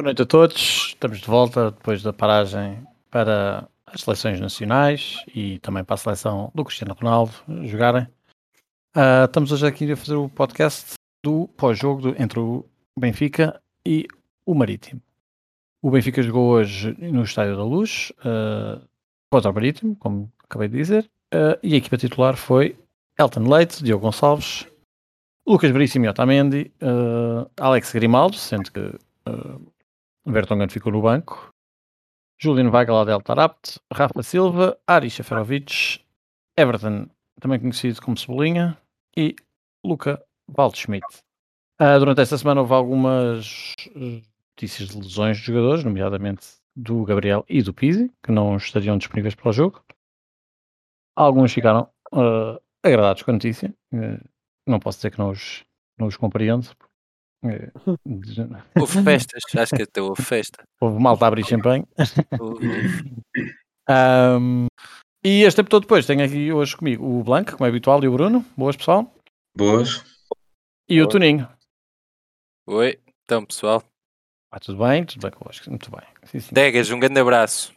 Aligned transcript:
Boa 0.00 0.06
noite 0.06 0.22
a 0.22 0.26
todos. 0.26 0.86
Estamos 0.88 1.20
de 1.20 1.26
volta 1.26 1.72
depois 1.72 2.02
da 2.02 2.10
paragem 2.10 2.82
para 3.10 3.68
as 3.84 4.00
seleções 4.00 4.40
nacionais 4.40 5.22
e 5.34 5.58
também 5.58 5.84
para 5.84 5.92
a 5.92 5.98
seleção 5.98 6.50
do 6.54 6.64
Cristiano 6.64 6.96
Ronaldo 6.98 7.32
jogarem. 7.64 8.04
Uh, 8.96 9.26
estamos 9.26 9.52
hoje 9.52 9.66
aqui 9.66 9.92
a 9.92 9.96
fazer 9.98 10.14
o 10.14 10.30
podcast 10.30 10.94
do 11.22 11.48
pós-jogo 11.48 12.14
entre 12.18 12.40
o 12.40 12.64
Benfica 12.98 13.60
e 13.84 14.08
o 14.46 14.54
Marítimo. 14.54 15.02
O 15.82 15.90
Benfica 15.90 16.22
jogou 16.22 16.48
hoje 16.48 16.96
no 16.98 17.22
Estádio 17.22 17.58
da 17.58 17.62
Luz 17.62 18.10
uh, 18.20 18.82
contra 19.30 19.50
o 19.50 19.54
Marítimo, 19.54 19.94
como 19.96 20.32
acabei 20.42 20.68
de 20.68 20.78
dizer, 20.78 21.10
uh, 21.34 21.60
e 21.62 21.74
a 21.74 21.76
equipa 21.76 21.98
titular 21.98 22.38
foi 22.38 22.74
Elton 23.18 23.46
Leite, 23.46 23.84
Diogo 23.84 24.06
Gonçalves, 24.06 24.66
Lucas 25.46 25.70
Veríssimo 25.70 26.06
e 26.06 26.08
Otamendi, 26.08 26.72
uh, 26.80 27.50
Alex 27.58 27.92
Grimaldo, 27.92 28.36
sendo 28.36 28.72
que 28.72 28.98
Vertonghen 30.26 30.68
ficou 30.68 30.92
no 30.92 31.02
banco, 31.02 31.52
Julian 32.38 32.70
Weigel, 32.70 32.96
Adel 32.96 33.20
Tarapt, 33.20 33.78
Rafa 33.92 34.22
Silva, 34.22 34.78
Ari 34.86 35.10
Shaferovic, 35.10 36.00
Everton, 36.56 37.08
também 37.40 37.60
conhecido 37.60 38.00
como 38.00 38.16
Cebolinha, 38.16 38.78
e 39.16 39.34
Luca 39.84 40.22
Waldschmidt. 40.56 41.06
Uh, 41.80 41.98
durante 41.98 42.20
esta 42.20 42.38
semana 42.38 42.60
houve 42.60 42.74
algumas 42.74 43.74
notícias 43.94 44.90
de 44.90 44.98
lesões 44.98 45.38
de 45.38 45.44
jogadores, 45.44 45.84
nomeadamente 45.84 46.46
do 46.76 47.04
Gabriel 47.04 47.44
e 47.48 47.62
do 47.62 47.74
Pizzi, 47.74 48.10
que 48.22 48.32
não 48.32 48.56
estariam 48.56 48.98
disponíveis 48.98 49.34
para 49.34 49.50
o 49.50 49.52
jogo. 49.52 49.82
Alguns 51.16 51.52
ficaram 51.52 51.90
uh, 52.12 52.60
agradados 52.82 53.22
com 53.22 53.30
a 53.30 53.34
notícia. 53.34 53.74
Uh, 53.92 54.22
não 54.66 54.78
posso 54.78 54.98
dizer 54.98 55.10
que 55.10 55.18
não 55.18 55.30
os, 55.30 55.64
não 55.98 56.06
os 56.06 56.16
compreendo, 56.16 56.68
Houve 58.78 59.02
festas, 59.02 59.42
acho 59.56 59.74
que 59.74 59.82
até 59.82 60.02
houve 60.02 60.22
festa. 60.22 60.62
Houve 60.80 61.00
malta 61.00 61.24
a 61.24 61.28
abrir 61.28 61.44
champanhe. 61.46 61.84
um, 63.88 64.66
e 65.24 65.42
este 65.42 65.56
tempo 65.56 65.70
todo 65.70 65.82
depois 65.82 66.06
tenho 66.06 66.22
aqui 66.22 66.52
hoje 66.52 66.76
comigo 66.76 67.04
o 67.04 67.24
Blanco, 67.24 67.52
como 67.52 67.64
é 67.64 67.68
habitual, 67.68 68.02
e 68.04 68.08
o 68.08 68.12
Bruno. 68.12 68.44
Boas, 68.56 68.76
pessoal. 68.76 69.10
Boas. 69.56 70.04
E 70.88 70.96
Boas. 70.96 71.06
o 71.06 71.08
Toninho. 71.08 71.48
Oi, 72.66 72.98
então 73.24 73.44
pessoal. 73.46 73.82
Ah, 74.52 74.60
tudo 74.60 74.84
bem? 74.84 75.04
Tudo 75.04 75.22
bem 75.22 75.30
convosco? 75.30 75.70
Muito 75.70 75.90
bem. 75.90 76.06
Sim, 76.24 76.40
sim. 76.40 76.54
Tegas, 76.54 76.90
um 76.90 77.00
grande 77.00 77.20
abraço. 77.20 77.72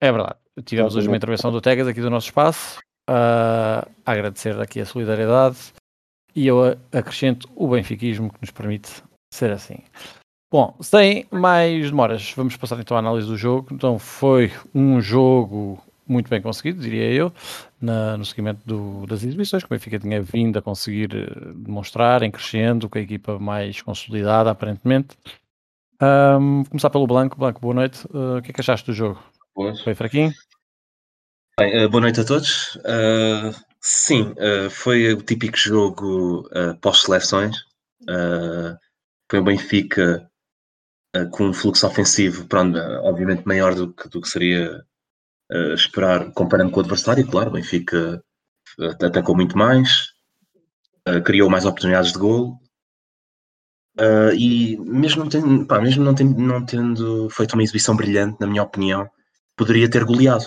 É 0.00 0.10
verdade. 0.10 0.38
Tivemos 0.64 0.96
hoje 0.96 1.06
uma 1.06 1.16
intervenção 1.16 1.52
do 1.52 1.60
Tegas 1.60 1.86
aqui 1.86 2.00
do 2.00 2.08
nosso 2.08 2.28
espaço. 2.28 2.78
Uh, 3.08 3.84
a 4.06 4.12
agradecer 4.12 4.58
aqui 4.60 4.80
a 4.80 4.86
solidariedade 4.86 5.72
e 6.34 6.46
eu 6.46 6.76
acrescento 6.92 7.48
o 7.54 7.68
benfiquismo 7.68 8.32
que 8.32 8.40
nos 8.40 8.50
permite 8.50 9.02
ser 9.32 9.50
assim. 9.50 9.78
Bom, 10.52 10.76
sem 10.80 11.26
mais 11.30 11.90
demoras, 11.90 12.32
vamos 12.36 12.56
passar 12.56 12.80
então 12.80 12.96
à 12.96 13.00
análise 13.00 13.26
do 13.26 13.36
jogo. 13.36 13.68
Então 13.72 13.98
foi 13.98 14.52
um 14.74 15.00
jogo 15.00 15.80
muito 16.10 16.28
bem 16.28 16.42
conseguido, 16.42 16.82
diria 16.82 17.12
eu, 17.12 17.32
na, 17.80 18.16
no 18.16 18.24
seguimento 18.24 18.60
do, 18.66 19.06
das 19.06 19.22
exibições, 19.22 19.62
que 19.62 19.68
o 19.68 19.76
Benfica 19.76 19.98
tinha 19.98 20.20
vindo 20.20 20.58
a 20.58 20.62
conseguir 20.62 21.14
eh, 21.14 21.52
demonstrar, 21.54 22.24
em 22.24 22.30
crescendo, 22.32 22.88
com 22.88 22.98
a 22.98 23.00
equipa 23.00 23.38
mais 23.38 23.80
consolidada, 23.80 24.50
aparentemente. 24.50 25.16
Um, 26.02 26.64
começar 26.64 26.90
pelo 26.90 27.06
Blanco. 27.06 27.38
Blanco, 27.38 27.60
boa 27.60 27.74
noite. 27.74 28.04
Uh, 28.06 28.38
o 28.38 28.42
que 28.42 28.50
é 28.50 28.54
que 28.54 28.60
achaste 28.60 28.86
do 28.86 28.92
jogo? 28.92 29.22
Boas. 29.54 29.80
Foi 29.82 29.94
fraquinho? 29.94 30.32
Bem, 31.58 31.84
uh, 31.84 31.88
boa 31.88 32.00
noite 32.00 32.20
a 32.20 32.24
todos. 32.24 32.74
Uh, 32.76 33.54
Sim, 33.82 34.34
uh, 34.36 34.68
foi 34.70 35.12
o 35.14 35.22
típico 35.22 35.56
jogo 35.56 36.46
uh, 36.48 36.76
pós-seleções. 36.80 37.56
Uh, 38.02 38.76
foi 39.30 39.38
o 39.38 39.44
Benfica 39.44 40.26
com 41.32 41.48
um 41.48 41.52
fluxo 41.52 41.86
ofensivo, 41.88 42.46
pronto, 42.46 42.78
obviamente 43.02 43.44
maior 43.44 43.74
do 43.74 43.92
que, 43.92 44.08
do 44.08 44.20
que 44.20 44.28
seria 44.28 44.80
esperar 45.74 46.32
comparando 46.32 46.70
com 46.70 46.78
o 46.78 46.82
adversário. 46.82 47.26
Claro, 47.26 47.50
o 47.50 47.52
Benfica 47.52 48.22
atacou 49.02 49.34
muito 49.34 49.58
mais, 49.58 50.12
criou 51.24 51.50
mais 51.50 51.64
oportunidades 51.64 52.12
de 52.12 52.18
gol. 52.20 52.60
e 54.38 54.76
mesmo, 54.78 55.24
não 55.24 55.28
tendo, 55.28 55.66
pá, 55.66 55.80
mesmo 55.80 56.04
não, 56.04 56.14
tendo, 56.14 56.40
não 56.40 56.64
tendo 56.64 57.28
feito 57.30 57.54
uma 57.54 57.62
exibição 57.64 57.96
brilhante, 57.96 58.38
na 58.40 58.46
minha 58.46 58.62
opinião, 58.62 59.10
poderia 59.56 59.90
ter 59.90 60.04
goleado. 60.04 60.44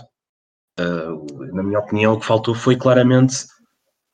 Uh, 0.79 1.53
na 1.53 1.61
minha 1.61 1.79
opinião, 1.79 2.13
o 2.13 2.19
que 2.19 2.25
faltou 2.25 2.55
foi 2.55 2.75
claramente 2.75 3.45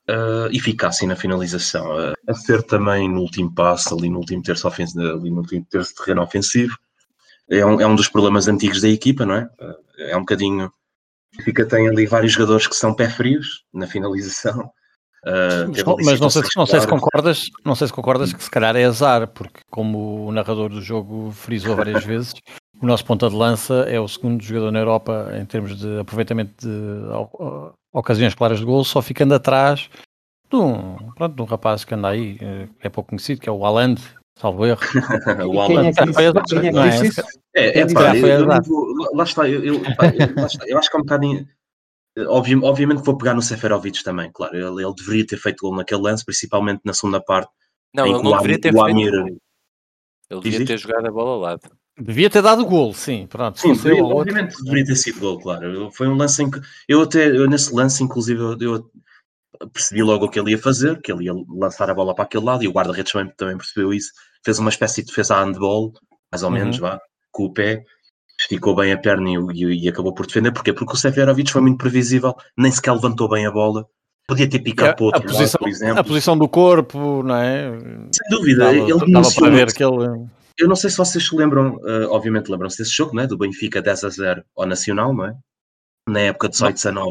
uh, 0.08 0.46
eficácia 0.52 1.06
na 1.08 1.16
finalização, 1.16 1.86
uh, 1.96 2.14
a 2.28 2.34
ser 2.34 2.62
também 2.62 3.08
no 3.08 3.20
último 3.20 3.54
passo, 3.54 3.94
ali 3.96 4.10
no 4.10 4.18
último 4.18 4.42
terço, 4.42 4.68
ofensivo, 4.68 5.00
ali 5.00 5.30
no 5.30 5.38
último 5.38 5.64
terço 5.70 5.94
terreno 5.94 6.22
ofensivo. 6.22 6.76
É 7.48 7.64
um, 7.64 7.80
é 7.80 7.86
um 7.86 7.96
dos 7.96 8.08
problemas 8.08 8.46
antigos 8.46 8.80
da 8.80 8.88
equipa, 8.88 9.26
não 9.26 9.34
é? 9.34 9.48
é 9.98 10.16
um 10.16 10.20
bocadinho. 10.20 10.70
Fica 11.42 11.64
tem 11.64 11.88
ali 11.88 12.06
vários 12.06 12.32
jogadores 12.32 12.66
que 12.66 12.76
são 12.76 12.94
pé 12.94 13.08
frios 13.08 13.64
na 13.72 13.86
finalização. 13.86 14.70
Mas 16.04 16.20
não 16.20 16.30
sei, 16.30 16.42
não 16.56 16.66
sei 16.66 16.80
se 16.80 16.86
concordas, 16.86 17.50
não 17.64 17.74
sei 17.74 17.86
se 17.86 17.92
concordas 17.92 18.32
que 18.32 18.42
se 18.42 18.50
calhar 18.50 18.74
é 18.76 18.84
azar, 18.84 19.28
porque 19.28 19.60
como 19.70 20.26
o 20.26 20.32
narrador 20.32 20.70
do 20.70 20.80
jogo 20.80 21.30
frisou 21.32 21.76
várias 21.76 22.04
vezes, 22.06 22.34
o 22.80 22.86
nosso 22.86 23.04
ponta 23.04 23.28
de 23.28 23.36
lança 23.36 23.84
é 23.88 24.00
o 24.00 24.08
segundo 24.08 24.42
jogador 24.42 24.70
na 24.70 24.78
Europa 24.78 25.30
em 25.38 25.44
termos 25.44 25.78
de 25.78 26.00
aproveitamento 26.00 26.66
de 26.66 27.68
ocasiões 27.92 28.34
claras 28.34 28.58
de 28.58 28.64
gol, 28.64 28.82
só 28.84 29.02
ficando 29.02 29.34
atrás 29.34 29.90
de 30.50 30.56
um, 30.56 30.96
pronto, 31.14 31.36
de 31.36 31.42
um 31.42 31.44
rapaz 31.44 31.84
que 31.84 31.94
anda 31.94 32.08
aí, 32.08 32.36
eh, 32.40 32.68
que 32.80 32.86
é 32.86 32.90
pouco 32.90 33.10
conhecido, 33.10 33.40
que 33.40 33.48
é 33.48 33.52
o 33.52 33.64
Aland, 33.64 34.02
salvo 34.36 34.66
erro. 34.66 34.80
o 35.46 35.60
Aland. 35.60 35.92
É, 37.54 37.78
é, 37.78 37.82
é, 37.82 37.92
pá, 37.92 38.16
eu, 38.16 38.46
lá 38.46 39.24
está, 39.24 39.48
eu, 39.48 39.64
eu, 39.64 39.80
lá 40.36 40.46
está, 40.46 40.66
eu 40.66 40.78
acho 40.78 40.90
que 40.90 40.96
é 40.96 40.98
um 40.98 41.02
bocadinho. 41.02 41.46
Obvi, 42.28 42.56
obviamente 42.56 43.02
vou 43.02 43.16
pegar 43.16 43.34
no 43.34 43.42
Seferovic 43.42 44.02
também, 44.02 44.30
claro. 44.32 44.56
Ele, 44.56 44.84
ele, 44.84 44.94
deveria 44.94 45.26
ter 45.26 45.36
feito 45.36 45.60
gol 45.60 45.76
naquele 45.76 46.02
lance, 46.02 46.24
principalmente 46.24 46.80
na 46.84 46.92
segunda 46.92 47.20
parte. 47.20 47.50
Não, 47.94 48.06
ele 48.06 48.22
não 48.22 48.32
deveria 48.32 48.60
ter 48.60 48.72
feito. 48.72 49.40
Ele 50.30 50.40
devia 50.40 50.66
ter 50.66 50.78
jogado 50.78 51.06
a 51.06 51.10
bola 51.10 51.30
ao 51.30 51.40
lado. 51.40 51.60
Devia 51.98 52.30
ter 52.30 52.40
dado 52.40 52.64
gol, 52.64 52.94
sim, 52.94 53.26
pronto. 53.26 53.60
Sim, 53.60 53.74
deveria, 53.74 54.02
obviamente 54.02 54.50
outro... 54.50 54.64
deveria 54.64 54.86
ter 54.86 54.96
sido 54.96 55.20
gol, 55.20 55.38
claro. 55.38 55.90
Foi 55.92 56.08
um 56.08 56.16
lance 56.16 56.42
em 56.42 56.50
que 56.50 56.60
eu 56.88 57.02
até, 57.02 57.28
eu, 57.28 57.48
nesse 57.48 57.74
lance, 57.74 58.02
inclusive, 58.02 58.40
eu, 58.40 58.56
eu, 58.60 58.90
percebi 59.72 60.02
logo 60.02 60.24
o 60.24 60.28
que 60.30 60.40
ele 60.40 60.52
ia 60.52 60.58
fazer, 60.58 61.00
que 61.02 61.12
ele 61.12 61.24
ia 61.24 61.34
lançar 61.48 61.90
a 61.90 61.94
bola 61.94 62.14
para 62.14 62.24
aquele 62.24 62.44
lado, 62.44 62.64
e 62.64 62.68
o 62.68 62.72
guarda-redes 62.72 63.12
também, 63.12 63.32
também, 63.36 63.56
percebeu 63.56 63.92
isso. 63.92 64.12
Fez 64.42 64.58
uma 64.58 64.70
espécie 64.70 65.02
de 65.02 65.08
defesa 65.08 65.36
a 65.36 65.44
handball, 65.44 65.92
mais 66.32 66.42
ou 66.42 66.48
uhum. 66.48 66.54
menos, 66.54 66.78
vá, 66.78 66.98
com 67.30 67.44
o 67.44 67.52
pé, 67.52 67.84
esticou 68.40 68.74
bem 68.74 68.92
a 68.92 68.98
perna 68.98 69.30
e, 69.30 69.36
e, 69.54 69.84
e 69.84 69.88
acabou 69.88 70.14
por 70.14 70.26
defender. 70.26 70.52
Porquê? 70.52 70.72
Porque 70.72 70.94
o 70.94 70.96
Seferovic 70.96 71.52
foi 71.52 71.62
muito 71.62 71.78
previsível, 71.78 72.34
nem 72.56 72.72
sequer 72.72 72.92
levantou 72.92 73.28
bem 73.28 73.46
a 73.46 73.50
bola. 73.50 73.86
Podia 74.26 74.48
ter 74.48 74.60
picado 74.60 74.90
é, 74.90 74.92
para 74.94 75.04
outro 75.04 75.20
a 75.20 75.24
posição, 75.24 75.44
lado, 75.44 75.58
por 75.58 75.68
exemplo. 75.68 75.98
A 75.98 76.04
posição 76.04 76.38
do 76.38 76.48
corpo, 76.48 77.22
não 77.22 77.36
é? 77.36 77.70
Sem 78.12 78.38
dúvida. 78.38 78.64
Dava, 78.64 78.76
ele 78.76 79.12
dava 79.12 79.34
para 79.34 79.50
ver 79.50 79.72
que 79.72 79.82
ele 79.82 80.28
eu 80.60 80.68
não 80.68 80.76
sei 80.76 80.90
se 80.90 80.98
vocês 80.98 81.26
se 81.26 81.34
lembram, 81.34 81.76
uh, 81.76 82.10
obviamente 82.10 82.50
lembram-se 82.50 82.76
desse 82.76 82.94
jogo, 82.94 83.16
né? 83.16 83.26
do 83.26 83.38
Benfica 83.38 83.80
10 83.80 84.04
a 84.04 84.08
0 84.10 84.44
ao 84.54 84.66
Nacional, 84.66 85.14
não 85.14 85.24
é? 85.24 85.34
Na 86.06 86.20
época 86.20 86.48
de 86.48 86.52
18 86.52 86.74
19. 86.74 87.10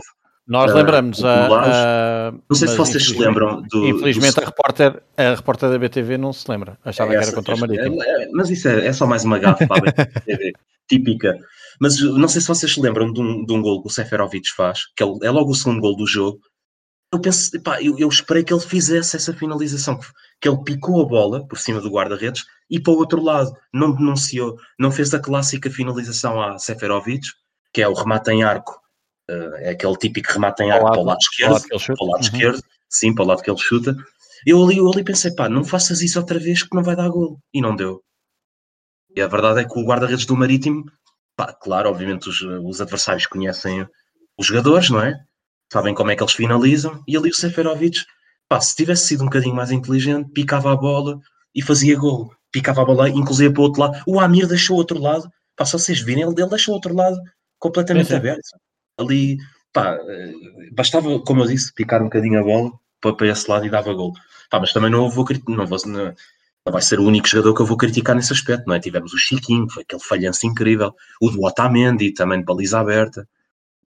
Nós 0.49 0.71
uh, 0.71 0.75
lembramos. 0.77 1.19
Uh, 1.19 2.41
não 2.49 2.55
sei 2.55 2.67
se 2.67 2.75
vocês 2.75 3.05
se 3.05 3.15
lembram 3.15 3.61
do. 3.61 3.87
Infelizmente 3.87 4.33
do... 4.33 4.41
A, 4.41 4.45
repórter, 4.45 5.03
a 5.15 5.35
repórter 5.35 5.69
da 5.69 5.77
BTV 5.77 6.17
não 6.17 6.33
se 6.33 6.49
lembra. 6.49 6.75
Achava 6.83 7.13
é 7.13 7.19
que 7.19 7.23
era 7.23 7.35
contra 7.35 7.53
o 7.53 7.59
Marítimo. 7.59 8.01
É, 8.01 8.23
é, 8.23 8.29
mas 8.33 8.49
isso 8.49 8.67
é, 8.67 8.87
é, 8.87 8.91
só 8.91 9.05
mais 9.05 9.23
uma 9.23 9.37
gafa 9.37 9.67
para 9.67 9.77
a 9.77 9.81
BTV, 9.81 10.53
típica. 10.89 11.37
Mas 11.79 12.01
não 12.01 12.27
sei 12.27 12.41
se 12.41 12.47
vocês 12.47 12.73
se 12.73 12.81
lembram 12.81 13.13
de 13.13 13.21
um, 13.21 13.45
de 13.45 13.53
um 13.53 13.61
gol 13.61 13.83
que 13.83 13.89
o 13.89 13.91
Seferovic 13.91 14.49
faz, 14.49 14.79
que 14.95 15.03
é, 15.03 15.07
é 15.21 15.29
logo 15.29 15.51
o 15.51 15.55
segundo 15.55 15.81
gol 15.81 15.95
do 15.95 16.07
jogo, 16.07 16.39
eu 17.13 17.21
penso, 17.21 17.61
pá, 17.61 17.79
eu, 17.81 17.97
eu, 17.99 18.09
esperei 18.09 18.43
que 18.43 18.51
ele 18.51 18.59
fizesse 18.59 19.15
essa 19.15 19.33
finalização, 19.33 19.99
que 20.41 20.49
ele 20.49 20.63
picou 20.63 20.99
a 21.01 21.05
bola 21.05 21.47
por 21.47 21.59
cima 21.59 21.79
do 21.79 21.91
guarda-redes 21.91 22.43
e 22.69 22.79
para 22.79 22.93
o 22.93 22.97
outro 22.97 23.21
lado 23.21 23.51
não 23.73 23.95
denunciou, 23.95 24.57
não 24.79 24.91
fez 24.91 25.13
a 25.13 25.19
clássica 25.19 25.69
finalização 25.69 26.41
a 26.41 26.57
Seferovic, 26.57 27.25
que 27.71 27.81
é 27.81 27.87
o 27.87 27.93
remate 27.93 28.31
em 28.31 28.43
arco, 28.43 28.79
uh, 29.29 29.55
é 29.57 29.69
aquele 29.69 29.95
típico 29.97 30.33
remate 30.33 30.63
em 30.63 30.71
arco 30.71 30.91
para 30.91 30.99
o 30.99 31.03
lado 31.03 31.19
esquerdo, 31.21 31.61
para 31.67 31.77
o 31.77 32.07
lado 32.07 32.21
uhum. 32.21 32.27
esquerdo, 32.27 32.63
sim, 32.89 33.13
para 33.13 33.23
o 33.23 33.27
lado 33.27 33.41
que 33.41 33.49
ele 33.49 33.59
chuta. 33.59 33.95
Eu 34.45 34.63
ali, 34.63 34.77
eu 34.77 34.91
ali 34.91 35.03
pensei, 35.03 35.31
pá, 35.31 35.47
não 35.49 35.63
faças 35.63 36.01
isso 36.01 36.19
outra 36.19 36.39
vez 36.39 36.63
que 36.63 36.75
não 36.75 36.83
vai 36.83 36.95
dar 36.95 37.09
gol. 37.09 37.39
E 37.53 37.61
não 37.61 37.75
deu. 37.75 38.01
E 39.15 39.21
a 39.21 39.27
verdade 39.27 39.61
é 39.61 39.65
que 39.65 39.77
o 39.77 39.85
guarda-redes 39.85 40.25
do 40.25 40.35
Marítimo, 40.35 40.85
pá, 41.35 41.53
claro, 41.53 41.89
obviamente 41.89 42.29
os, 42.29 42.41
os 42.41 42.81
adversários 42.81 43.25
conhecem 43.25 43.85
os 44.37 44.45
jogadores, 44.45 44.89
não 44.89 45.01
é? 45.01 45.19
sabem 45.71 45.93
como 45.93 46.11
é 46.11 46.15
que 46.15 46.23
eles 46.23 46.33
finalizam, 46.33 47.03
e 47.07 47.15
ali 47.15 47.29
o 47.29 47.33
Seferovic, 47.33 47.99
pá, 48.47 48.59
se 48.59 48.75
tivesse 48.75 49.07
sido 49.07 49.21
um 49.21 49.25
bocadinho 49.25 49.55
mais 49.55 49.71
inteligente, 49.71 50.31
picava 50.31 50.73
a 50.73 50.75
bola 50.75 51.19
e 51.53 51.61
fazia 51.61 51.97
gol, 51.97 52.33
picava 52.51 52.81
a 52.81 52.85
bola, 52.85 53.09
inclusive 53.09 53.53
para 53.53 53.61
o 53.61 53.65
outro 53.65 53.81
lado, 53.81 54.03
o 54.07 54.19
Amir 54.19 54.47
deixou 54.47 54.75
o 54.75 54.79
outro 54.79 54.99
lado, 54.99 55.29
pá, 55.55 55.65
se 55.65 55.73
vocês 55.73 55.99
virem, 56.01 56.23
ele, 56.23 56.33
ele 56.37 56.49
deixou 56.49 56.73
o 56.73 56.75
outro 56.75 56.93
lado 56.93 57.17
completamente 57.59 58.13
aberto, 58.13 58.41
ali, 58.99 59.37
pá, 59.73 59.95
eh, 59.95 60.33
bastava, 60.71 61.19
como 61.19 61.41
eu 61.41 61.47
disse, 61.47 61.73
picar 61.73 62.01
um 62.01 62.05
bocadinho 62.05 62.39
a 62.39 62.43
bola 62.43 62.71
para, 63.01 63.13
para 63.13 63.27
esse 63.27 63.49
lado 63.49 63.65
e 63.65 63.69
dava 63.69 63.93
gol, 63.93 64.13
pá, 64.49 64.59
mas 64.59 64.73
também 64.73 64.91
não 64.91 65.09
vou, 65.09 65.25
não 65.47 65.65
vou, 65.65 65.77
não, 65.85 66.13
Não 66.65 66.73
vai 66.73 66.81
ser 66.81 66.99
o 66.99 67.05
único 67.05 67.27
jogador 67.27 67.53
que 67.53 67.61
eu 67.61 67.65
vou 67.65 67.77
criticar 67.77 68.15
nesse 68.15 68.33
aspecto, 68.33 68.65
não 68.67 68.75
é? 68.75 68.79
Tivemos 68.79 69.13
o 69.13 69.17
Chiquinho, 69.17 69.69
foi 69.69 69.83
aquele 69.83 70.03
falhanço 70.03 70.45
incrível, 70.45 70.93
o 71.21 71.29
do 71.29 71.43
Otamendi, 71.43 72.13
também 72.13 72.39
de 72.39 72.45
baliza 72.45 72.79
aberta. 72.79 73.27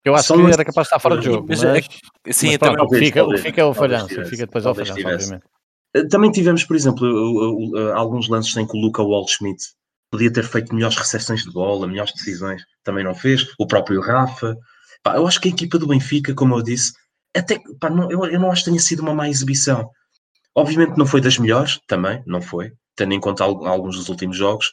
Eu 0.03 0.15
acho 0.15 0.33
que 0.33 0.41
era 0.41 0.65
capaz 0.65 0.87
de 0.87 0.95
estar 0.95 0.99
fora 0.99 1.17
de 1.17 1.25
jogo, 1.25 1.45
mas, 1.47 1.63
mas, 1.63 1.87
é 2.25 2.33
sim, 2.33 2.47
mas 2.47 2.57
pronto, 2.57 2.87
também, 2.87 3.05
fica, 3.05 3.19
talvez, 3.19 3.41
fica 3.41 3.65
o 3.67 3.73
falhanço, 3.73 4.25
fica 4.25 4.45
depois 4.45 4.65
ao 4.65 4.73
falhanço, 4.73 5.07
obviamente. 5.07 5.43
Eh, 5.93 6.07
também 6.07 6.31
tivemos, 6.31 6.63
por 6.63 6.75
exemplo, 6.75 7.05
alguns 7.93 8.27
lances 8.27 8.55
em 8.57 8.65
que 8.65 8.75
o 8.75 8.81
Luca 8.81 9.03
Waldschmidt 9.03 9.63
podia 10.09 10.33
ter 10.33 10.43
feito 10.43 10.73
melhores 10.73 10.97
recepções 10.97 11.43
de 11.43 11.51
bola, 11.51 11.87
melhores 11.87 12.13
decisões, 12.13 12.63
também 12.83 13.03
não 13.03 13.13
fez. 13.13 13.47
O 13.59 13.67
próprio 13.67 14.01
Rafa. 14.01 14.57
Pá, 15.03 15.15
eu 15.15 15.25
acho 15.27 15.39
que 15.39 15.47
a 15.47 15.51
equipa 15.51 15.77
do 15.77 15.87
Benfica, 15.87 16.33
como 16.33 16.55
eu 16.55 16.61
disse, 16.61 16.93
até 17.35 17.59
pá, 17.79 17.89
não, 17.89 18.11
eu, 18.11 18.25
eu, 18.25 18.39
não 18.39 18.51
acho 18.51 18.63
que 18.63 18.69
tenha 18.69 18.79
sido 18.79 19.01
uma 19.01 19.13
má 19.13 19.29
exibição. 19.29 19.89
Obviamente 20.55 20.97
não 20.97 21.05
foi 21.05 21.21
das 21.21 21.37
melhores, 21.37 21.79
também, 21.87 22.21
não 22.25 22.41
foi, 22.41 22.73
tendo 22.95 23.13
em 23.13 23.19
conta 23.19 23.43
alguns 23.43 23.95
dos 23.95 24.09
últimos 24.09 24.37
jogos. 24.37 24.71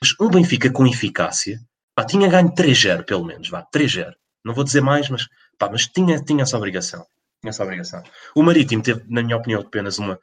Mas 0.00 0.14
um 0.20 0.28
Benfica 0.28 0.70
com 0.70 0.86
eficácia, 0.86 1.58
pá, 1.94 2.04
tinha 2.04 2.28
ganho 2.28 2.52
3-0, 2.54 3.04
pelo 3.04 3.24
menos, 3.24 3.48
vá, 3.48 3.66
3-0. 3.74 4.12
Não 4.44 4.54
vou 4.54 4.62
dizer 4.62 4.82
mais, 4.82 5.08
mas, 5.08 5.26
pá, 5.58 5.68
mas 5.70 5.86
tinha, 5.86 6.22
tinha 6.22 6.42
essa 6.42 6.56
obrigação. 6.56 7.04
Tinha 7.40 7.50
essa 7.50 7.64
obrigação. 7.64 8.02
O 8.34 8.42
Marítimo 8.42 8.82
teve, 8.82 9.02
na 9.08 9.22
minha 9.22 9.36
opinião, 9.36 9.60
apenas 9.60 9.98
uma, 9.98 10.20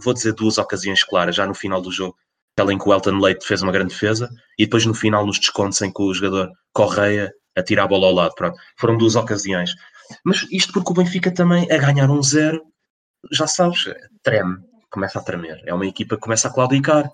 vou 0.00 0.14
dizer 0.14 0.32
duas 0.32 0.58
ocasiões 0.58 1.02
claras, 1.02 1.36
já 1.36 1.46
no 1.46 1.54
final 1.54 1.82
do 1.82 1.90
jogo, 1.90 2.16
aquela 2.56 2.72
em 2.72 2.78
que 2.78 2.88
o 2.88 2.92
Elton 2.92 3.18
Leite 3.18 3.46
fez 3.46 3.62
uma 3.62 3.72
grande 3.72 3.92
defesa, 3.92 4.30
e 4.58 4.64
depois 4.64 4.86
no 4.86 4.94
final 4.94 5.26
nos 5.26 5.38
descontos 5.38 5.80
em 5.82 5.92
que 5.92 6.00
o 6.00 6.14
jogador 6.14 6.50
Correia 6.72 7.32
atira 7.56 7.84
a 7.84 7.86
bola 7.86 8.06
ao 8.06 8.12
lado. 8.12 8.34
Pronto, 8.34 8.58
foram 8.76 8.96
duas 8.96 9.16
ocasiões. 9.16 9.74
Mas 10.24 10.46
isto 10.50 10.72
porque 10.72 10.92
o 10.92 10.94
Benfica 10.94 11.30
também, 11.30 11.70
a 11.70 11.78
ganhar 11.78 12.10
um 12.10 12.22
zero, 12.22 12.62
já 13.30 13.46
sabes, 13.46 13.84
treme, 14.22 14.58
começa 14.90 15.18
a 15.18 15.22
tremer. 15.22 15.62
É 15.66 15.74
uma 15.74 15.86
equipa 15.86 16.16
que 16.16 16.22
começa 16.22 16.48
a 16.48 16.52
claudicar. 16.52 17.10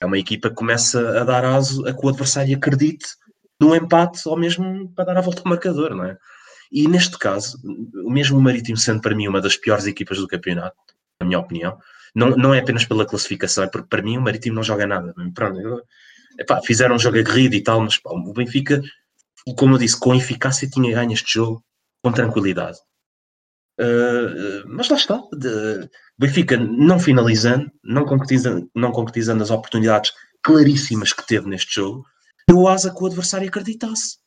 É 0.00 0.06
uma 0.06 0.18
equipa 0.18 0.48
que 0.48 0.56
começa 0.56 1.20
a 1.20 1.24
dar 1.24 1.44
aso 1.44 1.86
a 1.86 1.92
que 1.92 2.04
o 2.04 2.08
adversário 2.08 2.56
acredite 2.56 3.06
no 3.60 3.74
empate 3.74 4.20
ou 4.26 4.36
mesmo 4.36 4.92
para 4.94 5.04
dar 5.04 5.18
a 5.18 5.20
volta 5.20 5.42
ao 5.42 5.48
marcador, 5.48 5.94
não 5.94 6.04
é? 6.04 6.18
E 6.70 6.88
neste 6.88 7.16
caso, 7.18 7.58
o 8.04 8.10
mesmo 8.10 8.40
Marítimo 8.40 8.76
sendo 8.76 9.00
para 9.00 9.14
mim 9.14 9.28
uma 9.28 9.40
das 9.40 9.56
piores 9.56 9.86
equipas 9.86 10.18
do 10.18 10.26
campeonato, 10.26 10.76
na 11.20 11.26
minha 11.26 11.38
opinião. 11.38 11.78
Não, 12.14 12.30
não 12.30 12.52
é 12.52 12.58
apenas 12.58 12.84
pela 12.84 13.06
classificação, 13.06 13.64
é 13.64 13.66
porque 13.68 13.88
para 13.88 14.02
mim 14.02 14.18
o 14.18 14.20
Marítimo 14.20 14.56
não 14.56 14.62
joga 14.62 14.86
nada. 14.86 15.14
Pronto, 15.34 15.60
eu, 15.60 15.82
epá, 16.38 16.60
fizeram 16.62 16.96
um 16.96 16.98
jogo 16.98 17.18
aguerrido 17.18 17.54
e 17.54 17.62
tal, 17.62 17.80
mas 17.80 17.98
pá, 17.98 18.10
o 18.10 18.32
Benfica, 18.32 18.82
como 19.52 19.74
eu 19.74 19.78
disse, 19.78 19.98
com 19.98 20.14
eficácia 20.14 20.68
tinha 20.68 20.94
ganho 20.94 21.12
este 21.12 21.34
jogo 21.34 21.64
com 22.02 22.12
tranquilidade. 22.12 22.78
Uh, 23.80 24.62
mas 24.68 24.88
lá 24.88 24.96
está. 24.96 25.20
De, 25.32 25.90
Benfica 26.16 26.56
não 26.56 26.98
finalizando, 26.98 27.70
não 27.82 28.04
concretizando, 28.04 28.70
não 28.74 28.92
concretizando 28.92 29.42
as 29.42 29.50
oportunidades 29.50 30.12
claríssimas 30.42 31.12
que 31.12 31.26
teve 31.26 31.48
neste 31.48 31.74
jogo, 31.74 32.04
deu 32.48 32.68
asa 32.68 32.94
que 32.94 33.02
o 33.02 33.06
adversário 33.06 33.48
acreditasse 33.48 34.18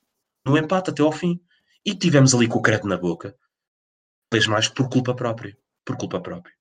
no 0.46 0.58
empate 0.58 0.90
até 0.90 1.02
ao 1.02 1.12
fim. 1.12 1.40
E 1.86 1.96
tivemos 1.96 2.36
ali 2.36 2.48
com 2.48 2.60
o 2.60 2.62
crédito 2.62 2.88
na 2.88 2.98
boca, 2.98 3.34
vez 4.32 4.46
mais 4.46 4.68
por 4.68 4.90
culpa 4.90 5.16
própria. 5.16 5.58
Por 5.86 5.96
culpa 5.96 6.20
própria 6.20 6.58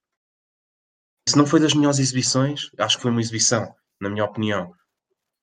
se 1.29 1.37
não 1.37 1.47
foi 1.47 1.61
das 1.61 1.75
melhores 1.75 1.99
exibições, 1.99 2.71
acho 2.79 2.97
que 2.97 3.03
foi 3.03 3.11
uma 3.11 3.21
exibição, 3.21 3.75
na 4.01 4.09
minha 4.09 4.25
opinião, 4.25 4.73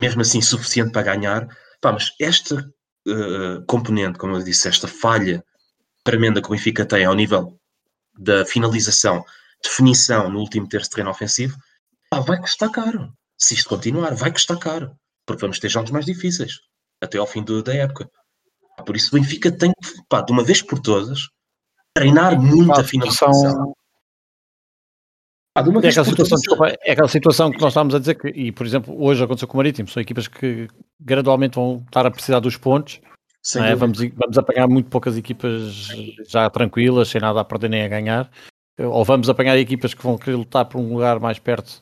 mesmo 0.01 0.21
assim 0.21 0.41
suficiente 0.41 0.91
para 0.91 1.03
ganhar. 1.03 1.47
Pá, 1.81 1.91
mas 1.91 2.11
esta 2.19 2.69
uh, 3.07 3.65
componente, 3.65 4.17
como 4.17 4.35
eu 4.35 4.43
disse, 4.43 4.67
esta 4.67 4.87
falha 4.87 5.43
tremenda 6.03 6.41
que 6.41 6.47
o 6.47 6.51
Benfica 6.51 6.85
tem 6.85 7.05
ao 7.05 7.15
nível 7.15 7.59
da 8.17 8.45
finalização, 8.45 9.23
definição 9.61 10.29
no 10.29 10.39
último 10.39 10.67
terço 10.67 10.89
de 10.89 10.95
terreno 10.95 11.11
ofensivo, 11.11 11.57
vai 12.25 12.39
custar 12.39 12.69
caro. 12.69 13.11
Se 13.37 13.55
isto 13.55 13.69
continuar, 13.69 14.13
vai 14.13 14.31
custar 14.31 14.57
caro. 14.59 14.95
Porque 15.25 15.41
vamos 15.41 15.59
ter 15.59 15.69
jogos 15.69 15.91
mais 15.91 16.05
difíceis 16.05 16.59
até 17.01 17.17
ao 17.17 17.27
fim 17.27 17.43
do, 17.43 17.63
da 17.63 17.73
época. 17.73 18.09
Por 18.85 18.95
isso 18.95 19.15
o 19.15 19.19
Benfica 19.19 19.51
tem 19.51 19.71
que, 19.71 20.03
pá, 20.07 20.21
de 20.21 20.31
uma 20.31 20.43
vez 20.43 20.61
por 20.61 20.79
todas, 20.79 21.29
treinar 21.93 22.39
muito 22.39 22.71
a 22.71 22.83
finalização. 22.83 23.73
Ah, 25.55 25.61
é, 25.61 25.89
aquela 25.89 26.05
situação, 26.05 26.37
desculpa, 26.37 26.67
é 26.81 26.91
aquela 26.91 27.07
situação 27.07 27.51
que 27.51 27.61
nós 27.61 27.69
estávamos 27.69 27.93
a 27.93 27.99
dizer 27.99 28.15
que, 28.15 28.27
e 28.29 28.51
por 28.51 28.65
exemplo, 28.65 28.95
hoje 28.99 29.23
aconteceu 29.23 29.47
com 29.47 29.55
o 29.55 29.57
Marítimo, 29.57 29.87
são 29.87 30.01
equipas 30.01 30.27
que 30.27 30.67
gradualmente 30.99 31.55
vão 31.55 31.83
estar 31.85 32.05
a 32.05 32.11
precisar 32.11 32.39
dos 32.39 32.57
pontos. 32.57 32.99
É? 33.57 33.75
Vamos, 33.75 33.99
vamos 33.99 34.37
apanhar 34.37 34.67
muito 34.67 34.89
poucas 34.89 35.17
equipas 35.17 35.89
já 36.27 36.49
tranquilas, 36.49 37.09
sem 37.09 37.21
nada 37.21 37.41
a 37.41 37.43
perder 37.43 37.69
nem 37.69 37.83
a 37.83 37.87
ganhar. 37.87 38.31
Ou 38.79 39.03
vamos 39.05 39.29
apanhar 39.29 39.57
equipas 39.57 39.93
que 39.93 40.01
vão 40.01 40.17
querer 40.17 40.37
lutar 40.37 40.65
por 40.65 40.79
um 40.79 40.93
lugar 40.93 41.19
mais 41.19 41.37
perto 41.37 41.81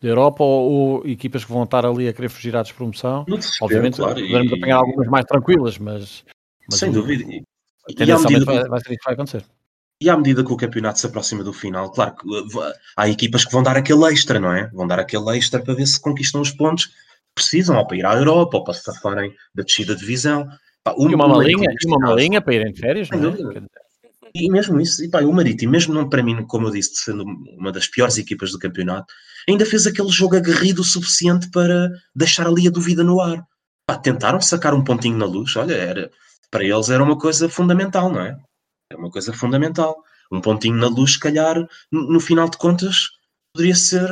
da 0.00 0.08
Europa, 0.08 0.42
ou, 0.42 0.72
ou 0.72 1.06
equipas 1.06 1.44
que 1.44 1.52
vão 1.52 1.62
estar 1.62 1.86
ali 1.86 2.08
a 2.08 2.12
querer 2.12 2.28
fugir 2.28 2.56
à 2.56 2.62
despromoção. 2.62 3.24
Obviamente, 3.62 3.98
claro, 3.98 4.20
vamos 4.28 4.50
e... 4.50 4.54
apanhar 4.54 4.76
algumas 4.78 5.06
mais 5.06 5.24
tranquilas, 5.26 5.78
mas, 5.78 6.24
mas 6.68 6.80
sem 6.80 6.90
dúvida. 6.90 7.22
E, 7.88 7.94
tendencialmente 7.94 8.44
vai, 8.44 8.64
vai 8.64 8.80
ser 8.80 8.90
isso 8.90 8.98
que 8.98 9.04
vai 9.04 9.14
acontecer. 9.14 9.44
E 10.04 10.10
à 10.10 10.16
medida 10.18 10.44
que 10.44 10.52
o 10.52 10.56
campeonato 10.56 11.00
se 11.00 11.06
aproxima 11.06 11.42
do 11.42 11.50
final, 11.50 11.90
claro 11.90 12.14
que 12.14 12.28
uh, 12.28 12.72
há 12.94 13.08
equipas 13.08 13.42
que 13.42 13.52
vão 13.52 13.62
dar 13.62 13.74
aquele 13.74 14.04
extra, 14.12 14.38
não 14.38 14.52
é? 14.52 14.68
Vão 14.74 14.86
dar 14.86 15.00
aquele 15.00 15.34
extra 15.34 15.62
para 15.62 15.72
ver 15.72 15.86
se 15.86 15.98
conquistam 15.98 16.42
os 16.42 16.50
pontos 16.50 16.88
que 16.88 16.92
precisam, 17.34 17.78
ou 17.78 17.86
para 17.86 17.96
ir 17.96 18.04
à 18.04 18.14
Europa, 18.14 18.58
ou 18.58 18.64
para 18.64 18.74
se 18.74 18.82
safarem 18.82 19.34
da 19.54 19.62
descida 19.62 19.94
de 19.94 20.00
divisão. 20.00 20.46
Pá, 20.82 20.94
e 20.98 21.14
uma 21.14 21.26
malinha, 21.26 21.70
e 21.70 21.86
uma 21.86 21.98
malinha 21.98 22.42
para 22.42 22.54
irem 22.54 22.74
de 22.74 22.80
férias, 22.80 23.08
não 23.08 23.30
é? 23.30 23.62
E 24.34 24.50
mesmo 24.50 24.78
isso, 24.78 25.02
e 25.02 25.08
pá, 25.08 25.22
o 25.22 25.32
Marítimo, 25.32 25.72
mesmo 25.72 25.94
não 25.94 26.06
para 26.06 26.22
mim, 26.22 26.44
como 26.44 26.66
eu 26.66 26.70
disse, 26.70 26.96
sendo 26.96 27.24
uma 27.56 27.72
das 27.72 27.88
piores 27.88 28.18
equipas 28.18 28.52
do 28.52 28.58
campeonato, 28.58 29.06
ainda 29.48 29.64
fez 29.64 29.86
aquele 29.86 30.10
jogo 30.10 30.36
aguerrido 30.36 30.82
o 30.82 30.84
suficiente 30.84 31.50
para 31.50 31.90
deixar 32.14 32.46
ali 32.46 32.68
a 32.68 32.70
dúvida 32.70 33.02
no 33.02 33.22
ar. 33.22 33.42
Pá, 33.86 33.96
tentaram 33.96 34.38
sacar 34.38 34.74
um 34.74 34.84
pontinho 34.84 35.16
na 35.16 35.24
luz, 35.24 35.56
olha, 35.56 35.72
era, 35.72 36.10
para 36.50 36.62
eles 36.62 36.90
era 36.90 37.02
uma 37.02 37.16
coisa 37.16 37.48
fundamental, 37.48 38.12
não 38.12 38.20
é? 38.20 38.36
É 38.94 38.96
uma 38.96 39.10
coisa 39.10 39.32
fundamental. 39.32 39.96
Um 40.30 40.40
pontinho 40.40 40.76
na 40.76 40.86
luz, 40.86 41.14
se 41.14 41.18
calhar, 41.18 41.56
no, 41.90 42.20
final 42.20 42.48
de 42.48 42.56
contas, 42.56 43.10
poderia 43.52 43.74
ser 43.74 44.08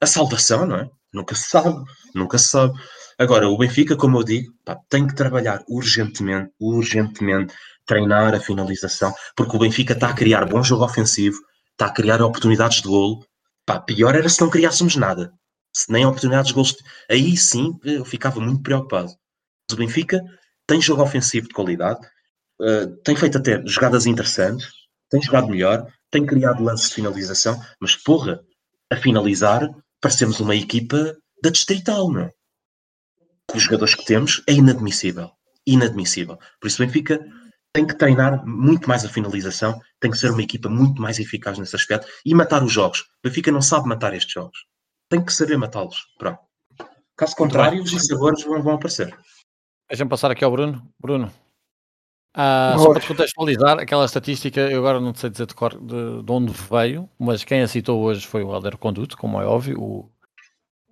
a 0.00 0.06
salvação, 0.06 0.66
não 0.66 0.76
é? 0.76 0.90
Nunca 1.12 1.34
se 1.34 1.48
sabe, 1.48 1.82
nunca 2.14 2.36
se 2.38 2.48
sabe. 2.48 2.78
Agora, 3.18 3.48
o 3.48 3.56
Benfica, 3.56 3.96
como 3.96 4.18
eu 4.18 4.24
digo, 4.24 4.52
pá, 4.64 4.76
tem 4.90 5.06
que 5.06 5.14
trabalhar 5.14 5.64
urgentemente, 5.68 6.52
urgentemente, 6.60 7.54
treinar 7.86 8.34
a 8.34 8.40
finalização, 8.40 9.14
porque 9.34 9.56
o 9.56 9.60
Benfica 9.60 9.94
está 9.94 10.10
a 10.10 10.14
criar 10.14 10.44
bom 10.44 10.62
jogo 10.62 10.84
ofensivo, 10.84 11.38
está 11.72 11.86
a 11.86 11.92
criar 11.92 12.20
oportunidades 12.20 12.82
de 12.82 12.88
golo. 12.88 13.24
Pá, 13.64 13.80
pior 13.80 14.14
era 14.14 14.28
se 14.28 14.40
não 14.40 14.50
criássemos 14.50 14.96
nada. 14.96 15.32
Se 15.72 15.90
nem 15.90 16.04
oportunidades 16.04 16.48
de 16.48 16.54
golos. 16.54 16.76
Aí 17.10 17.36
sim 17.36 17.78
eu 17.84 18.04
ficava 18.04 18.40
muito 18.40 18.62
preocupado. 18.62 19.12
O 19.72 19.76
Benfica 19.76 20.20
tem 20.66 20.80
jogo 20.80 21.02
ofensivo 21.02 21.48
de 21.48 21.54
qualidade, 21.54 22.00
uh, 22.60 22.96
tem 23.02 23.16
feito 23.16 23.38
até 23.38 23.62
jogadas 23.66 24.06
interessantes, 24.06 24.68
tem 25.10 25.22
jogado 25.22 25.48
melhor, 25.48 25.86
tem 26.10 26.24
criado 26.24 26.62
lances 26.62 26.88
de 26.88 26.94
finalização, 26.96 27.60
mas 27.80 27.96
porra, 27.96 28.40
a 28.90 28.96
finalizar, 28.96 29.68
parecemos 30.00 30.40
uma 30.40 30.54
equipa 30.54 31.16
da 31.42 31.50
Distrital, 31.50 32.10
não 32.10 32.22
é? 32.22 32.32
Com 33.48 33.58
os 33.58 33.62
jogadores 33.62 33.94
que 33.94 34.04
temos, 34.04 34.42
é 34.46 34.52
inadmissível. 34.52 35.30
Inadmissível. 35.66 36.38
Por 36.60 36.66
isso 36.68 36.82
o 36.82 36.86
Benfica 36.86 37.24
tem 37.72 37.86
que 37.86 37.94
treinar 37.94 38.44
muito 38.46 38.88
mais 38.88 39.04
a 39.04 39.08
finalização, 39.08 39.80
tem 40.00 40.10
que 40.10 40.16
ser 40.16 40.30
uma 40.30 40.42
equipa 40.42 40.68
muito 40.68 41.00
mais 41.00 41.18
eficaz 41.18 41.58
nesse 41.58 41.76
aspecto 41.76 42.06
e 42.24 42.34
matar 42.34 42.62
os 42.62 42.72
jogos. 42.72 43.00
O 43.00 43.28
Benfica 43.28 43.52
não 43.52 43.60
sabe 43.60 43.88
matar 43.88 44.14
estes 44.14 44.32
jogos. 44.32 44.64
Tem 45.08 45.24
que 45.24 45.32
saber 45.32 45.56
matá-los. 45.56 46.06
Pronto. 46.18 46.40
Caso 47.16 47.36
contrário, 47.36 47.82
os 47.82 48.06
sabores 48.06 48.42
vão, 48.44 48.62
vão 48.62 48.74
aparecer. 48.74 49.16
Deixa-me 49.88 50.10
passar 50.10 50.30
aqui 50.30 50.44
ao 50.44 50.50
Bruno. 50.50 50.82
Bruno, 51.00 51.32
ah, 52.38 52.76
só 52.78 52.90
para 52.90 53.00
te 53.00 53.08
contextualizar, 53.08 53.78
aquela 53.78 54.04
estatística, 54.04 54.60
eu 54.60 54.80
agora 54.80 55.00
não 55.00 55.14
sei 55.14 55.30
dizer 55.30 55.46
de, 55.46 55.54
cor, 55.54 55.72
de, 55.80 56.22
de, 56.22 56.30
onde 56.32 56.52
veio, 56.52 57.08
mas 57.18 57.42
quem 57.42 57.62
a 57.62 57.68
citou 57.68 58.02
hoje 58.02 58.26
foi 58.26 58.42
o 58.42 58.54
Helder 58.54 58.76
Conduto, 58.76 59.16
como 59.16 59.40
é 59.40 59.46
óbvio, 59.46 59.80
o, 59.80 60.10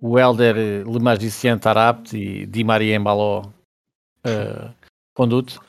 o 0.01 0.17
Helder 0.17 0.55
Le 0.55 0.99
Magicien 0.99 1.59
Tarapt 1.59 2.17
e 2.17 2.47
Di 2.47 2.63
Maria 2.63 2.95
Embaló 2.95 3.41
uh, 3.41 4.73
Conduto. 5.13 5.61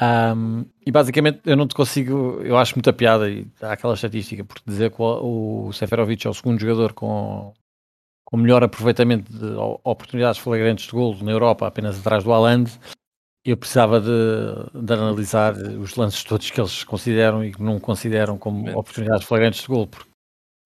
Um, 0.00 0.64
e 0.84 0.90
basicamente 0.90 1.42
eu 1.44 1.56
não 1.56 1.68
te 1.68 1.74
consigo, 1.76 2.40
eu 2.42 2.58
acho 2.58 2.74
muita 2.74 2.92
piada 2.92 3.30
e 3.30 3.46
aquela 3.60 3.94
estatística, 3.94 4.42
porque 4.42 4.62
dizer 4.66 4.90
que 4.90 5.00
o, 5.00 5.68
o 5.68 5.72
Seferovic 5.72 6.26
é 6.26 6.30
o 6.30 6.34
segundo 6.34 6.58
jogador 6.58 6.94
com, 6.94 7.54
com 8.24 8.36
melhor 8.36 8.64
aproveitamento 8.64 9.32
de 9.32 9.54
oportunidades 9.84 10.40
flagrantes 10.40 10.86
de 10.86 10.92
golo 10.92 11.22
na 11.22 11.30
Europa, 11.30 11.64
apenas 11.64 12.00
atrás 12.00 12.24
do 12.24 12.32
Haaland, 12.32 12.72
eu 13.44 13.56
precisava 13.56 14.00
de, 14.00 14.08
de, 14.72 14.92
analisar 14.92 15.54
os 15.54 15.96
lances 15.96 16.22
todos 16.22 16.50
que 16.50 16.60
eles 16.60 16.84
consideram 16.84 17.44
e 17.44 17.52
que 17.52 17.62
não 17.62 17.80
consideram 17.80 18.38
como 18.38 18.68
é. 18.68 18.76
oportunidades 18.76 19.26
flagrantes 19.26 19.62
de 19.62 19.66
gol, 19.66 19.86
porque 19.86 20.08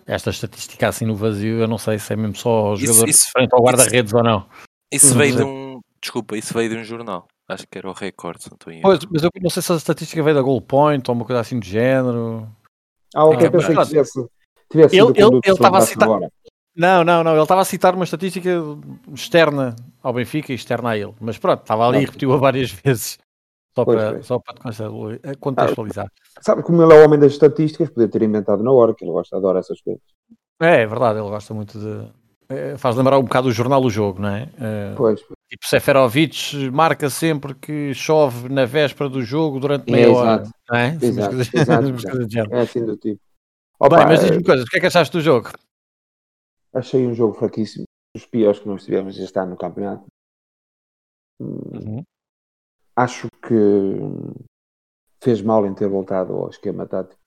esta 0.07 0.31
estatística 0.31 0.89
assim 0.89 1.07
no 1.07 1.17
vazio, 1.17 1.59
eu 1.61 1.69
não 1.69 1.79
sei 1.79 1.99
se 1.99 2.13
é 2.13 2.17
mesmo 2.17 2.37
só 2.37 2.73
o 2.73 2.77
jogador 2.77 3.09
isso, 3.09 3.31
frente 3.33 3.53
ao 3.53 3.63
guarda-redes 3.63 4.13
ou 4.13 4.23
não. 4.23 4.47
Isso 4.93 5.15
veio 5.15 5.37
de 5.37 5.43
um. 5.43 5.81
Desculpa, 6.01 6.37
isso 6.37 6.55
veio 6.55 6.71
de 6.71 6.77
um 6.77 6.85
jornal. 6.85 7.27
Acho 7.49 7.67
que 7.67 7.79
era 7.79 7.89
o 7.89 7.93
Record, 7.93 8.41
se 8.41 8.51
não 8.51 8.57
estou 8.57 8.73
em 8.73 8.83
Pois, 8.83 9.01
mas 9.11 9.23
eu 9.23 9.31
não 9.41 9.51
sei 9.51 9.63
se 9.63 9.73
a 9.73 9.77
estatística 9.77 10.23
veio 10.23 10.37
da 10.37 10.43
Goal 10.43 10.61
Point 10.61 11.09
ou 11.09 11.15
uma 11.15 11.25
coisa 11.25 11.41
assim 11.41 11.59
do 11.59 11.65
género. 11.65 12.49
Ah, 13.15 13.25
ok, 13.25 13.47
é, 13.47 13.51
pensei 13.51 13.75
que 13.75 13.87
tivesse, 13.87 14.29
tivesse 14.71 14.97
ele, 14.97 15.09
ele, 15.11 15.41
ele 15.45 15.55
estava 15.55 15.79
a 15.79 15.81
citar. 15.81 16.09
Agora. 16.09 16.31
Não, 16.77 17.03
não, 17.03 17.25
não. 17.25 17.33
Ele 17.33 17.43
estava 17.43 17.63
a 17.63 17.65
citar 17.65 17.95
uma 17.95 18.05
estatística 18.05 18.51
externa 19.15 19.75
ao 20.03 20.13
Benfica 20.13 20.53
e 20.53 20.55
externa 20.55 20.91
a 20.91 20.97
ele. 20.97 21.15
Mas 21.21 21.39
pronto, 21.39 21.63
estava 21.63 21.87
ali 21.87 21.99
e 21.99 22.05
repetiu-a 22.07 22.37
várias 22.37 22.71
vezes. 22.85 23.19
Só 23.75 23.85
para, 23.85 24.23
só 24.23 24.39
para 24.39 25.37
contextualizar. 25.39 26.07
Ah, 26.07 26.41
sabe 26.41 26.63
como 26.63 26.83
ele 26.83 26.95
é 26.95 27.01
o 27.01 27.05
homem 27.05 27.19
das 27.21 27.33
estatísticas, 27.33 27.91
podia 27.91 28.09
ter 28.09 28.23
inventado 28.23 28.63
na 28.63 28.73
hora, 28.73 28.95
que 28.95 29.05
ele 29.05 29.13
gosta, 29.13 29.37
adora 29.37 29.59
essas 29.59 29.83
coisas. 29.83 30.03
É, 30.61 30.83
é 30.83 30.87
verdade, 30.87 31.19
ele 31.19 31.29
gosta 31.29 31.53
muito 31.53 31.79
de. 31.79 32.11
É, 32.49 32.79
faz 32.79 32.97
lembrar 32.97 33.19
um 33.19 33.25
bocado 33.25 33.49
o 33.49 33.53
jornal 33.53 33.83
O 33.83 33.91
Jogo, 33.91 34.23
não 34.23 34.29
é? 34.31 34.49
é 34.59 34.95
pois. 34.97 35.21
Tipo, 35.21 35.67
Seferovic 35.67 36.71
marca 36.71 37.11
sempre 37.11 37.55
que 37.55 37.93
chove 37.93 38.49
na 38.49 38.65
véspera 38.65 39.11
do 39.11 39.23
jogo 39.23 39.61
durante 39.61 39.91
meia 39.93 40.07
é, 40.07 40.09
hora. 40.09 40.43
Não 40.71 40.79
é? 40.79 40.99
Exato, 41.01 41.35
exato, 41.55 41.89
exato. 41.89 42.55
É 42.55 42.61
assim 42.61 42.85
do 42.85 42.97
tipo. 42.97 43.21
Opa, 43.79 43.99
Bem, 43.99 44.07
mas 44.07 44.21
diz-me 44.21 44.43
coisas, 44.43 44.65
o 44.65 44.69
que 44.69 44.79
é 44.79 44.81
que 44.81 44.87
achaste 44.87 45.13
do 45.13 45.21
jogo? 45.21 45.51
Achei 46.73 47.07
um 47.07 47.15
jogo 47.15 47.35
fraquíssimo. 47.35 47.86
Os 48.17 48.25
piores 48.25 48.61
que 48.61 48.69
nós 48.69 48.85
tivemos 48.85 49.19
este 49.19 49.39
ano 49.39 49.51
no 49.51 49.57
campeonato. 49.57 50.07
Uhum. 51.39 52.03
Acho 52.97 53.29
que 53.47 53.55
fez 55.23 55.43
mal 55.43 55.67
em 55.67 55.75
ter 55.75 55.89
voltado 55.89 56.33
ao 56.33 56.49
esquema 56.49 56.87
tático 56.87 57.21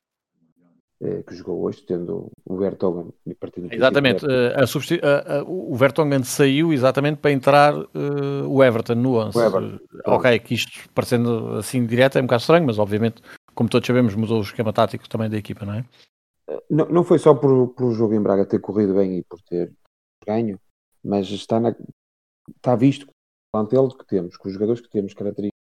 eh, 1.02 1.22
que 1.24 1.36
jogou 1.36 1.64
hoje, 1.64 1.84
tendo 1.86 2.32
o 2.44 2.58
Vertonghen 2.58 3.14
partindo 3.40 3.72
Exatamente, 3.72 4.26
uh, 4.26 4.52
a 4.56 4.64
a, 5.08 5.38
a, 5.38 5.44
o 5.44 5.76
Vertonghen 5.76 6.24
saiu 6.24 6.74
exatamente 6.74 7.18
para 7.18 7.32
entrar 7.32 7.74
uh, 7.74 8.48
o 8.48 8.64
Everton 8.64 8.96
no 8.96 9.16
11. 9.16 9.40
Everton. 9.40 9.80
ok, 10.06 10.40
que 10.40 10.56
isto 10.56 10.90
parecendo 10.94 11.58
assim 11.58 11.86
direto 11.86 12.18
é 12.18 12.22
um 12.22 12.26
bocado 12.26 12.42
estranho, 12.42 12.66
mas 12.66 12.80
obviamente, 12.80 13.22
como 13.54 13.70
todos 13.70 13.86
sabemos, 13.86 14.16
mudou 14.16 14.40
o 14.40 14.44
esquema 14.44 14.74
tático 14.74 15.08
também 15.08 15.30
da 15.30 15.38
equipa, 15.38 15.66
não 15.66 15.76
é? 15.76 15.86
Não, 16.70 16.86
não 16.88 17.04
foi 17.04 17.20
só 17.20 17.36
por, 17.36 17.70
por 17.70 17.86
o 17.86 17.94
jogo 17.94 18.16
em 18.16 18.22
Braga 18.22 18.46
ter 18.46 18.60
corrido 18.60 18.96
bem 18.96 19.20
e 19.20 19.24
por 19.24 19.40
ter 19.42 19.72
ganho, 20.26 20.60
mas 21.04 21.30
está, 21.30 21.60
na, 21.60 21.76
está 22.56 22.76
visto 22.76 23.06
com 23.06 23.12
o 23.12 23.52
plantel 23.52 23.88
que 23.90 24.06
temos, 24.06 24.38
com 24.38 24.48
os 24.48 24.54
jogadores 24.54 24.82
que 24.82 24.90
temos, 24.90 25.14
características 25.14 25.60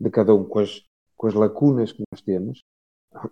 de 0.00 0.10
cada 0.10 0.34
um, 0.34 0.44
com 0.44 0.60
as, 0.60 0.82
com 1.16 1.26
as 1.26 1.34
lacunas 1.34 1.92
que 1.92 2.02
nós 2.10 2.20
temos, 2.20 2.62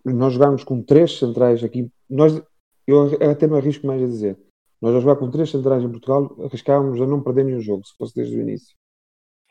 nós 0.05 0.33
jogámos 0.35 0.65
com 0.65 0.83
três 0.83 1.19
centrais 1.19 1.63
aqui. 1.63 1.91
Nós, 2.09 2.41
eu 2.87 3.31
até 3.31 3.47
me 3.47 3.57
arrisco 3.57 3.87
mais 3.87 4.03
a 4.03 4.07
dizer. 4.07 4.39
Nós 4.81 4.95
a 4.95 5.01
jogar 5.01 5.17
com 5.17 5.31
três 5.31 5.51
centrais 5.51 5.83
em 5.83 5.91
Portugal, 5.91 6.35
arriscávamos 6.45 7.01
a 7.01 7.07
não 7.07 7.23
perder 7.23 7.45
nenhum 7.45 7.61
jogo, 7.61 7.87
se 7.87 7.97
fosse 7.97 8.15
desde 8.15 8.37
o 8.37 8.41
início. 8.41 8.75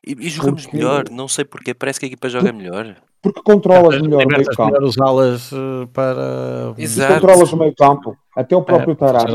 E, 0.06 0.14
e 0.14 0.30
jogamos 0.30 0.64
porque... 0.64 0.78
melhor, 0.78 1.10
não 1.10 1.28
sei 1.28 1.46
porquê, 1.46 1.74
parece 1.74 2.00
que 2.00 2.06
a 2.06 2.08
equipa 2.08 2.30
joga 2.30 2.54
melhor. 2.54 2.96
Porque 3.22 3.42
controlas 3.42 4.00
melhor 4.00 4.24
o 4.24 4.28
meio 4.28 4.46
campo. 4.46 5.04
alas 5.04 5.52
uh, 5.52 5.88
para. 5.92 6.76
Exato. 6.78 7.16
controlas 7.16 7.52
o 7.52 7.58
meio 7.58 7.74
campo. 7.74 8.16
Até 8.36 8.56
o 8.56 8.62
próprio 8.62 8.92
é, 8.92 8.96
Tarab. 8.96 9.34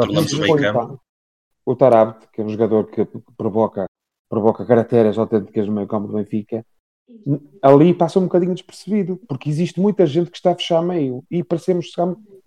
O 1.64 1.76
Tarab, 1.76 2.16
que 2.32 2.40
é 2.40 2.44
um 2.44 2.48
jogador 2.48 2.86
que 2.86 3.06
provoca, 3.36 3.86
provoca 4.28 4.64
caracteres 4.64 5.18
autênticas 5.18 5.66
no 5.66 5.74
meio 5.74 5.86
campo 5.86 6.08
do 6.08 6.14
Benfica, 6.14 6.64
ali 7.62 7.92
passa 7.92 8.18
um 8.18 8.24
bocadinho 8.24 8.54
despercebido, 8.54 9.18
porque 9.28 9.48
existe 9.48 9.80
muita 9.80 10.06
gente 10.06 10.30
que 10.30 10.36
está 10.36 10.52
a 10.52 10.56
fechar 10.56 10.82
meio 10.82 11.24
e 11.30 11.42
parecemos, 11.42 11.92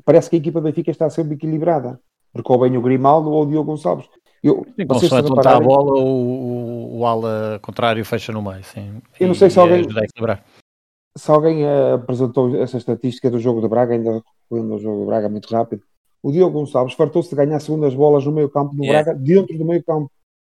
parece 0.04 0.30
que 0.30 0.36
a 0.36 0.40
equipa 0.40 0.60
da 0.60 0.70
Benfica 0.70 0.92
está 0.92 1.06
a 1.06 1.10
ser 1.10 1.30
equilibrada, 1.32 2.00
porque 2.32 2.52
ou 2.52 2.60
bem 2.60 2.78
o 2.78 2.82
Grimaldo 2.82 3.30
ou 3.30 3.44
o 3.44 3.46
Diogo 3.46 3.72
Gonçalves. 3.72 4.08
Eu, 4.42 4.66
sim, 4.76 4.86
vocês 4.86 5.10
se 5.10 5.22
repararem... 5.22 5.62
a 5.62 5.66
bola, 5.66 6.02
o, 6.02 7.00
o, 7.00 7.06
ala 7.06 7.60
contrário 7.62 8.04
fecha 8.04 8.34
no 8.34 8.42
meio. 8.42 8.64
Sim. 8.64 9.02
Eu 9.18 9.28
não 9.28 9.36
sei 9.36 9.50
se 9.50 9.58
alguém, 9.58 9.86
se 11.16 11.32
alguém 11.32 11.64
uh, 11.64 11.94
apresentou 11.94 12.54
essa 12.58 12.78
estatística 12.78 13.32
do 13.32 13.40
jogo 13.40 13.62
de 13.62 13.70
Braga, 13.70 13.94
ainda 13.94 14.22
recorrendo 14.44 14.74
ao 14.74 14.80
jogo 14.80 15.00
de 15.00 15.06
Braga 15.06 15.30
muito 15.30 15.50
rápido. 15.50 15.82
O 16.24 16.32
Diogo 16.32 16.58
Gonçalves 16.58 16.94
fartou-se 16.94 17.30
de 17.30 17.36
ganhar 17.36 17.60
segundas 17.60 17.94
bolas 17.94 18.26
no 18.26 18.32
meio 18.32 18.50
campo 18.50 18.74
do 18.74 18.82
yeah. 18.82 19.04
Braga, 19.04 19.20
dentro 19.20 19.58
do 19.58 19.66
meio 19.66 19.84
campo. 19.84 20.10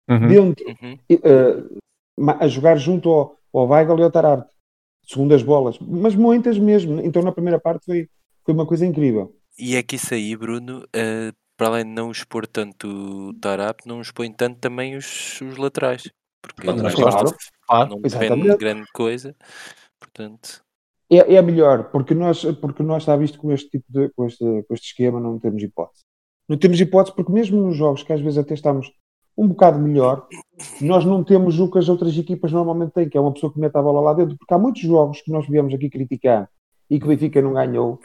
Uhum. 0.08 0.28
Dentro, 0.28 0.64
uhum. 0.68 0.98
Uh, 1.10 2.30
a 2.38 2.46
jogar 2.46 2.76
junto 2.76 3.10
ao, 3.10 3.36
ao 3.52 3.68
Weigl 3.68 3.98
e 3.98 4.02
ao 4.04 4.10
Tararte. 4.10 4.48
Segundas 5.04 5.42
bolas, 5.42 5.78
mas 5.80 6.14
muitas 6.14 6.56
mesmo. 6.56 7.00
Então 7.00 7.20
na 7.20 7.32
primeira 7.32 7.58
parte 7.58 7.84
foi, 7.84 8.08
foi 8.44 8.54
uma 8.54 8.64
coisa 8.64 8.86
incrível. 8.86 9.36
E 9.58 9.74
é 9.74 9.82
que 9.82 9.96
isso 9.96 10.14
aí, 10.14 10.36
Bruno, 10.36 10.84
uh, 10.84 11.34
para 11.56 11.68
além 11.68 11.84
de 11.84 11.90
não 11.90 12.12
expor 12.12 12.46
tanto 12.46 12.86
o 12.86 13.34
Tarap, 13.34 13.80
não 13.86 14.00
expõe 14.00 14.32
tanto 14.32 14.60
também 14.60 14.96
os, 14.96 15.40
os 15.40 15.56
laterais. 15.56 16.08
Porque 16.40 16.66
claro, 16.94 17.34
claro, 17.66 17.90
não 17.90 18.00
depende 18.00 18.50
de 18.50 18.56
grande 18.56 18.86
coisa. 18.92 19.34
Portanto... 19.98 20.65
É, 21.10 21.34
é 21.34 21.42
melhor, 21.42 21.90
porque 21.90 22.14
nós, 22.14 22.44
porque 22.60 22.82
nós 22.82 23.02
está 23.02 23.16
visto 23.16 23.38
com 23.38 23.52
este 23.52 23.70
tipo 23.70 23.84
de 23.88 24.08
com 24.10 24.26
este, 24.26 24.44
com 24.44 24.74
este 24.74 24.88
esquema, 24.88 25.20
não 25.20 25.38
temos 25.38 25.62
hipótese. 25.62 26.04
Não 26.48 26.56
temos 26.56 26.80
hipótese 26.80 27.14
porque 27.14 27.32
mesmo 27.32 27.60
nos 27.60 27.76
jogos 27.76 28.02
que 28.02 28.12
às 28.12 28.20
vezes 28.20 28.38
até 28.38 28.54
estamos 28.54 28.90
um 29.36 29.48
bocado 29.48 29.78
melhor, 29.78 30.26
nós 30.80 31.04
não 31.04 31.22
temos 31.22 31.60
o 31.60 31.70
que 31.70 31.78
as 31.78 31.88
outras 31.88 32.16
equipas 32.16 32.50
normalmente 32.50 32.92
têm, 32.92 33.08
que 33.08 33.18
é 33.18 33.20
uma 33.20 33.32
pessoa 33.32 33.52
que 33.52 33.60
mete 33.60 33.76
a 33.76 33.82
bola 33.82 34.00
lá 34.00 34.14
dentro, 34.14 34.36
porque 34.36 34.54
há 34.54 34.58
muitos 34.58 34.80
jogos 34.82 35.20
que 35.20 35.30
nós 35.30 35.46
viemos 35.46 35.74
aqui 35.74 35.90
criticar 35.90 36.48
e 36.88 36.98
que 36.98 37.04
o 37.04 37.08
Benfica 37.08 37.42
não 37.42 37.52
ganhou, 37.52 38.00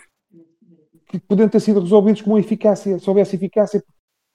que 1.07 1.19
podiam 1.19 1.47
ter 1.47 1.59
sido 1.59 1.79
resolvidos 1.79 2.21
com 2.21 2.37
eficácia, 2.37 2.99
se 2.99 3.09
houvesse 3.09 3.35
eficácia. 3.35 3.83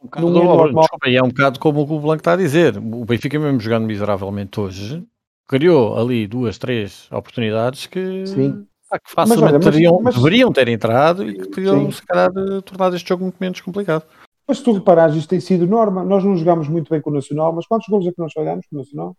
Um 0.03 0.31
não 0.31 0.43
é, 0.43 0.45
normal. 0.45 0.83
Desculpa, 0.83 1.11
é 1.11 1.23
um 1.23 1.29
bocado 1.29 1.61
como 1.61 1.81
o 1.81 2.01
Blanco 2.01 2.21
está 2.21 2.33
a 2.33 2.37
dizer. 2.37 2.79
O 2.79 3.05
Benfica, 3.05 3.39
mesmo 3.39 3.61
jogando 3.61 3.87
miseravelmente 3.87 4.59
hoje, 4.61 5.07
criou 5.47 5.97
ali 5.97 6.27
duas, 6.27 6.59
três 6.59 7.09
oportunidades 7.11 7.87
que, 7.87 8.27
Sim. 8.27 8.67
Ah, 8.91 8.99
que 8.99 9.11
facilmente 9.11 9.43
mas, 9.43 9.53
olha, 9.53 9.65
mas, 9.65 9.75
teriam, 9.75 10.01
mas, 10.03 10.15
deveriam 10.15 10.53
ter 10.53 10.69
entrado 10.69 11.29
e 11.29 11.39
que 11.39 11.49
teriam, 11.49 11.91
se 11.91 12.05
calhar, 12.05 12.31
tornado 12.65 12.95
este 12.95 13.09
jogo 13.09 13.25
muito 13.25 13.37
menos 13.41 13.61
complicado. 13.61 14.05
Mas 14.47 14.59
se 14.59 14.65
tu 14.65 14.73
reparares, 14.73 15.17
isto 15.17 15.29
tem 15.29 15.41
sido 15.41 15.67
norma. 15.67 16.05
Nós 16.05 16.23
não 16.23 16.37
jogamos 16.37 16.69
muito 16.69 16.89
bem 16.89 17.01
com 17.01 17.11
o 17.11 17.15
Nacional, 17.15 17.53
mas 17.53 17.67
quantos 17.67 17.89
golos 17.89 18.07
é 18.07 18.13
que 18.13 18.19
nós 18.19 18.33
falhamos 18.33 18.65
com 18.69 18.77
o 18.77 18.79
Nacional? 18.79 19.17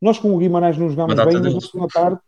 Nós 0.00 0.18
com 0.18 0.34
o 0.34 0.38
Guimarães 0.38 0.76
não 0.76 0.90
jogamos 0.90 1.14
bem, 1.14 1.40
mas 1.40 1.54
na 1.54 1.60
segunda 1.60 1.88
parte 1.92 2.22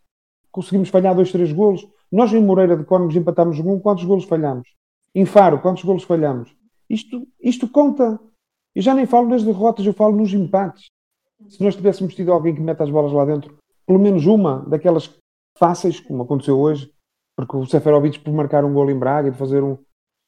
conseguimos 0.50 0.88
falhar 0.88 1.14
dois, 1.14 1.30
três 1.30 1.52
golos. 1.52 1.86
Nós 2.10 2.32
em 2.32 2.42
Moreira 2.42 2.76
de 2.76 2.84
Cónegos 2.84 3.14
empatámos 3.14 3.58
um, 3.58 3.78
quantos 3.78 4.04
golos 4.04 4.24
falhamos? 4.24 4.68
Em 5.14 5.24
Faro, 5.24 5.60
quantos 5.60 5.84
golos 5.84 6.02
falhamos? 6.02 6.50
Isto, 6.88 7.26
isto 7.40 7.68
conta. 7.68 8.18
Eu 8.74 8.82
já 8.82 8.94
nem 8.94 9.06
falo 9.06 9.28
nas 9.28 9.44
derrotas, 9.44 9.84
eu 9.84 9.92
falo 9.92 10.16
nos 10.16 10.32
empates. 10.32 10.90
Se 11.48 11.62
nós 11.62 11.76
tivéssemos 11.76 12.14
tido 12.14 12.32
alguém 12.32 12.54
que 12.54 12.60
mete 12.60 12.82
as 12.82 12.90
bolas 12.90 13.12
lá 13.12 13.24
dentro, 13.24 13.56
pelo 13.86 13.98
menos 13.98 14.26
uma 14.26 14.60
daquelas 14.68 15.16
fáceis, 15.58 16.00
como 16.00 16.22
aconteceu 16.22 16.58
hoje, 16.58 16.92
porque 17.36 17.56
o 17.56 17.66
Seferovic 17.66 18.20
por 18.20 18.32
marcar 18.32 18.64
um 18.64 18.72
gol 18.72 18.90
em 18.90 18.98
Braga 18.98 19.28
e 19.28 19.32
fazer 19.32 19.62
um, 19.62 19.78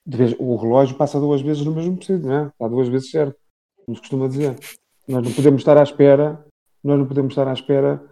vez, 0.06 0.34
o 0.38 0.56
relógio 0.56 0.96
passa 0.96 1.20
duas 1.20 1.40
vezes 1.40 1.64
no 1.64 1.72
mesmo 1.72 1.96
preciso, 1.96 2.26
não 2.26 2.34
é? 2.34 2.46
Está 2.48 2.68
duas 2.68 2.88
vezes 2.88 3.10
certo, 3.10 3.38
como 3.84 3.96
se 3.96 4.00
costuma 4.00 4.28
dizer. 4.28 4.58
Nós 5.06 5.22
não 5.22 5.32
podemos 5.32 5.60
estar 5.60 5.76
à 5.76 5.82
espera, 5.82 6.44
nós 6.82 6.98
não 6.98 7.06
podemos 7.06 7.32
estar 7.32 7.46
à 7.46 7.52
espera 7.52 8.04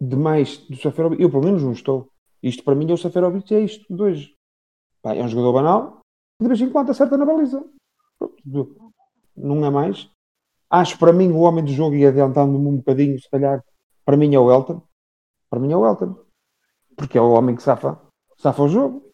de 0.00 0.16
mais 0.16 0.58
do 0.68 0.76
Saferovic. 0.76 1.22
Eu, 1.22 1.30
pelo 1.30 1.44
menos, 1.44 1.62
não 1.62 1.72
estou. 1.72 2.08
Isto 2.42 2.64
para 2.64 2.74
mim 2.74 2.90
é 2.90 2.94
o 2.94 2.98
Saferovic, 2.98 3.54
é 3.54 3.60
isto 3.60 3.84
hoje. 4.02 4.34
Pá, 5.00 5.14
é 5.14 5.22
um 5.22 5.28
jogador 5.28 5.52
banal, 5.52 6.00
de 6.40 6.48
vez 6.48 6.60
em 6.60 6.70
quando 6.70 6.90
acerta 6.90 7.16
na 7.16 7.24
baliza. 7.24 7.64
Não 9.36 9.64
é 9.64 9.70
mais. 9.70 10.10
Acho 10.72 10.98
para 10.98 11.12
mim 11.12 11.30
o 11.30 11.40
homem 11.40 11.64
do 11.64 11.72
jogo, 11.72 11.94
e 11.94 12.06
adiantando-me 12.06 12.66
um 12.66 12.76
bocadinho, 12.78 13.20
se 13.20 13.28
calhar, 13.28 13.62
para 14.04 14.16
mim 14.16 14.34
é 14.34 14.38
o 14.38 14.50
Elton. 14.50 14.80
Para 15.50 15.60
mim 15.60 15.70
é 15.70 15.76
o 15.76 15.86
Elton. 15.86 16.16
Porque 16.96 17.18
é 17.18 17.20
o 17.20 17.32
homem 17.32 17.54
que 17.54 17.62
safa, 17.62 18.00
safa 18.38 18.62
o 18.62 18.68
jogo 18.68 19.12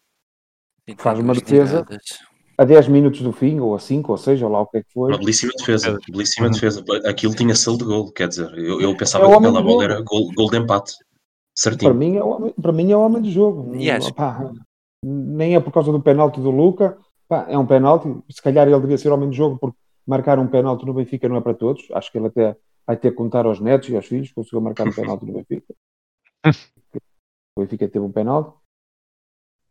faz 0.97 1.19
uma 1.19 1.33
defesa 1.33 1.85
a 2.57 2.65
10 2.65 2.89
minutos 2.89 3.21
do 3.21 3.31
fim, 3.31 3.59
ou 3.59 3.73
a 3.73 3.79
5, 3.79 4.11
ou 4.11 4.17
seja, 4.17 4.45
ou 4.45 4.51
lá 4.51 4.61
o 4.61 4.67
que 4.67 4.79
é 4.79 4.83
que 4.83 4.91
foi. 4.91 5.11
Uma 5.11 5.17
belíssima 5.17 5.53
defesa, 5.57 5.97
belíssima 6.09 6.47
uhum. 6.47 6.53
defesa. 6.53 6.83
Aquilo 7.05 7.33
tinha 7.33 7.55
selo 7.55 7.77
de 7.77 7.85
gol, 7.85 8.11
quer 8.11 8.27
dizer, 8.27 8.51
eu, 8.57 8.81
eu 8.81 8.97
pensava 8.97 9.25
é 9.25 9.29
que 9.29 9.33
aquela 9.33 9.61
bola 9.61 9.83
era 9.83 10.01
gol, 10.01 10.29
gol 10.35 10.49
de 10.49 10.57
empate. 10.57 10.93
Certinho. 11.55 11.91
Para 11.91 11.97
mim, 11.97 12.17
é 12.17 12.23
o 12.23 12.27
homem, 12.27 12.53
para 12.61 12.71
mim 12.71 12.91
é 12.91 12.97
o 12.97 13.01
homem 13.01 13.21
do 13.21 13.31
jogo. 13.31 13.75
Yes. 13.75 14.11
Pá, 14.11 14.51
nem 15.03 15.55
é 15.55 15.59
por 15.59 15.71
causa 15.71 15.91
do 15.91 16.01
penalti 16.01 16.41
do 16.41 16.51
Luca, 16.51 16.97
pá, 17.29 17.45
é 17.47 17.57
um 17.57 17.65
penalti. 17.65 18.09
Se 18.29 18.41
calhar 18.41 18.67
ele 18.67 18.79
devia 18.79 18.97
ser 18.97 19.09
homem 19.09 19.29
do 19.29 19.35
jogo, 19.35 19.57
porque 19.57 19.77
marcar 20.09 20.39
um 20.39 20.47
penalti 20.47 20.85
no 20.85 20.93
Benfica 20.93 21.29
não 21.29 21.37
é 21.37 21.41
para 21.41 21.53
todos. 21.53 21.87
Acho 21.91 22.11
que 22.11 22.17
ele 22.17 22.27
até 22.27 22.57
vai 22.85 22.97
ter 22.97 23.11
que 23.11 23.15
contar 23.15 23.45
aos 23.45 23.59
netos 23.59 23.87
e 23.89 23.95
aos 23.95 24.07
filhos, 24.07 24.31
conseguiu 24.33 24.59
marcar 24.59 24.87
um 24.87 24.93
penalti 24.93 25.25
no 25.25 25.33
Benfica. 25.33 25.73
O 27.57 27.61
Benfica 27.61 27.89
teve 27.89 28.05
um 28.05 28.11
penalti. 28.11 28.57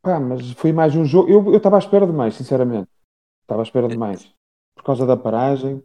Pá, 0.03 0.21
mas 0.21 0.51
foi 0.53 0.73
mais 0.73 0.95
um 0.95 1.07
jogo. 1.07 1.31
Eu 1.31 1.57
estava 1.57 1.77
à 1.77 1.79
espera 1.79 2.07
de 2.07 2.13
mais, 2.13 2.35
sinceramente. 2.35 2.91
Estava 3.41 3.63
à 3.63 3.65
espera 3.65 3.89
de 3.89 3.97
mais. 3.97 4.31
Por 4.77 4.85
causa 4.85 5.07
da 5.07 5.17
paragem. 5.17 5.83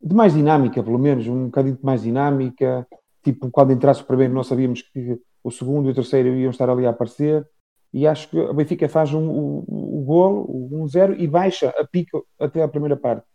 De 0.00 0.14
mais 0.14 0.32
dinâmica, 0.32 0.82
pelo 0.82 0.98
menos. 0.98 1.26
Um 1.26 1.46
bocadinho 1.46 1.76
de 1.76 1.84
mais 1.84 2.00
dinâmica. 2.00 2.88
Tipo, 3.22 3.50
quando 3.50 3.72
entrasse 3.72 4.00
o 4.00 4.06
primeiro, 4.06 4.32
nós 4.32 4.46
sabíamos 4.46 4.80
que 4.80 5.20
o 5.44 5.50
segundo 5.50 5.88
e 5.88 5.92
o 5.92 5.94
terceiro 5.94 6.34
iam 6.36 6.50
estar 6.50 6.70
ali 6.70 6.86
a 6.86 6.90
aparecer. 6.90 7.46
E 7.92 8.06
acho 8.06 8.30
que 8.30 8.38
o 8.38 8.54
Benfica 8.54 8.88
faz 8.88 9.12
um, 9.12 9.28
o, 9.28 9.98
o 10.00 10.04
golo, 10.06 10.40
o 10.48 10.84
1-0, 10.84 11.16
e 11.18 11.28
baixa 11.28 11.68
a 11.76 11.86
pica 11.86 12.18
até 12.40 12.62
a 12.62 12.68
primeira 12.68 12.96
parte. 12.96 13.26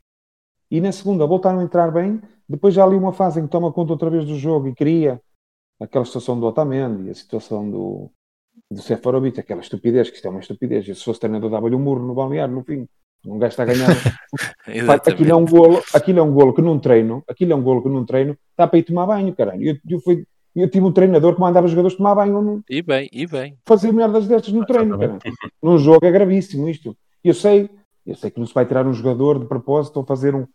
E 0.72 0.80
na 0.80 0.92
segunda 0.92 1.26
voltaram 1.28 1.60
a 1.60 1.64
entrar 1.64 1.92
bem. 1.92 2.22
Depois 2.48 2.74
já 2.74 2.84
ali 2.84 2.96
uma 2.96 3.14
fase 3.14 3.40
em 3.40 3.44
que 3.44 3.50
toma 3.50 3.72
conta 3.72 3.92
outra 3.92 4.10
vez 4.10 4.26
do 4.26 4.38
jogo 4.38 4.68
e 4.68 4.74
cria 4.74 5.22
aquela 5.80 6.06
situação 6.06 6.40
do 6.40 6.46
Otamendi, 6.46 7.10
a 7.10 7.14
situação 7.14 7.70
do, 7.70 8.10
do 8.70 8.82
Seferovic, 8.82 9.40
aquela 9.40 9.62
estupidez, 9.62 10.10
que 10.10 10.16
isto 10.16 10.28
é 10.28 10.32
uma 10.32 10.40
estupidez. 10.40 10.88
E 10.88 10.96
se 10.96 11.04
fosse 11.04 11.20
treinador, 11.20 11.50
dava-lhe 11.50 11.76
um 11.76 11.80
murro 11.80 12.06
no 12.06 12.14
balneário, 12.14 12.56
no 12.56 12.64
fim. 12.64 12.88
Um 13.26 13.38
gajo 13.38 13.52
está 13.52 13.64
a 13.64 13.66
ganhar. 13.68 13.90
aquilo, 15.06 15.32
é 15.32 15.36
um 15.36 15.46
golo, 15.46 15.82
aquilo 15.94 16.20
é 16.20 16.22
um 16.24 16.34
golo 16.34 16.54
que 16.54 16.62
num 16.62 16.80
treino, 16.80 17.24
aquilo 17.28 17.54
é 17.54 17.56
um 17.56 17.62
golo 17.62 17.84
que 17.84 17.90
num 17.90 18.06
treino 18.06 18.38
está 18.50 18.66
para 18.66 18.80
ir 18.80 18.84
tomar 18.84 19.06
banho, 19.06 19.36
caralho. 19.36 19.62
Eu, 19.62 19.78
eu, 19.88 20.00
fui, 20.00 20.26
eu 20.56 20.70
tive 20.70 20.86
um 20.86 20.92
treinador 20.92 21.36
que 21.36 21.42
mandava 21.42 21.66
os 21.66 21.72
jogadores 21.72 21.98
tomar 21.98 22.16
banho. 22.16 22.42
Num, 22.42 22.64
e 22.70 22.82
bem, 22.82 23.10
e 23.12 23.28
bem. 23.28 23.58
Fazer 23.66 23.92
merdas 23.92 24.28
destas 24.28 24.54
no 24.54 24.66
treino, 24.66 24.98
caralho. 24.98 25.20
Num 25.62 25.78
jogo 25.78 26.06
é 26.06 26.12
gravíssimo 26.12 26.68
isto. 26.68 26.98
Eu 27.24 27.34
sei, 27.34 27.70
eu 28.06 28.16
sei 28.16 28.32
que 28.32 28.40
não 28.40 28.48
se 28.48 28.54
vai 28.54 28.66
tirar 28.66 28.88
um 28.88 28.94
jogador 28.94 29.40
de 29.40 29.46
propósito 29.46 29.98
ou 29.98 30.06
fazer 30.06 30.34
um. 30.34 30.48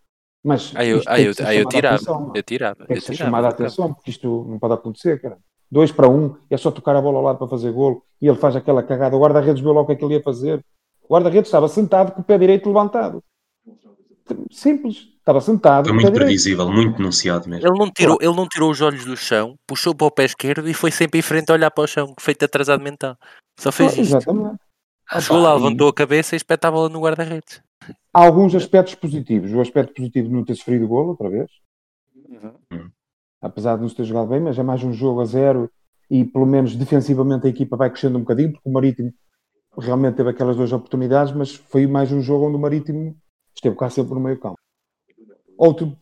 Mas. 0.44 0.72
Aí 0.74 0.90
eu, 0.90 1.02
aí 1.06 1.24
eu, 1.24 1.32
aí 1.44 1.58
eu 1.58 1.68
tirava. 1.68 1.96
Atenção, 1.96 2.32
eu 2.34 2.42
tirava. 2.42 2.86
Tem 2.86 2.96
que 2.96 3.02
ser 3.02 3.14
chamada 3.14 3.48
a 3.48 3.50
atenção, 3.50 3.92
porque 3.92 4.10
isto 4.10 4.46
não 4.48 4.58
pode 4.58 4.74
acontecer, 4.74 5.20
cara. 5.20 5.38
Dois 5.70 5.90
para 5.90 6.08
um, 6.08 6.36
é 6.48 6.56
só 6.56 6.70
tocar 6.70 6.94
a 6.94 7.00
bola 7.00 7.18
ao 7.18 7.24
lado 7.24 7.38
para 7.38 7.48
fazer 7.48 7.72
golo 7.72 8.02
e 8.22 8.28
ele 8.28 8.38
faz 8.38 8.54
aquela 8.54 8.82
cagada. 8.82 9.16
O 9.16 9.20
guarda-redes 9.20 9.60
viu 9.60 9.72
logo 9.72 9.82
o 9.82 9.86
que 9.86 9.92
é 9.92 9.96
que 9.96 10.04
ele 10.04 10.14
ia 10.14 10.22
fazer. 10.22 10.64
O 11.08 11.12
guarda-redes 11.12 11.48
estava 11.48 11.68
sentado 11.68 12.12
com 12.12 12.20
o 12.20 12.24
pé 12.24 12.38
direito 12.38 12.68
levantado. 12.68 13.22
Simples. 14.50 15.08
Estava 15.18 15.40
sentado. 15.40 15.88
Foi 15.88 15.94
muito 15.94 16.12
previsível, 16.12 16.70
muito 16.70 16.96
denunciado 16.96 17.48
mesmo. 17.48 17.66
Ele 17.66 17.78
não, 17.78 17.90
tirou, 17.90 18.16
ele 18.20 18.34
não 18.34 18.46
tirou 18.46 18.70
os 18.70 18.80
olhos 18.80 19.04
do 19.04 19.16
chão, 19.16 19.56
puxou 19.66 19.92
para 19.92 20.06
o 20.06 20.10
pé 20.10 20.24
esquerdo 20.24 20.68
e 20.68 20.74
foi 20.74 20.92
sempre 20.92 21.18
em 21.18 21.22
frente 21.22 21.50
a 21.50 21.54
olhar 21.54 21.70
para 21.70 21.82
o 21.82 21.86
chão, 21.86 22.14
feito 22.20 22.44
atrasado 22.44 22.82
mental. 22.82 23.16
Só 23.58 23.72
fez 23.72 23.98
oh, 23.98 24.00
isso. 24.02 24.16
Exatamente. 24.16 24.56
Chegou 25.20 25.40
lá, 25.40 25.54
levantou 25.54 25.88
a 25.88 25.94
cabeça 25.94 26.34
e 26.34 26.38
espetava-la 26.38 26.88
no 26.88 27.00
guarda-redes. 27.00 27.60
Há 28.12 28.24
alguns 28.24 28.54
aspectos 28.54 28.94
positivos. 28.94 29.52
O 29.52 29.60
aspecto 29.60 29.94
positivo 29.94 30.28
de 30.28 30.34
não 30.34 30.44
ter 30.44 30.54
sofrido 30.54 30.88
golo 30.88 31.10
outra 31.10 31.28
vez. 31.28 31.50
Uhum. 32.28 32.90
Apesar 33.40 33.76
de 33.76 33.82
não 33.82 33.88
se 33.88 33.94
ter 33.94 34.04
jogado 34.04 34.28
bem, 34.28 34.40
mas 34.40 34.58
é 34.58 34.62
mais 34.62 34.82
um 34.82 34.92
jogo 34.92 35.20
a 35.20 35.24
zero 35.24 35.70
e 36.10 36.24
pelo 36.24 36.46
menos 36.46 36.74
defensivamente 36.76 37.46
a 37.46 37.50
equipa 37.50 37.76
vai 37.76 37.90
crescendo 37.90 38.16
um 38.16 38.22
bocadinho, 38.22 38.52
porque 38.52 38.68
o 38.68 38.72
Marítimo 38.72 39.12
realmente 39.76 40.16
teve 40.16 40.30
aquelas 40.30 40.56
duas 40.56 40.72
oportunidades, 40.72 41.34
mas 41.34 41.54
foi 41.54 41.86
mais 41.86 42.10
um 42.10 42.20
jogo 42.20 42.46
onde 42.46 42.56
o 42.56 42.60
Marítimo 42.60 43.16
esteve 43.54 43.76
cá 43.76 43.90
sempre 43.90 44.14
no 44.14 44.20
meio 44.20 44.38
campo. 44.38 44.58
Outro 45.58 45.96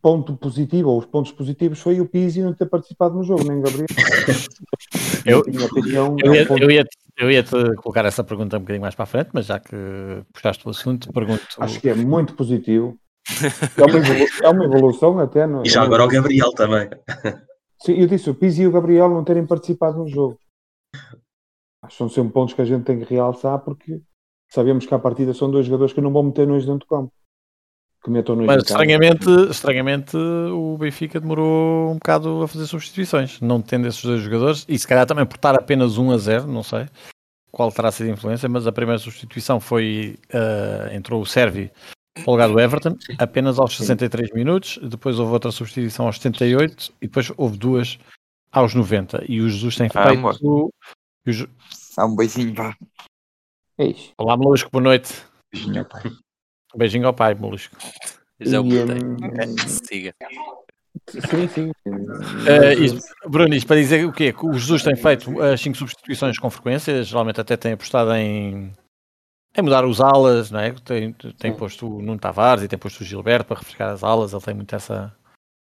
ponto 0.00 0.36
positivo, 0.36 0.90
ou 0.90 0.98
os 0.98 1.06
pontos 1.06 1.32
positivos, 1.32 1.80
foi 1.80 2.00
o 2.00 2.08
Pizzi 2.08 2.42
não 2.42 2.54
ter 2.54 2.66
participado 2.66 3.14
no 3.14 3.22
jogo, 3.22 3.44
nem 3.44 3.60
Gabriel. 3.60 3.86
eu, 5.26 5.38
opinião, 5.40 6.16
eu, 6.22 6.34
ia, 6.34 6.42
é 6.42 6.52
um 6.52 6.58
eu, 6.58 6.70
ia, 6.70 6.84
eu 7.18 7.30
ia 7.30 7.42
te 7.42 7.74
colocar 7.76 8.04
essa 8.04 8.24
pergunta 8.24 8.56
um 8.56 8.60
bocadinho 8.60 8.82
mais 8.82 8.94
para 8.94 9.02
a 9.02 9.06
frente, 9.06 9.30
mas 9.32 9.46
já 9.46 9.60
que 9.60 9.76
puxaste 10.32 10.66
o 10.66 10.70
assunto, 10.70 11.12
pergunto. 11.12 11.42
Acho 11.58 11.80
que 11.80 11.88
é 11.88 11.94
muito 11.94 12.34
positivo. 12.34 12.98
É 13.76 13.84
uma, 13.84 13.98
evolução, 13.98 14.46
é 14.46 14.50
uma 14.50 14.64
evolução 14.64 15.18
até. 15.18 15.46
No, 15.46 15.62
e 15.64 15.68
já 15.68 15.82
agora 15.82 16.04
o 16.04 16.08
Gabriel 16.08 16.52
também. 16.52 16.88
Sim, 17.80 18.00
eu 18.00 18.06
disse, 18.06 18.30
o 18.30 18.34
Pizzi 18.34 18.62
e 18.62 18.66
o 18.66 18.72
Gabriel 18.72 19.08
não 19.08 19.24
terem 19.24 19.46
participado 19.46 19.98
no 19.98 20.08
jogo. 20.08 20.38
Acho 21.82 21.92
que 21.92 21.98
são 21.98 22.08
sempre 22.08 22.32
pontos 22.32 22.54
que 22.54 22.62
a 22.62 22.64
gente 22.64 22.84
tem 22.84 22.98
que 22.98 23.14
realçar 23.14 23.58
porque 23.58 24.00
sabemos 24.50 24.86
que 24.86 24.94
à 24.94 24.98
partida 24.98 25.34
são 25.34 25.50
dois 25.50 25.66
jogadores 25.66 25.92
que 25.92 26.00
não 26.00 26.12
vão 26.12 26.22
meter 26.22 26.46
nojo 26.46 26.66
dentro 26.66 26.80
do 26.80 26.86
campo. 26.86 27.12
Que 28.04 28.10
metam 28.10 28.36
nojo 28.36 28.46
Mas 28.46 28.64
estranhamente, 28.64 29.30
estranhamente 29.50 30.16
o 30.16 30.76
Benfica 30.76 31.18
demorou 31.18 31.90
um 31.90 31.94
bocado 31.94 32.42
a 32.42 32.48
fazer 32.48 32.66
substituições, 32.66 33.40
não 33.40 33.62
tendo 33.62 33.88
esses 33.88 34.04
dois 34.04 34.20
jogadores, 34.22 34.66
e 34.68 34.78
se 34.78 34.86
calhar 34.86 35.06
também 35.06 35.24
por 35.24 35.36
estar 35.36 35.54
apenas 35.54 35.96
1 35.96 36.10
a 36.10 36.18
0, 36.18 36.46
não 36.46 36.62
sei 36.62 36.86
qual 37.50 37.70
terá 37.72 37.90
sido 37.90 38.08
a 38.08 38.12
influência, 38.12 38.48
mas 38.48 38.66
a 38.66 38.72
primeira 38.72 38.98
substituição 38.98 39.60
foi 39.60 40.18
uh, 40.34 40.92
entrou 40.92 41.22
o 41.22 41.26
Servi 41.26 41.70
para 42.14 42.28
o 42.28 42.32
lugar 42.32 42.48
do 42.48 42.60
Everton, 42.60 42.96
apenas 43.18 43.58
aos 43.58 43.76
63 43.76 44.32
minutos, 44.32 44.78
depois 44.82 45.18
houve 45.18 45.32
outra 45.32 45.50
substituição 45.50 46.06
aos 46.06 46.16
78 46.16 46.92
e 47.00 47.06
depois 47.06 47.32
houve 47.36 47.56
duas 47.56 47.98
aos 48.52 48.74
90. 48.74 49.24
E 49.28 49.40
o 49.40 49.48
Jesus 49.48 49.76
tem 49.76 49.88
ah, 49.94 50.08
feito. 50.08 50.42
O... 50.42 50.70
Dá 51.96 52.06
um 52.06 52.14
beijinho, 52.14 52.54
pá. 52.54 52.76
Eixe. 53.78 54.12
Olá, 54.18 54.36
Molusco, 54.36 54.70
boa 54.70 54.82
noite. 54.82 55.24
Beijinho 55.52 55.80
ao 55.80 55.84
pai. 56.74 56.78
Beijinho 56.78 57.06
ao 57.06 57.14
pai, 57.14 57.34
Molusco. 57.34 57.76
Já 58.40 58.60
o 58.60 58.64
um... 58.64 58.68
Siga. 59.68 60.14
Sim, 61.08 61.48
sim. 61.48 61.72
Uh, 61.86 62.82
isto, 62.82 63.00
Bruno, 63.28 63.54
isto 63.54 63.66
para 63.66 63.76
dizer 63.76 64.06
o 64.06 64.12
quê? 64.12 64.32
Que 64.32 64.46
o 64.46 64.54
Jesus 64.54 64.82
tem 64.82 64.96
feito 64.96 65.40
as 65.40 65.60
5 65.60 65.76
substituições 65.76 66.38
com 66.38 66.48
frequência, 66.50 67.02
geralmente 67.02 67.40
até 67.40 67.56
tem 67.56 67.72
apostado 67.72 68.12
em 68.14 68.72
é 69.56 69.62
mudar 69.62 69.84
os 69.84 70.00
alas, 70.00 70.50
não 70.50 70.58
é? 70.58 70.72
Tem, 70.72 71.12
tem 71.12 71.54
posto 71.54 71.86
o 71.86 72.02
Nuno 72.02 72.18
Tavares 72.18 72.64
e 72.64 72.68
tem 72.68 72.78
posto 72.78 73.02
o 73.02 73.04
Gilberto 73.04 73.46
para 73.46 73.58
refrescar 73.58 73.90
as 73.90 74.02
alas, 74.02 74.32
ele 74.32 74.42
tem 74.42 74.54
muito 74.54 74.74
essa, 74.74 75.14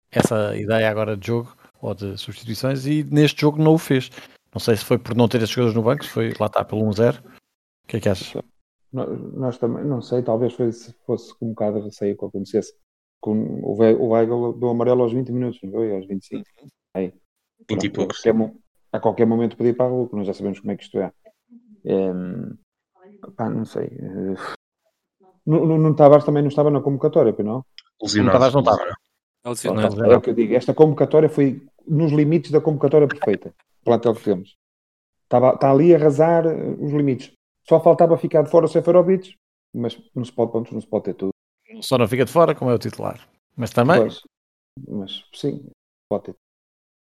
essa 0.10 0.56
ideia 0.56 0.90
agora 0.90 1.18
de 1.18 1.28
jogo 1.28 1.56
ou 1.82 1.94
de 1.94 2.18
substituições 2.18 2.86
e 2.86 3.04
neste 3.04 3.42
jogo 3.42 3.62
não 3.62 3.74
o 3.74 3.78
fez. 3.78 4.10
Não 4.54 4.60
sei 4.60 4.78
se 4.78 4.86
foi 4.86 4.98
por 4.98 5.16
não 5.16 5.28
ter 5.28 5.38
esses 5.38 5.50
jogadores 5.50 5.76
no 5.76 5.84
banco, 5.84 6.06
se 6.06 6.12
foi 6.12 6.34
lá 6.40 6.46
está 6.46 6.64
pelo 6.64 6.84
1-0. 6.84 7.20
O 7.20 7.88
que 7.88 7.98
é 7.98 8.00
que 8.00 8.10
achas? 8.10 8.42
Nós, 8.94 9.58
também, 9.58 9.84
não 9.84 10.02
sei, 10.02 10.22
talvez 10.22 10.54
fosse, 10.54 10.94
fosse 11.06 11.34
um 11.42 11.50
bocado 11.50 11.80
de 11.80 11.86
receio 11.86 12.16
que 12.16 12.24
acontecesse. 12.24 12.74
Com 13.20 13.62
o, 13.64 13.72
o 13.72 14.10
Weigl 14.10 14.54
do 14.54 14.70
amarelo 14.70 15.02
aos 15.02 15.14
20 15.14 15.32
minutos, 15.32 15.60
não 15.64 15.72
foi? 15.72 15.96
Aos 15.96 16.06
25. 16.06 16.44
Aí. 16.94 17.14
20 17.70 17.84
e 17.84 17.90
poucos. 17.90 18.20
A 18.20 18.32
qualquer, 18.32 18.54
a 18.92 19.00
qualquer 19.00 19.26
momento 19.26 19.58
podia 19.58 19.72
ir 19.72 19.76
para 19.76 19.88
a 19.88 19.90
rua, 19.90 20.10
nós 20.14 20.28
já 20.28 20.34
sabemos 20.34 20.60
como 20.60 20.72
é 20.72 20.78
que 20.78 20.84
isto 20.84 21.00
é. 21.00 21.12
é 21.86 22.12
Pá, 23.36 23.50
não 23.50 23.66
sei. 23.66 23.90
Nuno 25.46 25.96
Tavares 25.96 26.26
também 26.26 26.44
não 26.44 26.50
estava 26.50 26.70
na 26.70 26.82
convocatória, 26.82 27.34
não? 27.40 27.66
Nuno 28.02 28.32
Tavares 28.32 28.54
não 28.54 28.62
estava. 28.62 28.84
É 30.14 30.18
o 30.18 30.22
que 30.22 30.30
eu 30.30 30.34
digo. 30.34 30.54
Esta 30.54 30.74
convocatória 30.74 31.30
foi 31.30 31.66
nos 31.88 32.12
limites 32.12 32.52
da 32.52 32.62
convocatória 32.62 33.08
perfeita. 33.08 33.54
O 33.82 33.84
plantel 33.84 34.16
que 34.16 34.24
temos. 34.24 34.56
Estava, 35.24 35.56
está 35.56 35.70
ali 35.70 35.94
a 35.94 35.98
arrasar 35.98 36.46
os 36.48 36.94
limites. 36.94 37.34
Só 37.68 37.80
faltava 37.80 38.18
ficar 38.18 38.44
de 38.44 38.52
fora 38.52 38.66
o 38.66 38.70
Seferovic, 38.70 39.36
mas 39.74 39.98
não 40.14 40.24
se 40.24 40.32
pode, 40.32 40.52
pontos, 40.52 40.72
não 40.72 40.82
se 40.82 40.88
pode 40.88 41.06
ter 41.06 41.14
tudo. 41.14 41.32
Só 41.82 41.98
não 41.98 42.08
fica 42.08 42.26
de 42.26 42.32
fora 42.32 42.54
como 42.54 42.70
é 42.70 42.74
o 42.74 42.80
titular. 42.80 43.28
Mas 43.56 43.72
também. 43.72 44.00
Pois, 44.00 44.22
mas 44.88 45.26
sim, 45.34 45.70
pode 46.10 46.26
ter. 46.26 46.36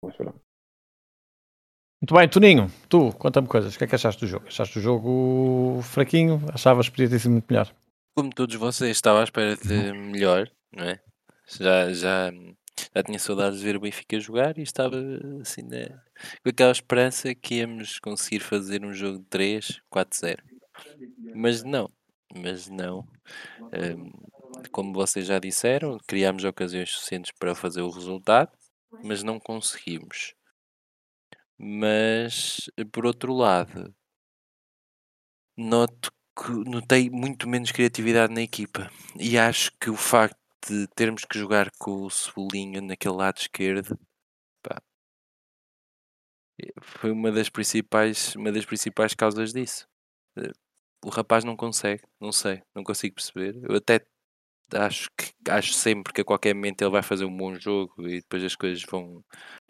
Mas. 0.03 0.17
Muito 0.17 2.13
bem, 2.13 2.29
Toninho, 2.29 2.67
tu, 2.87 3.11
conta-me 3.13 3.47
coisas. 3.47 3.75
O 3.75 3.77
que 3.77 3.83
é 3.83 3.87
que 3.87 3.95
achaste 3.95 4.21
do 4.21 4.27
jogo? 4.27 4.47
Achaste 4.47 4.77
o 4.77 4.81
jogo 4.81 5.81
fraquinho? 5.81 6.41
Achavas 6.53 6.87
que 6.87 6.95
podia 6.95 7.09
ter 7.09 7.19
sido 7.19 7.31
muito 7.31 7.47
melhor? 7.49 7.73
Como 8.15 8.29
todos 8.29 8.55
vocês, 8.55 8.91
estava 8.91 9.21
à 9.21 9.23
espera 9.23 9.57
de 9.57 9.91
melhor, 9.91 10.49
não 10.71 10.85
é? 10.85 11.01
Já, 11.47 11.91
já, 11.93 12.31
já 12.95 13.03
tinha 13.03 13.19
saudades 13.19 13.59
de 13.59 13.65
ver 13.65 13.75
o 13.77 13.79
Benfica 13.79 14.19
jogar 14.19 14.57
e 14.57 14.61
estava 14.63 14.97
assim 15.41 15.61
né, 15.63 15.89
com 16.43 16.49
aquela 16.49 16.71
esperança 16.71 17.33
que 17.35 17.55
íamos 17.55 17.99
conseguir 17.99 18.39
fazer 18.39 18.85
um 18.85 18.93
jogo 18.93 19.19
de 19.19 19.25
3, 19.25 19.81
4-0. 19.89 20.43
Mas 21.33 21.63
não, 21.63 21.91
mas 22.35 22.67
não. 22.69 23.07
Um, 23.73 24.11
como 24.71 24.93
vocês 24.93 25.25
já 25.27 25.39
disseram, 25.39 25.97
criámos 26.07 26.43
ocasiões 26.43 26.91
suficientes 26.91 27.31
para 27.39 27.55
fazer 27.55 27.81
o 27.81 27.89
resultado, 27.89 28.51
mas 29.03 29.23
não 29.23 29.39
conseguimos. 29.39 30.35
Mas, 31.57 32.69
por 32.93 33.05
outro 33.05 33.33
lado, 33.33 33.93
noto 35.57 36.11
que 36.37 36.51
notei 36.69 37.09
muito 37.09 37.47
menos 37.47 37.71
criatividade 37.71 38.33
na 38.33 38.41
equipa. 38.41 38.89
E 39.17 39.37
acho 39.37 39.71
que 39.79 39.89
o 39.89 39.95
facto 39.95 40.37
de 40.67 40.87
termos 40.95 41.23
que 41.25 41.37
jogar 41.37 41.69
com 41.77 42.03
o 42.03 42.09
Cebolinha 42.09 42.81
naquele 42.81 43.15
lado 43.15 43.37
esquerdo 43.37 43.97
pá, 44.63 44.81
foi 46.81 47.11
uma 47.11 47.31
das 47.31 47.49
principais, 47.49 48.35
uma 48.35 48.51
das 48.51 48.65
principais 48.65 49.13
causas 49.13 49.53
disso. 49.53 49.87
Eh, 50.37 50.51
o 51.03 51.09
rapaz 51.09 51.43
não 51.43 51.55
consegue, 51.55 52.03
não 52.19 52.31
sei, 52.31 52.61
não 52.73 52.83
consigo 52.83 53.15
perceber. 53.15 53.59
Eu 53.63 53.75
até 53.75 54.01
acho 54.73 55.09
que 55.15 55.31
acho 55.49 55.73
sempre 55.73 56.11
que 56.11 56.21
a 56.21 56.25
qualquer 56.25 56.55
momento 56.55 56.81
ele 56.81 56.91
vai 56.91 57.03
fazer 57.03 57.25
um 57.25 57.35
bom 57.35 57.55
jogo 57.55 58.07
e 58.07 58.21
depois 58.21 58.43
as 58.43 58.55
coisas 58.55 58.83
vão 58.83 59.23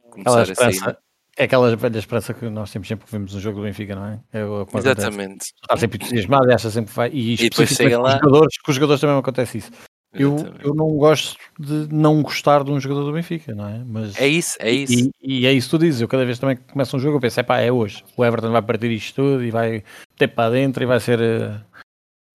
começar 0.10 0.50
a 0.50 0.56
sair. 0.56 0.98
É 1.38 1.44
aquela 1.44 1.76
velha 1.76 2.00
esperança 2.00 2.34
que 2.34 2.50
nós 2.50 2.72
temos 2.72 2.88
sempre 2.88 3.06
que 3.06 3.12
vimos 3.12 3.36
um 3.36 3.40
jogo 3.42 3.58
do 3.58 3.64
Benfica, 3.64 3.94
não 3.94 4.06
é? 4.06 4.24
é 4.32 4.78
Exatamente. 4.78 5.48
Está 5.62 5.76
sempre 5.76 5.98
entusiasmado 5.98 6.50
e 6.50 6.54
acha 6.54 6.70
sempre 6.70 6.92
que 6.92 6.96
vai. 6.96 7.10
E, 7.12 7.34
e 7.34 7.50
depois 7.50 7.70
chega 7.70 8.00
lá. 8.00 8.12
Com 8.12 8.28
os, 8.28 8.32
jogadores, 8.32 8.58
com 8.60 8.72
os 8.72 8.76
jogadores 8.76 9.02
também 9.02 9.18
acontece 9.18 9.58
isso. 9.58 9.72
Eu, 10.18 10.36
eu 10.64 10.74
não 10.74 10.88
gosto 10.96 11.38
de 11.60 11.94
não 11.94 12.22
gostar 12.22 12.64
de 12.64 12.72
um 12.72 12.80
jogador 12.80 13.04
do 13.06 13.14
Benfica, 13.14 13.54
não 13.54 13.68
é? 13.68 13.84
Mas, 13.86 14.20
é 14.20 14.28
isso, 14.28 14.58
é 14.60 14.72
isso. 14.72 15.12
E, 15.22 15.42
e 15.42 15.46
é 15.46 15.52
isso 15.52 15.68
que 15.68 15.78
tu 15.78 15.80
dizes. 15.80 16.02
Eu 16.02 16.08
cada 16.08 16.26
vez 16.26 16.40
também 16.40 16.56
que 16.56 16.64
começa 16.72 16.96
um 16.96 17.00
jogo, 17.00 17.18
eu 17.18 17.22
penso, 17.22 17.40
é 17.40 17.44
pá, 17.44 17.60
é 17.60 17.72
hoje. 17.72 18.04
O 18.16 18.24
Everton 18.24 18.52
vai 18.52 18.62
partir 18.62 18.92
isto 18.92 19.16
tudo 19.16 19.44
e 19.44 19.52
vai 19.52 19.84
ter 20.18 20.30
para 20.30 20.52
dentro 20.52 20.84
e 20.84 20.86
vai 20.86 21.00
ser. 21.00 21.20
Eh, 21.20 21.60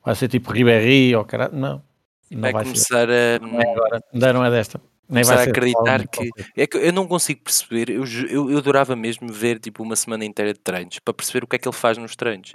vai 0.04 0.14
ser 0.14 0.28
tipo 0.28 0.52
Ribéry 0.52 1.14
ou 1.16 1.24
caralho. 1.24 1.54
Não. 1.54 1.82
Não 2.30 2.40
vai, 2.40 2.52
vai 2.52 2.64
começar 2.64 3.08
ser. 3.08 3.42
a. 3.42 3.46
Não 3.46 3.60
é 3.60 3.72
agora. 3.72 4.04
Ainda 4.12 4.32
não 4.32 4.44
é 4.44 4.50
desta. 4.50 4.80
Nem 5.08 5.24
vai 5.24 5.38
a 5.38 5.42
acreditar 5.42 6.06
que. 6.06 6.30
É 6.56 6.66
que 6.66 6.76
eu 6.76 6.92
não 6.92 7.06
consigo 7.06 7.40
perceber. 7.42 7.90
Eu, 7.90 8.04
eu, 8.28 8.50
eu 8.50 8.58
adorava 8.58 8.94
mesmo 8.94 9.32
ver 9.32 9.58
tipo 9.58 9.82
uma 9.82 9.96
semana 9.96 10.24
inteira 10.24 10.52
de 10.52 10.60
treinos 10.60 11.00
para 11.00 11.12
perceber 11.12 11.44
o 11.44 11.46
que 11.48 11.56
é 11.56 11.58
que 11.58 11.68
ele 11.68 11.76
faz 11.76 11.98
nos 11.98 12.14
treinos. 12.14 12.52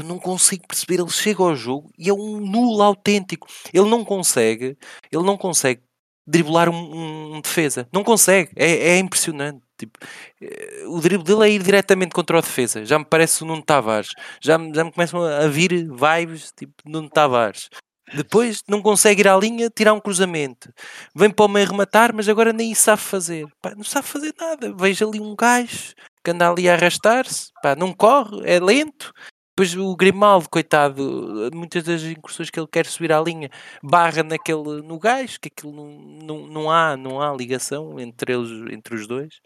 Eu 0.00 0.04
não 0.06 0.18
consigo 0.18 0.66
perceber. 0.66 1.00
Ele 1.00 1.10
chega 1.10 1.42
ao 1.42 1.54
jogo 1.54 1.90
e 1.98 2.08
é 2.08 2.12
um 2.12 2.40
nulo 2.40 2.82
autêntico. 2.82 3.46
Ele 3.72 3.88
não 3.88 4.04
consegue. 4.04 4.76
Ele 5.10 5.24
não 5.24 5.36
consegue 5.36 5.82
driblar 6.26 6.68
um, 6.68 7.36
um 7.36 7.40
defesa. 7.40 7.88
Não 7.92 8.02
consegue. 8.02 8.50
É, 8.56 8.90
é 8.90 8.98
impressionante. 8.98 9.60
Tipo, 9.78 9.98
eh, 10.40 10.84
o 10.86 11.00
drible 11.00 11.24
dele 11.24 11.44
é 11.44 11.52
ir 11.52 11.62
diretamente 11.62 12.14
contra 12.14 12.38
o 12.38 12.40
defesa. 12.40 12.84
Já 12.84 12.98
me 12.98 13.04
parece 13.04 13.42
o 13.42 13.46
Nuno 13.46 13.62
Tavares. 13.62 14.10
Já, 14.40 14.58
já 14.74 14.84
me 14.84 14.92
começam 14.92 15.22
a 15.22 15.46
vir 15.48 15.88
vibes 15.90 16.52
tipo 16.56 16.74
Nuno 16.84 17.10
Tavares. 17.10 17.68
Depois 18.14 18.62
não 18.68 18.80
consegue 18.80 19.22
ir 19.22 19.28
à 19.28 19.36
linha, 19.36 19.68
tirar 19.68 19.92
um 19.92 20.00
cruzamento. 20.00 20.72
Vem 21.14 21.28
para 21.28 21.44
o 21.44 21.48
meio 21.48 21.66
rematar, 21.66 22.14
mas 22.14 22.28
agora 22.28 22.52
nem 22.52 22.72
sabe 22.74 23.02
fazer. 23.02 23.46
Pá, 23.60 23.74
não 23.74 23.82
sabe 23.82 24.06
fazer 24.06 24.32
nada. 24.38 24.72
Veja 24.78 25.04
ali 25.04 25.20
um 25.20 25.34
gajo 25.34 25.92
que 26.24 26.30
anda 26.30 26.48
ali 26.48 26.68
a 26.68 26.74
arrastar-se. 26.74 27.50
Não 27.76 27.92
corre, 27.92 28.42
é 28.44 28.60
lento. 28.60 29.12
Depois 29.58 29.74
o 29.74 29.96
Grimaldo, 29.96 30.50
coitado, 30.50 31.50
muitas 31.54 31.82
das 31.82 32.02
incursões 32.02 32.50
que 32.50 32.60
ele 32.60 32.68
quer 32.70 32.84
subir 32.84 33.10
à 33.10 33.18
linha, 33.18 33.50
barra 33.82 34.22
naquele, 34.22 34.82
no 34.82 34.98
gajo, 34.98 35.40
que 35.40 35.48
aquilo 35.48 35.72
não, 35.72 35.88
não, 35.96 36.46
não, 36.46 36.70
há, 36.70 36.94
não 36.94 37.22
há 37.22 37.34
ligação 37.34 37.98
entre 37.98 38.34
eles, 38.34 38.50
entre 38.70 38.94
os 38.94 39.06
dois. 39.06 39.40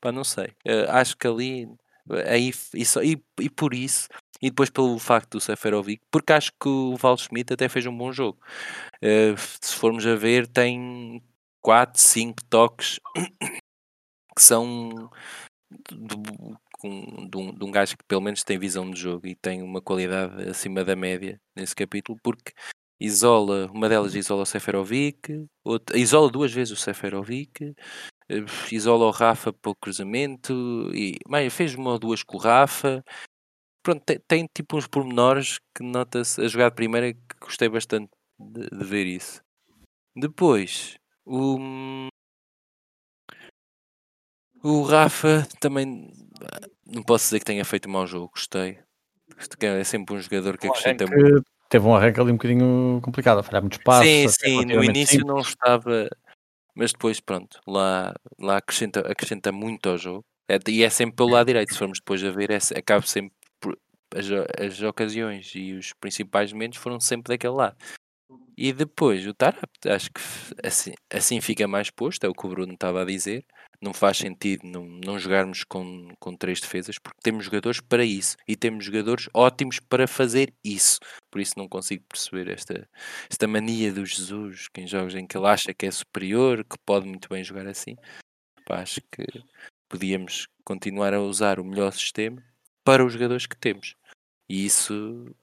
Pá, 0.00 0.10
não 0.10 0.24
sei. 0.24 0.46
Uh, 0.66 0.90
acho 0.90 1.16
que 1.16 1.28
ali, 1.28 1.68
aí, 2.26 2.52
isso, 2.74 3.00
e, 3.04 3.22
e 3.40 3.48
por 3.48 3.72
isso, 3.72 4.08
e 4.42 4.50
depois 4.50 4.68
pelo 4.68 4.98
facto 4.98 5.30
do 5.38 5.40
Seferovic, 5.40 6.02
porque 6.10 6.32
acho 6.32 6.50
que 6.60 6.68
o 6.68 6.96
Val 6.96 7.16
Schmidt 7.16 7.52
até 7.52 7.68
fez 7.68 7.86
um 7.86 7.96
bom 7.96 8.10
jogo. 8.10 8.40
Uh, 8.96 9.38
se 9.60 9.76
formos 9.76 10.04
a 10.04 10.16
ver, 10.16 10.48
tem 10.48 11.22
4, 11.60 12.00
5 12.00 12.44
toques 12.50 12.98
que 14.36 14.42
são 14.42 15.08
com, 16.82 17.28
de, 17.28 17.36
um, 17.38 17.54
de 17.54 17.64
um 17.64 17.70
gajo 17.70 17.96
que 17.96 18.04
pelo 18.04 18.20
menos 18.20 18.42
tem 18.42 18.58
visão 18.58 18.90
de 18.90 19.00
jogo 19.00 19.26
e 19.28 19.36
tem 19.36 19.62
uma 19.62 19.80
qualidade 19.80 20.50
acima 20.50 20.84
da 20.84 20.96
média 20.96 21.40
nesse 21.56 21.74
capítulo, 21.76 22.18
porque 22.22 22.52
isola, 23.00 23.70
uma 23.72 23.88
delas 23.88 24.14
isola 24.14 24.42
o 24.42 24.46
Seferovic, 24.46 25.46
outra, 25.64 25.96
isola 25.98 26.30
duas 26.30 26.52
vezes 26.52 26.72
o 26.72 26.76
Seferovic, 26.76 27.74
eh, 28.28 28.44
isola 28.72 29.06
o 29.06 29.10
Rafa 29.10 29.52
para 29.52 29.70
o 29.70 29.76
cruzamento, 29.76 30.90
e 30.94 31.18
mais, 31.28 31.52
fez 31.54 31.74
uma 31.74 31.92
ou 31.92 31.98
duas 31.98 32.22
com 32.24 32.36
o 32.36 32.40
Rafa. 32.40 33.04
Pronto, 33.84 34.02
tem, 34.04 34.18
tem 34.28 34.46
tipo 34.54 34.76
uns 34.76 34.86
pormenores 34.88 35.58
que 35.76 35.84
nota-se 35.84 36.40
a 36.42 36.48
jogada 36.48 36.74
primeira 36.74 37.12
que 37.14 37.20
gostei 37.40 37.68
bastante 37.68 38.10
de, 38.38 38.68
de 38.70 38.84
ver 38.84 39.06
isso. 39.06 39.40
Depois, 40.16 40.96
o, 41.24 41.58
o 44.62 44.82
Rafa 44.82 45.46
também 45.60 46.12
não 46.86 47.02
posso 47.02 47.26
dizer 47.26 47.38
que 47.38 47.44
tenha 47.44 47.64
feito 47.64 47.88
um 47.88 47.92
mau 47.92 48.06
jogo, 48.06 48.30
gostei. 48.32 48.78
É 49.60 49.84
sempre 49.84 50.14
um 50.14 50.20
jogador 50.20 50.58
que 50.58 50.66
acrescenta 50.66 51.06
muito. 51.06 51.44
Teve 51.68 51.86
um 51.86 51.94
arranque 51.94 52.20
ali 52.20 52.30
um 52.30 52.36
bocadinho 52.36 53.00
complicado, 53.02 53.38
a 53.38 53.42
falhar 53.42 53.62
muito 53.62 53.78
espaço. 53.78 54.04
Sim, 54.04 54.28
sim, 54.28 54.64
no 54.66 54.84
início 54.84 55.20
simples. 55.20 55.26
não 55.26 55.38
estava, 55.38 56.08
mas 56.74 56.92
depois, 56.92 57.18
pronto, 57.18 57.58
lá, 57.66 58.14
lá 58.38 58.58
acrescenta, 58.58 59.00
acrescenta 59.00 59.50
muito 59.50 59.88
ao 59.88 59.96
jogo. 59.96 60.24
É, 60.48 60.58
e 60.68 60.82
é 60.82 60.90
sempre 60.90 61.16
pelo 61.16 61.30
lado 61.30 61.46
direito, 61.46 61.72
se 61.72 61.78
formos 61.78 61.98
depois 61.98 62.22
a 62.22 62.30
ver, 62.30 62.50
é, 62.50 62.58
acaba 62.76 63.06
sempre 63.06 63.32
por, 63.58 63.78
as, 64.14 64.26
as 64.60 64.82
ocasiões 64.82 65.52
e 65.54 65.72
os 65.72 65.94
principais 65.94 66.52
momentos 66.52 66.78
foram 66.78 67.00
sempre 67.00 67.32
daquele 67.32 67.54
lado. 67.54 67.76
E 68.56 68.70
depois 68.72 69.26
o 69.26 69.32
Tarap, 69.32 69.70
acho 69.86 70.10
que 70.10 70.20
assim, 70.62 70.92
assim 71.10 71.40
fica 71.40 71.66
mais 71.66 71.90
posto, 71.90 72.24
é 72.24 72.28
o 72.28 72.34
que 72.34 72.46
o 72.46 72.50
Bruno 72.50 72.74
estava 72.74 73.00
a 73.00 73.04
dizer 73.06 73.46
não 73.82 73.92
faz 73.92 74.18
sentido 74.18 74.64
não, 74.64 74.84
não 74.84 75.18
jogarmos 75.18 75.64
com, 75.64 76.08
com 76.20 76.36
três 76.36 76.60
defesas, 76.60 76.98
porque 76.98 77.18
temos 77.20 77.44
jogadores 77.44 77.80
para 77.80 78.04
isso 78.04 78.36
e 78.46 78.54
temos 78.54 78.84
jogadores 78.84 79.28
ótimos 79.34 79.80
para 79.80 80.06
fazer 80.06 80.54
isso. 80.64 81.00
Por 81.30 81.40
isso 81.40 81.54
não 81.58 81.68
consigo 81.68 82.04
perceber 82.08 82.48
esta, 82.48 82.88
esta 83.28 83.48
mania 83.48 83.92
do 83.92 84.06
Jesus, 84.06 84.68
que 84.68 84.80
em 84.80 84.86
jogos 84.86 85.14
em 85.14 85.26
que 85.26 85.36
ele 85.36 85.48
acha 85.48 85.74
que 85.74 85.86
é 85.86 85.90
superior, 85.90 86.64
que 86.64 86.78
pode 86.86 87.06
muito 87.06 87.28
bem 87.28 87.42
jogar 87.42 87.66
assim. 87.66 87.96
Pá, 88.64 88.80
acho 88.80 89.00
que 89.10 89.26
podíamos 89.88 90.46
continuar 90.64 91.12
a 91.12 91.20
usar 91.20 91.58
o 91.58 91.64
melhor 91.64 91.92
sistema 91.92 92.42
para 92.84 93.04
os 93.04 93.12
jogadores 93.12 93.46
que 93.46 93.56
temos. 93.56 93.96
E 94.48 94.64
isso 94.64 95.34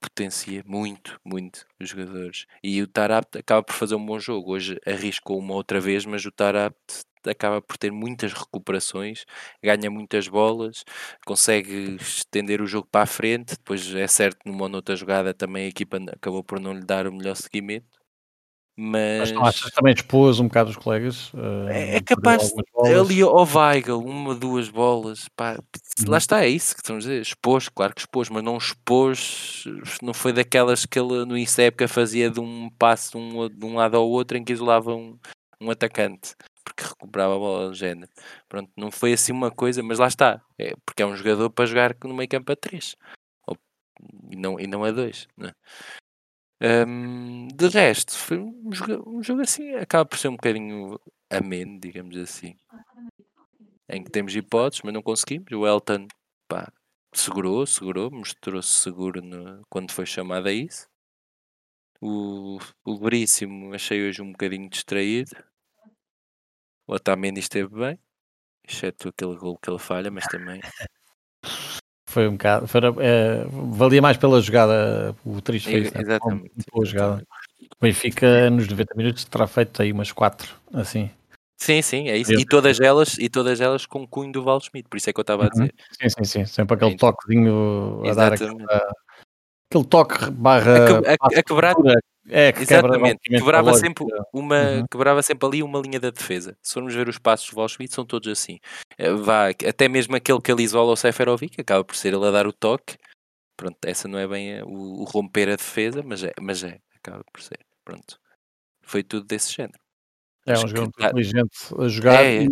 potencia 0.00 0.62
muito, 0.66 1.20
muito 1.24 1.66
os 1.78 1.90
jogadores. 1.90 2.46
E 2.62 2.80
o 2.80 2.88
Tarapt 2.88 3.38
acaba 3.38 3.62
por 3.62 3.74
fazer 3.74 3.94
um 3.94 4.04
bom 4.04 4.18
jogo. 4.18 4.52
Hoje 4.52 4.80
arriscou 4.86 5.38
uma 5.38 5.54
outra 5.54 5.78
vez, 5.78 6.06
mas 6.06 6.24
o 6.24 6.32
Tarapt 6.32 7.04
acaba 7.26 7.60
por 7.60 7.76
ter 7.76 7.90
muitas 7.92 8.32
recuperações, 8.32 9.24
ganha 9.62 9.90
muitas 9.90 10.28
bolas, 10.28 10.84
consegue 11.26 11.96
estender 12.00 12.60
o 12.60 12.66
jogo 12.66 12.88
para 12.90 13.02
a 13.02 13.06
frente. 13.06 13.56
Depois 13.56 13.94
é 13.94 14.06
certo, 14.06 14.38
numa 14.44 14.64
ou 14.64 14.68
noutra 14.68 14.96
jogada 14.96 15.34
também 15.34 15.64
a 15.64 15.68
equipa 15.68 15.98
acabou 16.12 16.44
por 16.44 16.60
não 16.60 16.72
lhe 16.72 16.84
dar 16.84 17.06
o 17.06 17.12
melhor 17.12 17.36
seguimento. 17.36 18.00
Mas, 18.82 19.30
mas 19.32 19.60
não 19.60 19.70
também 19.70 19.92
expôs 19.92 20.40
um 20.40 20.44
bocado 20.44 20.70
os 20.70 20.76
colegas? 20.76 21.34
Uh, 21.34 21.68
é, 21.68 21.96
é 21.96 22.00
capaz 22.00 22.50
ali 22.98 23.20
ao 23.20 23.46
Weigl, 23.46 23.98
uma, 23.98 24.34
duas 24.34 24.70
bolas, 24.70 25.28
pá, 25.36 25.58
lá 26.06 26.12
uhum. 26.12 26.16
está, 26.16 26.44
é 26.44 26.48
isso 26.48 26.74
que 26.74 26.80
estamos 26.80 27.04
a 27.04 27.08
dizer, 27.08 27.20
expôs, 27.20 27.68
claro 27.68 27.94
que 27.94 28.00
expôs, 28.00 28.30
mas 28.30 28.42
não 28.42 28.56
expôs, 28.56 29.64
não 30.00 30.14
foi 30.14 30.32
daquelas 30.32 30.86
que 30.86 30.98
ele 30.98 31.26
no 31.26 31.36
início 31.36 31.58
da 31.58 31.64
época 31.64 31.86
fazia 31.88 32.30
de 32.30 32.40
um 32.40 32.70
passo 32.78 33.10
de 33.10 33.18
um, 33.18 33.48
de 33.50 33.66
um 33.66 33.74
lado 33.74 33.98
ao 33.98 34.08
outro 34.08 34.38
em 34.38 34.44
que 34.44 34.54
isolava 34.54 34.94
um, 34.94 35.18
um 35.60 35.70
atacante 35.70 36.34
porque 36.64 36.84
recuperava 36.84 37.34
a 37.34 37.38
bola 37.38 37.68
do 37.68 37.74
género. 37.74 38.10
Pronto, 38.48 38.70
não 38.76 38.90
foi 38.90 39.12
assim 39.12 39.32
uma 39.32 39.50
coisa, 39.50 39.82
mas 39.82 39.98
lá 39.98 40.06
está. 40.06 40.42
É, 40.58 40.74
porque 40.84 41.02
é 41.02 41.06
um 41.06 41.16
jogador 41.16 41.50
para 41.50 41.66
jogar 41.66 41.96
no 42.04 42.14
meio 42.14 42.28
campo 42.28 42.52
a 42.52 42.56
3 42.56 42.96
e, 44.30 44.36
não, 44.36 44.58
e 44.58 44.66
não 44.66 44.84
a 44.84 44.90
2. 44.90 45.28
Né? 45.36 45.52
Um, 46.62 47.48
de 47.48 47.68
resto, 47.68 48.16
foi 48.16 48.38
um 48.38 48.72
jogo, 48.72 49.18
um 49.18 49.22
jogo 49.22 49.40
assim, 49.40 49.74
acaba 49.74 50.04
por 50.04 50.18
ser 50.18 50.28
um 50.28 50.36
bocadinho 50.36 51.00
ameno, 51.30 51.80
digamos 51.80 52.16
assim. 52.16 52.56
Em 53.88 54.04
que 54.04 54.10
temos 54.10 54.34
hipóteses, 54.34 54.82
mas 54.84 54.94
não 54.94 55.02
conseguimos. 55.02 55.50
O 55.52 55.66
Elton 55.66 56.06
pá, 56.48 56.72
segurou, 57.14 57.66
segurou, 57.66 58.10
mostrou-se 58.10 58.68
seguro 58.68 59.22
no, 59.22 59.62
quando 59.68 59.92
foi 59.92 60.06
chamado 60.06 60.48
a 60.48 60.52
isso. 60.52 60.89
O, 62.00 62.58
o 62.84 62.98
Veríssimo 62.98 63.74
achei 63.74 64.08
hoje 64.08 64.22
um 64.22 64.32
bocadinho 64.32 64.68
distraído. 64.68 65.36
O 66.86 66.94
Otamendi 66.94 67.40
esteve 67.40 67.68
bem, 67.68 67.98
exceto 68.66 69.08
aquele 69.08 69.36
gol 69.36 69.58
que 69.58 69.70
ele 69.70 69.78
falha, 69.78 70.10
mas 70.10 70.26
também. 70.26 70.60
Foi 72.08 72.26
um 72.26 72.32
bocado. 72.32 72.66
Foi, 72.66 72.80
é, 72.98 73.44
valia 73.48 74.02
mais 74.02 74.16
pela 74.16 74.40
jogada, 74.40 75.14
o 75.24 75.40
triste 75.40 75.70
fez. 75.70 75.92
Né? 75.92 76.00
Exatamente. 76.00 76.50
Boa 76.72 76.84
jogada. 76.84 77.22
O 77.62 77.80
Benfica, 77.80 78.50
nos 78.50 78.66
90 78.66 78.94
minutos, 78.96 79.24
terá 79.24 79.46
feito 79.46 79.80
aí 79.80 79.92
umas 79.92 80.10
4, 80.10 80.52
assim. 80.72 81.10
Sim, 81.56 81.82
sim, 81.82 82.08
é 82.08 82.16
isso. 82.16 82.32
E 82.32 82.44
todas 82.46 82.80
elas, 82.80 83.18
e 83.18 83.28
todas 83.28 83.60
elas 83.60 83.84
com 83.84 84.02
o 84.02 84.08
cunho 84.08 84.32
do 84.32 84.42
Val 84.42 84.58
Schmidt, 84.60 84.88
por 84.88 84.96
isso 84.96 85.10
é 85.10 85.12
que 85.12 85.20
eu 85.20 85.22
estava 85.22 85.42
a 85.42 85.44
uhum. 85.44 85.50
dizer. 85.50 85.74
Sim, 85.92 86.08
sim, 86.08 86.24
sim. 86.24 86.44
Sempre 86.46 86.74
aquele 86.74 86.96
toquezinho 86.96 88.02
a 88.02 88.08
Exatamente. 88.08 88.40
dar 88.40 88.74
aquela, 88.74 88.92
aquele 89.70 89.84
toque 89.84 90.30
barra. 90.30 91.00
A, 91.06 91.12
a, 91.12 91.38
a 91.38 91.42
quebrar. 91.42 91.74
É, 92.28 92.52
que 92.52 92.62
Exatamente. 92.62 93.20
Quebrava 93.22 93.74
sempre, 93.74 94.04
uma, 94.32 94.60
uhum. 94.60 94.86
quebrava 94.88 95.22
sempre 95.22 95.48
ali 95.48 95.62
uma 95.62 95.80
linha 95.80 95.98
da 95.98 96.10
defesa. 96.10 96.56
Se 96.62 96.74
formos 96.74 96.94
ver 96.94 97.08
os 97.08 97.18
passos 97.18 97.48
do 97.48 97.54
Volschmidt, 97.54 97.94
são 97.94 98.04
todos 98.04 98.28
assim. 98.28 98.58
Eh, 98.98 99.12
vá, 99.12 99.48
até 99.48 99.88
mesmo 99.88 100.14
aquele 100.14 100.40
que 100.40 100.52
ele 100.52 100.62
isola 100.62 100.92
o 100.92 100.96
Seferovic, 100.96 101.60
acaba 101.60 101.82
por 101.82 101.96
ser 101.96 102.12
ele 102.12 102.26
a 102.26 102.30
dar 102.30 102.46
o 102.46 102.52
toque. 102.52 102.96
Pronto, 103.56 103.76
essa 103.84 104.06
não 104.06 104.18
é 104.18 104.28
bem 104.28 104.62
o, 104.62 105.00
o, 105.00 105.04
romper 105.04 105.48
a 105.48 105.56
defesa, 105.56 106.02
mas 106.04 106.22
é, 106.22 106.32
mas 106.40 106.62
é, 106.62 106.78
acaba 106.96 107.24
por 107.32 107.42
ser. 107.42 107.58
Pronto. 107.84 108.18
Foi 108.82 109.02
tudo 109.02 109.26
desse 109.26 109.52
género. 109.52 109.78
É 110.46 110.54
um 110.54 110.68
jogo 110.68 110.92
tá... 110.92 111.08
inteligente 111.08 111.56
a 111.78 111.88
jogar 111.88 112.24
é, 112.24 112.44
é. 112.44 112.44
E, 112.44 112.50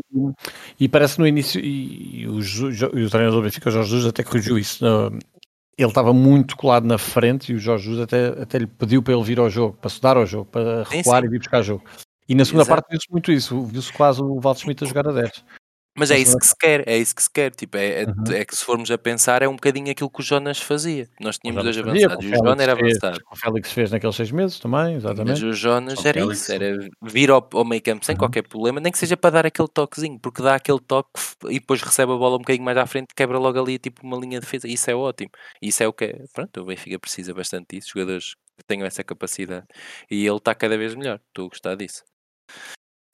e, 0.80 0.88
parece 0.88 1.18
no 1.18 1.26
início, 1.26 1.60
e, 1.60 2.22
e, 2.22 2.28
o, 2.28 2.40
e 2.40 3.04
o 3.04 3.10
treinador 3.10 3.40
do 3.40 3.42
Benfica, 3.42 3.68
o 3.68 3.72
Jorge 3.72 3.90
Jesus, 3.90 4.06
até 4.06 4.22
corrigiu 4.22 4.58
isso 4.58 4.84
ele 5.78 5.88
estava 5.88 6.12
muito 6.12 6.56
colado 6.56 6.84
na 6.84 6.98
frente 6.98 7.52
e 7.52 7.54
o 7.54 7.58
Jorge 7.58 7.84
Jesus 7.84 8.02
até, 8.02 8.42
até 8.42 8.58
lhe 8.58 8.66
pediu 8.66 9.00
para 9.00 9.14
ele 9.14 9.22
vir 9.22 9.38
ao 9.38 9.48
jogo, 9.48 9.76
para 9.80 9.88
se 9.88 10.00
dar 10.02 10.16
ao 10.16 10.26
jogo, 10.26 10.44
para 10.46 10.82
recuar 10.82 11.22
sim, 11.22 11.22
sim. 11.22 11.26
e 11.26 11.30
vir 11.30 11.38
buscar 11.38 11.62
jogo. 11.62 11.84
E 12.28 12.34
na 12.34 12.44
segunda 12.44 12.64
Exato. 12.64 12.82
parte 12.82 12.90
viu-se 12.90 13.10
muito 13.10 13.30
isso, 13.30 13.62
viu-se 13.62 13.92
quase 13.92 14.20
o 14.20 14.40
Walter 14.40 14.60
Smith 14.60 14.82
a 14.82 14.86
jogar 14.86 15.08
a 15.08 15.12
10. 15.12 15.44
Mas 15.98 16.10
é 16.10 16.18
isso 16.18 16.38
que 16.38 16.46
se 16.46 16.54
quer, 16.56 16.88
é 16.88 16.96
isso 16.96 17.14
que 17.14 17.22
se 17.22 17.30
quer. 17.30 17.50
Tipo, 17.50 17.76
é, 17.76 18.02
é, 18.02 18.06
uhum. 18.06 18.32
é, 18.32 18.44
que 18.44 18.54
se 18.54 18.64
formos 18.64 18.90
a 18.90 18.96
pensar, 18.96 19.42
é 19.42 19.48
um 19.48 19.54
bocadinho 19.54 19.90
aquilo 19.90 20.08
que 20.08 20.20
o 20.20 20.22
Jonas 20.22 20.60
fazia. 20.60 21.08
Nós 21.20 21.38
tínhamos 21.38 21.64
dois 21.64 21.76
avançados 21.76 22.24
e 22.24 22.28
o 22.28 22.36
Jonas 22.36 22.60
era 22.60 22.72
avançado. 22.72 23.20
O 23.30 23.36
Félix 23.36 23.72
fez 23.72 23.90
naqueles 23.90 24.14
seis 24.14 24.30
meses 24.30 24.58
também, 24.58 24.94
exatamente. 24.94 25.28
Mas 25.30 25.42
o 25.42 25.52
Jonas 25.52 26.04
era 26.04 26.20
Félix. 26.20 26.40
isso, 26.40 26.52
era 26.52 26.88
vir 27.02 27.30
ao, 27.30 27.48
ao 27.52 27.64
meio 27.64 27.82
campo 27.82 28.04
sem 28.04 28.14
uhum. 28.14 28.18
qualquer 28.18 28.42
problema, 28.42 28.80
nem 28.80 28.92
que 28.92 28.98
seja 28.98 29.16
para 29.16 29.30
dar 29.30 29.46
aquele 29.46 29.68
toquezinho, 29.68 30.18
porque 30.20 30.42
dá 30.42 30.54
aquele 30.54 30.80
toque 30.80 31.10
e 31.46 31.58
depois 31.58 31.82
recebe 31.82 32.12
a 32.12 32.16
bola 32.16 32.36
um 32.36 32.40
bocadinho 32.40 32.64
mais 32.64 32.76
à 32.76 32.86
frente, 32.86 33.08
quebra 33.14 33.38
logo 33.38 33.60
ali 33.60 33.78
tipo 33.78 34.06
uma 34.06 34.16
linha 34.16 34.38
de 34.38 34.46
defesa. 34.46 34.68
Isso 34.68 34.90
é 34.90 34.94
ótimo. 34.94 35.30
Isso 35.60 35.82
é 35.82 35.88
o 35.88 35.92
que 35.92 36.04
é. 36.04 36.24
Pronto, 36.32 36.60
o 36.60 36.64
Benfica 36.64 36.98
precisa 36.98 37.34
bastante 37.34 37.76
disso, 37.76 37.90
jogadores 37.94 38.34
que 38.56 38.64
tenham 38.66 38.86
essa 38.86 39.02
capacidade. 39.02 39.66
E 40.10 40.26
ele 40.26 40.36
está 40.36 40.54
cada 40.54 40.76
vez 40.76 40.94
melhor. 40.94 41.20
Estou 41.28 41.46
a 41.46 41.48
gostar 41.48 41.74
disso. 41.76 42.02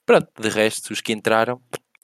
Pronto, 0.05 0.29
de 0.39 0.49
resto, 0.49 0.93
os 0.93 1.01
que 1.01 1.13
entraram, 1.13 1.59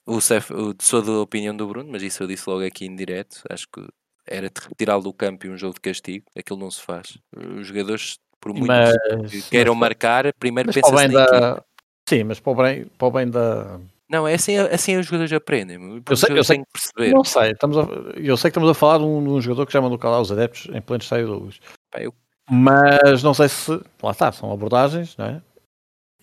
o 0.06 0.20
Cef, 0.20 0.52
o, 0.52 0.74
sou 0.80 1.02
da 1.02 1.12
opinião 1.12 1.56
do 1.56 1.66
Bruno, 1.66 1.90
mas 1.92 2.02
isso 2.02 2.22
eu 2.22 2.26
disse 2.26 2.48
logo 2.48 2.64
aqui 2.64 2.86
em 2.86 2.96
direto. 2.96 3.42
Acho 3.48 3.68
que 3.68 3.86
era 4.26 4.50
retirá-lo 4.68 5.02
do 5.02 5.12
campo 5.12 5.46
e 5.46 5.50
um 5.50 5.56
jogo 5.56 5.74
de 5.74 5.80
castigo. 5.80 6.26
Aquilo 6.36 6.58
não 6.58 6.70
se 6.70 6.80
faz. 6.80 7.18
Os 7.36 7.66
jogadores, 7.66 8.18
por 8.40 8.52
muito 8.52 8.66
mas, 8.66 8.96
que 9.30 9.42
queiram 9.50 9.74
mas, 9.74 9.80
marcar, 9.80 10.32
primeiro 10.34 10.72
pensam 10.72 11.08
da... 11.08 11.62
Sim, 12.08 12.24
mas 12.24 12.40
para 12.40 12.52
o 12.52 12.54
bem, 12.54 12.84
para 12.98 13.08
o 13.08 13.10
bem 13.10 13.30
da, 13.30 13.80
Não, 14.10 14.26
é 14.26 14.34
assim, 14.34 14.56
assim 14.56 14.96
os 14.96 15.06
jogadores 15.06 15.32
aprendem. 15.32 16.02
Eu 16.08 16.16
sei, 16.16 16.38
eu 16.38 16.44
sei 16.44 16.58
que 16.58 16.64
perceber. 16.72 17.14
Não 17.14 17.24
sei, 17.24 17.52
estamos 17.52 17.78
a, 17.78 17.82
eu 18.16 18.36
sei 18.36 18.50
que 18.50 18.58
estamos 18.58 18.68
a 18.68 18.74
falar 18.74 18.98
de 18.98 19.04
um, 19.04 19.22
de 19.22 19.30
um 19.30 19.40
jogador 19.40 19.66
que 19.66 19.72
já 19.72 19.80
mandou 19.80 19.98
calar 19.98 20.20
os 20.20 20.32
adeptos 20.32 20.66
em 20.74 20.80
pleno 20.80 21.02
estádio 21.02 21.28
da 21.28 21.34
luz. 21.34 21.60
Eu... 21.94 22.12
Mas 22.50 23.22
não 23.22 23.32
sei 23.32 23.48
se. 23.48 23.70
Lá 24.02 24.10
está, 24.10 24.32
são 24.32 24.52
abordagens, 24.52 25.16
não 25.16 25.26
é? 25.26 25.42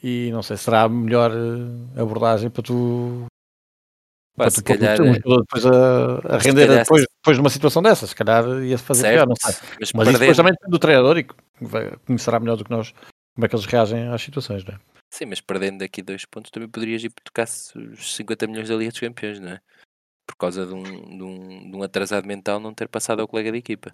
E 0.04 0.30
não 0.32 0.42
sei 0.42 0.58
se 0.58 0.64
será 0.64 0.84
a 0.84 0.90
melhor 0.90 1.32
eh, 1.32 2.02
abordagem 2.02 2.50
para 2.50 2.64
tu. 2.64 3.26
Pá, 4.40 4.50
tu 4.50 4.64
calhar, 4.64 4.96
jogador 4.96 5.42
depois 5.42 5.66
a, 5.66 6.36
a 6.36 6.38
render 6.38 6.68
depois, 6.68 7.04
depois 7.04 7.36
de 7.36 7.42
uma 7.42 7.50
situação 7.50 7.82
dessas. 7.82 8.12
Se 8.12 8.16
calhar 8.16 8.46
ia 8.64 8.78
fazer 8.78 9.02
certo, 9.02 9.16
pior, 9.16 9.28
não 9.28 9.36
sei. 9.36 9.56
Mas, 9.80 9.94
mas 9.94 10.20
depois 10.20 10.38
também 10.38 10.54
depende 10.54 10.72
do 10.72 10.80
treinador 10.80 11.18
e 11.18 11.28
conhecerá 12.06 12.40
melhor 12.40 12.56
do 12.56 12.64
que 12.64 12.72
nós 12.72 12.94
como 13.36 13.46
é 13.46 13.50
que 13.50 13.56
eles 13.56 13.66
reagem 13.66 14.08
às 14.08 14.22
situações, 14.22 14.64
não 14.64 14.76
é? 14.76 14.80
Sim, 15.10 15.26
mas 15.26 15.42
perdendo 15.42 15.80
daqui 15.80 16.02
dois 16.02 16.24
pontos 16.24 16.52
também 16.52 16.70
poderias 16.70 17.04
ir 17.04 17.12
tocar 17.24 17.44
os 17.44 18.16
50 18.16 18.48
milhões 18.48 18.70
da 18.70 18.76
Liga 18.76 18.92
dos 18.92 19.00
Campeões, 19.00 19.40
não 19.40 19.50
é? 19.50 19.62
Por 20.26 20.36
causa 20.38 20.66
de 20.66 20.74
um, 20.74 20.84
de 20.84 21.24
um, 21.24 21.72
de 21.72 21.78
um 21.78 21.84
atrasado 21.84 22.26
mental 22.26 22.60
não 22.60 22.74
ter 22.74 22.88
passado 22.88 23.20
ao 23.20 23.28
colega 23.28 23.52
de 23.52 23.58
equipa. 23.58 23.94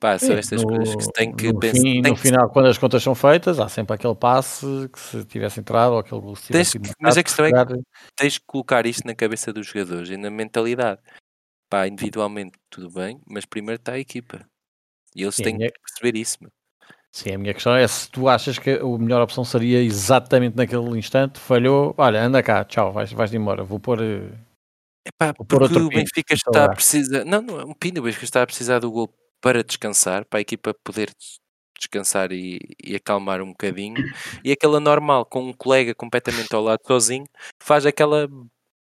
Pá, 0.00 0.16
são 0.16 0.36
estas 0.36 0.62
no, 0.62 0.68
coisas 0.68 0.94
que 0.94 1.02
se 1.02 1.12
tem 1.12 1.34
que 1.34 1.52
no 1.52 1.58
pensar. 1.58 1.80
Fim, 1.80 2.00
no 2.00 2.14
que... 2.14 2.20
final, 2.20 2.48
quando 2.50 2.66
as 2.66 2.78
contas 2.78 3.02
são 3.02 3.16
feitas, 3.16 3.58
há 3.58 3.68
sempre 3.68 3.94
aquele 3.94 4.14
passe 4.14 4.88
que 4.92 4.98
se 4.98 5.24
tivesse 5.24 5.58
entrado 5.58 5.92
ou 5.92 5.98
aquele 5.98 6.36
se 6.36 6.46
tivesse 6.46 6.78
tens, 6.78 6.94
Mas 7.00 7.18
a 7.18 7.22
questão 7.22 7.44
é 7.44 7.50
que 7.50 7.74
tens 8.14 8.38
que 8.38 8.44
colocar 8.46 8.86
isto 8.86 9.04
na 9.04 9.14
cabeça 9.14 9.52
dos 9.52 9.66
jogadores 9.66 10.08
e 10.08 10.16
na 10.16 10.30
mentalidade. 10.30 11.00
Pá, 11.68 11.88
individualmente 11.88 12.52
tudo 12.70 12.90
bem, 12.90 13.20
mas 13.26 13.44
primeiro 13.44 13.80
está 13.80 13.92
a 13.92 13.98
equipa. 13.98 14.46
E 15.16 15.22
eles 15.22 15.34
Sim, 15.34 15.42
têm 15.42 15.54
é... 15.64 15.70
que 15.70 15.80
perceber 15.80 16.16
isso. 16.16 16.38
Meu. 16.40 16.50
Sim, 17.10 17.34
a 17.34 17.38
minha 17.38 17.54
questão 17.54 17.74
é 17.74 17.86
se 17.88 18.08
tu 18.08 18.28
achas 18.28 18.58
que 18.58 18.70
a 18.70 18.98
melhor 18.98 19.20
opção 19.20 19.44
seria 19.44 19.82
exatamente 19.82 20.56
naquele 20.56 20.96
instante, 20.96 21.40
falhou, 21.40 21.92
olha, 21.98 22.22
anda 22.22 22.40
cá, 22.42 22.64
tchau, 22.64 22.92
vais, 22.92 23.12
vais 23.12 23.34
embora, 23.34 23.64
vou 23.64 23.80
pôr. 23.80 24.00
Eh, 24.00 24.30
Epá, 25.06 25.34
outro 25.38 25.86
o 25.86 25.88
Benfica 25.88 26.34
está 26.34 26.66
a 26.66 26.68
precisar. 26.68 27.24
Não, 27.24 27.42
não, 27.42 27.70
um 27.70 27.74
pino, 27.74 28.00
o 28.00 28.04
Benfica 28.04 28.24
está 28.24 28.42
a 28.42 28.46
precisar 28.46 28.78
do 28.78 28.90
gol 28.92 29.12
para 29.40 29.62
descansar, 29.62 30.24
para 30.24 30.38
a 30.38 30.42
equipa 30.42 30.74
poder 30.84 31.10
descansar 31.78 32.32
e, 32.32 32.58
e, 32.82 32.96
acalmar 32.96 33.40
um 33.40 33.48
bocadinho. 33.48 33.96
E 34.44 34.50
aquela 34.52 34.80
normal, 34.80 35.24
com 35.24 35.48
um 35.48 35.52
colega 35.52 35.94
completamente 35.94 36.52
ao 36.54 36.62
lado 36.62 36.80
sozinho, 36.86 37.26
faz 37.62 37.86
aquela, 37.86 38.28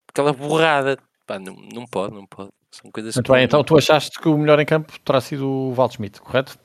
aquela 0.09 0.31
borrada. 0.31 0.97
Pá, 1.27 1.37
não, 1.37 1.55
não 1.55 1.85
pode, 1.85 2.13
não 2.13 2.25
pode. 2.25 2.51
São 2.71 2.91
coisas 2.91 3.15
Muito 3.15 3.31
bem, 3.31 3.43
então 3.45 3.63
tu 3.63 3.77
achaste 3.77 4.19
que 4.19 4.27
o 4.27 4.37
melhor 4.37 4.59
em 4.59 4.65
campo 4.65 4.99
terá 4.99 5.21
sido 5.21 5.47
o 5.47 5.73
Waldschmidt, 5.73 6.19
correto? 6.21 6.57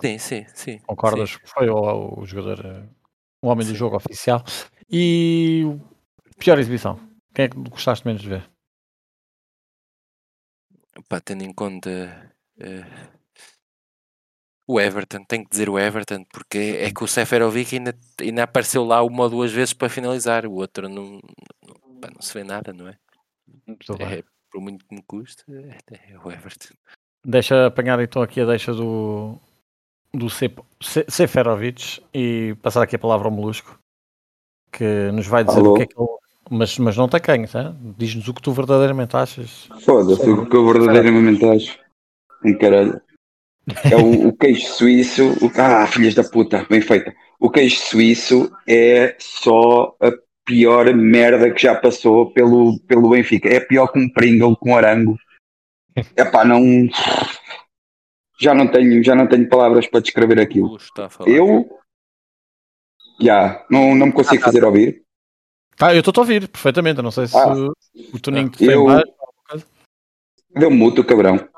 Sim, 0.00 0.18
sim, 0.18 0.46
sim. 0.54 0.78
Concordas 0.86 1.30
sim. 1.30 1.38
que 1.38 1.50
foi 1.50 1.68
o, 1.68 2.20
o 2.20 2.26
jogador, 2.26 2.64
eh, 2.64 2.88
o 3.42 3.48
homem 3.48 3.66
sim. 3.66 3.72
do 3.72 3.78
jogo 3.78 3.96
oficial. 3.96 4.42
E 4.90 5.64
pior 6.38 6.58
exibição? 6.58 6.98
Quem 7.34 7.44
é 7.44 7.48
que 7.48 7.56
gostaste 7.56 8.06
menos 8.06 8.22
de 8.22 8.28
ver? 8.28 8.50
Pá, 11.08 11.20
tendo 11.20 11.44
em 11.44 11.52
conta 11.52 12.31
uh, 12.58 13.22
o 14.66 14.80
Everton, 14.80 15.24
tenho 15.24 15.44
que 15.44 15.50
dizer 15.50 15.68
o 15.68 15.78
Everton, 15.78 16.24
porque 16.32 16.78
é 16.80 16.90
que 16.90 17.04
o 17.04 17.08
Seferovic 17.08 17.76
ainda, 17.76 17.94
ainda 18.20 18.42
apareceu 18.44 18.84
lá 18.84 19.02
uma 19.02 19.24
ou 19.24 19.30
duas 19.30 19.52
vezes 19.52 19.74
para 19.74 19.88
finalizar, 19.88 20.46
o 20.46 20.54
outro 20.54 20.88
não, 20.88 21.20
não, 21.66 22.00
pá, 22.00 22.10
não 22.14 22.22
se 22.22 22.32
vê 22.32 22.44
nada, 22.44 22.72
não 22.72 22.88
é? 22.88 22.96
é 24.00 24.24
por 24.50 24.60
muito 24.60 24.84
que 24.86 24.94
me 24.94 25.02
custe, 25.02 25.44
é, 25.50 26.12
é 26.12 26.18
o 26.18 26.30
Everton. 26.30 26.74
Deixa 27.24 27.66
apanhar 27.66 28.00
então 28.00 28.22
aqui 28.22 28.40
a 28.40 28.46
deixa 28.46 28.72
do, 28.72 29.38
do 30.12 30.28
Seferovic 30.30 32.02
e 32.12 32.56
passar 32.62 32.82
aqui 32.82 32.96
a 32.96 32.98
palavra 32.98 33.28
ao 33.28 33.34
Molusco, 33.34 33.78
que 34.72 35.10
nos 35.12 35.26
vai 35.26 35.44
dizer 35.44 35.60
Alô? 35.60 35.72
o 35.72 35.76
que 35.76 35.82
é 35.82 35.86
que 35.86 36.00
ele. 36.00 36.08
Mas, 36.50 36.76
mas 36.78 36.96
não 36.96 37.08
tem 37.08 37.20
quem, 37.20 37.46
tá? 37.46 37.74
diz-nos 37.96 38.28
o 38.28 38.34
que 38.34 38.42
tu 38.42 38.52
verdadeiramente 38.52 39.16
achas. 39.16 39.68
Foda-se, 39.80 40.28
o 40.28 40.46
que 40.46 40.56
eu 40.56 40.66
verdadeiramente 40.70 41.44
acho. 41.44 41.78
Em 42.44 42.56
caralho. 42.56 43.00
É 43.90 43.96
o, 43.96 44.28
o 44.28 44.36
queijo 44.36 44.66
suíço. 44.66 45.32
O, 45.44 45.50
ah, 45.56 45.86
filhas 45.86 46.14
da 46.14 46.24
puta, 46.24 46.66
bem 46.68 46.80
feita. 46.80 47.14
O 47.38 47.50
queijo 47.50 47.76
suíço 47.76 48.50
é 48.66 49.16
só 49.18 49.96
a 50.00 50.12
pior 50.44 50.92
merda 50.94 51.50
que 51.50 51.62
já 51.62 51.74
passou 51.74 52.32
pelo, 52.32 52.78
pelo 52.80 53.10
Benfica. 53.10 53.48
É 53.48 53.60
pior 53.60 53.88
que 53.88 53.98
um 53.98 54.08
Pringle 54.08 54.56
com 54.56 54.76
arango. 54.76 55.16
É 56.16 56.24
pá, 56.24 56.44
não 56.44 56.88
já 58.42 58.54
não 58.54 58.66
tenho, 58.66 59.02
já 59.04 59.14
não 59.14 59.28
tenho 59.28 59.48
palavras 59.48 59.86
para 59.86 60.00
descrever 60.00 60.40
aquilo. 60.40 60.76
Eu 61.26 61.78
já 63.20 63.64
não, 63.70 63.94
não 63.94 64.06
me 64.06 64.12
consigo 64.12 64.42
ah, 64.42 64.46
fazer 64.46 64.64
ouvir. 64.64 65.04
Tá, 65.76 65.94
eu 65.94 66.00
estou 66.00 66.12
a 66.16 66.20
ouvir 66.20 66.48
perfeitamente. 66.48 67.00
não 67.00 67.12
sei 67.12 67.28
se 67.28 67.36
ah, 67.36 67.54
o 67.54 68.20
Toninho 68.20 68.50
te 68.50 68.64
eu... 68.64 68.86
mais. 68.86 69.04
Deu 70.54 70.70
muto, 70.70 71.04
cabrão. 71.04 71.48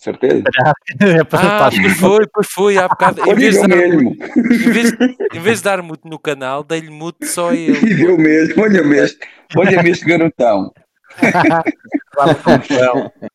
Certeza? 0.00 0.44
é 1.00 1.24
para 1.24 1.66
ah, 1.66 1.70
pois 1.70 1.98
foi, 1.98 2.26
pois 2.32 2.46
foi, 2.50 2.78
há 2.78 2.88
bocado. 2.88 3.22
Em 3.30 3.34
vez, 3.34 3.54
de 3.54 3.68
dar 3.68 3.76
mesmo. 3.76 4.16
em, 4.36 4.72
vez, 4.72 4.92
em 5.34 5.40
vez 5.40 5.58
de 5.58 5.64
dar 5.64 5.82
mute 5.82 6.08
no 6.08 6.18
canal, 6.18 6.64
dei-lhe 6.64 6.90
mute 6.90 7.26
só 7.26 7.52
ele. 7.52 7.78
E 7.78 7.94
deu 7.94 8.16
mesmo, 8.16 8.62
olha-me 8.62 8.96
este, 8.96 9.18
olha 9.54 9.88
este 9.88 10.06
garotão 10.06 10.72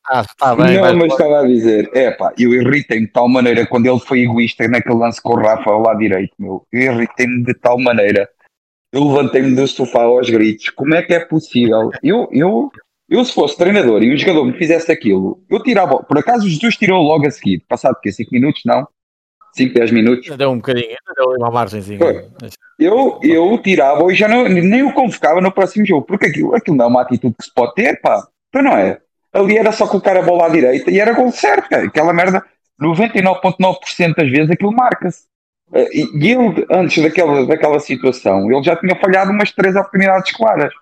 ah, 0.08 0.22
está 0.22 0.56
bem, 0.56 0.78
não, 0.78 0.98
mas 0.98 1.12
estava 1.12 1.42
a 1.42 1.48
dizer, 1.48 1.90
é 1.94 2.12
pá, 2.12 2.34
eu 2.38 2.54
irritei-me 2.54 3.08
de 3.08 3.12
tal 3.12 3.28
maneira 3.28 3.66
quando 3.66 3.88
ele 3.88 4.00
foi 4.00 4.22
egoísta 4.22 4.68
naquele 4.68 4.96
lance 4.96 5.22
com 5.22 5.34
o 5.34 5.40
Rafa 5.40 5.70
ao 5.70 5.82
lado 5.82 6.00
direito, 6.00 6.34
meu. 6.40 6.66
Eu 6.72 6.94
irritei-me 6.94 7.44
de 7.44 7.54
tal 7.56 7.80
maneira. 7.80 8.30
Eu 8.92 9.04
levantei-me 9.08 9.56
do 9.56 9.68
sofá 9.68 10.04
aos 10.04 10.30
gritos. 10.30 10.70
Como 10.70 10.94
é 10.96 11.02
que 11.02 11.14
é 11.14 11.20
possível? 11.20 11.92
Eu, 12.02 12.30
eu, 12.32 12.72
eu 13.10 13.24
se 13.24 13.34
fosse 13.34 13.58
treinador 13.58 14.02
e 14.04 14.14
o 14.14 14.18
jogador 14.18 14.46
me 14.46 14.54
fizesse 14.54 14.92
aquilo, 14.92 15.44
eu 15.50 15.62
tirava. 15.62 16.04
Por 16.04 16.18
acaso 16.18 16.50
Jesus 16.50 16.76
tirou 16.76 17.02
logo 17.04 17.28
a 17.28 17.32
seguir, 17.32 17.64
passado 17.68 18.00
que 18.02 18.12
5 18.12 18.30
minutos, 18.32 18.62
não? 18.66 18.88
5, 19.56 19.74
10 19.74 19.92
minutos. 19.92 20.36
Deu 20.36 20.52
um 20.52 20.58
bocadinho, 20.58 20.98
deu 21.16 21.26
uma 21.38 21.50
margenzinha. 21.50 22.00
Eu, 22.78 23.20
eu 23.24 23.58
tirava 23.60 24.12
e 24.12 24.16
já 24.16 24.28
não, 24.28 24.50
nem 24.50 24.84
o 24.84 24.94
convocava 24.94 25.40
no 25.40 25.52
próximo 25.52 25.86
jogo, 25.86 26.06
porque 26.06 26.26
aquilo, 26.26 26.54
aquilo 26.54 26.76
não 26.76 26.86
é 26.86 26.88
uma 26.90 27.02
atitude 27.02 27.36
que 27.38 27.46
se 27.46 27.54
pode 27.54 27.74
ter, 27.74 28.02
pá. 28.02 28.28
Então 28.50 28.62
não 28.62 28.78
é. 28.78 29.00
Ali 29.32 29.58
era 29.58 29.72
só 29.72 29.88
colocar 29.88 30.18
a 30.18 30.22
bola 30.22 30.48
à 30.48 30.50
direita 30.50 30.92
e 30.92 31.00
era 31.00 31.14
gol 31.14 31.32
certo, 31.32 31.70
cara. 31.70 31.86
Aquela 31.86 32.14
merda, 32.14 32.44
99,9% 32.82 34.16
das 34.16 34.30
vezes 34.30 34.52
aquilo 34.52 34.74
marca-se. 34.74 35.24
Eh, 35.74 35.90
e 35.94 36.32
ele, 36.32 36.66
antes 36.70 37.02
daquela, 37.02 37.46
daquela 37.46 37.80
situação, 37.80 38.52
ele 38.52 38.64
já 38.64 38.76
tinha 38.76 38.96
falhado 38.96 39.32
umas 39.32 39.52
três 39.52 39.76
oportunidades 39.76 40.34
claras. 40.34 40.74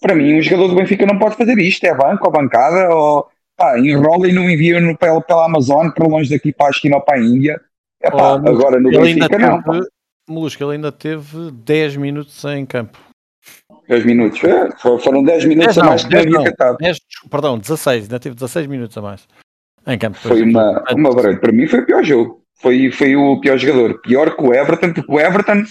Para 0.00 0.14
mim, 0.14 0.38
um 0.38 0.42
jogador 0.42 0.68
do 0.68 0.76
Benfica 0.76 1.04
não 1.06 1.18
pode 1.18 1.36
fazer 1.36 1.58
isto. 1.58 1.84
É 1.84 1.94
banco 1.94 2.26
ou 2.26 2.32
bancada, 2.32 2.94
ou 2.94 3.28
pá, 3.56 3.78
enrola 3.78 4.28
e 4.28 4.32
não 4.32 4.48
envia 4.48 4.80
no, 4.80 4.96
pela, 4.96 5.20
pela 5.20 5.44
Amazon 5.44 5.90
para 5.90 6.08
longe 6.08 6.30
daqui 6.30 6.52
para 6.52 6.68
a 6.68 6.70
Esquina 6.70 6.96
ou 6.96 7.02
para 7.02 7.18
a 7.18 7.20
Índia 7.20 7.60
Epá, 8.02 8.40
oh, 8.42 8.48
agora 8.48 8.80
no 8.80 8.90
Benfica 8.90 9.38
não. 9.38 9.62
Teve, 9.62 9.86
Molusco, 10.28 10.64
ele 10.64 10.72
ainda 10.72 10.90
teve 10.90 11.50
10 11.50 11.96
minutos 11.96 12.42
em 12.44 12.64
campo. 12.64 12.98
10 13.88 14.04
minutos, 14.06 14.42
é, 14.44 14.70
foram 14.78 15.22
10 15.22 15.44
minutos 15.44 15.74
10 15.74 15.78
a 15.78 15.84
mais 15.84 16.04
que 16.04 16.14
não 16.14 16.20
havia 16.20 16.50
catado. 16.52 16.78
10, 16.78 16.98
perdão, 17.28 17.58
16, 17.58 18.04
ainda 18.04 18.20
teve 18.20 18.34
16 18.36 18.66
minutos 18.68 18.96
a 18.96 19.02
mais 19.02 19.28
em 19.86 19.98
campo. 19.98 20.16
Foi 20.18 20.42
uma, 20.42 20.84
uma 20.92 21.14
barreira. 21.14 21.40
Para 21.40 21.52
mim 21.52 21.66
foi 21.66 21.80
o 21.80 21.86
pior 21.86 22.04
jogo. 22.04 22.42
Foi, 22.54 22.90
foi 22.90 23.16
o 23.16 23.40
pior 23.40 23.58
jogador. 23.58 24.00
Pior 24.00 24.36
que 24.36 24.42
o 24.42 24.54
Everton, 24.54 24.92
porque 24.92 25.12
o 25.12 25.20
Everton, 25.20 25.64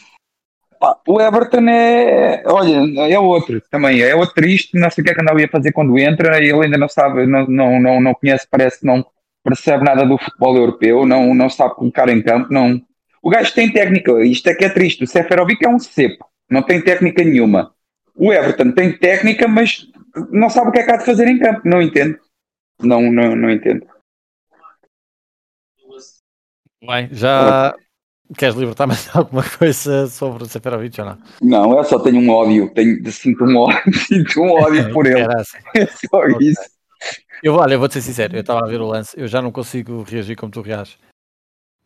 pá, 0.79 0.97
o 1.07 1.21
Everton 1.21 1.67
é, 1.67 2.43
olha, 2.45 3.11
é 3.11 3.19
outro 3.19 3.61
também, 3.69 4.01
é 4.01 4.15
outro 4.15 4.35
triste, 4.35 4.79
não 4.79 4.89
sei 4.89 5.01
o 5.01 5.05
que 5.05 5.11
é 5.11 5.15
que 5.15 5.21
andava 5.21 5.43
a 5.43 5.47
fazer 5.47 5.71
quando 5.71 5.97
entra, 5.99 6.37
ele 6.37 6.51
ainda 6.53 6.77
não 6.77 6.87
sabe, 6.87 7.25
não, 7.25 7.45
não, 7.47 7.79
não, 7.79 8.01
não 8.01 8.13
conhece, 8.13 8.47
parece 8.49 8.79
que 8.79 8.85
não, 8.85 9.05
percebe 9.43 9.83
nada 9.83 10.05
do 10.05 10.17
futebol 10.17 10.55
europeu, 10.55 11.05
não, 11.05 11.33
não 11.33 11.49
sabe 11.49 11.75
colocar 11.75 12.07
em 12.09 12.21
campo, 12.21 12.51
não. 12.51 12.81
O 13.21 13.29
gajo 13.29 13.53
tem 13.53 13.71
técnica, 13.71 14.11
isto 14.23 14.47
é 14.47 14.55
que 14.55 14.63
é 14.63 14.69
triste. 14.69 15.03
O 15.03 15.07
Seferovic 15.07 15.63
é 15.65 15.69
um 15.69 15.79
cepo, 15.79 16.25
não 16.49 16.61
tem 16.61 16.81
técnica 16.81 17.23
nenhuma. 17.23 17.73
O 18.15 18.31
Everton 18.31 18.71
tem 18.71 18.97
técnica, 18.97 19.47
mas 19.47 19.87
não 20.31 20.49
sabe 20.49 20.69
o 20.69 20.71
que 20.71 20.79
é 20.79 20.83
que 20.83 20.91
há 20.91 20.97
de 20.97 21.05
fazer 21.05 21.27
em 21.27 21.39
campo, 21.39 21.61
não 21.65 21.81
entende. 21.81 22.17
Não, 22.81 23.11
não, 23.11 23.35
não 23.35 23.51
entendo. 23.51 23.85
Bem, 26.81 27.09
já 27.11 27.75
queres 28.37 28.55
libertar 28.55 28.87
mais 28.87 29.09
alguma 29.15 29.43
coisa 29.43 30.07
sobre 30.07 30.43
o 30.43 30.45
Seferovic 30.45 30.99
ou 31.01 31.07
não? 31.07 31.17
Não, 31.41 31.77
eu 31.77 31.83
só 31.83 31.99
tenho 31.99 32.19
um 32.19 32.29
ódio, 32.29 32.71
tenho, 32.73 33.11
sinto 33.11 33.43
um 33.43 33.57
ódio, 33.57 33.93
sinto 34.07 34.41
um 34.41 34.51
ódio 34.51 34.91
por 34.93 35.05
ele. 35.05 35.27
Assim. 35.35 35.57
É 35.75 35.85
só 35.85 36.17
okay. 36.17 36.49
isso. 36.49 36.61
Eu, 37.41 37.55
olha, 37.55 37.73
eu 37.73 37.79
vou-te 37.79 37.93
ser 37.93 38.01
sincero, 38.01 38.35
eu 38.35 38.41
estava 38.41 38.65
a 38.65 38.67
ver 38.67 38.81
o 38.81 38.87
lance, 38.87 39.17
eu 39.17 39.27
já 39.27 39.41
não 39.41 39.51
consigo 39.51 40.03
reagir 40.03 40.35
como 40.35 40.51
tu 40.51 40.61
reages. 40.61 40.97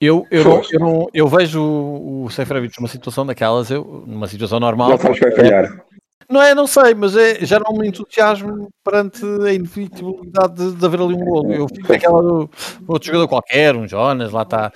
Eu, 0.01 0.25
eu, 0.31 0.43
não, 0.43 0.61
eu, 0.71 0.79
não, 0.79 1.07
eu 1.13 1.27
vejo 1.27 1.61
o, 1.61 2.25
o 2.25 2.29
Seferovic 2.29 2.77
numa 2.79 2.89
situação 2.89 3.25
daquelas, 3.25 3.69
eu, 3.69 4.03
numa 4.07 4.27
situação 4.27 4.59
normal. 4.59 4.89
Já 4.89 4.97
sabes 4.97 5.19
que 5.19 5.25
vai 5.25 5.35
falhar. 5.35 5.85
Não 6.29 6.41
é, 6.41 6.55
não 6.55 6.65
sei, 6.65 6.93
mas 6.93 7.15
é, 7.15 7.45
já 7.45 7.59
não 7.59 7.77
me 7.77 7.87
entusiasmo 7.87 8.69
perante 8.83 9.23
a 9.23 9.53
inevitabilidade 9.53 10.55
de, 10.55 10.75
de 10.75 10.85
haver 10.85 11.01
ali 11.01 11.13
um 11.13 11.25
gol. 11.25 11.51
Eu 11.51 11.67
fico 11.67 11.91
naquela 11.91 12.21
do 12.21 12.49
outro 12.87 13.05
jogador 13.05 13.27
qualquer, 13.27 13.75
um 13.75 13.87
Jonas, 13.87 14.31
lá 14.31 14.43
está. 14.43 14.71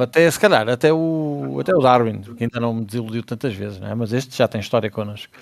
Até 0.00 0.30
se 0.30 0.38
calhar, 0.38 0.68
até 0.68 0.92
o, 0.92 1.58
até 1.60 1.74
o 1.74 1.80
Darwin, 1.80 2.20
que 2.20 2.44
ainda 2.44 2.60
não 2.60 2.74
me 2.74 2.84
desiludiu 2.84 3.22
tantas 3.22 3.54
vezes, 3.54 3.80
não 3.80 3.88
é? 3.88 3.94
mas 3.94 4.12
este 4.12 4.36
já 4.36 4.46
tem 4.46 4.60
história 4.60 4.90
connosco. 4.90 5.32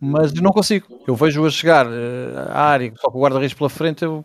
mas 0.00 0.34
eu 0.34 0.42
não 0.42 0.52
consigo. 0.52 0.86
Eu 1.06 1.16
vejo-o 1.16 1.46
a 1.46 1.50
chegar 1.50 1.86
eh, 1.86 2.50
à 2.50 2.64
área, 2.64 2.92
só 2.96 3.10
com 3.10 3.18
o 3.18 3.22
guarda-redes 3.22 3.54
pela 3.54 3.70
frente, 3.70 4.04
eu, 4.04 4.24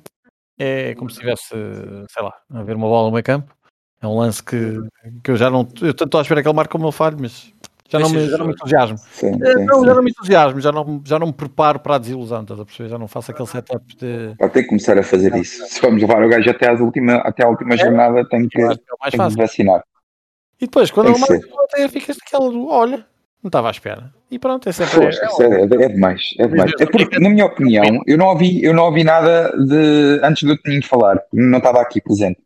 é 0.59 0.93
como 0.95 1.09
se 1.09 1.15
estivesse, 1.15 1.47
sei 1.49 2.23
lá, 2.23 2.33
a 2.51 2.63
ver 2.63 2.75
uma 2.75 2.87
bola 2.87 3.07
no 3.07 3.13
meio 3.13 3.23
campo. 3.23 3.53
É 4.01 4.07
um 4.07 4.17
lance 4.19 4.43
que, 4.43 4.79
que 5.23 5.31
eu 5.31 5.37
já 5.37 5.49
não. 5.49 5.61
Eu 5.81 5.93
tanto 5.93 6.05
estou 6.05 6.19
à 6.19 6.21
espera 6.21 6.41
que 6.41 6.47
ele 6.47 6.55
marque 6.55 6.71
como 6.73 6.85
ele 6.85 6.91
falhe, 6.91 7.15
mas 7.17 7.53
já 7.89 7.99
não, 7.99 8.09
me, 8.09 8.27
já 8.27 8.37
não 8.37 8.47
me 8.47 8.53
entusiasmo. 8.53 8.97
Sim, 8.97 9.39
É, 9.41 9.53
sim, 9.53 9.65
não, 9.65 9.79
sim. 9.79 9.85
já 9.85 9.93
não 9.93 10.03
me 10.03 10.09
entusiasmo, 10.09 10.61
já 10.61 10.71
não, 10.71 11.01
já 11.05 11.19
não 11.19 11.27
me 11.27 11.33
preparo 11.33 11.79
para 11.79 11.95
a 11.95 11.97
desilusão, 11.97 12.41
estás 12.41 12.59
a 12.59 12.65
perceber? 12.65 12.89
Já 12.89 12.97
não 12.97 13.07
faço 13.07 13.31
aquele 13.31 13.47
setup 13.47 13.95
de. 13.97 14.35
Pá, 14.37 14.49
tem 14.49 14.63
que 14.63 14.69
começar 14.69 14.97
a 14.97 15.03
fazer 15.03 15.35
isso. 15.35 15.65
Se 15.67 15.81
vamos 15.81 16.01
levar 16.01 16.23
o 16.23 16.29
gajo 16.29 16.49
até, 16.49 16.69
às 16.69 16.79
última, 16.79 17.15
até 17.17 17.43
a 17.43 17.49
última 17.49 17.77
jornada, 17.77 18.27
tem 18.27 18.47
que, 18.47 18.59
Eu 18.59 18.71
acho 18.71 18.79
que 18.79 18.91
é 18.91 18.93
o 18.93 18.97
mais 18.99 19.13
tem 19.13 19.27
que 19.29 19.35
vacinar. 19.37 19.83
E 20.61 20.65
depois, 20.65 20.91
quando 20.91 21.07
Tem 21.07 21.15
que 21.15 21.19
marca, 21.19 21.47
até 21.65 21.89
ficas 21.89 22.17
daquela 22.17 22.49
do 22.49 22.67
olha, 22.69 23.05
não 23.43 23.49
estava 23.49 23.67
à 23.67 23.71
espera. 23.71 24.13
E 24.31 24.39
pronto, 24.39 24.67
é 24.67 24.71
sempre. 24.71 24.99
Poxa, 24.99 25.29
sério, 25.31 25.57
é, 25.57 25.83
é 25.83 25.89
demais, 25.89 26.33
é 26.39 26.47
demais. 26.47 26.71
É 26.79 26.85
porque, 26.85 27.19
na 27.19 27.29
minha 27.29 27.45
opinião, 27.45 28.01
eu 28.07 28.17
não 28.17 28.27
ouvi, 28.27 28.63
eu 28.63 28.73
não 28.73 28.85
ouvi 28.85 29.03
nada 29.03 29.51
de 29.57 30.19
antes 30.23 30.43
do 30.43 30.57
Toninho 30.57 30.85
falar, 30.85 31.21
não 31.31 31.57
estava 31.57 31.81
aqui 31.81 32.01
presente. 32.01 32.39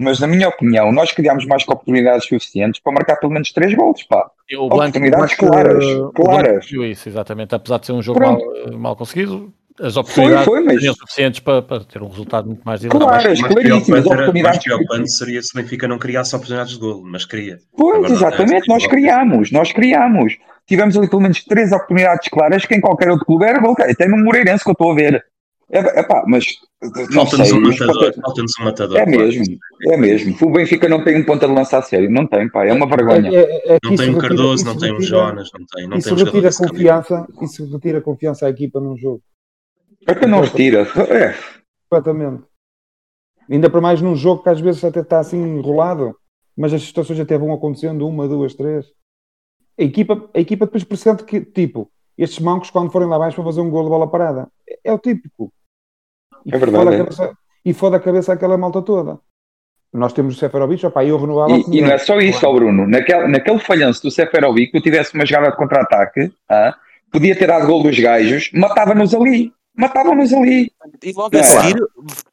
Mas 0.00 0.18
na 0.18 0.26
minha 0.26 0.48
opinião, 0.48 0.90
nós 0.90 1.12
criámos 1.12 1.44
mais 1.46 1.62
que 1.62 1.70
oportunidades 1.70 2.24
suficientes 2.24 2.80
para 2.80 2.92
marcar 2.92 3.16
pelo 3.16 3.32
menos 3.32 3.52
três 3.52 3.74
gols, 3.74 4.02
pá. 4.04 4.30
O 4.58 4.64
Oportunidades 4.66 5.36
Blanco, 5.36 5.52
claras, 5.54 5.84
uh, 5.84 6.06
o 6.06 6.12
claras. 6.12 6.66
Viu 6.70 6.84
isso, 6.84 7.08
exatamente. 7.08 7.54
Apesar 7.54 7.78
de 7.78 7.86
ser 7.86 7.92
um 7.92 8.02
jogo 8.02 8.18
mal, 8.20 8.38
mal 8.72 8.96
conseguido, 8.96 9.52
as 9.78 9.96
oportunidades 9.96 10.44
foi, 10.44 10.60
mas- 10.60 10.74
seriam 10.76 10.94
suficientes 10.94 11.40
para, 11.40 11.62
para 11.62 11.84
ter 11.84 12.02
um 12.02 12.08
resultado 12.08 12.46
muito 12.46 12.62
mais 12.64 12.80
direto. 12.80 12.98
Claras, 12.98 13.24
mais 13.40 13.40
claríssimas, 13.54 14.06
oportunidades. 14.06 14.42
Mais 14.42 14.58
preocupante 14.64 15.12
seria 15.12 15.42
se 15.42 15.50
o 15.58 15.62
Benfica 15.62 15.86
não 15.86 15.98
criasse 15.98 16.34
oportunidades 16.34 16.72
de 16.72 16.78
golo, 16.80 17.02
mas 17.04 17.24
queria. 17.24 17.58
Pois, 17.76 17.96
É 17.96 18.00
verdade, 18.00 18.12
exatamente, 18.14 18.64
é, 18.64 18.72
nós 18.72 18.86
criámos, 18.86 19.52
nós 19.52 19.72
criámos. 19.72 20.36
Tivemos 20.66 20.96
ali 20.96 21.08
pelo 21.10 21.22
menos 21.22 21.44
três 21.44 21.72
oportunidades 21.72 22.28
claras 22.28 22.64
que 22.64 22.74
em 22.74 22.80
qualquer 22.80 23.10
outro 23.10 23.26
clube 23.26 23.44
era 23.44 23.58
gol. 23.60 23.74
Até 23.78 24.06
no 24.08 24.16
Moreirense 24.18 24.62
que 24.64 24.70
eu 24.70 24.72
estou 24.72 24.92
a 24.92 24.94
ver. 24.94 25.24
É, 25.72 26.02
pá, 26.02 26.24
mas 26.26 26.46
Falta-nos 27.14 27.52
um 27.52 27.60
matador. 27.60 28.14
Falta-nos 28.20 28.52
um 28.58 28.64
matador. 28.64 28.96
É 28.98 29.06
mesmo, 29.06 29.44
é 29.84 29.96
mesmo. 29.96 30.36
O 30.42 30.50
Benfica 30.50 30.88
não 30.88 31.04
tem 31.04 31.16
um 31.16 31.24
ponta 31.24 31.46
de 31.46 31.54
lança 31.54 31.78
a 31.78 31.82
sério. 31.82 32.10
Não 32.10 32.26
tem, 32.26 32.48
pá, 32.48 32.64
é 32.66 32.72
uma 32.72 32.86
vergonha. 32.88 33.30
É- 33.30 33.40
é- 33.42 33.76
é 33.76 33.78
Não 33.84 33.94
tem 33.94 34.10
um 34.10 34.14
retira- 34.14 34.20
Cardoso, 34.20 34.64
não 34.64 34.76
tem 34.76 34.92
um 34.92 35.00
Jonas, 35.00 35.50
não 35.52 35.64
tem. 35.66 35.86
Não 35.86 35.96
Isso 35.98 36.14
tem 36.14 36.24
retira 36.24 36.50
confiança, 36.52 37.26
isso 37.42 37.70
retira 37.72 38.00
confiança 38.00 38.46
à 38.46 38.50
equipa 38.50 38.80
num 38.80 38.96
jogo. 38.96 39.22
É 40.08 40.14
que 40.14 40.26
não 40.26 40.40
retira. 40.40 40.86
É, 41.08 41.34
Completamente. 41.88 42.44
Ainda 43.48 43.68
para 43.70 43.80
mais 43.80 44.00
num 44.00 44.16
jogo 44.16 44.42
que 44.42 44.48
às 44.48 44.60
vezes 44.60 44.82
até 44.84 45.00
está 45.00 45.20
assim 45.20 45.40
enrolado, 45.40 46.16
mas 46.56 46.72
as 46.72 46.82
situações 46.82 47.20
até 47.20 47.36
vão 47.36 47.52
acontecendo, 47.52 48.06
uma, 48.08 48.26
duas, 48.26 48.54
três. 48.54 48.86
A 49.78 49.82
equipa, 49.82 50.28
a 50.34 50.40
equipa 50.40 50.66
depois 50.66 50.84
pressente 50.84 51.24
que, 51.24 51.40
tipo, 51.40 51.90
estes 52.16 52.38
mancos 52.38 52.70
quando 52.70 52.90
forem 52.92 53.08
lá 53.08 53.16
abaixo 53.16 53.36
para 53.36 53.44
fazer 53.44 53.60
um 53.60 53.70
gol 53.70 53.84
de 53.84 53.88
bola 53.88 54.08
parada. 54.10 54.48
É, 54.68 54.78
é 54.84 54.92
o 54.92 54.98
típico. 54.98 55.52
E 56.46 56.54
É 56.54 56.58
verdade, 56.58 56.84
Fode 56.84 56.88
a 56.90 56.94
é. 56.94 56.98
cabeça, 57.04 57.32
e 57.64 57.74
fode 57.74 57.96
a 57.96 58.00
cabeça 58.00 58.32
aquela 58.32 58.56
malta 58.58 58.82
toda. 58.82 59.18
Nós 59.92 60.12
temos 60.12 60.36
o 60.36 60.38
Seferovic, 60.38 60.86
opá, 60.86 61.04
eu 61.04 61.18
renovava 61.18 61.52
E, 61.52 61.64
e 61.78 61.80
não 61.80 61.90
é 61.90 61.98
só 61.98 62.18
isso, 62.20 62.46
ó 62.46 62.52
Bruno. 62.52 62.86
Naquele, 62.86 63.26
naquele 63.26 63.58
falhanço 63.58 64.02
do 64.02 64.10
Seferovic, 64.10 64.70
que 64.70 64.78
eu 64.78 64.82
tivesse 64.82 65.14
uma 65.14 65.26
jogada 65.26 65.50
de 65.50 65.56
contra-ataque, 65.56 66.32
ah, 66.48 66.74
podia 67.10 67.34
ter 67.36 67.48
dado 67.48 67.66
gol 67.66 67.82
dos 67.82 67.98
gajos, 67.98 68.50
matava-nos 68.54 69.12
ali. 69.14 69.52
Matava-nos 69.76 70.32
ali. 70.32 70.70
E 71.02 71.12
logo 71.12 71.30
Não 71.32 71.40
a 71.40 71.42
é? 71.42 71.46
seguir 71.46 71.76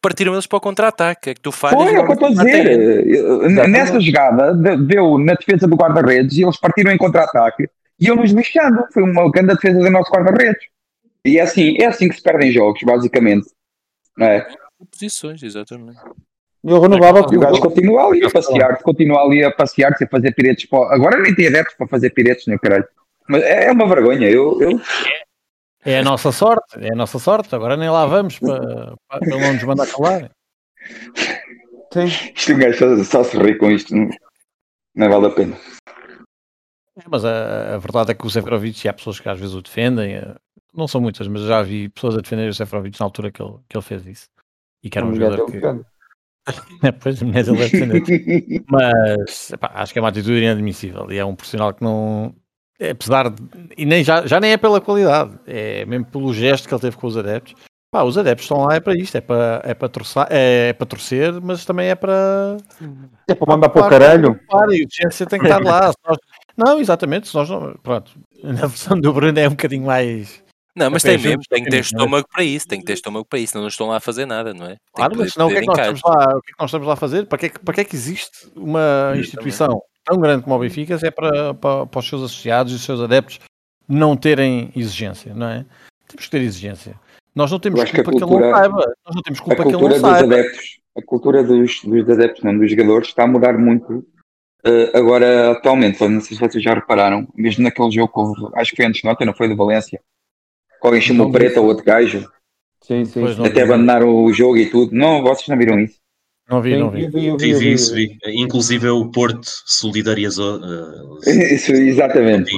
partiram 0.01 0.33
eles 0.33 0.45
para 0.47 0.57
o 0.57 0.61
contra-ataque. 0.61 1.29
É 1.29 1.33
que 1.33 1.39
tu 1.41 1.51
falhas. 1.51 1.81
Foi, 1.81 1.95
é 1.95 1.99
o 1.99 2.03
que 2.05 2.11
eu 2.11 2.13
estou 2.13 2.27
a 2.27 2.31
dizer. 2.31 3.67
Nessa 3.69 3.99
jogada, 3.99 4.53
de- 4.53 4.77
deu 4.85 5.17
na 5.17 5.33
defesa 5.33 5.67
do 5.67 5.75
guarda-redes 5.75 6.37
e 6.37 6.43
eles 6.43 6.57
partiram 6.59 6.91
em 6.91 6.97
contra-ataque 6.97 7.69
e 7.99 8.07
eu 8.07 8.15
nos 8.15 8.31
lixando. 8.31 8.83
Foi 8.93 9.03
uma 9.03 9.29
grande 9.31 9.53
defesa 9.55 9.79
do 9.79 9.89
nosso 9.89 10.11
guarda-redes. 10.11 10.63
E 11.25 11.37
é 11.37 11.41
assim, 11.41 11.77
é 11.79 11.85
assim 11.85 12.09
que 12.09 12.15
se 12.15 12.21
perdem 12.23 12.51
jogos, 12.51 12.81
basicamente. 12.83 13.47
Não 14.17 14.27
é? 14.27 14.47
Posições, 14.91 15.43
exatamente. 15.43 15.99
Eu 16.63 16.81
renovava 16.81 17.25
E 17.31 17.37
o 17.37 17.39
gajo 17.39 17.61
continua 17.61 18.07
ali 18.07 18.25
a 18.25 18.29
passear, 18.29 18.81
continua 18.81 19.21
ali 19.21 19.43
a 19.43 19.51
passear-se, 19.51 20.03
a 20.03 20.07
fazer 20.07 20.33
piretes. 20.33 20.65
Para... 20.65 20.93
Agora 20.93 21.21
nem 21.21 21.33
tem 21.33 21.47
adeptos 21.47 21.75
para 21.77 21.87
fazer 21.87 22.09
piretes, 22.09 22.45
meu 22.47 22.59
caralho. 22.59 22.87
Mas 23.27 23.43
é 23.43 23.71
uma 23.71 23.87
vergonha. 23.87 24.29
Eu, 24.29 24.59
eu... 24.61 24.81
É 25.85 25.99
a 25.99 26.03
nossa 26.03 26.31
sorte, 26.31 26.77
é 26.79 26.91
a 26.91 26.95
nossa 26.95 27.19
sorte. 27.19 27.53
Agora 27.55 27.77
nem 27.77 27.89
lá 27.89 28.05
vamos 28.05 28.39
para, 28.39 28.95
para 29.07 29.27
não 29.27 29.53
nos 29.53 29.63
mandar 29.63 29.87
calar. 29.87 30.31
Sim. 31.93 32.05
Isto 32.35 32.53
um 32.53 32.57
gajo 32.57 32.77
só, 32.77 33.03
só 33.03 33.23
se 33.23 33.37
ri 33.37 33.57
com 33.57 33.71
isto. 33.71 33.95
Não, 33.95 34.09
não 34.95 35.09
vale 35.09 35.27
a 35.27 35.29
pena. 35.29 35.57
É, 36.97 37.03
Mas 37.09 37.23
a, 37.23 37.75
a 37.75 37.77
verdade 37.77 38.11
é 38.11 38.13
que 38.15 38.25
o 38.25 38.29
Seferovic, 38.29 38.85
e 38.85 38.89
há 38.89 38.93
pessoas 38.93 39.19
que 39.19 39.29
às 39.29 39.39
vezes 39.39 39.55
o 39.55 39.61
defendem, 39.61 40.15
eh, 40.15 40.35
não 40.77 40.87
são 40.87 41.01
muitas, 41.01 41.27
mas 41.27 41.41
já 41.43 41.61
vi 41.61 41.89
pessoas 41.89 42.15
a 42.17 42.21
defender 42.21 42.49
o 42.49 42.53
Seferovic 42.53 42.99
na 42.99 43.05
altura 43.05 43.31
que 43.31 43.41
ele, 43.41 43.55
que 43.67 43.77
ele 43.77 43.83
fez 43.83 44.05
isso. 44.05 44.27
E 44.83 44.89
que 44.89 44.97
era 44.97 45.07
um 45.07 45.13
jogador 45.13 45.45
que. 45.45 45.59
É, 46.81 46.93
pois, 46.93 47.21
a 47.21 47.25
mulher 47.25 47.43
dele 47.43 47.61
é 47.61 47.67
defender. 47.69 48.63
Mas 48.69 49.51
epá, 49.51 49.69
acho 49.73 49.91
que 49.91 49.99
é 49.99 50.01
uma 50.01 50.07
atitude 50.07 50.41
inadmissível 50.41 51.11
e 51.11 51.17
é 51.17 51.25
um 51.25 51.35
profissional 51.35 51.73
que 51.73 51.83
não. 51.83 52.33
é, 52.79 52.91
Apesar 52.91 53.29
de. 53.29 53.43
E 53.77 53.85
nem, 53.85 54.01
já, 54.01 54.25
já 54.25 54.39
nem 54.39 54.53
é 54.53 54.57
pela 54.57 54.79
qualidade, 54.79 55.37
é 55.45 55.85
mesmo 55.85 56.05
pelo 56.05 56.33
gesto 56.33 56.65
que 56.65 56.73
ele 56.73 56.79
teve 56.79 56.95
com 56.95 57.05
os 57.07 57.17
adeptos. 57.17 57.53
Pá, 57.91 58.03
os 58.03 58.17
adeptos 58.17 58.45
estão 58.45 58.63
lá 58.65 58.75
é 58.75 58.79
para 58.79 58.93
isto, 58.95 59.15
é 59.17 59.21
para, 59.21 59.61
é 59.65 59.73
para, 59.73 59.89
torçar, 59.89 60.27
é, 60.29 60.71
para 60.73 60.85
torcer, 60.85 61.33
mas 61.41 61.65
também 61.65 61.89
é 61.89 61.95
para. 61.95 62.57
É 63.27 63.35
para 63.35 63.53
mandar 63.53 63.69
para 63.69 63.85
o 63.85 63.89
caralho. 63.89 64.39
Claro, 64.49 64.73
e 64.73 64.81
a 64.81 64.85
urgência 64.85 65.25
tem 65.25 65.39
que 65.39 65.45
estar 65.47 65.61
lá. 65.61 65.91
Nós- 66.07 66.17
Não, 66.55 66.79
exatamente, 66.79 67.27
se 67.27 67.35
nós 67.35 67.49
não. 67.49 67.73
Pronto, 67.83 68.11
na 68.43 68.67
versão 68.67 68.97
do 68.99 69.11
Bruno 69.11 69.37
é 69.37 69.47
um 69.47 69.51
bocadinho 69.51 69.85
mais. 69.85 70.41
Não, 70.77 70.91
mas 70.91 71.01
tem 71.01 71.17
mesmo, 71.17 71.41
tem 71.49 71.63
que 71.63 71.69
ter 71.71 71.79
estômago 71.79 72.27
para 72.31 72.43
isso, 72.43 72.67
tem 72.67 72.79
que 72.79 72.85
ter 72.85 72.93
estômago 72.93 73.25
para 73.25 73.39
isso, 73.39 73.53
senão 73.53 73.63
não 73.63 73.67
estão 73.69 73.87
lá 73.87 73.97
a 73.97 73.99
fazer 73.99 74.25
nada, 74.27 74.53
não 74.53 74.65
é? 74.65 74.69
Tem 74.69 74.77
Claro, 74.93 75.17
mas 75.17 75.33
senão 75.33 75.47
o 75.47 75.49
que, 75.49 75.57
é 75.57 75.59
que 75.61 75.65
nós 75.65 75.77
estamos 75.79 76.01
lá, 76.03 76.37
o 76.37 76.41
que 76.41 76.51
é 76.51 76.53
que 76.53 76.59
nós 76.59 76.69
estamos 76.69 76.87
lá 76.87 76.93
a 76.93 76.97
fazer? 76.97 77.25
Para 77.25 77.37
que 77.39 77.45
é 77.47 77.49
que, 77.49 77.59
para 77.59 77.73
que, 77.73 77.81
é 77.81 77.83
que 77.83 77.95
existe 77.95 78.47
uma 78.55 79.13
instituição 79.17 79.81
tão 80.05 80.19
grande 80.19 80.43
como 80.43 80.55
o 80.55 80.59
Benfica? 80.59 80.97
Se 80.99 81.07
é 81.07 81.11
para, 81.11 81.53
para, 81.55 81.85
para 81.87 81.99
os 81.99 82.07
seus 82.07 82.21
associados 82.23 82.71
e 82.71 82.75
os 82.75 82.83
seus 82.83 83.01
adeptos 83.01 83.39
não 83.89 84.15
terem 84.15 84.71
exigência, 84.75 85.33
não 85.33 85.47
é? 85.47 85.65
Temos 86.07 86.25
que 86.25 86.29
ter 86.31 86.41
exigência. 86.41 86.93
Nós 87.33 87.51
não 87.51 87.59
temos 87.59 87.79
acho 87.81 87.91
que 87.93 88.01
a 88.01 88.03
culpa 88.03 88.17
que, 88.19 88.23
ele 88.23 88.31
não 88.31 88.39
cultura- 88.39 88.57
saiba. 88.57 88.93
Nós 89.05 89.15
não 89.15 89.21
temos 89.23 89.39
A 89.39 89.43
culpa 89.43 89.63
que 89.63 89.69
ele 89.69 89.77
cultura 89.77 89.93
não 89.99 90.01
dos 90.01 90.11
saiba. 90.19 90.33
adeptos, 90.35 90.79
a 90.97 91.01
cultura 91.01 91.43
dos, 91.43 91.81
dos 91.83 92.09
adeptos, 92.09 92.43
não 92.43 92.57
dos 92.57 92.69
jogadores, 92.69 93.07
está 93.09 93.23
a 93.23 93.27
mudar 93.27 93.57
muito. 93.57 94.05
eh, 94.63 94.91
agora, 94.93 95.51
atualmente, 95.53 95.99
não 96.07 96.21
sei 96.21 96.35
se 96.37 96.41
vocês 96.43 96.63
já 96.63 96.73
repararam, 96.75 97.27
mesmo 97.35 97.63
naquele 97.63 97.89
jogo 97.91 98.11
que 98.13 98.19
houve, 98.19 98.53
acho 98.59 98.71
que 98.71 98.77
foi 98.77 98.85
antes 98.85 99.01
de 99.01 99.07
ontem, 99.07 99.25
não 99.25 99.33
foi 99.33 99.47
do 99.47 99.55
Valência, 99.55 99.99
alguém 100.87 101.01
chamou 101.01 101.25
Não 101.27 101.31
preto 101.31 101.57
ao 101.59 101.65
outro 101.65 101.83
gajo, 101.85 102.27
Sim, 102.81 103.03
sim. 103.05 103.19
Pois 103.21 103.37
não. 103.37 103.45
até 103.45 103.63
abandonaram 103.63 104.09
o 104.23 104.31
jogo 104.31 104.57
e 104.57 104.69
tudo. 104.69 104.93
Não, 104.95 105.21
vocês 105.21 105.47
não 105.47 105.57
viram 105.57 105.79
isso? 105.79 105.95
Não 106.49 106.61
vi, 106.61 106.71
Sim, 106.73 106.79
não 106.79 106.89
vi. 106.89 107.03
eu 107.03 107.11
vi, 107.11 107.25
eu 107.27 107.37
vi, 107.37 107.45
Vi, 107.45 107.51
eu 107.51 107.59
vi, 107.59 107.65
vi 107.65 107.67
eu 107.69 107.73
isso, 107.73 107.93
vi. 107.93 108.07
vi. 108.07 108.41
Inclusive 108.41 108.87
o 108.89 109.11
Porto 109.11 109.45
solidarizou. 109.65 110.61
eh, 111.25 111.53
Isso, 111.55 111.73
exatamente. 111.73 112.51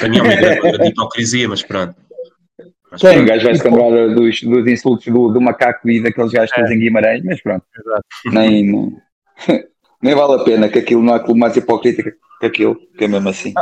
para 0.00 0.08
mim 0.08 0.18
é 0.18 0.22
uma 0.22 0.34
ideia 0.34 0.60
de 0.78 0.88
hipocrisia, 0.88 1.48
mas 1.48 1.62
pronto. 1.62 1.94
Mas 2.90 3.00
pronto. 3.00 3.24
gajo 3.24 3.44
vai 3.44 3.54
se 3.54 3.62
lembrar 3.64 4.14
dos, 4.14 4.40
dos 4.42 4.66
insultos 4.66 5.06
do, 5.06 5.28
do 5.28 5.40
macaco 5.40 5.88
e 5.88 6.02
daqueles 6.02 6.32
gajos 6.32 6.50
todos 6.54 6.70
em 6.72 6.78
Guimarães, 6.80 7.22
mas 7.24 7.40
pronto. 7.40 7.64
Exato. 7.78 8.02
Nem, 8.32 8.64
nem, 8.64 8.96
nem 10.02 10.14
vale 10.16 10.40
a 10.40 10.44
pena, 10.44 10.68
que 10.68 10.78
aquilo 10.80 11.02
não 11.02 11.14
há 11.14 11.20
clube 11.20 11.38
mais 11.38 11.56
hipócrita 11.56 12.02
que 12.40 12.46
aquilo, 12.46 12.76
que 12.98 13.04
é 13.04 13.08
mesmo 13.08 13.28
assim. 13.28 13.54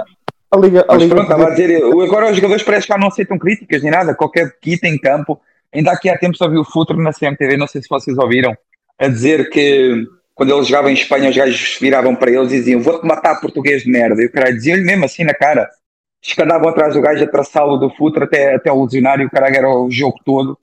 A 0.55 0.57
Liga, 0.57 0.85
a 0.88 0.95
Liga 0.95 1.17
pronto, 1.17 1.33
a 1.33 1.51
dizer, 1.51 1.83
agora 1.83 2.31
os 2.31 2.37
jogadores 2.37 2.62
parece 2.62 2.87
que 2.87 2.93
já 2.93 2.99
não 2.99 3.09
aceitam 3.09 3.37
críticas 3.37 3.83
nem 3.83 3.90
nada, 3.90 4.14
qualquer 4.14 4.57
kit 4.61 4.87
em 4.87 4.97
campo. 4.97 5.40
Ainda 5.75 5.90
aqui 5.90 6.09
há 6.09 6.17
tempos 6.17 6.40
ouvi 6.40 6.57
o 6.57 6.64
Futuro 6.64 7.03
na 7.03 7.12
CMTV, 7.12 7.57
não 7.57 7.67
sei 7.67 7.83
se 7.83 7.88
vocês 7.88 8.17
ouviram, 8.17 8.57
a 8.97 9.09
dizer 9.09 9.51
que 9.51 10.07
quando 10.33 10.55
ele 10.55 10.62
jogava 10.62 10.93
em 10.93 10.95
Espanha 10.95 11.29
os 11.29 11.37
gajos 11.37 11.79
viravam 11.81 12.14
para 12.14 12.31
eles 12.31 12.53
e 12.53 12.59
diziam 12.59 12.81
vou-te 12.81 13.05
matar 13.05 13.40
português 13.40 13.83
de 13.83 13.90
merda. 13.90 14.23
E 14.23 14.27
o 14.27 14.31
caralho 14.31 14.55
diziam-lhe 14.55 14.85
mesmo 14.85 15.05
assim 15.05 15.25
na 15.25 15.35
cara. 15.35 15.69
Escandavam 16.23 16.69
atrás 16.69 16.95
do 16.95 17.01
gajo 17.01 17.25
a 17.25 17.27
traçá-lo 17.27 17.77
do 17.77 17.90
Futuro 17.90 18.25
até, 18.25 18.55
até 18.55 18.71
o 18.71 18.85
lesionário, 18.85 19.25
e 19.25 19.27
o 19.27 19.31
caralho 19.31 19.57
era 19.57 19.69
o 19.69 19.90
jogo 19.90 20.21
todo. 20.25 20.57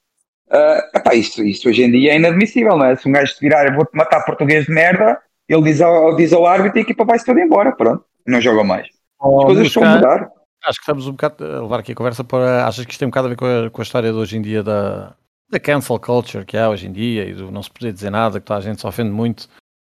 Ah, 0.49 0.89
epá, 0.95 1.15
isto, 1.15 1.43
isto 1.43 1.67
hoje 1.67 1.83
em 1.83 1.91
dia 1.91 2.13
é 2.13 2.15
inadmissível, 2.15 2.77
não 2.77 2.85
é? 2.85 2.95
Se 2.95 3.09
um 3.09 3.11
gajo 3.11 3.33
te 3.33 3.41
virar 3.41 3.75
vou-te 3.75 3.93
matar 3.93 4.21
português 4.21 4.65
de 4.65 4.71
merda, 4.71 5.19
ele 5.49 5.63
diz 5.63 5.81
ao, 5.81 6.15
diz 6.15 6.31
ao 6.31 6.45
árbitro 6.45 6.77
e 6.77 6.79
a 6.79 6.83
equipa 6.83 7.03
vai-se 7.03 7.25
toda 7.25 7.41
embora, 7.41 7.73
pronto, 7.73 8.05
não 8.25 8.39
joga 8.39 8.63
mais. 8.63 9.00
As 9.21 9.27
Oh, 9.27 9.45
coisas 9.45 9.57
mas, 9.63 9.67
estão 9.67 9.83
a 9.83 9.95
mudar. 9.95 10.31
Acho 10.63 10.77
que 10.77 10.81
estamos 10.83 11.07
um 11.07 11.11
bocado 11.11 11.43
a 11.45 11.61
levar 11.61 11.79
aqui 11.79 11.91
a 11.91 11.95
conversa 11.95 12.23
para. 12.23 12.65
Achas 12.65 12.85
que 12.85 12.91
isto 12.91 12.99
tem 12.99 13.07
um 13.07 13.11
bocado 13.11 13.27
a 13.27 13.29
ver 13.29 13.35
com 13.35 13.45
a, 13.45 13.69
com 13.69 13.81
a 13.81 13.83
história 13.83 14.11
de 14.11 14.17
hoje 14.17 14.37
em 14.37 14.41
dia 14.41 14.61
da, 14.63 15.13
da 15.49 15.59
cancel 15.59 15.99
culture 15.99 16.45
que 16.45 16.57
há 16.57 16.69
hoje 16.69 16.87
em 16.87 16.91
dia 16.91 17.25
e 17.25 17.33
do 17.33 17.51
não 17.51 17.61
se 17.63 17.69
poder 17.71 17.93
dizer 17.93 18.09
nada, 18.11 18.39
que 18.39 18.45
toda 18.45 18.59
a 18.59 18.63
gente 18.63 18.79
se 18.79 18.87
ofende 18.87 19.11
muito. 19.11 19.47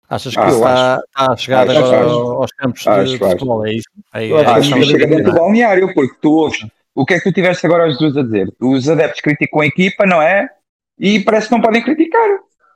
Achas 0.10 0.34
que 0.34 0.40
Ah, 0.40 0.50
está, 0.50 1.04
está 1.08 1.32
a 1.34 1.38
chegar 1.38 1.70
Acho, 1.70 1.80
agora 1.80 2.06
acho. 2.06 2.16
aos 2.16 2.52
campos 2.54 2.82
de, 2.82 2.90
Acho, 2.90 3.12
de 3.12 3.18
futebol? 3.20 3.66
É 3.68 3.74
isso? 3.74 3.90
É, 4.14 4.28
é 4.30 4.46
acho 4.46 4.56
questão 4.62 4.80
que 4.80 4.86
chega 4.86 5.08
dentro 5.08 5.24
do 5.26 5.30
é? 5.38 5.40
balneário, 5.40 5.94
porque 5.94 6.16
tu 6.22 6.32
ouves. 6.32 6.66
O 6.96 7.06
que 7.06 7.14
é 7.14 7.20
que 7.20 7.30
tu 7.30 7.34
tiveste 7.34 7.66
agora 7.68 7.86
aos 7.86 7.98
dois 8.00 8.18
a 8.18 8.24
dizer? 8.24 8.52
Os 8.60 8.90
adeptos 8.90 9.22
criticam 9.22 9.62
a 9.62 9.66
equipa, 9.68 10.06
não 10.08 10.20
é? 10.22 10.50
E 11.00 11.20
parece 11.20 11.48
que 11.48 11.54
não 11.54 11.62
podem 11.62 11.84
criticar. 11.84 12.28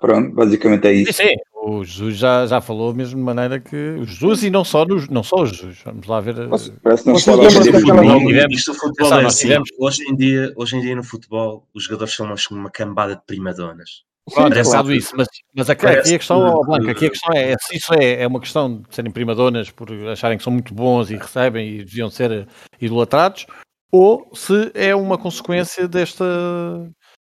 Pronto, 0.04 0.36
basicamente 0.36 0.86
é 0.86 0.91
isso. 0.91 1.14
Sim, 1.14 1.30
sim. 1.30 1.36
O 1.66 1.82
Jesus 1.86 2.18
já, 2.18 2.45
já 2.45 2.60
falou 2.60 2.93
mesmo 2.93 3.16
de 3.18 3.24
maneira 3.24 3.58
que. 3.58 3.95
O 3.97 4.04
Jesus 4.06 4.43
e 4.43 4.49
não 4.49 4.66
só, 4.66 4.84
nos, 4.84 5.08
não 5.08 5.24
só 5.24 5.38
o 5.38 5.45
Jesus. 5.45 5.80
Vamos 5.86 6.06
lá 6.08 6.20
ver. 6.20 6.36
Parece 6.84 7.04
que 7.04 7.10
não 7.10 7.16
Vocês 7.18 7.38
hoje 7.38 7.58
em 7.58 7.62
dia 7.62 7.72
daquela- 7.72 7.97
futebol. 8.04 8.28
tivemos- 8.28 8.54
Isto 8.58 8.74
futebol 8.74 9.14
é 9.14 9.26
assim. 9.26 9.39
tivemos- 9.47 9.70
Hoje 9.80 10.04
em, 10.04 10.16
dia, 10.18 10.54
hoje 10.58 10.76
em 10.76 10.82
dia 10.82 10.95
no 10.97 11.04
futebol 11.06 11.66
os 11.74 11.86
jogadores 11.86 12.14
são 12.14 12.26
uma, 12.26 12.36
uma 12.51 12.70
cambada 12.70 13.16
de 13.16 13.22
primadonas. 13.26 14.04
É 14.30 14.49
bocado 14.64 14.89
que- 14.89 14.95
isso, 14.97 15.14
mas, 15.16 15.28
mas 15.56 15.70
aqui, 15.70 15.86
aqui 15.86 16.16
a 16.16 16.18
questão, 16.18 16.41
que- 16.41 16.47
ó, 16.49 16.64
Blanca, 16.66 16.91
aqui 16.91 17.06
a 17.06 17.10
questão 17.10 17.34
é, 17.34 17.51
é 17.51 17.56
se 17.58 17.78
isso 17.78 17.93
é, 17.93 18.24
é 18.24 18.28
uma 18.28 18.41
questão 18.41 18.82
de 18.82 18.93
serem 18.93 19.12
primadonas 19.12 19.70
por 19.72 19.88
acharem 20.12 20.38
que 20.38 20.43
são 20.43 20.51
muito 20.51 20.74
bons 20.74 21.12
e 21.12 21.16
recebem 21.16 21.76
e 21.76 21.78
deviam 21.86 22.10
ser 22.10 22.45
idolatrados, 22.82 23.45
ou 23.89 24.30
se 24.34 24.70
é 24.74 24.93
uma 24.93 25.18
consequência 25.18 25.88
desta 25.88 26.26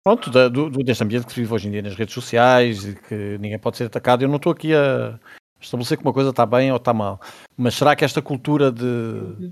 pronto, 0.04 0.30
da- 0.30 0.48
do, 0.48 0.68
deste 0.70 1.02
ambiente 1.02 1.24
que 1.26 1.32
se 1.32 1.40
vive 1.40 1.52
hoje 1.52 1.66
em 1.66 1.70
dia 1.70 1.82
nas 1.82 1.94
redes 1.94 2.12
sociais 2.14 2.84
e 2.84 2.94
que 2.94 3.38
ninguém 3.40 3.58
pode 3.58 3.78
ser 3.78 3.84
atacado. 3.84 4.22
Eu 4.22 4.28
não 4.28 4.36
estou 4.36 4.52
aqui 4.52 4.74
a 4.74 5.18
estabelecer 5.60 5.96
que 5.96 6.04
uma 6.04 6.12
coisa 6.12 6.28
está 6.30 6.44
bem 6.44 6.70
ou 6.70 6.76
está 6.76 6.92
mal, 6.92 7.18
mas 7.56 7.74
será 7.74 7.96
que 7.96 8.04
esta 8.04 8.20
cultura 8.20 8.70
de 8.70 9.50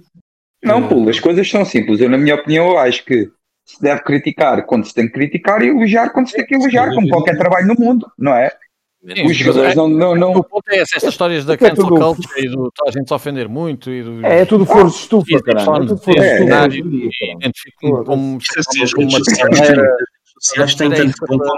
Não, 0.62 0.86
Pulo, 0.86 1.09
as 1.09 1.18
coisas 1.18 1.48
são 1.48 1.64
simples. 1.64 2.00
Eu, 2.00 2.11
na 2.11 2.18
minha 2.18 2.34
opinião, 2.34 2.76
acho 2.76 3.03
que 3.05 3.30
se 3.66 3.80
deve 3.80 4.03
criticar 4.03 4.66
quando 4.66 4.84
se 4.86 4.92
tem 4.92 5.07
que 5.07 5.12
criticar 5.14 5.62
e 5.62 5.68
elogiar 5.68 6.11
quando 6.11 6.28
se 6.28 6.36
tem 6.36 6.44
que 6.44 6.55
elogiar, 6.55 6.90
como 6.94 7.09
qualquer 7.09 7.38
trabalho 7.38 7.66
no 7.68 7.74
mundo, 7.74 8.07
não 8.18 8.34
é? 8.34 8.50
Sim, 9.05 9.26
Os 9.26 9.36
jogadores 9.36 9.74
não, 9.74 9.88
não, 9.88 10.12
O 10.12 10.14
não, 10.16 10.42
ponto 10.44 10.68
é 10.68 10.76
esse, 10.82 10.94
estas 10.96 11.12
histórias 11.14 11.44
da 11.44 11.55
É 11.55 11.57
é 11.57 11.59
cancel 11.59 11.86
tudo- 11.88 11.96
culture 12.14 12.44
e 12.44 12.48
do 12.48 12.70
a 12.86 12.90
gente 12.92 13.09
se 13.09 13.14
ofender 13.14 13.48
muito 13.48 13.90
e 13.90 14.00
do 14.03 14.24
É, 14.24 14.40
é 14.40 14.44
tudo 14.44 14.64
força 14.64 14.84
de 14.90 15.03
estufa, 15.03 15.42
caralho. 15.42 15.70
É 15.84 15.86
tudo 15.88 15.96
força 16.00 16.20
de 16.20 16.26
é, 16.26 16.34
estufa 16.34 16.55
é. 16.55 16.68
dia, 16.68 16.78
caralho. 16.78 17.36
identifico-me 17.38 17.90
Foda-se. 17.90 18.07
como, 18.07 18.38
Isto 18.38 18.59
é 18.59 19.86
sociais 20.47 20.74
têm- 20.74 20.93
É 20.93 20.97
tanto 20.97 21.14
bom 21.26 21.38
como, 21.38 21.55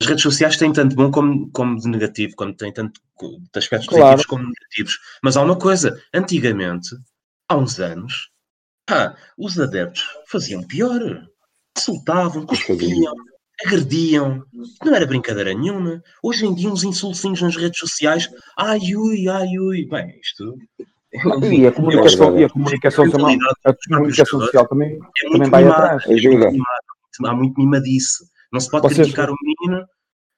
as 0.00 0.06
redes 0.06 0.22
sociais 0.22 0.56
têm 0.56 0.72
tanto 0.72 0.94
bom 0.96 1.10
como, 1.10 1.50
como 1.50 1.76
de 1.80 1.88
negativo, 1.88 2.34
como 2.36 2.54
têm 2.54 2.72
tanto 2.72 3.00
de 3.20 3.58
aspectos 3.58 3.88
Claro. 3.88 4.04
positivos 4.16 4.26
como 4.26 4.44
negativos. 4.44 4.98
Mas 5.22 5.36
há 5.36 5.42
uma 5.42 5.58
coisa, 5.58 6.00
antigamente, 6.14 6.88
há 7.48 7.56
uns 7.56 7.78
anos, 7.80 8.30
ah, 8.90 9.16
os 9.36 9.58
adeptos 9.58 10.04
faziam 10.28 10.62
pior. 10.66 11.00
Insultavam, 11.76 12.44
cuspiam, 12.46 13.14
agrediam. 13.64 14.42
Não 14.84 14.94
era 14.94 15.06
brincadeira 15.06 15.54
nenhuma. 15.54 16.02
Hoje 16.22 16.44
em 16.46 16.54
dia, 16.54 16.68
uns 16.70 16.82
insultinhos 16.84 17.40
nas 17.40 17.54
redes 17.56 17.78
sociais. 17.78 18.28
Ai, 18.56 18.80
ui, 18.96 19.28
ai, 19.28 19.58
ui. 19.58 19.86
Bem, 19.88 20.18
isto. 20.20 20.56
E 21.12 21.66
a 21.66 21.72
comunicação, 21.72 22.38
e 22.38 22.44
a 22.44 22.48
comunicação, 22.48 23.10
também, 23.10 23.38
a 23.64 23.72
comunicação 23.88 24.40
social 24.40 24.66
também, 24.68 24.94
É 24.94 25.22
também 25.22 25.38
muito 25.38 25.50
vai 25.50 25.64
atrás. 25.68 26.04
ajuda. 26.06 26.50
Há 27.26 27.34
muito 27.34 27.58
mimadice. 27.60 28.24
Não 28.52 28.60
se 28.60 28.70
pode 28.70 28.82
Vocês- 28.84 28.98
criticar 29.08 29.30
o 29.30 29.34
menino, 29.42 29.84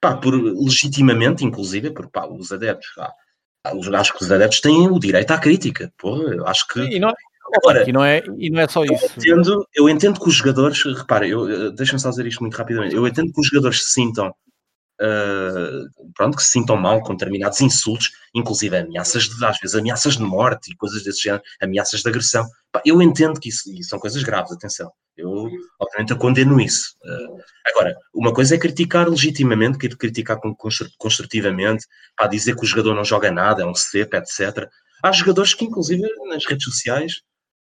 pá, 0.01 0.15
por, 0.17 0.33
legitimamente, 0.33 1.45
inclusive, 1.45 1.91
por 1.91 2.09
pá, 2.09 2.25
os 2.27 2.51
adeptos. 2.51 2.87
Pá, 2.95 3.73
os- 3.75 3.87
acho 3.87 4.13
que 4.17 4.23
os 4.23 4.31
adeptos 4.31 4.59
têm 4.61 4.87
o 4.89 4.99
direito 4.99 5.31
à 5.31 5.37
crítica. 5.37 5.91
Pô, 5.97 6.17
eu 6.23 6.47
acho 6.47 6.67
que. 6.67 6.79
e 6.81 6.99
não, 6.99 7.13
Agora, 7.53 7.89
e 7.89 7.91
não 7.91 8.03
é 8.03 8.23
e 8.37 8.49
não 8.49 8.61
é 8.61 8.67
só 8.67 8.83
eu 8.85 8.93
isso 8.93 9.07
entendo, 9.17 9.67
eu 9.75 9.89
entendo 9.89 10.19
que 10.21 10.27
os 10.29 10.35
jogadores, 10.35 10.81
repara, 10.85 11.27
eu, 11.27 11.49
eh, 11.49 11.71
deixa-me 11.71 11.99
só 11.99 12.09
dizer 12.09 12.25
isto 12.25 12.39
muito 12.39 12.55
rapidamente. 12.55 12.95
Eu 12.95 13.05
entendo 13.05 13.31
que 13.33 13.41
os 13.41 13.47
jogadores 13.47 13.83
se 13.83 13.91
sintam, 13.91 14.33
ah, 15.01 15.81
pronto, 16.13 16.37
que 16.37 16.43
se 16.43 16.49
sintam 16.49 16.77
mal 16.77 17.01
com 17.01 17.13
determinados 17.13 17.59
insultos, 17.59 18.11
inclusive 18.35 18.77
ameaças 18.77 19.23
de, 19.23 19.43
às 19.43 19.59
vezes 19.59 19.75
ameaças 19.75 20.15
de 20.15 20.23
morte 20.23 20.71
e 20.71 20.75
coisas 20.75 21.03
desse 21.03 21.23
género, 21.23 21.43
ameaças 21.59 22.01
de 22.01 22.09
agressão. 22.09 22.47
Pá, 22.71 22.81
eu 22.85 23.01
entendo 23.01 23.39
que 23.39 23.49
isso, 23.49 23.71
e 23.73 23.83
são 23.83 23.97
coisas 23.97 24.21
graves, 24.21 24.51
atenção. 24.51 24.91
Eu, 25.17 25.49
obviamente, 25.79 26.11
eu 26.11 26.17
condeno 26.17 26.61
isso. 26.61 26.95
Ah, 27.03 27.69
agora, 27.71 27.95
uma 28.13 28.31
coisa 28.31 28.53
é 28.53 28.59
criticar 28.59 29.09
legitimamente, 29.09 29.77
criticar 29.77 30.39
construtivamente, 30.97 31.85
para 32.15 32.27
dizer 32.27 32.55
que 32.55 32.63
o 32.63 32.67
jogador 32.67 32.93
não 32.93 33.03
joga 33.03 33.31
nada, 33.31 33.63
é 33.63 33.65
um 33.65 33.73
cepo, 33.73 34.15
etc. 34.17 34.69
Há 35.03 35.11
jogadores 35.11 35.55
que, 35.55 35.65
inclusive, 35.65 36.03
nas 36.29 36.45
redes 36.45 36.65
sociais, 36.65 37.21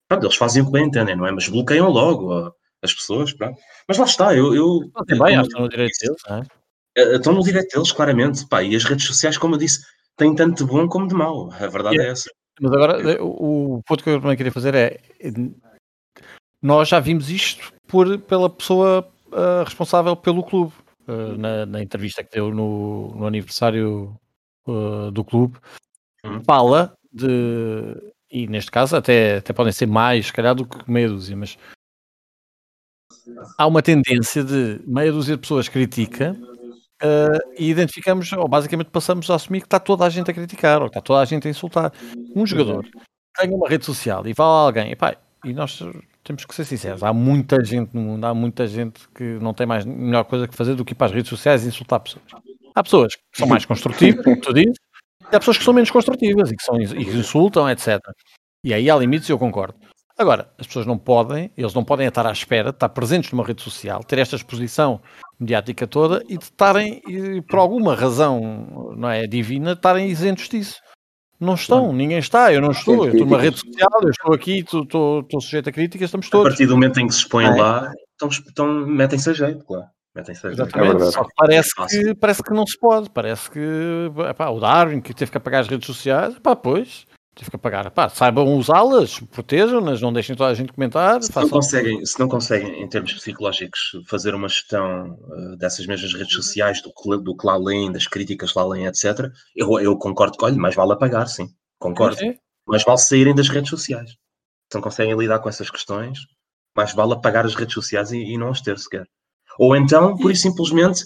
pronto, 0.08 0.26
eles 0.26 0.36
fazem 0.36 0.62
o 0.62 0.66
que 0.66 0.72
bem 0.72 0.86
entendem, 0.86 1.16
não 1.16 1.26
é? 1.26 1.30
Mas 1.30 1.46
bloqueiam 1.46 1.88
logo 1.88 2.32
ó, 2.32 2.50
as 2.82 2.92
pessoas, 2.92 3.32
pronto. 3.32 3.60
Mas 3.86 3.96
lá 3.96 4.04
está, 4.06 4.34
eu... 4.34 4.54
eu 4.54 4.90
também 5.06 5.36
acho 5.36 5.48
que 5.50 5.60
no 5.60 5.68
direito 5.68 5.96
deles 6.00 6.20
não 6.28 6.38
é? 6.38 6.57
Eh, 6.98 7.16
estão 7.16 7.32
no 7.32 7.42
direito 7.42 7.74
deles, 7.74 7.92
claramente. 7.92 8.46
Pá, 8.46 8.62
e 8.62 8.74
as 8.74 8.84
redes 8.84 9.06
sociais, 9.06 9.38
como 9.38 9.54
eu 9.54 9.58
disse, 9.58 9.84
têm 10.16 10.34
tanto 10.34 10.64
de 10.64 10.70
bom 10.70 10.88
como 10.88 11.06
de 11.06 11.14
mau. 11.14 11.50
A 11.52 11.66
verdade 11.66 12.00
é 12.00 12.10
essa. 12.10 12.30
mas 12.60 12.72
agora 12.72 13.12
eh, 13.12 13.18
o, 13.20 13.80
ponto 13.86 14.02
que 14.02 14.10
eu 14.10 14.20
também 14.20 14.36
queria 14.36 14.52
fazer 14.52 14.74
é 14.74 15.00
eh, 15.20 15.32
nós 16.62 16.88
já 16.88 16.98
vimos 16.98 17.30
isto 17.30 17.72
por, 17.86 18.18
pela 18.18 18.50
pessoa 18.50 19.08
ah, 19.32 19.62
responsável 19.64 20.16
pelo 20.16 20.42
clube 20.42 20.72
ah, 21.06 21.36
na, 21.36 21.66
na 21.66 21.82
entrevista 21.82 22.24
que 22.24 22.32
deu 22.32 22.52
no, 22.52 23.14
no 23.14 23.26
aniversário 23.26 24.18
ah, 24.66 25.10
do 25.12 25.24
clube 25.24 25.58
Uhum. 26.24 26.42
fala 26.42 26.92
de 27.12 27.96
e 28.30 28.46
neste 28.48 28.70
caso 28.70 28.96
até, 28.96 29.36
até 29.36 29.52
podem 29.52 29.72
ser 29.72 29.86
mais 29.86 30.26
se 30.26 30.32
calhar 30.32 30.54
do 30.54 30.66
que 30.66 30.90
meia 30.90 31.08
dúzia 31.08 31.36
mas 31.36 31.56
há 33.56 33.66
uma 33.66 33.80
tendência 33.80 34.42
de 34.42 34.80
meia 34.84 35.12
dúzia 35.12 35.36
de 35.36 35.40
pessoas 35.40 35.68
critica 35.68 36.36
ah, 37.02 37.38
e 37.58 37.70
identificamos, 37.70 38.32
ou 38.32 38.48
basicamente 38.48 38.90
passamos 38.90 39.30
a 39.30 39.34
assumir 39.34 39.60
que 39.60 39.66
está 39.66 39.78
toda 39.78 40.04
a 40.04 40.10
gente 40.10 40.30
a 40.30 40.34
criticar, 40.34 40.82
ou 40.82 40.88
que 40.88 40.98
está 40.98 41.00
toda 41.00 41.20
a 41.20 41.24
gente 41.24 41.46
a 41.46 41.50
insultar. 41.50 41.92
Um 42.34 42.46
jogador 42.46 42.86
tem 43.36 43.54
uma 43.54 43.68
rede 43.68 43.84
social 43.84 44.26
e 44.26 44.34
fala 44.34 44.62
a 44.62 44.66
alguém, 44.66 44.90
epá, 44.90 45.16
e 45.44 45.52
nós 45.52 45.80
temos 46.24 46.44
que 46.44 46.54
ser 46.54 46.64
sinceros, 46.64 47.02
há 47.02 47.12
muita 47.12 47.64
gente 47.64 47.94
no 47.94 48.00
mundo, 48.00 48.24
há 48.24 48.34
muita 48.34 48.66
gente 48.66 49.08
que 49.14 49.22
não 49.40 49.54
tem 49.54 49.66
mais 49.66 49.84
melhor 49.84 50.24
coisa 50.24 50.48
que 50.48 50.56
fazer 50.56 50.74
do 50.74 50.84
que 50.84 50.92
ir 50.92 50.96
para 50.96 51.06
as 51.06 51.12
redes 51.12 51.28
sociais 51.28 51.64
e 51.64 51.68
insultar 51.68 52.00
pessoas. 52.00 52.24
Há 52.74 52.82
pessoas 52.82 53.14
que 53.14 53.22
são 53.38 53.46
mais 53.46 53.64
construtivas, 53.64 54.24
como 54.24 54.40
tu 54.40 54.52
dizes, 54.52 54.76
e 55.30 55.36
há 55.36 55.38
pessoas 55.38 55.58
que 55.58 55.64
são 55.64 55.74
menos 55.74 55.90
construtivas 55.90 56.50
e 56.50 56.56
que, 56.56 56.62
são, 56.62 56.80
e 56.80 57.04
que 57.04 57.16
insultam, 57.16 57.68
etc. 57.70 57.98
E 58.64 58.74
aí 58.74 58.90
há 58.90 58.96
limites 58.96 59.28
e 59.28 59.32
eu 59.32 59.38
concordo. 59.38 59.78
Agora, 60.18 60.50
as 60.58 60.66
pessoas 60.66 60.84
não 60.84 60.98
podem, 60.98 61.48
eles 61.56 61.72
não 61.72 61.84
podem 61.84 62.08
estar 62.08 62.26
à 62.26 62.32
espera 62.32 62.70
de 62.70 62.76
estar 62.76 62.88
presentes 62.88 63.30
numa 63.30 63.44
rede 63.44 63.62
social, 63.62 64.02
ter 64.02 64.18
esta 64.18 64.34
exposição 64.34 65.00
mediática 65.38 65.86
toda 65.86 66.24
e 66.28 66.36
de 66.36 66.42
estarem, 66.42 67.00
e 67.06 67.40
por 67.42 67.60
alguma 67.60 67.94
razão 67.94 68.94
não 68.96 69.08
é 69.08 69.28
divina, 69.28 69.72
estarem 69.72 70.08
isentos 70.08 70.48
disso. 70.48 70.80
Não 71.38 71.54
estão, 71.54 71.92
ninguém 71.92 72.18
está, 72.18 72.52
eu 72.52 72.60
não 72.60 72.72
estou, 72.72 73.06
eu 73.06 73.12
estou 73.12 73.26
numa 73.26 73.40
rede 73.40 73.60
social, 73.60 74.00
eu 74.02 74.10
estou 74.10 74.34
aqui, 74.34 74.58
estou, 74.58 74.82
estou, 74.82 75.20
estou 75.20 75.40
sujeito 75.40 75.68
a 75.68 75.72
críticas, 75.72 76.06
estamos 76.06 76.26
A 76.26 76.30
todos. 76.30 76.48
partir 76.48 76.66
do 76.66 76.74
momento 76.74 76.98
em 76.98 77.06
que 77.06 77.14
se 77.14 77.20
expõem 77.20 77.46
é? 77.46 77.50
lá, 77.50 77.92
então, 78.16 78.28
então 78.50 78.66
metem-se 78.66 79.30
a 79.30 79.32
jeito, 79.32 79.64
claro. 79.64 79.86
Metem-se 80.16 80.44
a 80.44 80.50
jeito. 80.50 80.62
Exatamente, 80.62 80.90
verdade. 80.94 81.12
só 81.12 81.22
que 81.22 81.30
parece 81.36 81.70
Fácil. 81.76 82.02
que, 82.06 82.14
parece 82.16 82.42
que 82.42 82.52
não 82.52 82.66
se 82.66 82.76
pode, 82.76 83.08
parece 83.10 83.48
que 83.48 84.10
epá, 84.28 84.48
o 84.48 84.58
Darwin 84.58 85.00
que 85.00 85.14
teve 85.14 85.30
que 85.30 85.36
apagar 85.36 85.60
as 85.60 85.68
redes 85.68 85.86
sociais, 85.86 86.34
epá, 86.34 86.56
pois, 86.56 87.06
teve 87.38 87.50
que 87.50 87.56
apagar, 87.56 87.86
epá, 87.86 88.08
saibam 88.08 88.54
usá-las, 88.56 89.20
protejam-nas, 89.20 90.00
não 90.02 90.12
deixem 90.12 90.34
toda 90.36 90.50
a 90.50 90.54
gente 90.54 90.72
comentar, 90.72 91.22
Se 91.22 91.34
não, 91.34 91.48
conseguem, 91.48 92.04
se 92.04 92.18
não 92.20 92.28
conseguem, 92.28 92.82
em 92.82 92.88
termos 92.88 93.12
psicológicos, 93.14 93.92
fazer 94.06 94.34
uma 94.34 94.48
gestão 94.48 95.18
eh, 95.32 95.56
dessas 95.56 95.86
mesmas 95.86 96.12
redes 96.12 96.32
sociais, 96.34 96.82
do, 96.82 96.92
que- 96.92 97.22
do 97.22 97.36
que 97.36 97.46
lá 97.46 97.54
além, 97.54 97.90
das 97.92 98.06
críticas 98.06 98.52
lá 98.54 98.62
além, 98.62 98.86
etc., 98.86 99.30
eu, 99.56 99.78
eu 99.80 99.96
concordo 99.96 100.36
que, 100.36 100.44
olha, 100.44 100.56
mais 100.56 100.74
vale 100.74 100.92
apagar, 100.92 101.26
sim. 101.28 101.48
Concordo. 101.78 102.16
Sim. 102.16 102.34
Mais 102.66 102.82
vale 102.84 102.98
saírem 102.98 103.34
das 103.34 103.48
redes 103.48 103.70
sociais. 103.70 104.10
Se 104.70 104.74
não 104.76 104.82
conseguem 104.82 105.16
lidar 105.16 105.38
com 105.38 105.48
essas 105.48 105.70
questões, 105.70 106.18
mais 106.76 106.92
vale 106.92 107.14
apagar 107.14 107.46
as 107.46 107.54
redes 107.54 107.72
sociais 107.74 108.12
e, 108.12 108.18
e 108.18 108.36
não 108.36 108.50
as 108.50 108.60
ter 108.60 108.78
sequer. 108.78 109.06
Ou 109.58 109.74
então, 109.74 110.16
por 110.16 110.30
isso 110.30 110.42
simplesmente, 110.42 111.04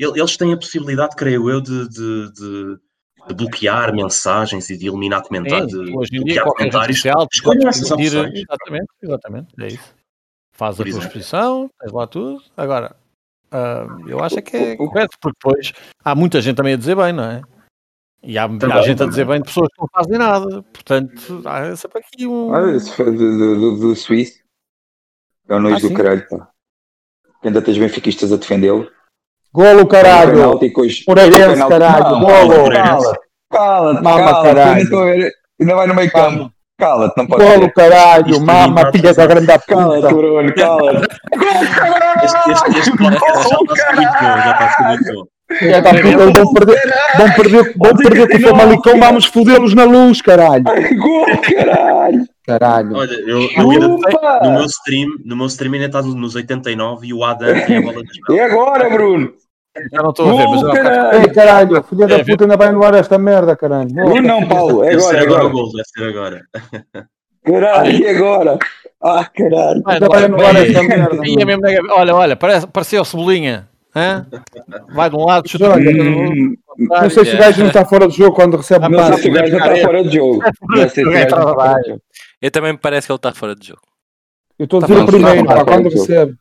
el- 0.00 0.16
eles 0.16 0.36
têm 0.36 0.52
a 0.52 0.56
possibilidade, 0.56 1.14
creio 1.16 1.50
eu, 1.50 1.60
de, 1.60 1.88
de- 1.88 2.32
de- 2.32 2.76
de 3.28 3.34
bloquear 3.34 3.94
mensagens 3.94 4.68
e 4.70 4.76
de 4.76 4.88
eliminar 4.88 5.22
comentários. 5.22 5.70
Sim, 5.72 5.84
de 5.84 5.96
hoje 5.96 6.10
em 6.16 6.24
dia 6.24 6.42
bloquear 6.42 6.44
qualquer 6.44 6.64
rede 6.64 6.72
comentários. 6.72 7.00
social 7.00 7.22
opções. 7.22 8.34
exatamente, 8.38 8.86
exatamente, 9.02 9.48
é 9.60 9.66
isso. 9.68 9.94
Faz 10.52 10.80
a 10.80 10.84
tua 10.84 10.98
exposição, 10.98 11.70
tens 11.80 11.92
lá 11.92 12.06
tudo. 12.06 12.42
Agora, 12.56 12.94
ah, 13.50 13.86
eu 14.06 14.22
acho 14.22 14.38
é 14.38 14.42
que 14.42 14.56
é 14.56 14.76
correto, 14.76 15.16
porque 15.20 15.36
depois 15.42 15.72
há 16.04 16.14
muita 16.14 16.40
gente 16.40 16.56
também 16.56 16.74
a 16.74 16.76
dizer 16.76 16.94
bem, 16.96 17.12
não 17.12 17.24
é? 17.24 17.42
E 18.22 18.36
há, 18.36 18.44
há 18.44 18.48
Também, 18.48 18.82
gente 18.82 18.92
a 18.96 18.96
também. 18.98 19.08
dizer 19.10 19.24
bem 19.26 19.38
de 19.40 19.46
pessoas 19.46 19.68
que 19.74 19.80
não 19.80 19.88
fazem 19.94 20.18
nada. 20.18 20.62
Portanto, 20.64 21.42
há 21.46 21.74
sempre 21.74 22.00
aqui 22.00 22.26
um. 22.26 22.50
Olha, 22.50 22.76
esse 22.76 22.92
foi 22.92 23.06
do, 23.06 23.16
do, 23.38 23.56
do, 23.60 23.76
do 23.78 23.96
Suíço. 23.96 24.40
É 25.48 25.54
o 25.54 25.60
nojo 25.60 25.76
Ah, 25.76 25.80
do 25.80 25.88
sim. 25.88 25.94
caralho, 25.94 26.28
pá. 26.28 26.50
Que 27.40 27.48
Ainda 27.48 27.62
tens 27.62 27.78
benfiquistas 27.78 28.30
a 28.30 28.36
defendê-lo. 28.36 28.90
Golo, 29.52 29.86
caralho! 29.86 30.32
Penalti 30.32 30.70
com 30.70 30.82
os- 30.82 31.04
Moreirense, 31.08 31.68
caralho! 31.68 32.04
Não, 32.04 32.20
Golo! 32.20 32.56
Moreirense. 32.62 33.12
Cala-te, 33.52 34.02
Mama, 34.02 34.18
cala-te, 34.18 34.42
caralho. 34.54 35.30
Ainda 35.60 35.74
vai 35.74 35.86
no 35.88 35.94
meio 35.94 36.10
campo. 36.12 36.50
Cala-te, 36.78 37.14
não 37.18 37.26
pode 37.26 37.44
Golo, 37.44 37.72
caralho! 37.72 38.40
Mama, 38.40 38.92
filha 38.92 39.12
da 39.12 39.26
grande 39.26 39.46
Cala-te, 39.46 40.00
puta! 40.02 40.08
Bruno, 40.14 40.54
cala-te. 40.54 41.08
Este, 42.22 42.50
este, 42.50 42.78
este 42.78 42.90
a 42.90 44.70
ser 44.76 44.82
muito 44.84 45.14
bom. 45.14 45.24
É 45.62 45.80
puta, 45.80 45.96
eles 45.98 46.34
vão 46.34 46.52
perder, 46.52 46.80
vão 47.16 47.30
perder, 47.32 47.74
vão 47.76 47.96
perder 47.96 48.28
com 48.28 48.36
o 48.36 48.40
Famalicão, 48.40 49.00
vamos 49.00 49.24
fodê-los 49.24 49.74
na 49.74 49.84
luz, 49.84 50.20
caralho! 50.22 50.62
Gol, 50.64 51.26
caralho. 51.56 52.24
Caralho! 52.58 52.96
Olha, 52.96 53.12
eu, 53.12 53.40
eu 53.42 53.70
ainda, 53.70 53.88
no 53.88 54.52
meu 54.52 54.64
stream, 54.66 55.08
no 55.24 55.36
meu 55.36 55.46
stream 55.46 55.72
ainda 55.74 55.86
está 55.86 56.02
nos 56.02 56.34
89 56.34 57.06
e 57.06 57.14
o 57.14 57.22
Adam 57.24 57.54
tem 57.66 57.76
a 57.76 57.80
bola 57.82 58.02
nas 58.02 58.18
mãos. 58.28 58.38
É 58.38 58.44
agora, 58.44 58.90
Bruno. 58.90 59.32
Já 59.92 60.02
não 60.02 60.10
estou 60.10 60.28
a 60.28 60.36
ver, 60.36 60.48
mas 60.48 60.60
bocado- 60.62 60.82
caralho! 60.82 61.20
Ei, 61.22 61.28
caralho, 61.32 61.82
filha 61.84 62.06
da 62.08 62.14
É, 62.16 62.24
puta 62.24 62.44
ainda 62.44 62.56
vai 62.56 62.68
anular 62.68 62.94
esta 62.96 63.16
merda, 63.18 63.54
caralho. 63.54 63.88
Não, 63.94 64.16
não, 64.20 64.48
Paulo, 64.48 64.82
é 64.84 64.90
Deve 64.90 65.00
ser 65.02 65.16
agora, 65.16 65.18
é 65.18 65.26
agora 65.26 65.44
o 65.44 65.46
agora. 65.48 65.52
gol, 65.64 65.72
deve 65.72 65.84
ser 65.84 66.08
agora. 66.08 66.42
Caralho, 67.44 67.92
e 67.92 68.08
agora? 68.08 68.58
Ah, 69.02 69.24
caralho. 69.24 69.82
Vai, 69.82 69.94
Ainda 69.94 70.08
vai 70.08 70.24
anular 70.24 70.52
vai. 70.52 70.66
esta 70.66 70.82
merda. 70.82 71.20
Ia 71.26 71.46
mesmo 71.46 71.62
Olha, 71.92 72.14
olha, 72.14 72.36
parece, 72.36 72.66
pareceu 72.66 73.04
Cebolinha. 73.04 73.68
Hã? 73.96 74.24
Vai 74.94 75.10
de 75.10 75.16
um 75.16 75.24
lado, 75.24 75.48
chuta. 75.48 75.74
Hum, 75.76 76.54
Não 76.78 77.10
sei 77.10 77.24
se 77.24 77.34
o 77.34 77.38
gajo 77.38 77.60
não 77.60 77.68
está 77.68 77.84
fora 77.84 78.06
do 78.06 78.12
jogo 78.12 78.36
quando 78.36 78.56
recebe 78.56 78.84
Ah, 78.84 78.88
o 78.88 78.90
Não 78.90 78.98
passe. 78.98 79.22
se 79.22 79.28
o 79.28 79.32
gajo 79.32 79.50
já 79.50 79.58
está 79.58 79.76
fora 79.86 80.04
de 80.04 80.14
jogo. 80.16 80.38
Não 80.68 80.76
sei 80.76 80.88
se 80.90 81.02
o 81.02 81.04
gajo 81.10 81.16
já 81.18 81.22
está 81.24 81.42
fora 81.42 81.82
de 81.82 81.88
jogo. 81.88 82.02
Eu 82.40 82.50
também 82.50 82.72
me 82.72 82.78
parece 82.78 83.06
que 83.06 83.12
ele 83.12 83.16
está 83.18 83.32
fora 83.34 83.54
de 83.54 83.68
jogo. 83.68 83.82
Eu 84.58 84.64
estou 84.64 84.78
a 84.78 84.80
Tá 84.82 84.86
dizer 84.88 85.02
o 85.02 85.06
primeiro, 85.06 85.46
tá 85.46 85.54
pá, 85.56 85.64
quando 85.64 85.88
recebe. 85.88 86.36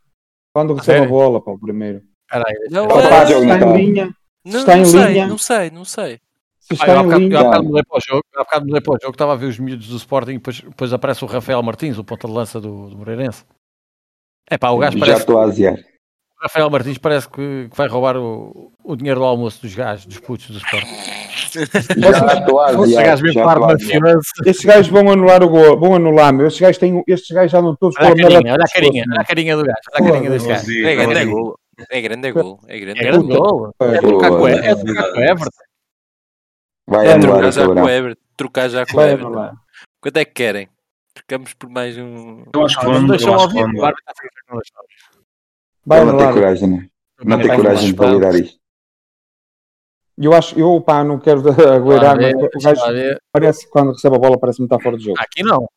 Quando 0.53 0.73
recebe 0.73 1.05
a 1.05 1.09
bola, 1.09 1.41
pá, 1.41 1.51
o 1.51 1.59
primeiro. 1.59 2.01
Caralho. 2.27 2.57
Não, 2.69 2.83
jogo, 2.89 3.43
está 3.43 3.57
não 3.57 3.77
em 3.77 3.85
linha, 3.85 4.15
não, 4.45 4.59
está 4.59 4.75
em 4.75 4.79
não 4.79 4.85
sei, 4.85 5.05
linha. 5.07 5.27
não 5.27 5.37
sei, 5.37 5.71
não 5.71 5.85
sei. 5.85 6.19
eu 6.71 6.77
há 6.81 7.01
em 7.01 7.03
bocado, 7.03 7.03
eu 7.03 7.15
há 7.15 7.17
linha. 7.19 7.43
bocado 7.43 7.63
mudei 7.65 7.83
para 7.83 7.97
o 7.97 8.01
jogo, 8.01 8.23
há 8.35 8.39
bocado 8.43 8.65
mudei 8.65 8.81
para 8.81 8.93
o 8.93 8.97
jogo, 9.01 9.11
estava 9.13 9.33
a 9.33 9.35
ver 9.35 9.45
os 9.47 9.59
miúdos 9.59 9.87
do 9.87 9.97
Sporting, 9.97 10.33
depois, 10.33 10.61
depois 10.61 10.93
aparece 10.93 11.23
o 11.23 11.27
Rafael 11.27 11.63
Martins, 11.63 11.97
o 11.97 12.03
ponta 12.03 12.27
de 12.27 12.33
lança 12.33 12.61
do, 12.61 12.89
do 12.89 12.97
Moreirense. 12.97 13.43
É 14.49 14.57
pá, 14.57 14.69
o 14.69 14.77
gajo 14.77 14.97
Já 14.97 15.05
parece, 15.05 15.19
estou 15.21 15.39
a 15.39 15.43
aziar. 15.45 15.75
o 15.75 16.43
Rafael 16.43 16.69
Martins 16.69 16.97
parece 16.97 17.27
que, 17.29 17.67
que 17.69 17.75
vai 17.77 17.87
roubar 17.87 18.17
o, 18.17 18.71
o 18.83 18.95
dinheiro 18.95 19.19
do 19.19 19.25
almoço 19.25 19.61
dos 19.61 19.73
gajos, 19.73 20.05
dos 20.05 20.19
putos 20.19 20.49
do 20.49 20.57
Sporting. 20.57 21.08
Já 21.99 22.33
estou 22.39 22.59
a 22.61 22.71
Esse 22.71 22.81
aziar. 22.83 23.05
gajo 23.05 23.23
mesmo 23.23 23.39
já 23.39 23.45
par 23.45 23.57
estou 23.57 23.69
a 23.69 23.73
aziar. 23.73 24.01
mafioso. 24.01 24.27
Estes 24.45 24.65
gajos 24.65 24.87
vão 24.91 25.11
anular 25.11 25.43
o 25.43 25.49
gol, 25.49 25.79
vão 25.79 25.95
anular, 25.95 26.33
meu. 26.33 26.47
Estes 26.47 26.61
gajos, 26.61 26.77
têm, 26.77 27.03
estes 27.07 27.31
gajos 27.35 27.51
já 27.51 27.61
não 27.61 27.75
todos 27.75 27.95
Olha 27.99 28.09
a 28.09 28.15
carinha, 28.15 28.53
olha 28.53 28.63
a 28.63 28.67
carinha, 28.73 29.03
olha 29.11 29.21
a 29.21 29.25
carinha 29.25 29.57
do 29.57 29.63
gajo, 29.63 29.77
olha 29.93 30.07
a 30.07 30.11
carinha 30.11 30.29
deste 30.31 30.47
gajo. 30.49 30.71
É 30.87 30.95
grande 30.95 31.25
gol. 31.25 31.59
É 31.89 32.01
grande 32.01 32.27
é 32.27 32.31
gol. 32.31 32.59
É 32.67 32.79
grande 32.79 32.99
É 32.99 33.07
é 33.07 33.11
gol. 33.17 33.73
É 33.79 33.97
trocar 33.99 34.29
com 34.29 34.35
o 34.35 34.37
Boa. 34.39 34.49
é 34.51 34.75
trocar 34.75 35.11
com 35.13 35.19
o 35.19 35.23
Everton. 35.23 35.49
Vai 36.87 37.07
É, 37.07 37.13
anular 37.13 37.35
Trocar 37.39 37.51
já 37.51 37.65
com 37.67 37.73
o. 37.81 37.89
Everton. 37.89 38.21
Trocar 38.35 38.69
já 38.69 38.85
com 38.85 38.97
o 38.97 39.01
Everton. 39.01 39.27
anular. 39.27 39.53
Quanto 40.01 40.17
é 40.17 40.25
que 40.25 40.31
querem? 40.33 40.69
Trocamos 41.13 41.53
por 41.53 41.69
mais 41.69 41.97
um. 41.97 42.43
Eu 42.53 42.65
acho 42.65 42.79
que 42.79 42.85
eu 42.85 43.07
deixam 43.07 43.35
acho 43.35 43.49
que 43.49 43.57
ouvir, 43.59 43.71
vão. 43.73 43.81
o 43.81 43.85
árbitro 43.85 44.03
está 44.09 44.11
a 44.11 44.15
ficar 44.15 44.41
com 44.49 44.55
nós. 44.55 44.67
Vai 45.85 45.99
Ele 45.99 46.05
não 46.11 46.17
tem 46.17 46.27
anular. 46.27 46.33
coragem, 46.33 46.69
né? 46.69 46.87
Não 47.23 47.37
tem 47.39 47.55
coragem 47.55 47.93
de 47.93 47.99
anular. 48.03 48.19
validar 48.21 48.41
isto. 48.45 48.58
Eu 50.21 50.33
acho, 50.33 50.59
eu 50.59 50.81
pá, 50.81 51.03
não 51.03 51.17
quero 51.17 51.41
agueirar, 51.73 52.17
mas 52.19 52.33
o 52.33 52.59
gajo 52.63 52.81
parece 53.31 53.65
que 53.65 53.71
quando 53.71 53.91
recebe 53.93 54.15
a 54.15 54.19
bola 54.19 54.37
parece-me 54.37 54.65
estar 54.65 54.79
fora 54.79 54.97
de 54.97 55.05
jogo. 55.05 55.17
Aqui 55.19 55.43
não. 55.43 55.67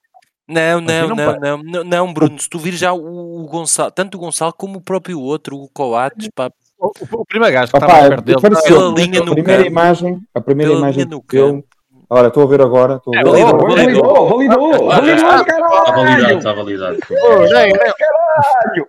Não, 0.49 0.81
não, 0.81 1.09
não 1.09 1.17
não, 1.17 1.39
não, 1.39 1.63
não, 1.63 1.85
não, 1.85 2.13
Bruno. 2.13 2.39
Se 2.39 2.49
tu 2.51 2.59
vires 2.59 2.79
já 2.79 2.93
o, 2.93 3.47
Gonçalo, 3.49 3.91
tanto 3.93 4.17
o 4.17 4.21
Gonçalo 4.21 4.53
como 4.53 4.79
o 4.79 4.81
próprio 4.83 5.21
outro, 5.21 5.57
o 5.57 5.69
Coates, 5.73 6.29
pá, 6.35 6.51
O, 6.79 6.91
o- 7.13 7.25
primeiro 7.25 7.55
gajo 7.55 7.71
que 7.71 7.79
Opa, 7.79 7.87
mais 7.87 8.09
perto 8.09 8.25
dele. 8.25 8.41
pareceu- 8.41 8.77
pela 8.77 8.93
linha 8.95 9.21
a 9.21 9.25
primeira 9.25 9.59
campo. 9.63 9.71
imagem, 9.71 10.19
a 10.35 10.41
primeira 10.41 10.71
Pela 10.73 10.81
imagem 10.83 11.09
que 11.29 11.37
eu, 11.39 11.65
olha, 12.11 12.27
estou 12.27 12.43
a 12.43 12.47
ver 12.47 12.61
agora, 12.61 12.97
estou 12.97 13.15
a 13.15 13.21
É, 13.21 13.23
ver 13.23 13.31
validou, 13.31 13.55
agora. 13.55 13.75
Validou, 13.77 14.29
validou, 14.29 14.89
validou, 14.89 15.45
caralho! 15.45 16.39
está 16.39 16.53
validado. 16.53 16.99
Caralho! 17.09 18.89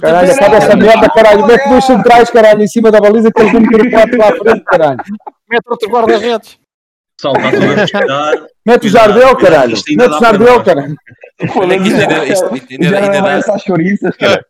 Caralho, 0.00 0.32
acaba 0.32 0.56
essa 0.56 0.76
merda, 0.76 1.08
caralho. 1.10 1.46
Mete 1.46 1.68
dois 1.68 1.84
centrais, 1.84 2.30
caralho, 2.30 2.62
em 2.62 2.66
cima 2.68 2.90
da 2.90 3.00
baliza 3.00 3.30
que 3.32 3.40
eles 3.40 3.52
vão 3.52 3.60
meter 3.60 3.90
quatro 3.90 4.18
lá 4.18 4.28
à 4.28 4.36
frente, 4.36 4.64
caralho. 4.64 4.98
Mete 5.48 5.62
outro 5.66 5.88
guarda-redes. 5.88 6.58
Pessoal, 7.18 7.36
está 7.36 7.50
tudo 7.50 7.72
a 7.72 7.74
respirar. 7.74 8.34
Mete 8.66 8.86
o 8.86 8.90
Jardel, 8.90 9.36
caralho. 9.36 9.76
Mete 9.88 10.10
o 10.14 10.20
Jardel, 10.20 10.64
caralho. 10.64 10.96
Olha 11.56 11.74
é 11.74 11.78
que 11.78 11.88
isto 11.88 12.00
ainda, 12.00 13.22
dá, 13.22 13.32
essas 13.32 13.62
chouriças, 13.62 14.16
cara. 14.16 14.44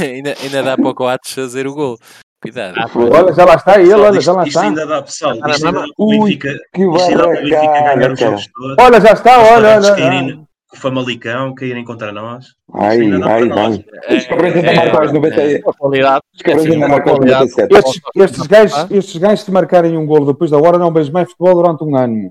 ainda, 0.00 0.34
ainda 0.42 0.62
dá 0.62 0.76
para 0.76 0.88
o 0.88 0.94
Coates 0.94 1.32
fazer 1.32 1.66
o 1.66 1.74
gol. 1.74 1.98
Cuidado. 2.42 2.74
Olha, 2.94 3.32
já 3.32 3.44
lá 3.46 3.54
está 3.54 3.80
ele, 3.80 3.88
Pessoal, 3.88 4.04
olha, 4.04 4.18
isto, 4.18 4.24
já 4.26 4.32
lá 4.32 4.42
isto 4.42 4.48
está. 4.48 4.60
ainda 4.62 4.86
dá, 4.86 5.02
pessoal, 5.02 5.32
isto 5.34 5.44
Ah, 5.44 5.52
ainda 5.54 5.64
dá 5.64 5.72
para 5.72 5.86
o 5.96 6.08
Ui, 6.10 6.18
Benfica, 6.18 6.58
Que 6.74 6.82
isto 6.82 7.00
ainda 7.00 7.16
dá 7.16 7.24
para 7.24 7.30
o 7.30 7.42
Benfica 7.42 7.94
ganhar 7.94 8.12
os 8.12 8.20
jogos 8.20 8.46
todos. 8.52 8.76
Olha, 8.80 9.00
já 9.00 9.12
está, 9.12 9.38
olha, 9.38 9.76
olha. 9.76 10.38
O 10.74 10.80
Famalicão, 10.80 11.54
caírem 11.54 11.84
contra 11.84 12.12
nós. 12.12 12.46
Ai, 12.74 12.98
dá 13.18 13.26
ai, 13.26 13.50
ai. 13.50 14.16
Os 14.16 14.26
cabrões 14.26 14.54
ainda 14.56 14.70
É, 14.70 14.76
marcam 14.76 15.00
aos 15.02 15.12
90. 15.12 15.60
Com 15.62 15.70
a 15.70 15.74
qualidade. 15.74 16.20
Os 16.34 16.42
cabrões 16.42 16.66
ainda 16.70 16.84
Sim, 16.86 16.90
marcam 16.92 17.12
aos 17.12 17.18
qualidade. 17.18 17.50
97. 17.50 17.74
Estes, 17.74 18.02
estes, 18.16 18.46
gajos, 18.46 18.90
estes 18.90 19.16
gajos, 19.16 19.40
se 19.44 19.50
marcarem 19.50 19.96
um 19.96 20.06
golo 20.06 20.26
depois 20.32 20.50
da 20.50 20.58
hora, 20.58 20.78
não 20.78 20.92
vejo 20.92 21.12
mais 21.12 21.28
futebol 21.30 21.54
durante 21.62 21.84
um 21.84 21.96
ano. 21.96 22.30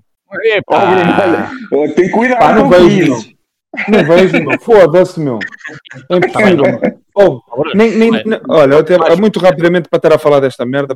Ó, 0.67 0.79
Bruno, 0.79 1.13
olha, 1.71 1.93
Tem 1.93 2.09
Pá, 2.09 2.17
cuidado 2.17 2.55
não 2.55 2.63
com 2.63 2.69
vejo, 2.69 3.13
isso. 3.13 3.33
Não 3.87 4.03
vejo, 4.05 4.43
meu. 4.43 4.59
Foda-se, 4.59 5.19
meu. 5.19 5.39
É 6.11 6.15
impossível. 6.17 6.79
Oh, 7.15 7.39
nem, 7.75 7.91
nem, 7.91 8.11
olha, 8.49 8.79
até- 8.79 9.15
muito 9.15 9.39
rapidamente 9.39 9.87
para 9.89 9.97
estar 9.97 10.13
a 10.13 10.19
falar 10.19 10.39
desta 10.39 10.65
merda. 10.65 10.95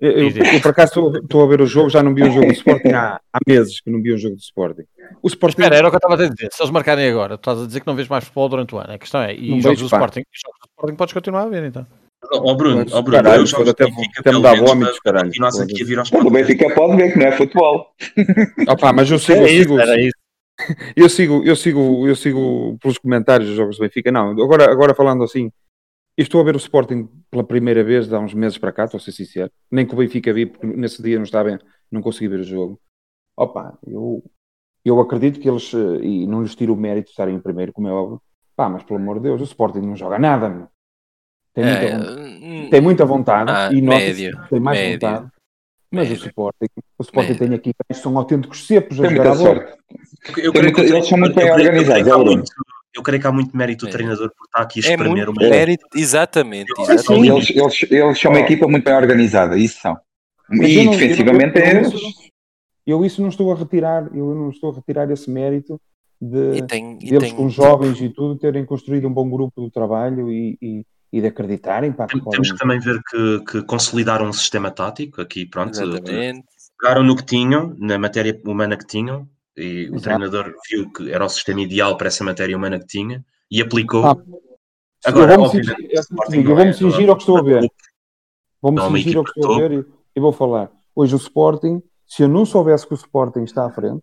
Eu, 0.00 0.10
eu- 0.12 0.28
eu, 0.30 0.60
por 0.62 0.70
acaso 0.70 1.10
estou- 1.20 1.42
a 1.44 1.46
ver 1.48 1.60
o 1.60 1.66
jogo, 1.66 1.90
já 1.90 2.02
não 2.02 2.14
vi 2.14 2.22
o 2.22 2.30
jogo 2.30 2.46
do 2.46 2.52
Sporting 2.52 2.88
há, 2.92 3.20
há 3.32 3.38
meses 3.46 3.80
que 3.80 3.90
não 3.90 4.00
vi 4.00 4.12
o 4.12 4.18
jogo 4.18 4.34
do 4.36 4.40
Sporting. 4.40 4.84
O 5.22 5.28
Sporting 5.28 5.60
Espera, 5.60 5.76
era 5.76 5.86
o 5.88 5.90
que 5.90 5.96
eu 5.96 5.98
estava 5.98 6.14
a 6.14 6.28
dizer. 6.28 6.48
Se 6.52 6.62
eles 6.62 6.70
marcarem 6.72 7.06
agora, 7.08 7.36
tu 7.36 7.40
estás 7.40 7.60
a 7.62 7.66
dizer 7.66 7.80
que 7.80 7.86
não 7.86 7.94
vês 7.94 8.08
mais 8.08 8.24
futebol 8.24 8.48
durante 8.48 8.74
o 8.74 8.78
ano. 8.78 8.92
A 8.94 8.98
questão 8.98 9.20
é, 9.20 9.34
e 9.34 9.50
Não 9.50 9.60
jogos 9.60 9.78
vejo, 9.80 9.88
do. 9.90 9.94
Sporting, 9.94 10.22
jogos 10.32 10.58
do 10.60 10.66
Sporting 10.70 10.96
podes 10.96 11.12
continuar 11.14 11.42
a 11.42 11.48
ver 11.48 11.64
então. 11.64 11.86
Ó 12.32 12.54
Bruno, 12.54 12.84
ó 12.92 13.02
Bruno, 13.02 13.22
Caralho, 13.22 13.42
eu 13.42 13.46
jogos 13.46 13.68
até- 13.70 13.84
até 14.18 14.32
me 14.32 14.42
dá 14.42 14.54
vómitos, 14.54 14.98
caralho. 15.00 15.26
continuasse 15.28 15.62
aqui 15.62 15.82
a 15.82 15.86
vir 15.86 15.98
aos 15.98 16.10
o. 16.10 16.30
Benfica 16.30 16.74
pode 16.74 16.96
ver 16.96 17.12
que 17.12 17.18
não 17.18 17.26
é 17.26 17.32
futebol. 17.32 17.86
Opa, 18.68 18.92
mas 18.92 19.10
eu 19.10 19.18
sigo, 19.18 19.40
eu 19.40 19.48
sigo, 19.48 19.78
era 19.80 19.98
isso. 20.00 20.16
eu 20.96 21.08
sigo, 21.08 21.42
eu 21.44 21.56
sigo, 21.56 22.06
eu 22.08 22.14
sigo 22.16 22.78
pelos 22.82 22.98
comentários 22.98 23.48
dos 23.48 23.56
jogos 23.56 23.76
do 23.76 23.82
Benfica. 23.82 24.12
Não, 24.12 24.30
agora, 24.30 24.70
agora 24.70 24.94
falando 24.94 25.24
assim, 25.24 25.50
eu 26.16 26.22
estou 26.22 26.40
a 26.40 26.44
ver 26.44 26.54
o 26.54 26.58
Sporting 26.58 27.08
pela 27.30 27.44
primeira 27.44 27.82
vez 27.82 28.12
há 28.12 28.18
uns 28.18 28.34
meses 28.34 28.58
para 28.58 28.72
cá, 28.72 28.84
estou 28.84 28.98
a 28.98 29.00
ser 29.00 29.12
sincero. 29.12 29.50
Nem 29.70 29.86
que 29.86 29.94
o 29.94 29.96
Benfica 29.96 30.32
vi, 30.32 30.46
porque 30.46 30.66
nesse 30.66 31.02
dia 31.02 31.16
não 31.16 31.24
estava, 31.24 31.58
não 31.90 32.02
consegui 32.02 32.28
ver 32.28 32.40
o 32.40 32.44
jogo. 32.44 32.80
Opa, 33.36 33.78
eu, 33.86 34.22
eu 34.84 35.00
acredito 35.00 35.40
que 35.40 35.48
eles, 35.48 35.72
eh, 35.72 36.04
e 36.04 36.26
não 36.26 36.42
lhes 36.42 36.54
tiro 36.54 36.74
o 36.74 36.76
mérito 36.76 37.06
de 37.06 37.10
estarem 37.12 37.34
em 37.34 37.40
primeiro, 37.40 37.72
como 37.72 37.88
é 37.88 37.92
óbvio. 37.92 38.20
Pá, 38.54 38.68
mas 38.68 38.82
pelo 38.82 38.98
amor 38.98 39.16
de 39.16 39.22
Deus, 39.22 39.40
o 39.40 39.44
Sporting 39.44 39.80
não 39.80 39.96
joga 39.96 40.18
nada, 40.18 40.48
meu. 40.48 40.66
Tem 41.54 41.64
muita, 41.64 41.80
É, 41.84 41.96
vontade, 41.98 42.44
hum, 42.44 42.70
tem 42.70 42.80
muita 42.80 43.04
vontade 43.06 43.50
Ah, 43.50 43.70
e 43.72 43.80
nota 43.80 43.98
médio, 43.98 44.46
tem 44.50 44.60
mais 44.60 44.78
médio, 44.78 44.92
vontade. 45.08 45.30
Mas 45.90 46.08
médio. 46.08 46.24
o 46.24 46.26
Sporting, 46.28 46.66
o 46.98 47.02
Sporting 47.02 47.32
Médio. 47.32 47.48
tem 47.48 47.72
aqui 47.72 47.94
são 47.94 48.16
autênticos 48.18 48.66
cepos 48.66 49.00
a 49.00 49.02
Tem 49.08 49.16
jogar 49.16 49.32
a 49.32 49.34
bola. 49.34 49.74
Eu 50.36 50.52
Tem 50.52 50.52
creio 50.52 50.74
que- 50.74 50.80
eles 50.82 51.08
são 51.08 51.18
muito 51.18 51.34
bem 51.34 51.44
eu 51.46 51.48
eu 51.48 51.54
organizados, 51.54 52.06
é, 52.06 52.12
Eu 52.94 53.02
creio 53.02 53.20
que 53.20 53.26
há 53.26 53.32
muito 53.32 53.56
mérito 53.56 53.84
do 53.86 53.88
É. 53.88 53.92
treinador 53.92 54.30
por 54.36 54.44
estar 54.46 54.60
aqui 54.62 54.80
a 54.80 54.82
É 54.88 54.90
espremer 54.90 55.28
uma 55.28 55.48
mérito, 55.48 55.86
exatamente. 55.94 56.72
Sim, 56.74 56.82
exatamente. 56.92 57.28
Eles, 57.30 57.50
eles, 57.50 57.82
eles 57.90 58.20
são 58.20 58.30
uma 58.32 58.40
equipa 58.40 58.66
muito 58.66 58.84
bem 58.84 58.94
organizada, 58.94 59.56
isso 59.56 59.80
são. 59.80 59.96
Mas 60.48 60.68
E 60.68 60.74
eu 60.78 60.84
não- 60.84 60.90
defensivamente 60.92 61.58
eu- 61.58 61.62
eu- 61.64 61.68
é 61.68 61.72
eu- 61.74 61.78
eles. 61.86 62.00
Eu 62.86 63.04
isso 63.04 63.22
não 63.22 63.28
estou 63.28 63.52
a 63.52 63.54
retirar, 63.56 64.10
eu 64.14 64.34
não 64.34 64.50
estou 64.50 64.72
a 64.72 64.74
retirar 64.74 65.08
esse 65.10 65.30
mérito 65.30 65.80
de 66.20 66.58
E 66.58 66.62
tem, 66.66 66.98
e 67.00 67.10
deles 67.10 67.28
tem, 67.28 67.36
com 67.36 67.48
jovens 67.48 68.00
e 68.00 68.08
tudo 68.08 68.36
terem 68.36 68.64
construído 68.64 69.06
um 69.06 69.12
bom 69.12 69.30
grupo 69.30 69.64
de 69.64 69.70
trabalho 69.70 70.30
e, 70.30 70.58
e, 70.60 70.84
e 71.12 71.20
de 71.20 71.26
acreditarem 71.28 71.92
para 71.92 72.06
que 72.08 72.20
Tem-. 72.20 72.30
Temos 72.30 72.50
que 72.50 72.58
também 72.58 72.80
ver 72.80 73.00
que, 73.08 73.40
que 73.44 73.62
consolidaram 73.62 74.26
um 74.26 74.32
sistema 74.32 74.70
tático 74.70 75.20
aqui, 75.20 75.46
pronto. 75.46 75.70
exatamente. 75.80 76.44
Pegaram 76.80 77.04
no 77.04 77.14
que 77.14 77.24
tinham, 77.24 77.74
na 77.78 77.96
matéria 77.98 78.38
humana 78.44 78.76
que 78.76 78.86
tinham, 78.86 79.28
e 79.60 79.90
o 79.90 79.96
Exato. 79.96 80.02
treinador 80.02 80.54
viu 80.68 80.90
que 80.90 81.12
era 81.12 81.24
o 81.24 81.28
sistema 81.28 81.60
ideal 81.60 81.96
para 81.96 82.08
essa 82.08 82.24
matéria 82.24 82.56
humana 82.56 82.78
que 82.78 82.86
tinha 82.86 83.24
e 83.50 83.60
aplicou. 83.60 84.04
Ah, 84.04 84.16
Agora, 85.04 85.34
eu 85.34 85.40
vou-me 85.40 85.60
o 85.60 86.00
Sporting 86.00 86.36
eu 86.36 86.44
não 86.44 86.54
vou-me 86.54 86.70
é 86.70 86.72
cingir 86.72 87.08
ao 87.08 87.16
que 87.16 87.22
estou 87.22 87.38
a 87.38 87.42
ver. 87.42 87.70
Vou-me 88.60 88.78
é 88.80 88.82
cingir 88.82 89.16
ao 89.16 89.24
que 89.24 89.30
estou 89.30 89.54
a 89.54 89.58
ver 89.58 89.72
e, 89.72 89.84
e 90.16 90.20
vou 90.20 90.32
falar. 90.32 90.70
Hoje 90.94 91.14
o 91.14 91.18
Sporting, 91.18 91.82
se 92.06 92.22
eu 92.22 92.28
não 92.28 92.44
soubesse 92.44 92.86
que 92.86 92.92
o 92.92 92.96
Sporting 92.96 93.42
está 93.42 93.64
à 93.64 93.70
frente, 93.70 94.02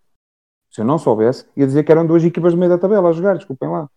se 0.72 0.82
eu 0.82 0.86
não 0.86 0.98
soubesse, 0.98 1.46
ia 1.56 1.66
dizer 1.66 1.84
que 1.84 1.92
eram 1.92 2.06
duas 2.06 2.24
equipas 2.24 2.54
no 2.54 2.60
meio 2.60 2.72
da 2.72 2.78
tabela 2.78 3.10
a 3.10 3.14
jogar, 3.14 3.36
desculpem 3.36 3.70
lá. 3.70 3.90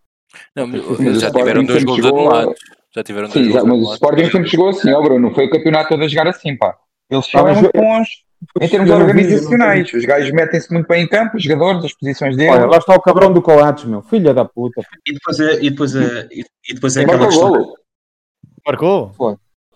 Não, 0.55 0.65
o 0.65 1.19
já 1.19 1.31
tiveram 1.31 1.63
dois 1.63 1.83
gols 1.83 2.05
anulados. 2.05 2.59
Já 2.93 3.03
tiveram 3.03 3.29
dois 3.29 3.45
Sim, 3.45 3.51
gols 3.51 3.63
mas 3.63 3.79
o. 3.79 3.93
Sporting 3.93 4.25
sempre 4.25 4.49
chegou 4.49 4.69
assim, 4.69 4.91
ó 4.91 5.01
Bruno. 5.01 5.33
Foi 5.33 5.45
o 5.45 5.49
campeonato 5.49 5.89
todo 5.89 6.03
a 6.03 6.07
jogar 6.07 6.27
assim, 6.27 6.55
pá. 6.55 6.77
Eles 7.11 7.27
muito 7.33 7.65
eu- 7.75 7.81
bons 7.81 8.07
em 8.59 8.67
termos 8.69 8.89
organizacionais. 8.89 9.93
Os 9.93 10.05
gajos 10.05 10.31
metem-se 10.31 10.73
muito 10.73 10.87
bem 10.87 11.03
em 11.03 11.07
campo, 11.07 11.37
os 11.37 11.43
jogadores, 11.43 11.85
as 11.85 11.93
posições 11.93 12.35
deles. 12.35 12.51
Olha, 12.53 12.65
lá 12.65 12.77
está 12.77 12.95
o 12.95 13.01
cabrão 13.01 13.31
do 13.31 13.41
Coates, 13.41 13.83
meu. 13.85 14.01
Filha 14.01 14.33
da 14.33 14.43
puta. 14.45 14.81
E 15.05 15.13
depois 15.13 15.39
é, 15.39 15.53
e 15.61 15.69
depois 15.69 15.95
é, 15.95 16.27
e 16.31 16.73
depois 16.73 16.97
é 16.97 17.03
aquela 17.03 17.25
questão. 17.27 17.49
golo. 17.49 17.75
Marcou? 18.65 19.11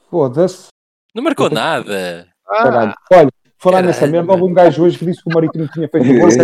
Foda-se. 0.10 0.68
Não 1.14 1.24
marcou 1.24 1.50
nada. 1.50 2.28
Caralho. 2.48 2.94
Olha, 3.12 3.30
falar 3.58 3.82
nessa 3.82 4.06
merda, 4.08 4.32
houve 4.32 4.44
um 4.44 4.54
gajo 4.54 4.84
hoje 4.84 4.98
que 4.98 5.06
disse 5.06 5.22
que 5.24 5.30
o 5.30 5.34
Marítimo 5.34 5.68
tinha 5.70 5.88
feito 5.90 6.10
o 6.10 6.20
gol. 6.20 6.28
Está 6.30 6.44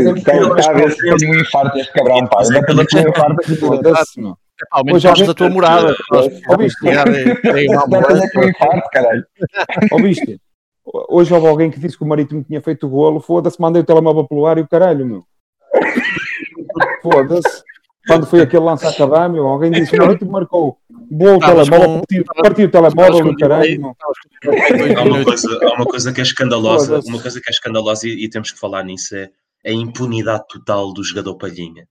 a 0.72 0.74
ver 0.74 0.92
se 0.92 1.16
tem 1.18 1.30
um 1.32 1.40
infarto 1.40 1.78
este 1.78 1.94
cabrão, 1.94 2.28
pá. 2.28 2.42
Ainda 2.42 2.66
tem 2.66 2.76
um 2.76 2.82
infarto. 3.10 3.56
Foda-se, 3.58 4.20
meu. 4.22 4.36
Ao 4.72 4.84
menos 4.86 5.04
alguém- 5.06 5.26
da 5.26 5.34
tua 5.34 5.50
morada. 5.50 5.96
Ouviste? 6.50 6.88
Um. 6.88 6.92
Ouviste? 9.92 10.40
Hoje 11.10 11.34
houve 11.34 11.48
alguém 11.48 11.70
que 11.70 11.80
disse 11.80 11.98
que 11.98 12.04
o 12.04 12.08
Marítimo 12.08 12.44
tinha 12.44 12.62
feito 12.62 12.88
o 12.88 12.90
golo. 12.90 13.20
Foda-se, 13.20 13.62
mandei 13.62 13.82
o 13.82 13.86
telemóvel 13.86 14.28
pelo 14.28 14.46
ar 14.46 14.58
e 14.58 14.62
o 14.62 14.68
caralho, 14.68 15.06
meu. 15.06 15.24
Foda-se. 17.02 17.64
Quando 18.08 18.26
foi 18.26 18.42
aquele 18.42 18.64
lance 18.64 18.86
a 18.86 18.90
acabar, 18.90 19.30
meu, 19.30 19.46
alguém 19.48 19.70
disse 19.72 19.92
que 19.92 20.00
o 20.00 20.06
Marítimo 20.06 20.32
marcou. 20.32 20.78
Boa 20.90 21.36
o 21.36 21.40
telemóvel, 21.40 22.02
com- 22.02 22.42
partiu, 22.42 22.68
o 22.68 22.72
telemóvel 22.72 23.28
e 23.28 23.36
caralho, 23.38 23.96
há, 24.98 25.04
uma 25.04 25.24
coisa, 25.24 25.60
há 25.62 25.74
uma 25.76 25.86
coisa 25.86 26.12
que 26.14 26.20
é 26.20 26.24
escandalosa, 26.24 27.00
uma 27.06 27.22
coisa 27.22 27.40
que 27.40 27.50
é 27.50 27.52
escandalosa 27.52 28.08
e, 28.08 28.24
e 28.24 28.30
temos 28.30 28.52
que 28.52 28.60
falar 28.60 28.84
nisso 28.84 29.16
é 29.16 29.30
a 29.66 29.72
impunidade 29.72 30.46
total 30.50 30.92
do 30.94 31.04
jogador 31.04 31.36
Palhinha. 31.36 31.86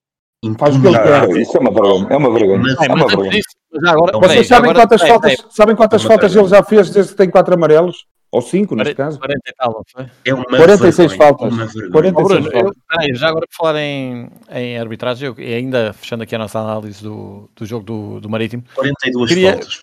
Faz 0.58 0.74
o 0.74 0.80
que 0.80 0.86
ele 0.88 0.98
quer. 0.98 1.30
Isso 1.36 1.56
é 1.56 1.60
uma 1.60 1.70
vergonha. 1.70 2.06
É 2.10 2.16
uma 2.16 2.32
vergonha. 2.32 2.76
É 2.80 2.92
uma 2.92 3.06
vergonha. 3.06 3.40
Agora, 3.86 4.18
Vocês 4.18 4.48
sabem 4.48 4.70
agora, 4.70 4.86
quantas 4.88 5.08
faltas, 5.08 5.46
sabem 5.50 5.76
quantas 5.76 6.02
faltas 6.02 6.34
ele 6.34 6.48
já 6.48 6.62
fez 6.64 6.90
desde 6.90 7.12
que 7.12 7.18
tem 7.18 7.30
quatro 7.30 7.54
amarelos? 7.54 8.06
Ou 8.32 8.40
5, 8.40 8.76
neste 8.76 8.94
caso. 8.94 9.18
40 9.18 9.40
e 9.44 9.52
tal, 9.54 9.84
foi? 9.90 10.06
É 10.24 10.32
uma 10.32 10.44
46 10.44 10.96
vergonha, 10.96 11.18
faltas. 11.18 11.52
Uma 11.74 11.90
46 11.90 12.12
Bruno, 12.12 12.50
faltas. 12.50 13.08
Eu, 13.08 13.14
já 13.16 13.28
agora 13.28 13.46
por 13.46 13.56
falar 13.56 13.80
em, 13.80 14.30
em 14.50 14.78
arbitragem, 14.78 15.26
eu, 15.26 15.34
e 15.38 15.52
ainda 15.52 15.92
fechando 15.92 16.22
aqui 16.22 16.36
a 16.36 16.38
nossa 16.38 16.60
análise 16.60 17.02
do, 17.02 17.50
do 17.56 17.66
jogo 17.66 17.84
do, 17.84 18.20
do 18.20 18.28
Marítimo. 18.28 18.62
42 18.74 19.28
queria, 19.28 19.52
faltas. 19.52 19.80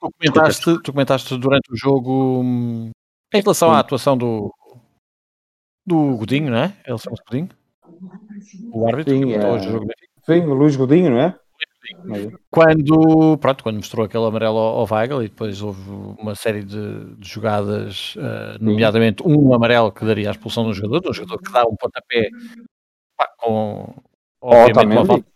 Tu 0.00 0.10
comentaste, 0.18 0.82
tu 0.82 0.92
comentaste 0.92 1.36
durante 1.36 1.70
o 1.70 1.76
jogo 1.76 2.40
hum, 2.42 2.90
em 3.34 3.40
relação 3.42 3.70
à 3.70 3.80
atuação 3.80 4.16
do, 4.16 4.50
do 5.86 6.16
Godinho, 6.16 6.50
não 6.50 6.58
é? 6.58 6.76
Ele 6.86 6.98
chama-se 6.98 7.22
Godinho? 7.28 7.50
O 8.72 8.86
árbitro 8.88 9.14
Sim, 9.14 9.26
que 9.26 9.34
é... 9.34 9.46
o 9.46 9.58
jogo 9.58 9.86
Sim, 10.24 10.40
o 10.40 10.54
Luís 10.54 10.76
Godinho, 10.76 11.10
não 11.10 11.20
é? 11.20 11.38
Quando, 12.50 13.38
pronto, 13.38 13.62
quando 13.62 13.76
mostrou 13.76 14.04
aquele 14.04 14.24
amarelo 14.24 14.58
ao, 14.58 14.86
Weigl 14.90 15.22
e 15.22 15.28
depois 15.28 15.62
houve 15.62 15.80
uma 16.18 16.34
série 16.34 16.62
de, 16.62 17.14
de 17.16 17.28
jogadas, 17.28 18.14
uh, 18.16 18.62
nomeadamente 18.62 19.22
um 19.24 19.54
amarelo 19.54 19.90
que 19.90 20.04
daria 20.04 20.28
a 20.28 20.32
expulsão 20.32 20.66
um 20.66 20.74
jogador, 20.74 21.10
um 21.10 21.14
jogador 21.14 21.38
que 21.38 21.52
dá 21.52 21.62
um 21.62 21.76
pontapé 21.76 22.28
pá, 23.16 23.28
com 23.38 23.94
obviamente 24.42 24.92
uma 24.92 25.06
falta 25.06 25.30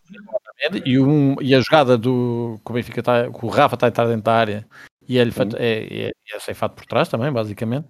e, 0.85 0.99
um, 0.99 1.35
e 1.41 1.53
a 1.53 1.59
jogada 1.59 1.97
do 1.97 2.59
que 2.63 2.71
o 2.71 2.73
Benfica 2.73 3.03
tá, 3.03 3.29
que 3.29 3.45
o 3.45 3.49
Rafa 3.49 3.75
está 3.75 3.87
a 3.87 3.89
entrar 3.89 4.07
dentro 4.07 4.23
da 4.23 4.33
área 4.33 4.67
e 5.07 5.17
ele 5.17 5.31
é, 5.57 6.07
é, 6.07 6.11
é 6.33 6.39
ceifado 6.39 6.73
por 6.73 6.85
trás 6.85 7.07
também, 7.07 7.31
basicamente. 7.31 7.87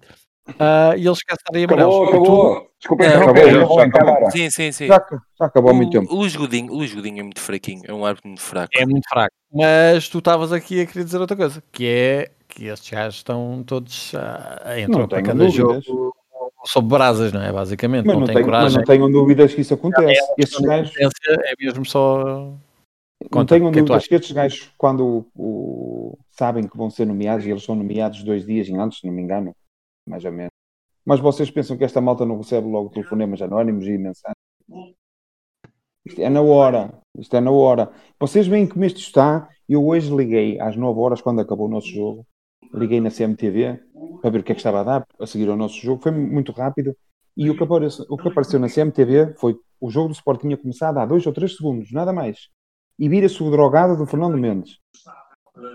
Uh, 0.48 0.96
e 0.96 1.06
eles 1.06 1.18
esquecem 1.18 1.64
Acabou, 1.64 2.04
acabou. 2.08 2.70
Desculpa, 2.78 3.04
é, 3.04 3.16
acabou, 3.16 3.80
acabou, 3.80 4.30
Sim, 4.30 4.48
sim, 4.50 4.70
sim. 4.70 4.86
Já, 4.86 5.04
já 5.38 5.46
acabou 5.46 5.70
há 5.72 5.74
muito 5.74 5.90
tempo. 5.90 6.12
O 6.12 6.18
Luís 6.18 6.36
Godinho, 6.36 6.72
o 6.72 6.76
Luís 6.76 6.94
Godinho 6.94 7.20
é 7.20 7.22
muito 7.22 7.40
fraquinho, 7.40 7.82
é 7.84 7.92
um 7.92 8.04
árbitro 8.04 8.28
muito 8.28 8.42
fraco. 8.42 8.70
É 8.76 8.86
muito 8.86 9.08
fraco. 9.08 9.34
Mas 9.52 10.08
tu 10.08 10.18
estavas 10.18 10.52
aqui 10.52 10.80
a 10.80 10.86
querer 10.86 11.04
dizer 11.04 11.18
outra 11.18 11.36
coisa, 11.36 11.62
que 11.72 11.86
é 11.86 12.30
que 12.48 12.66
estes 12.66 12.90
gajos 12.90 13.16
estão 13.16 13.62
todos 13.66 14.12
a 14.14 14.78
entrar 14.78 15.08
para 15.08 15.22
cada 15.22 15.48
jogo 15.48 15.80
sob 16.64 16.88
brasas, 16.88 17.32
não 17.32 17.42
é? 17.42 17.52
Basicamente, 17.52 18.06
mas 18.06 18.14
não, 18.14 18.20
não 18.20 18.26
tem 18.26 18.42
coragem. 18.42 18.64
Mas 18.64 18.74
não 18.76 18.84
tenham 18.84 19.10
dúvidas 19.10 19.54
que 19.54 19.60
isso 19.60 19.74
acontece. 19.74 20.20
É, 20.20 20.34
estes 20.42 20.60
gajos... 20.60 20.92
é 20.98 21.52
mesmo 21.58 21.84
só. 21.84 22.52
Conta, 23.30 23.38
não 23.38 23.46
tenham 23.46 23.68
é 23.68 23.72
dúvidas 23.72 24.06
que 24.06 24.14
estes 24.14 24.32
gajos, 24.32 24.70
quando 24.76 25.26
o, 25.34 26.18
sabem 26.30 26.66
que 26.66 26.76
vão 26.76 26.90
ser 26.90 27.06
nomeados, 27.06 27.46
e 27.46 27.50
eles 27.50 27.64
são 27.64 27.74
nomeados 27.74 28.22
dois 28.22 28.44
dias 28.44 28.68
antes, 28.70 29.00
se 29.00 29.06
não 29.06 29.12
me 29.12 29.22
engano, 29.22 29.54
mais 30.06 30.24
ou 30.24 30.32
menos 30.32 30.56
mas 31.06 31.20
vocês 31.20 31.48
pensam 31.48 31.76
que 31.76 31.84
esta 31.84 32.00
malta 32.00 32.26
não 32.26 32.38
recebe 32.38 32.66
logo 32.66 32.90
telefonemas 32.90 33.40
anónimos 33.40 33.86
e 33.86 33.96
mensagens? 33.96 34.34
Isto 36.04 36.20
é 36.20 36.28
na 36.28 36.42
hora. 36.42 37.00
Isto 37.16 37.36
é 37.36 37.40
na 37.40 37.52
hora. 37.52 37.92
Vocês 38.18 38.48
veem 38.48 38.66
como 38.66 38.84
isto 38.84 38.98
está. 38.98 39.48
Eu 39.68 39.86
hoje 39.86 40.12
liguei 40.12 40.60
às 40.60 40.76
9 40.76 40.98
horas, 40.98 41.20
quando 41.20 41.40
acabou 41.40 41.66
o 41.66 41.70
nosso 41.70 41.86
jogo. 41.86 42.26
Liguei 42.74 43.00
na 43.00 43.10
CMTV 43.10 43.80
para 44.20 44.30
ver 44.30 44.40
o 44.40 44.42
que 44.42 44.50
é 44.50 44.54
que 44.56 44.60
estava 44.60 44.80
a 44.80 44.84
dar 44.84 45.06
a 45.20 45.26
seguir 45.28 45.48
ao 45.48 45.56
nosso 45.56 45.76
jogo. 45.76 46.02
Foi 46.02 46.10
muito 46.10 46.50
rápido. 46.50 46.96
E 47.36 47.48
o 47.50 47.56
que 47.56 47.62
apareceu, 47.62 48.04
o 48.08 48.16
que 48.16 48.26
apareceu 48.26 48.58
na 48.58 48.68
CMTV 48.68 49.34
foi 49.38 49.56
o 49.80 49.90
jogo 49.90 50.08
do 50.08 50.14
Sport 50.14 50.40
tinha 50.40 50.56
começado 50.56 50.98
há 50.98 51.06
2 51.06 51.24
ou 51.24 51.32
3 51.32 51.56
segundos, 51.56 51.92
nada 51.92 52.12
mais. 52.12 52.48
E 52.98 53.08
vira-se 53.08 53.40
o 53.42 53.50
drogado 53.50 53.96
do 53.96 54.06
Fernando 54.06 54.36
Mendes. 54.36 54.78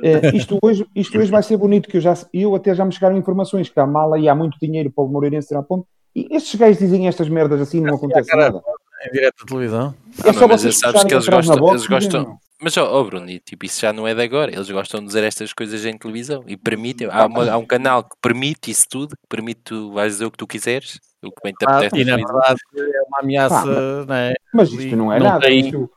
É, 0.03 0.29
isto, 0.35 0.57
hoje, 0.61 0.85
isto 0.95 1.17
hoje 1.17 1.31
vai 1.31 1.43
ser 1.43 1.57
bonito, 1.57 1.89
que 1.89 1.97
eu, 1.97 2.01
já, 2.01 2.13
eu 2.33 2.55
até 2.55 2.73
já 2.73 2.85
me 2.85 2.91
chegaram 2.91 3.17
informações 3.17 3.69
que 3.69 3.79
há 3.79 3.85
mala 3.85 4.19
e 4.19 4.27
há 4.27 4.35
muito 4.35 4.57
dinheiro 4.61 4.91
para 4.91 5.03
o 5.03 5.07
Moreirense 5.07 5.47
tirar 5.47 5.63
ponto. 5.63 5.87
E 6.15 6.27
estes 6.35 6.55
gajos 6.55 6.79
dizem 6.79 7.07
estas 7.07 7.29
merdas 7.29 7.61
assim, 7.61 7.81
não 7.81 7.95
acontece 7.95 8.35
nada. 8.35 8.61
Em 9.05 9.11
direto 9.11 9.39
da 9.39 9.45
televisão. 9.45 9.95
É 10.23 10.29
ah, 10.29 10.33
só 10.33 10.47
mas 10.47 10.61
vocês 10.61 10.77
sabes 10.77 11.03
que 11.03 11.13
eles 11.13 11.27
gostam, 11.27 11.57
box, 11.57 11.71
eles 11.71 11.87
gostam. 11.87 12.39
Mas, 12.61 12.77
ó 12.77 12.99
oh, 12.99 13.03
Bruno, 13.03 13.25
tipo, 13.39 13.65
isso 13.65 13.81
já 13.81 13.91
não 13.91 14.07
é 14.07 14.13
de 14.13 14.21
agora. 14.21 14.53
Eles 14.53 14.69
gostam 14.69 14.99
de 14.99 15.07
dizer 15.07 15.23
estas 15.23 15.51
coisas 15.51 15.83
em 15.83 15.97
televisão 15.97 16.43
e 16.45 16.55
permitem. 16.55 17.07
Há, 17.09 17.25
uma, 17.25 17.49
há 17.49 17.57
um 17.57 17.65
canal 17.65 18.03
que 18.03 18.15
permite 18.21 18.69
isso 18.69 18.85
tudo, 18.87 19.15
que 19.15 19.27
permite 19.27 19.61
tu 19.63 19.91
vais 19.93 20.13
dizer 20.13 20.25
o 20.25 20.31
que 20.31 20.37
tu 20.37 20.45
quiseres, 20.45 20.99
o 21.23 21.31
que 21.31 21.41
bem 21.43 21.53
te 21.53 21.65
apetece. 21.65 21.95
Ah, 21.95 21.99
e 21.99 22.05
na 22.05 22.17
verdade 22.17 22.59
é 22.77 23.01
uma 23.07 23.19
ameaça, 23.21 23.65
ah, 23.67 24.05
mas, 24.07 24.33
mas 24.53 24.73
isto 24.73 24.95
não 24.95 25.11
é 25.11 25.17
não 25.17 25.25
nada. 25.25 25.39
Tem, 25.39 25.59
isto, 25.59 25.89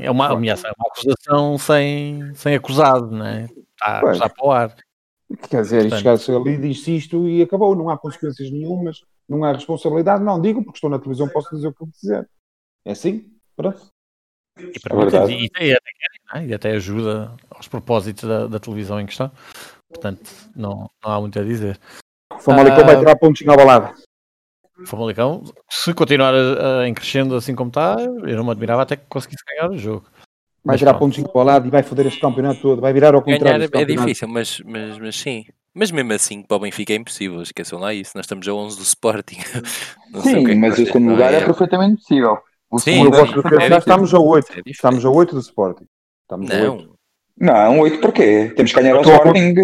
é 0.00 0.10
uma 0.10 0.32
ameaça, 0.32 0.68
é 0.68 0.72
uma 0.76 0.88
acusação 0.90 1.58
sem, 1.58 2.34
sem 2.34 2.54
acusado, 2.54 3.10
não 3.10 3.26
é? 3.26 3.44
Está, 3.44 4.00
pois. 4.00 4.18
para 4.18 4.46
o 4.46 4.50
ar. 4.50 4.76
Quer 5.48 5.62
dizer, 5.62 5.90
chegar-se 5.90 6.30
ali, 6.30 6.56
diz 6.56 6.86
isto 6.86 7.28
e 7.28 7.42
acabou, 7.42 7.74
não 7.74 7.88
há 7.88 7.98
consequências 7.98 8.50
nenhumas, 8.50 9.00
não 9.28 9.42
há 9.44 9.52
responsabilidade. 9.52 10.22
Não 10.22 10.40
digo, 10.40 10.62
porque 10.62 10.76
estou 10.76 10.90
na 10.90 10.98
televisão, 10.98 11.28
posso 11.28 11.54
dizer 11.54 11.68
o 11.68 11.74
que 11.74 11.82
eu 11.82 11.88
quiser. 11.88 12.28
É 12.84 12.92
assim? 12.92 13.30
Pronto. 13.56 13.88
E, 14.58 14.62
é 14.62 15.30
e, 15.30 15.42
e, 15.44 15.74
até, 15.74 16.46
e, 16.46 16.54
até, 16.54 16.70
ajuda 16.72 17.34
aos 17.50 17.66
propósitos 17.66 18.28
da, 18.28 18.46
da, 18.46 18.60
televisão 18.60 19.00
em 19.00 19.06
questão. 19.06 19.32
Portanto, 19.88 20.30
não, 20.54 20.88
não 21.02 21.12
há 21.12 21.20
muito 21.20 21.38
a 21.38 21.42
dizer. 21.42 21.78
O 22.32 22.38
Famalicão 22.38 22.82
uh, 22.82 22.86
vai 22.86 22.98
tirar 22.98 23.16
pontos 23.16 23.44
na 23.44 23.56
balada. 23.56 23.94
Famalicão, 24.86 25.44
se 25.70 25.94
continuar 25.94 26.34
a, 26.34 26.88
em 26.88 26.94
crescendo 26.94 27.36
assim 27.36 27.54
como 27.54 27.68
está, 27.68 27.96
eu 28.00 28.36
não 28.36 28.44
me 28.44 28.50
admirava 28.50 28.82
até 28.82 28.96
que 28.96 29.04
conseguisse 29.08 29.44
ganhar 29.46 29.70
o 29.70 29.78
jogo. 29.78 30.04
Vai 30.64 30.78
tirar 30.78 30.94
pontos 30.94 31.22
para 31.22 31.40
o 31.40 31.44
lado 31.44 31.66
e 31.68 31.70
vai 31.70 31.82
foder 31.82 32.06
este 32.06 32.20
campeonato 32.20 32.60
todo, 32.60 32.80
vai 32.80 32.92
virar 32.92 33.14
ao 33.14 33.22
contrário. 33.22 33.68
Ganhar 33.70 33.82
é 33.82 33.84
difícil, 33.84 34.26
mas, 34.26 34.60
mas, 34.60 34.98
mas 34.98 35.16
sim. 35.16 35.44
Mas 35.74 35.90
mesmo 35.90 36.12
assim, 36.12 36.42
para 36.42 36.56
o 36.56 36.60
Benfica 36.60 36.92
é 36.92 36.96
impossível, 36.96 37.42
esqueçam 37.42 37.78
lá 37.78 37.92
isso. 37.92 38.12
Nós 38.14 38.24
estamos 38.24 38.46
a 38.48 38.54
11 38.54 38.76
do 38.76 38.82
Sporting. 38.82 39.38
sim, 40.22 40.50
é 40.50 40.54
mas 40.54 40.78
o 40.78 40.86
segundo 40.86 41.10
lugar 41.10 41.34
é, 41.34 41.38
é 41.38 41.44
perfeitamente 41.44 41.96
possível. 41.96 42.38
O 42.70 42.78
sim, 42.78 42.92
segundo 42.92 43.16
é 43.16 43.78
estamos 43.78 44.14
a 44.14 44.18
8. 44.18 44.52
É 44.52 44.62
estamos 44.66 45.04
a 45.04 45.10
8 45.10 45.34
do 45.34 45.40
Sporting. 45.40 45.84
Estamos 46.22 46.48
não. 46.48 46.56
A 46.56 46.76
8. 46.76 46.94
Não, 47.36 47.80
8 47.80 48.00
porquê? 48.00 48.52
Temos 48.56 48.72
que 48.72 48.80
ganhar 48.80 48.96
o 48.96 49.00
Sporting. 49.00 49.54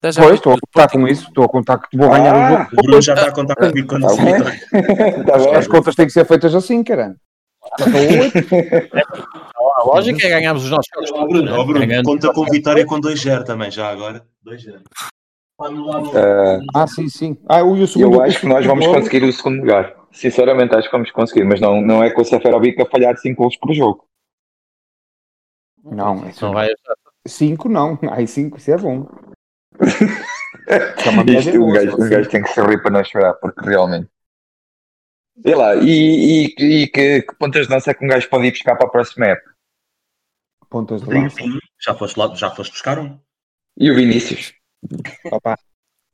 Pois, 0.00 0.16
estou 0.16 0.52
a 0.52 0.58
contar 0.60 0.88
com 0.90 1.08
isso, 1.08 1.26
estou 1.28 1.44
a 1.44 1.48
contar 1.48 1.78
que 1.78 1.96
vou 1.96 2.08
ganhar 2.08 2.34
ah, 2.34 2.38
o 2.38 2.48
jogo. 2.50 2.68
O 2.72 2.82
Bruno 2.82 3.02
já 3.02 3.14
está 3.14 3.26
a 3.28 3.32
contar 3.32 3.56
comigo 3.56 3.88
quando 3.88 4.06
tá 4.06 4.14
tá 5.50 5.58
As 5.58 5.66
contas 5.66 5.96
têm 5.96 6.06
que 6.06 6.12
ser 6.12 6.24
feitas 6.24 6.54
assim, 6.54 6.84
caramba. 6.84 7.16
A 9.78 9.84
lógica 9.84 10.26
é 10.26 10.30
ganharmos 10.30 10.64
os 10.64 10.70
nossos 10.70 10.88
jogos. 10.92 11.10
Oh, 11.12 11.26
Bruno, 11.26 11.60
oh, 11.60 11.64
Bruno 11.64 12.02
conta 12.02 12.32
com 12.32 12.44
vitória 12.46 12.84
com 12.84 13.00
2-0 13.00 13.44
também, 13.44 13.70
já 13.70 13.88
agora. 13.88 14.24
2-0. 14.44 14.80
Uh, 15.60 16.64
ah, 16.74 16.86
sim, 16.86 17.08
sim. 17.08 17.36
Ah, 17.48 17.60
eu, 17.60 17.76
eu 17.96 18.22
acho 18.22 18.40
que 18.40 18.46
nós 18.46 18.64
vamos 18.64 18.86
conseguir 18.86 19.24
o 19.24 19.32
segundo 19.32 19.60
lugar. 19.60 19.94
Sinceramente, 20.12 20.74
acho 20.74 20.88
que 20.88 20.96
vamos 20.96 21.10
conseguir, 21.10 21.44
mas 21.44 21.60
não, 21.60 21.80
não 21.80 22.02
é 22.02 22.10
com 22.10 22.22
o 22.22 22.24
Seferovic 22.24 22.80
a 22.80 22.86
falhar 22.86 23.16
5 23.16 23.40
gols 23.40 23.56
por 23.56 23.72
jogo. 23.72 24.04
Não, 25.84 26.28
isso 26.28 26.44
não 26.44 26.52
vai. 26.52 26.68
5 27.26 27.68
não, 27.68 27.98
aí 28.10 28.26
5 28.26 28.56
isso 28.56 28.70
é 28.70 28.76
bom. 28.76 29.06
Isto, 31.38 31.62
um, 31.62 31.72
gajo, 31.72 31.96
um 31.96 32.08
gajo 32.08 32.28
tem 32.28 32.42
que 32.42 32.48
se 32.48 32.60
rir 32.60 32.82
para 32.82 32.90
não 32.90 33.04
chorar, 33.04 33.34
porque 33.34 33.64
realmente. 33.64 34.08
Sei 35.42 35.54
lá, 35.54 35.76
e, 35.76 35.88
e, 35.88 36.82
e 36.82 36.88
que, 36.88 37.22
que, 37.22 37.34
pontas 37.36 37.66
de 37.66 37.72
lança 37.72 37.90
é 37.90 37.94
que 37.94 38.04
um 38.04 38.08
gajo 38.08 38.28
pode 38.28 38.46
ir 38.46 38.50
buscar 38.50 38.76
para 38.76 38.86
a 38.86 38.90
próxima 38.90 39.26
época? 39.26 39.54
Pontas 40.68 41.02
de 41.02 41.08
lança? 41.08 41.40
Já 41.80 41.94
foste, 41.94 42.18
lá, 42.18 42.34
já 42.34 42.50
foste 42.50 42.72
buscar 42.72 42.98
um? 42.98 43.18
E 43.78 43.90
o 43.90 43.94
Vinícius? 43.94 44.52
Opa. 45.32 45.56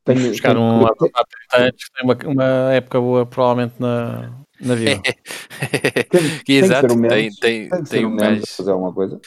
Tenho, 0.04 0.28
buscar 0.28 0.56
um 0.58 0.86
há 0.86 0.94
30 0.94 1.16
anos, 1.56 1.90
tem 1.94 2.04
uma, 2.04 2.14
uma 2.26 2.74
época 2.74 3.00
boa, 3.00 3.24
provavelmente 3.24 3.74
na, 3.80 4.44
na 4.60 4.74
vida. 4.74 5.00
tem, 6.44 6.56
Exato, 6.56 6.88
tem, 6.88 7.08
tem, 7.08 7.30
tem, 7.30 7.68
tem, 7.70 7.84
tem 7.84 8.06
um 8.06 8.14
gajo. 8.14 8.42
fazer 8.46 8.70
alguma 8.70 8.92
coisa. 8.92 9.18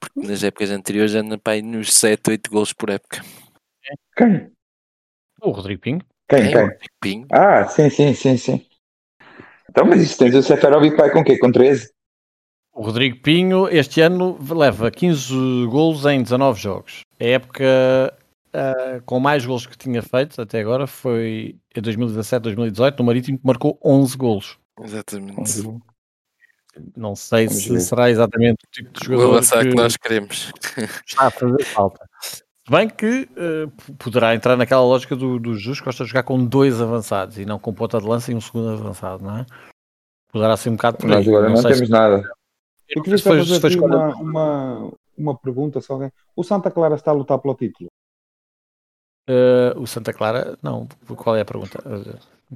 Porque 0.00 0.20
nas 0.20 0.44
épocas 0.44 0.70
anteriores 0.70 1.14
anda 1.16 1.36
para 1.36 1.54
aí 1.54 1.62
nos 1.62 1.92
7, 1.92 2.30
8 2.30 2.50
gols 2.50 2.72
por 2.72 2.90
época. 2.90 3.20
Quem? 4.16 4.50
O 5.42 5.50
Rodrigo 5.50 5.80
Pinho. 5.80 6.00
Quem? 6.28 6.50
Quem? 6.50 6.70
Pinho. 7.00 7.26
Ah, 7.30 7.66
sim, 7.68 7.88
sim, 7.90 8.14
sim, 8.14 8.36
sim. 8.36 8.66
Então, 9.70 9.84
mas 9.84 10.00
isso 10.00 10.18
tens 10.18 10.34
o 10.34 10.42
Seferovic 10.42 10.96
vai 10.96 11.10
com 11.10 11.20
o 11.20 11.24
quê? 11.24 11.38
Com 11.38 11.52
13? 11.52 11.90
O 12.72 12.82
Rodrigo 12.82 13.20
Pinho 13.22 13.68
este 13.68 14.00
ano 14.00 14.38
leva 14.50 14.90
15 14.90 15.32
golos 15.66 16.04
em 16.04 16.22
19 16.22 16.60
jogos. 16.60 17.00
A 17.18 17.24
época 17.24 18.14
uh, 18.54 19.02
com 19.04 19.20
mais 19.20 19.46
golos 19.46 19.66
que 19.66 19.78
tinha 19.78 20.02
feito 20.02 20.40
até 20.40 20.60
agora 20.60 20.86
foi 20.86 21.56
em 21.74 21.80
2017-2018 21.80 22.98
no 22.98 23.04
Marítimo 23.04 23.38
que 23.38 23.46
marcou 23.46 23.78
11 23.84 24.16
golos. 24.16 24.58
Exatamente. 24.82 25.62
Não 26.94 27.16
sei 27.16 27.46
Vamos 27.46 27.62
se 27.62 27.72
ver. 27.72 27.80
será 27.80 28.10
exatamente 28.10 28.58
o 28.66 28.70
tipo 28.70 28.90
de 28.92 29.06
jogador 29.06 29.40
que, 29.40 29.68
que 29.70 29.74
nós 29.74 29.96
queremos. 29.96 30.52
Está 31.06 31.28
a 31.28 31.30
fazer 31.30 31.64
falta. 31.64 32.06
Bem 32.68 32.88
que 32.88 33.28
uh, 33.32 33.94
poderá 33.96 34.34
entrar 34.34 34.56
naquela 34.56 34.82
lógica 34.82 35.14
do, 35.14 35.38
do 35.38 35.54
Jus 35.54 35.80
gosta 35.80 36.02
de 36.02 36.10
jogar 36.10 36.24
com 36.24 36.44
dois 36.44 36.80
avançados 36.80 37.38
e 37.38 37.44
não 37.44 37.60
com 37.60 37.72
ponta 37.72 38.00
de 38.00 38.06
lança 38.06 38.32
e 38.32 38.34
um 38.34 38.40
segundo 38.40 38.70
avançado, 38.70 39.24
não 39.24 39.38
é? 39.38 39.46
Poderá 40.32 40.56
ser 40.56 40.70
um 40.70 40.76
bocado 40.76 40.96
por 40.96 41.06
aí. 41.06 41.16
Nós 41.16 41.28
agora 41.28 41.48
não, 41.48 41.54
não 41.54 41.62
temos 41.62 41.78
se... 41.78 41.90
nada. 41.90 42.28
Eu 42.88 43.02
queria 43.02 43.18
só 43.18 43.30
fazer 43.30 43.64
aqui 43.64 43.78
uma, 43.78 44.16
uma, 44.16 44.92
uma 45.16 45.38
pergunta, 45.38 45.80
se 45.80 45.92
alguém... 45.92 46.10
O 46.34 46.42
Santa 46.42 46.70
Clara 46.70 46.96
está 46.96 47.12
a 47.12 47.14
lutar 47.14 47.38
pelo 47.38 47.54
título? 47.54 47.88
Uh, 49.28 49.80
o 49.80 49.86
Santa 49.86 50.12
Clara, 50.12 50.58
não. 50.60 50.88
Qual 51.16 51.36
é 51.36 51.42
a 51.42 51.44
pergunta? 51.44 51.78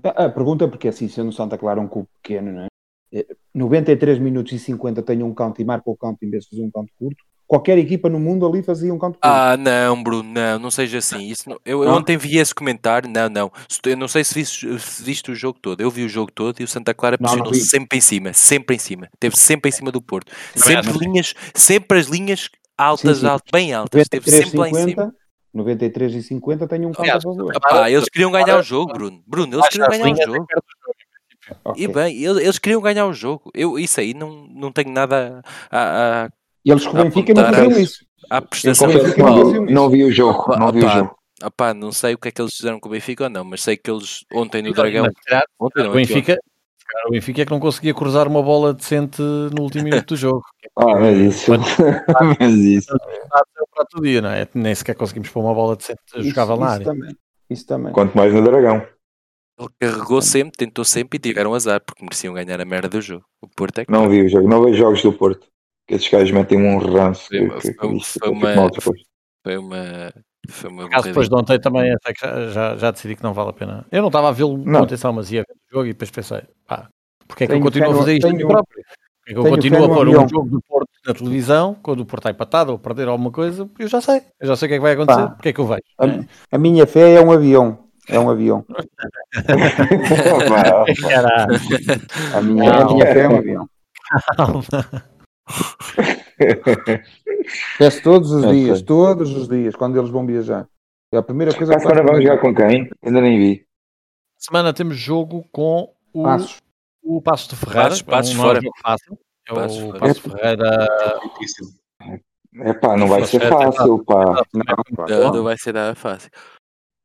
A, 0.04 0.24
a 0.24 0.28
pergunta 0.28 0.64
é 0.64 0.68
porque 0.68 0.88
assim, 0.88 1.08
sendo 1.08 1.28
o 1.28 1.32
Santa 1.32 1.56
Clara 1.56 1.80
um 1.80 1.88
clube 1.88 2.08
pequeno, 2.20 2.52
não 2.52 2.62
é? 2.64 3.26
93 3.54 4.18
minutos 4.18 4.52
e 4.52 4.58
50 4.58 5.02
tem 5.02 5.22
um 5.22 5.34
count 5.34 5.60
e 5.60 5.64
marca 5.64 5.90
o 5.90 5.96
count 5.96 6.24
em 6.24 6.30
vez 6.30 6.44
de 6.44 6.50
fazer 6.50 6.62
um 6.62 6.70
count 6.70 6.92
curto. 6.98 7.24
Qualquer 7.50 7.78
equipa 7.78 8.08
no 8.08 8.20
mundo 8.20 8.46
ali 8.46 8.62
fazia 8.62 8.94
um 8.94 8.96
curto. 8.96 9.18
Ah, 9.20 9.56
não, 9.56 10.00
Bruno, 10.00 10.32
não, 10.32 10.56
não 10.60 10.70
seja 10.70 10.98
assim. 10.98 11.26
Isso 11.26 11.50
não, 11.50 11.58
eu, 11.64 11.82
eu 11.82 11.90
ontem 11.90 12.16
vi 12.16 12.38
esse 12.38 12.54
comentário. 12.54 13.10
Não, 13.10 13.28
não. 13.28 13.52
Eu 13.86 13.96
não 13.96 14.06
sei 14.06 14.22
se 14.22 14.32
viste, 14.32 14.78
se 14.78 15.02
viste 15.02 15.32
o 15.32 15.34
jogo 15.34 15.58
todo. 15.60 15.80
Eu 15.80 15.90
vi 15.90 16.04
o 16.04 16.08
jogo 16.08 16.30
todo 16.30 16.60
e 16.60 16.62
o 16.62 16.68
Santa 16.68 16.94
Clara 16.94 17.18
pressionou 17.18 17.52
sempre 17.52 17.98
em 17.98 18.00
cima, 18.00 18.32
sempre 18.32 18.76
em 18.76 18.78
cima. 18.78 19.08
Teve 19.18 19.36
sempre 19.36 19.68
em 19.68 19.72
cima 19.72 19.90
do 19.90 20.00
Porto. 20.00 20.30
Sempre 20.54 20.96
linhas, 20.96 21.34
sempre 21.52 21.98
as 21.98 22.06
linhas 22.06 22.48
altas, 22.78 23.16
sim, 23.16 23.22
sim. 23.24 23.26
Altas, 23.26 23.50
bem 23.50 23.74
altas. 23.74 23.98
93, 23.98 24.08
Teve 24.08 24.30
sempre 24.30 24.50
50, 24.50 24.60
lá 24.60 24.68
em 24.68 24.88
cima. 24.88 25.14
93 25.52 26.14
e 26.14 26.22
50 26.22 26.68
tem 26.68 26.86
um 26.86 26.92
count 26.92 27.10
a 27.10 27.20
favor. 27.20 27.52
Ah, 27.64 27.90
eles 27.90 28.08
queriam 28.08 28.30
ganhar 28.30 28.60
o 28.60 28.62
jogo, 28.62 28.92
Bruno. 28.92 29.20
Bruno, 29.26 29.56
eles 29.56 29.68
queriam 29.68 29.88
ganhar 29.88 30.12
o 30.12 30.24
jogo. 30.24 30.46
Okay. 31.64 31.84
E 31.84 31.88
bem, 31.88 32.16
eles, 32.22 32.60
queriam 32.60 32.80
ganhar 32.80 33.06
o 33.06 33.12
jogo. 33.12 33.50
Eu, 33.52 33.76
isso 33.76 33.98
aí 33.98 34.14
não, 34.14 34.46
não 34.54 34.70
tenho 34.70 34.92
nada 34.92 35.42
a. 35.68 36.26
a 36.26 36.39
e 36.64 36.70
eles 36.70 36.86
com 36.86 36.98
o 36.98 37.02
Benfica 37.02 37.34
não 37.34 37.46
fizeram 37.46 37.80
isso. 37.80 38.04
A 38.28 38.40
prestação 38.40 38.88
não, 39.16 39.64
não 39.66 39.90
vi 39.90 40.04
o 40.04 40.12
jogo. 40.12 40.56
Não 40.56 40.72
vi 40.72 40.84
o 40.84 40.88
jogo. 40.88 41.16
Opá, 41.42 41.72
não 41.72 41.90
sei 41.90 42.14
o 42.14 42.18
que 42.18 42.28
é 42.28 42.30
que 42.30 42.40
eles 42.40 42.54
fizeram 42.54 42.78
com 42.78 42.88
o 42.88 42.92
Benfica 42.92 43.24
ou 43.24 43.30
não, 43.30 43.44
mas 43.44 43.62
sei 43.62 43.76
que 43.76 43.90
eles 43.90 44.24
ontem 44.32 44.62
no 44.62 44.72
Dragão. 44.72 45.06
Ontem, 45.58 45.82
não, 45.82 45.90
o 45.90 45.94
Benfica, 45.94 46.38
o 47.06 47.10
Benfica 47.10 47.42
é 47.42 47.44
que 47.46 47.50
não 47.50 47.60
conseguia 47.60 47.94
cruzar 47.94 48.28
uma 48.28 48.42
bola 48.42 48.74
decente 48.74 49.22
no 49.22 49.62
último 49.62 49.84
minuto 49.84 50.08
do 50.08 50.16
jogo. 50.16 50.42
Ah, 50.76 50.98
mas 50.98 51.16
isso. 51.16 51.50
mas 51.50 52.54
isso. 52.60 52.94
Para 53.74 53.86
todo 53.86 54.02
dia, 54.02 54.20
não 54.20 54.30
é? 54.30 54.46
Nem 54.54 54.74
sequer 54.74 54.94
conseguimos 54.94 55.30
pôr 55.30 55.40
uma 55.40 55.54
bola 55.54 55.76
decente 55.76 56.00
jogava 56.16 56.52
isso, 56.52 56.60
na 56.60 56.68
área. 56.68 56.84
Também. 56.84 57.16
Isso 57.48 57.66
também. 57.66 57.92
Quanto 57.92 58.14
mais 58.14 58.34
no 58.34 58.42
Dragão. 58.42 58.86
Ele 59.58 59.68
carregou 59.78 60.22
sempre, 60.22 60.56
tentou 60.56 60.84
sempre 60.84 61.16
e 61.16 61.20
tiveram 61.20 61.54
azar 61.54 61.82
porque 61.84 62.02
mereciam 62.02 62.34
ganhar 62.34 62.60
a 62.60 62.64
merda 62.64 62.88
do 62.88 63.00
jogo. 63.00 63.24
O 63.42 63.48
Porto 63.48 63.78
é 63.78 63.84
que 63.84 63.92
não 63.92 64.08
vi 64.08 64.22
o 64.22 64.28
jogo, 64.28 64.48
não 64.48 64.64
vejo 64.64 64.78
jogos 64.78 65.02
do 65.02 65.12
Porto. 65.12 65.46
Que 65.90 65.96
esses 65.96 66.08
gajos 66.08 66.30
metem 66.30 66.56
um 66.56 66.78
ranço. 66.78 67.26
Foi, 67.26 67.50
que, 67.50 67.50
foi, 67.50 67.74
que, 67.74 68.18
foi, 68.20 68.30
uma, 68.30 68.70
foi 68.80 69.56
uma. 69.56 70.12
Foi 70.48 70.70
uma 70.70 70.88
Caso 70.88 71.08
depois 71.08 71.28
de 71.28 71.34
ontem 71.34 71.58
também 71.58 71.92
já, 72.22 72.48
já, 72.48 72.76
já, 72.76 72.92
decidi 72.92 73.16
que 73.16 73.24
não 73.24 73.34
vale 73.34 73.50
a 73.50 73.52
pena. 73.52 73.84
Eu 73.90 74.00
não 74.00 74.06
estava 74.06 74.28
a 74.28 74.32
vê-lo 74.32 74.62
com 74.62 74.76
atenção, 74.76 75.12
mas 75.12 75.32
ia 75.32 75.40
ver 75.40 75.52
o 75.52 75.74
jogo 75.74 75.86
e 75.86 75.92
depois 75.92 76.12
pensei, 76.12 76.42
pá, 76.64 76.88
porque 77.26 77.42
é 77.42 77.46
que 77.48 77.54
tenho 77.54 77.60
eu 77.60 77.64
continuo 77.64 77.90
a 77.90 77.96
fazer 77.96 78.12
isto 78.12 78.28
tenho, 78.28 78.46
próprio? 78.46 78.84
Porque 79.18 79.30
é 79.30 79.32
que 79.32 79.38
eu 79.40 79.50
continuo 79.50 79.84
a 79.84 79.88
pôr 79.88 80.08
um 80.08 80.28
jogo 80.28 80.48
do 80.48 80.62
Porto 80.62 80.90
na 81.04 81.12
televisão, 81.12 81.76
quando 81.82 82.02
o 82.02 82.06
Porto 82.06 82.20
está 82.20 82.30
empatado 82.30 82.70
ou 82.70 82.78
perder 82.78 83.08
alguma 83.08 83.32
coisa, 83.32 83.68
eu 83.76 83.88
já 83.88 84.00
sei, 84.00 84.22
eu 84.40 84.46
já 84.46 84.54
sei 84.54 84.66
o 84.66 84.68
que 84.68 84.74
é 84.74 84.78
que 84.78 84.82
vai 84.82 84.92
acontecer, 84.92 85.26
porque 85.30 85.48
é 85.48 85.52
que 85.52 85.60
eu 85.60 85.66
vejo. 85.66 85.82
A, 85.98 86.06
é? 86.06 86.24
a 86.52 86.58
minha 86.58 86.86
fé 86.86 87.14
é 87.14 87.20
um 87.20 87.32
avião. 87.32 87.80
É 88.08 88.20
um 88.20 88.30
avião. 88.30 88.64
a, 92.32 92.40
minha, 92.40 92.74
a 92.74 92.84
minha 92.84 93.06
fé 93.06 93.22
é 93.22 93.28
um 93.28 93.38
avião. 93.38 93.68
Peço 97.78 98.02
todos 98.02 98.30
os 98.30 98.44
okay. 98.44 98.64
dias, 98.64 98.82
todos 98.82 99.36
os 99.36 99.48
dias, 99.48 99.74
quando 99.74 99.98
eles 99.98 100.10
vão 100.10 100.26
viajar. 100.26 100.68
É 101.12 101.18
a 101.18 101.22
primeira 101.22 101.54
coisa 101.54 101.76
que 101.76 101.82
Agora 101.82 102.02
vamos 102.02 102.22
jogar 102.22 102.38
com 102.38 102.54
quem? 102.54 102.88
Ainda 103.02 103.20
nem 103.20 103.38
vi. 103.38 103.66
Semana 104.38 104.72
temos 104.72 104.96
jogo 104.96 105.44
com 105.52 105.92
o 106.12 106.22
Passos, 106.22 106.56
o 107.02 107.20
Passo 107.20 107.50
de 107.50 107.56
Ferreira. 107.56 107.88
Passos, 107.88 108.02
Passos 108.02 108.32
é 108.32 108.34
um 108.34 108.40
fora. 108.40 108.60
Fácil. 108.82 109.18
É 109.48 109.52
o 109.52 109.98
Passo 109.98 110.20
Ferreira. 110.22 110.88
É 112.62 112.72
pá, 112.72 112.96
não 112.96 113.06
vai 113.06 113.24
ser 113.24 113.40
fácil, 113.48 114.04
pá. 114.04 114.42
Não, 115.08 115.32
não 115.34 115.44
vai 115.44 115.58
ser 115.58 115.74
nada 115.74 115.94
fácil. 115.94 116.30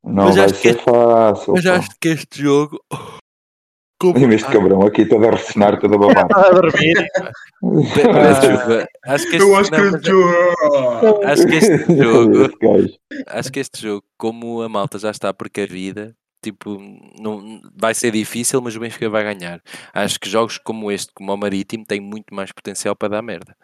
Não 0.02 0.26
mas 0.26 0.36
vai 0.36 0.48
ser 0.50 0.68
este, 0.68 0.84
fácil. 0.84 1.52
Mas 1.52 1.66
acho 1.66 1.88
que 2.00 2.08
este 2.08 2.42
jogo. 2.42 2.80
Como... 3.98 4.18
E 4.18 4.34
este 4.34 4.50
cabrão 4.50 4.82
aqui 4.82 5.06
todo 5.06 5.26
a 5.26 5.30
ressonar, 5.30 5.80
todo 5.80 5.94
a 5.94 5.98
babar. 5.98 6.28
a 6.30 6.50
dormir. 6.50 7.08
acho 9.04 9.30
que 9.30 9.36
este, 9.36 9.42
Eu 9.42 9.56
acho 9.56 9.70
que 9.70 9.80
este 9.80 10.10
jogo. 10.10 11.24
Acho 11.24 11.46
que 11.46 11.54
este 11.54 11.96
jogo. 11.96 12.58
acho 13.26 13.52
que 13.52 13.60
este 13.60 13.82
jogo, 13.82 14.04
como 14.18 14.60
a 14.62 14.68
malta 14.68 14.98
já 14.98 15.10
está 15.10 15.32
precavida, 15.32 16.14
tipo, 16.42 16.78
não, 17.18 17.60
vai 17.74 17.94
ser 17.94 18.10
difícil, 18.10 18.60
mas 18.60 18.76
o 18.76 18.80
Benfica 18.80 19.08
vai 19.08 19.24
ganhar. 19.24 19.62
Acho 19.94 20.20
que 20.20 20.28
jogos 20.28 20.58
como 20.58 20.92
este, 20.92 21.12
como 21.14 21.32
o 21.32 21.36
Marítimo, 21.36 21.86
têm 21.86 22.00
muito 22.00 22.34
mais 22.34 22.52
potencial 22.52 22.94
para 22.94 23.08
dar 23.08 23.22
merda 23.22 23.56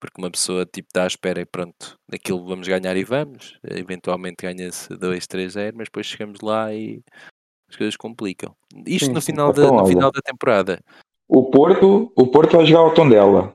porque 0.00 0.20
uma 0.20 0.30
pessoa 0.30 0.64
tipo 0.64 0.88
está 0.88 1.04
à 1.04 1.06
espera 1.06 1.40
e 1.40 1.44
pronto, 1.44 1.98
daquilo 2.08 2.46
vamos 2.46 2.68
ganhar 2.68 2.96
e 2.96 3.04
vamos, 3.04 3.58
eventualmente 3.64 4.36
ganha-se 4.42 4.96
2, 4.96 5.26
3, 5.26 5.52
0, 5.52 5.76
mas 5.76 5.88
depois 5.88 6.06
chegamos 6.06 6.40
lá 6.40 6.72
e 6.72 7.02
as 7.68 7.76
coisas 7.76 7.96
complicam. 7.96 8.54
Isto 8.86 9.06
sim, 9.06 9.12
no, 9.12 9.20
final, 9.20 9.54
sim, 9.54 9.60
da, 9.60 9.70
no 9.70 9.86
final 9.86 10.10
da 10.10 10.20
temporada. 10.20 10.82
O 11.28 11.50
Porto, 11.50 12.12
o 12.16 12.26
Porto 12.26 12.56
vai 12.56 12.66
jogar 12.66 12.80
ao 12.80 12.94
Tondela. 12.94 13.54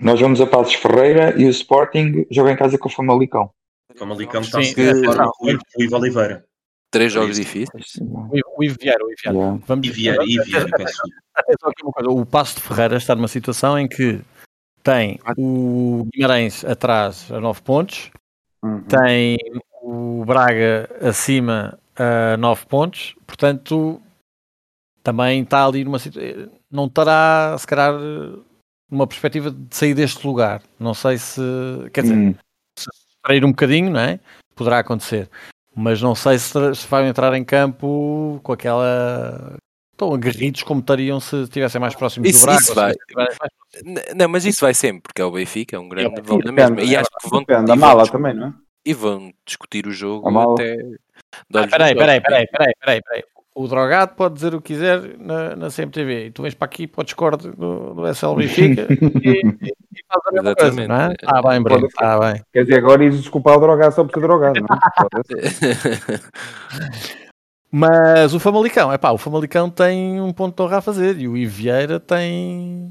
Nós 0.00 0.20
vamos 0.20 0.40
a 0.40 0.46
Passos 0.46 0.74
Ferreira 0.74 1.34
e 1.40 1.46
o 1.46 1.50
Sporting 1.50 2.26
joga 2.30 2.52
em 2.52 2.56
casa 2.56 2.78
com 2.78 2.88
o 2.88 2.92
Famalicão. 2.92 3.50
O 3.92 3.98
Famalicão 3.98 4.42
está 4.42 4.62
sim, 4.62 4.74
é, 4.80 4.92
o 4.92 5.82
Ivo 5.82 5.96
Oliveira. 5.96 6.44
Três 6.90 7.12
jogos 7.12 7.36
difíceis. 7.36 7.98
O 8.00 8.62
Ivo 8.62 8.76
Vieira, 8.80 9.04
o 9.04 9.10
Ivo 9.10 9.20
Vieira. 9.22 9.38
Yeah. 9.38 9.60
Vamos... 9.66 9.88
Ivier, 9.88 10.18
O 12.08 12.26
Passo 12.26 12.56
de 12.56 12.62
Ferreira 12.62 12.96
está 12.96 13.14
numa 13.14 13.28
situação 13.28 13.78
em 13.78 13.88
que 13.88 14.20
tem 14.82 15.18
o 15.36 16.06
Guimarães 16.14 16.64
atrás 16.64 17.30
a 17.32 17.40
9 17.40 17.60
pontos, 17.62 18.10
uhum. 18.62 18.82
tem 18.82 19.36
o 19.82 20.24
Braga 20.24 20.88
acima 21.00 21.76
a 21.96 22.36
9 22.36 22.66
pontos, 22.66 23.14
portanto 23.26 24.00
também 25.02 25.42
está 25.42 25.64
ali 25.64 25.84
numa 25.84 25.98
situação. 25.98 26.50
Não 26.70 26.86
estará, 26.86 27.56
se 27.58 27.66
calhar, 27.66 27.94
numa 28.90 29.06
perspectiva 29.06 29.50
de 29.50 29.74
sair 29.74 29.94
deste 29.94 30.26
lugar. 30.26 30.62
Não 30.80 30.94
sei 30.94 31.16
se. 31.16 31.40
Quer 31.92 32.02
dizer, 32.02 32.16
uhum. 32.16 32.34
se 32.76 32.90
sair 33.24 33.44
um 33.44 33.50
bocadinho, 33.50 33.90
não 33.90 34.00
é? 34.00 34.18
Poderá 34.54 34.80
acontecer. 34.80 35.30
Mas 35.74 36.02
não 36.02 36.14
sei 36.14 36.38
se, 36.38 36.74
se 36.74 36.88
vai 36.88 37.06
entrar 37.06 37.34
em 37.34 37.44
campo 37.44 38.40
com 38.42 38.52
aquela 38.52 39.56
tão 39.96 40.12
aguerridos 40.12 40.62
como 40.62 40.80
estariam 40.80 41.20
se 41.20 41.42
estivessem 41.42 41.80
mais 41.80 41.94
próximos 41.94 42.28
isso, 42.28 42.40
do 42.40 42.46
Braga. 42.46 42.60
Isso 42.60 42.74
vai. 42.74 42.94
Não, 44.14 44.28
mas 44.28 44.44
isso 44.44 44.60
vai 44.60 44.74
sempre, 44.74 45.02
porque 45.02 45.22
é 45.22 45.24
o 45.24 45.30
Benfica, 45.30 45.76
é 45.76 45.78
um 45.78 45.88
grande 45.88 46.20
da 46.20 46.52
mesma. 46.52 46.82
E 46.82 46.96
acho 46.96 47.10
que 47.10 47.28
vão, 47.28 47.40
depende 47.40 47.66
da 47.66 47.76
mala 47.76 48.06
também, 48.08 48.34
não 48.34 48.48
é? 48.48 48.54
E 48.84 48.92
vão 48.94 49.32
discutir 49.44 49.86
o 49.86 49.92
jogo 49.92 50.28
até. 50.54 50.76
Ah, 51.54 51.66
peraí, 51.68 51.94
peraí, 51.94 52.20
peraí, 52.20 52.46
peraí, 52.46 52.72
peraí, 52.80 53.02
peraí. 53.02 53.24
O 53.54 53.66
drogado 53.66 54.14
pode 54.14 54.34
dizer 54.34 54.54
o 54.54 54.60
que 54.60 54.74
quiser 54.74 55.16
na, 55.18 55.56
na 55.56 55.70
CMTV 55.70 56.26
e 56.26 56.30
tu 56.30 56.42
vens 56.42 56.52
para 56.54 56.66
aqui 56.66 56.86
para 56.86 57.00
o 57.00 57.04
Discord 57.04 57.48
do, 57.52 57.94
do 57.94 58.14
SL 58.14 58.34
Benfica 58.34 58.86
e, 58.92 59.30
e, 59.30 59.72
e 59.72 60.04
faz 60.06 60.22
a 60.26 60.32
mesma 60.32 60.54
coisa, 60.54 60.86
não 60.86 60.94
é? 60.94 61.14
Ah, 61.24 61.40
bem, 61.40 61.62
Bruno, 61.62 61.88
ah, 61.96 62.18
bem. 62.18 62.42
Quer 62.52 62.64
dizer, 62.64 62.78
agora 62.78 63.02
ias 63.02 63.16
desculpar 63.16 63.56
o 63.56 63.60
drogado 63.60 63.94
só 63.94 64.04
por 64.04 64.12
ser 64.12 64.20
drogado, 64.20 64.60
não 64.60 64.76
é? 64.76 64.78
Mas 67.72 68.32
o 68.32 68.40
Famalicão, 68.40 68.92
é 68.92 68.98
pá, 68.98 69.10
o 69.10 69.18
Famalicão 69.18 69.68
tem 69.68 70.20
um 70.20 70.32
ponto 70.32 70.56
de 70.56 70.62
honra 70.62 70.78
a 70.78 70.82
fazer 70.82 71.18
e 71.18 71.26
o 71.26 71.36
Ivieira 71.36 71.98
tem, 71.98 72.90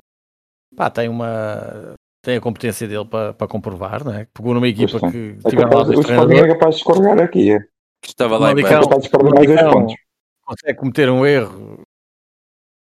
pá, 0.76 0.90
tem 0.90 1.08
uma, 1.08 1.96
tem 2.24 2.38
a 2.38 2.42
competência 2.42 2.88
dele 2.88 3.06
para, 3.06 3.34
para 3.34 3.48
comprovar, 3.48 4.04
não 4.04 4.14
é? 4.14 4.28
Pegou 4.34 4.54
numa 4.54 4.68
equipa 4.68 5.00
que 5.12 5.38
é 5.46 5.50
tiveram 5.50 5.78
lá 5.78 5.84
dois 5.84 6.00
treinadores. 6.06 6.44
é 6.44 6.48
capaz 6.48 6.76
de 6.76 6.82
escorregar 6.82 7.20
aqui, 7.20 7.52
é. 7.52 7.60
Estava 8.04 8.38
lá 8.38 8.50
Famalicão, 8.50 8.82
em 8.82 9.46
dois 9.46 9.62
pontos. 9.62 9.96
Consegue 10.44 10.80
cometer 10.80 11.10
um 11.10 11.26
erro, 11.26 11.82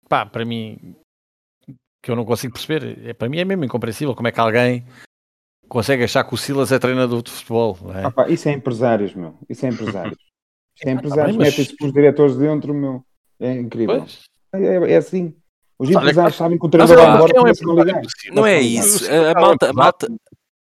pá, 0.08 0.26
para 0.26 0.44
mim, 0.44 0.94
que 2.02 2.10
eu 2.10 2.16
não 2.16 2.24
consigo 2.24 2.52
perceber. 2.52 3.08
É, 3.08 3.14
para 3.14 3.28
mim 3.28 3.38
é 3.38 3.44
mesmo 3.44 3.64
incompreensível 3.64 4.14
como 4.14 4.28
é 4.28 4.32
que 4.32 4.40
alguém 4.40 4.86
consegue 5.68 6.04
achar 6.04 6.24
que 6.24 6.34
o 6.34 6.36
Silas 6.36 6.70
é 6.70 6.78
treinador 6.78 7.22
de 7.22 7.30
futebol. 7.30 7.78
É? 7.94 8.04
Ah, 8.04 8.10
pá, 8.10 8.28
isso 8.28 8.48
é 8.48 8.52
empresários, 8.52 9.14
meu. 9.14 9.34
Isso 9.48 9.66
é 9.66 9.68
empresários. 9.70 10.16
Tem 10.78 10.92
empresários, 10.92 11.36
mas... 11.36 11.48
metem-se 11.48 11.76
para 11.76 11.86
os 11.86 11.92
diretores 11.92 12.36
dentro, 12.36 12.74
meu. 12.74 13.02
É 13.40 13.52
incrível. 13.52 14.06
É, 14.52 14.62
é, 14.62 14.92
é, 14.92 14.96
assim. 14.96 15.34
Os 15.78 15.90
empresários 15.90 16.36
sabem 16.36 16.58
que 16.58 16.66
o 16.66 16.68
treinador 16.68 16.96
vai 16.96 17.14
embora 17.14 17.32
não, 17.34 17.48
é 17.48 18.30
não 18.32 18.46
é 18.46 18.60
isso. 18.60 19.04
A 19.10 19.40
malta, 19.40 19.70
a 19.70 19.72
malta, 19.72 20.06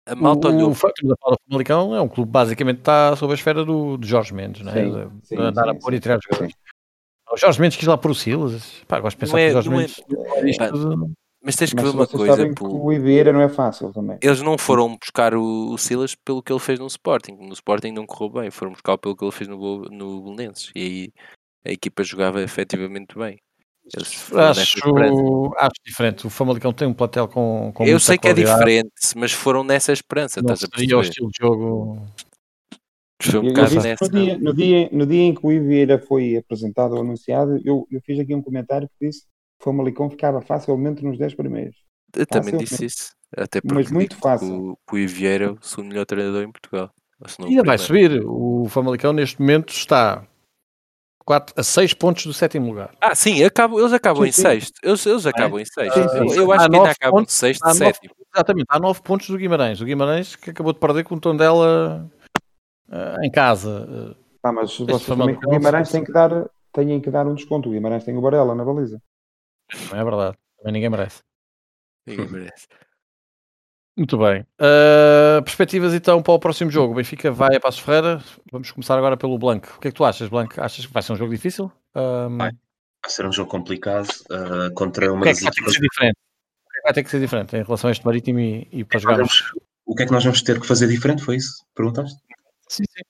a 0.07 0.15
malta 0.15 0.49
olhou. 0.49 0.71
O 0.71 1.09
da 1.09 1.17
Fala 1.21 1.37
Famalicão 1.49 1.95
é 1.95 2.01
um 2.01 2.09
clube 2.09 2.31
basicamente 2.31 2.79
está 2.79 3.15
sob 3.17 3.33
a 3.33 3.35
esfera 3.35 3.65
do, 3.65 3.97
do 3.97 4.07
Jorge 4.07 4.35
Mendes, 4.35 4.63
não 4.63 4.73
é? 4.73 4.85
Sim, 4.85 5.21
sim, 5.23 5.37
andar 5.39 5.69
a 5.69 5.75
pôr 5.75 5.95
e 5.95 6.01
tirar 6.01 6.19
os 6.19 6.25
jogadores. 6.25 6.55
O 7.31 7.37
Jorge 7.37 7.61
Mendes 7.61 7.79
quis 7.79 7.87
lá 7.87 7.97
por 7.97 8.11
o 8.11 8.15
Silas. 8.15 8.83
Pá, 8.87 9.01
gosto 9.01 9.17
de 9.17 9.21
pensar 9.21 9.39
que 9.39 9.49
o 9.49 9.53
Jorge 9.53 9.71
Mendes. 9.71 10.03
Mas 11.45 11.57
tens 11.57 11.71
que 11.71 11.77
Mas 11.77 11.85
ver 11.87 11.91
uma 11.91 12.07
coisa. 12.07 12.55
Pô, 12.55 12.69
o 12.69 12.93
Ibeira 12.93 13.33
não 13.33 13.41
é 13.41 13.49
fácil 13.49 13.93
também. 13.93 14.17
Eles 14.23 14.41
não 14.43 14.57
foram 14.57 14.97
buscar 14.97 15.35
o, 15.35 15.73
o, 15.73 15.79
Silas 15.79 16.15
pelo 16.15 16.41
que 16.41 16.53
ele 16.53 16.61
fez 16.61 16.79
no 16.79 16.87
Sporting. 16.87 17.33
No 17.33 17.53
Sporting 17.53 17.91
não 17.91 18.07
correu 18.07 18.43
bem. 18.43 18.51
Foram 18.51 18.73
buscar 18.73 18.97
pelo 18.97 19.17
que 19.17 19.25
ele 19.25 19.33
fez 19.33 19.49
no, 19.49 19.83
no 19.87 20.23
Belenenses. 20.23 20.71
E 20.75 20.81
aí 20.81 21.13
a 21.65 21.73
equipa 21.73 22.05
jogava 22.05 22.41
efetivamente 22.41 23.19
bem. 23.19 23.39
Acho, 23.95 24.35
acho 25.59 25.75
diferente. 25.85 26.27
O 26.27 26.31
Famalicão 26.31 26.73
tem 26.73 26.87
um 26.89 26.95
platel 26.95 27.29
com, 27.29 27.73
com 27.75 27.85
Eu 27.85 27.99
sei 27.99 28.17
que 28.17 28.29
é 28.29 28.33
diferente, 28.33 28.91
mas 29.17 29.33
foram 29.33 29.65
nessa 29.65 29.93
esperança. 29.93 30.41
Não 30.41 30.55
estás 30.55 30.71
seria 30.75 30.95
a 30.95 30.99
o 30.99 31.03
estilo 31.03 31.29
de 31.29 31.39
jogo. 31.41 31.95
Um 31.95 32.07
Eu- 33.35 33.45
eu 33.45 33.83
nessa. 33.83 34.05
no, 34.05 34.11
dia, 34.11 34.39
no, 34.39 34.55
dia, 34.55 34.89
no 34.93 35.07
dia 35.07 35.23
em 35.23 35.35
que 35.35 35.47
o 35.47 35.49
Vieira 35.49 35.99
foi 35.99 36.37
apresentado 36.37 36.95
ou 36.95 37.01
anunciado, 37.03 37.61
eu, 37.65 37.87
eu 37.91 38.01
fiz 38.05 38.19
aqui 38.19 38.35
um 38.35 38.43
comentário 38.43 38.89
que 38.89 39.07
disse 39.07 39.23
que 39.23 39.29
o 39.61 39.65
Famalicão 39.65 40.11
ficava 40.11 40.41
facilmente 40.41 41.05
nos 41.05 41.19
10 41.19 41.35
primeiros. 41.35 41.77
Eu 42.17 42.27
também 42.27 42.57
disse 42.57 42.85
isso. 42.85 43.13
Até 43.37 43.61
porque 43.61 43.75
Mas 43.75 43.91
muito 43.91 44.17
fácil. 44.17 44.73
o, 44.73 44.77
que 44.87 44.95
o 44.95 44.99
Ivieira 44.99 45.45
é 45.47 45.51
o 45.51 45.59
segundo 45.63 45.89
melhor 45.89 46.05
treinador 46.05 46.43
em 46.43 46.51
Portugal. 46.51 46.91
Ainda 47.41 47.63
vai 47.63 47.79
subir. 47.79 48.21
O 48.25 48.67
Famalicão 48.69 49.13
neste 49.13 49.41
momento 49.41 49.73
está 49.73 50.27
4 51.33 51.55
a 51.57 51.63
6 51.63 51.95
pontos 51.95 52.27
do 52.27 52.35
sétimo 52.35 52.67
lugar. 52.69 52.95
Ah, 53.01 53.15
sim, 53.15 53.43
acabam, 53.43 53.79
eles 53.81 53.93
acabam 53.93 54.23
Sim, 54.25 54.29
em 54.29 54.33
sexto. 54.33 54.79
Eles, 54.83 55.07
eles 55.07 55.25
acabam 55.27 55.59
em 55.59 55.65
sexto. 55.65 55.95
Sim, 55.95 56.09
sim, 56.09 56.17
Eu, 56.19 56.35
eu 56.45 56.53
acho 56.53 56.65
Há 56.67 56.69
que 56.69 56.77
ainda 56.77 56.91
acabam 56.91 57.21
de 57.21 57.23
pontos, 57.23 57.35
sexto, 57.35 57.63
há 57.65 57.69
nove- 57.69 57.79
sétimo. 57.79 58.15
Exatamente, 58.35 58.67
há 58.69 58.79
9 58.81 59.03
pontos 59.03 59.29
do 59.29 59.37
Guimarães. 59.39 59.81
O 59.81 59.85
Guimarães 59.85 60.37
que 60.37 60.51
acabou 60.51 60.73
de 60.73 60.79
perder 60.79 61.05
com 61.05 61.15
o 61.15 61.21
tom 61.21 61.35
dela 61.37 62.11
eh, 62.91 63.17
em 63.27 63.31
casa. 63.31 64.15
Eh, 64.15 64.23
Ah, 64.43 64.53
mas 64.53 64.77
vocês 64.77 65.07
também 65.07 65.35
o 65.37 65.41
Guimarães 65.51 65.91
têm 65.91 66.05
que, 66.05 66.13
dar, 66.13 66.31
têm 66.73 67.01
que 67.01 67.11
dar 67.11 67.27
um 67.27 67.35
desconto. 67.35 67.69
O 67.69 67.73
Guimarães 67.73 68.05
tem 68.05 68.17
o 68.17 68.21
Varela 68.21 68.55
na 68.55 68.65
baliza. 68.65 69.01
não 69.91 69.99
é 69.99 70.05
verdade. 70.05 70.37
Também 70.59 70.73
ninguém 70.75 70.91
merece. 70.91 71.21
Ninguém 72.07 72.29
merece. 72.29 72.67
Muito 73.97 74.17
bem. 74.17 74.41
Uh, 74.59 75.43
perspectivas 75.45 75.93
então 75.93 76.23
para 76.23 76.33
o 76.33 76.39
próximo 76.39 76.71
jogo. 76.71 76.93
O 76.93 76.97
Benfica 76.97 77.31
vai 77.31 77.57
a 77.57 77.61
Passos 77.61 77.81
Ferreira. 77.81 78.23
Vamos 78.51 78.71
começar 78.71 78.97
agora 78.97 79.17
pelo 79.17 79.39
Blanco. 79.39 79.75
O 79.77 79.81
que 79.81 79.89
é 79.89 79.91
que 79.91 79.97
tu 79.97 80.05
achas, 80.05 80.29
Blanco? 80.29 80.61
Achas 80.61 80.87
que 80.87 80.93
vai 80.93 81.03
ser 81.03 81.13
um 81.13 81.17
jogo 81.17 81.31
difícil? 81.31 81.71
Um, 81.95 82.39
Vai. 82.39 82.51
Vai 83.05 83.11
ser 83.11 83.27
um 83.27 83.33
jogo 83.33 83.51
complicado 83.51 84.09
uh, 84.31 84.73
contra 84.75 85.13
o 85.13 85.17
uma 85.17 85.25
que 85.25 85.29
é 85.29 85.33
das 85.33 85.41
que 85.41 85.45
vai 85.45 85.53
ter 85.53 85.61
que 85.63 85.71
equipas. 85.71 85.75
ser 85.75 85.81
diferente? 85.83 86.17
O 86.17 86.79
é 86.79 86.83
vai 86.83 86.93
ter 86.95 87.05
que 87.05 87.11
ser 87.11 87.21
diferente 87.21 87.57
em 87.57 87.63
relação 87.63 87.89
a 87.89 87.91
este 87.91 88.07
Marítimo 88.07 88.39
e, 88.41 88.69
e 88.73 88.85
para 88.85 88.97
Nós 88.97 89.03
jogarmos? 89.03 89.53
O 89.85 89.95
que 89.95 90.03
é 90.05 90.07
que 90.07 90.13
nós 90.13 90.25
vamos 90.25 90.43
ter 90.43 90.61
que 90.61 90.67
fazer 90.67 90.87
diferente? 90.87 91.23
Foi 91.23 91.37
isso? 91.37 91.65
Perguntaste? 91.75 92.19
Sim, 92.69 92.85
sim. 92.89 93.03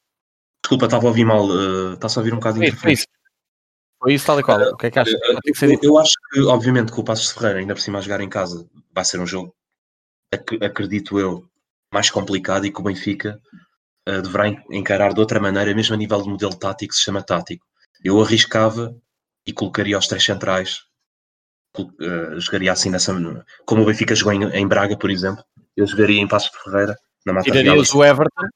Desculpa, 0.64 0.86
estava 0.86 1.04
a 1.04 1.08
ouvir 1.08 1.24
mal. 1.24 1.46
uh, 1.46 1.98
a 2.02 2.18
ouvir 2.18 2.32
um 2.32 2.36
bocado 2.38 2.58
de 2.58 2.70
Foi, 2.70 2.78
foi 2.78 2.92
isso. 2.92 3.06
Foi 4.02 4.14
isso 4.14 4.26
tal 4.26 4.40
e 4.40 4.42
qual. 4.42 4.60
O 4.60 4.76
que 4.76 4.86
é 4.86 4.90
que 4.90 4.98
achas 4.98 5.14
Eu, 5.82 5.98
acho 5.98 6.14
que, 6.32 6.40
obviamente, 6.40 6.90
que 6.90 6.98
o 6.98 7.04
Passos 7.04 7.28
de 7.28 7.34
Ferreira, 7.34 7.60
ainda 7.60 7.74
por 7.74 7.80
cima 7.80 7.98
a 7.98 8.02
jogar 8.02 8.20
em 8.20 8.28
casa, 8.28 8.66
vai 8.92 9.04
ser 9.04 9.20
um 9.20 9.26
jogo, 9.26 9.54
acredito 10.64 11.18
eu, 11.18 11.44
mais 11.92 12.10
complicado 12.10 12.64
e 12.66 12.72
que 12.72 12.80
o 12.80 12.84
Benfica 12.84 13.40
uh, 14.08 14.22
deverá 14.22 14.48
en- 14.48 14.62
encarar 14.70 15.12
de 15.12 15.20
outra 15.20 15.40
maneira, 15.40 15.74
mesmo 15.74 15.94
a 15.94 15.98
nível 15.98 16.22
de 16.22 16.28
modelo 16.28 16.56
tático, 16.58 16.94
se 16.94 17.02
chama 17.02 17.22
tático. 17.22 17.64
Eu 18.04 18.20
arriscava 18.20 18.94
e 19.46 19.52
colocaria 19.52 19.98
os 19.98 20.06
três 20.06 20.24
centrais, 20.24 20.78
uh, 21.78 22.40
jogaria 22.40 22.72
assim 22.72 22.90
nessa. 22.90 23.12
Como 23.66 23.82
o 23.82 23.86
Benfica 23.86 24.14
jogou 24.14 24.32
em, 24.32 24.44
em 24.44 24.66
Braga, 24.66 24.96
por 24.96 25.10
exemplo, 25.10 25.42
eu 25.76 25.86
jogaria 25.86 26.20
em 26.20 26.28
Passos 26.28 26.50
de 26.50 26.58
Ferreira, 26.62 26.96
na 27.26 27.32
Mata 27.32 27.50
Tirarias 27.50 27.94
o 27.94 28.04
Everton. 28.04 28.46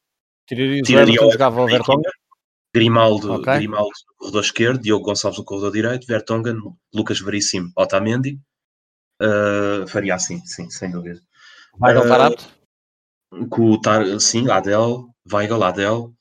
Tirarias 0.46 0.80
o 0.80 0.84
Tiraria 0.84 1.14
Everton, 1.14 1.28
o 1.28 1.32
jogava 1.32 1.62
o 1.62 1.66
Vertonghen. 1.66 2.10
Grimaldo, 2.74 3.32
Ok. 3.32 3.54
Grimaldo 3.54 3.90
no 4.08 4.14
corredor 4.18 4.42
esquerdo, 4.42 4.82
Diogo 4.82 5.04
Gonçalves 5.06 5.38
no 5.38 5.44
corredor 5.44 5.72
direito, 5.72 6.06
Vertonghen, 6.06 6.56
Lucas 6.94 7.20
Veríssimo, 7.20 7.70
Otamendi. 7.76 8.38
Uh, 9.22 9.86
faria 9.88 10.14
assim, 10.14 10.44
sim, 10.44 10.68
sem 10.68 10.90
dúvida. 10.90 11.18
Weigl 11.80 12.02
Eh, 12.04 12.08
Tarapte. 12.08 12.46
Com 13.50 13.70
o 13.72 13.80
Tar, 13.80 14.04
sim, 14.20 14.50
Adel, 14.50 15.04
Weigl, 15.30 15.62
Adel, 15.62 16.12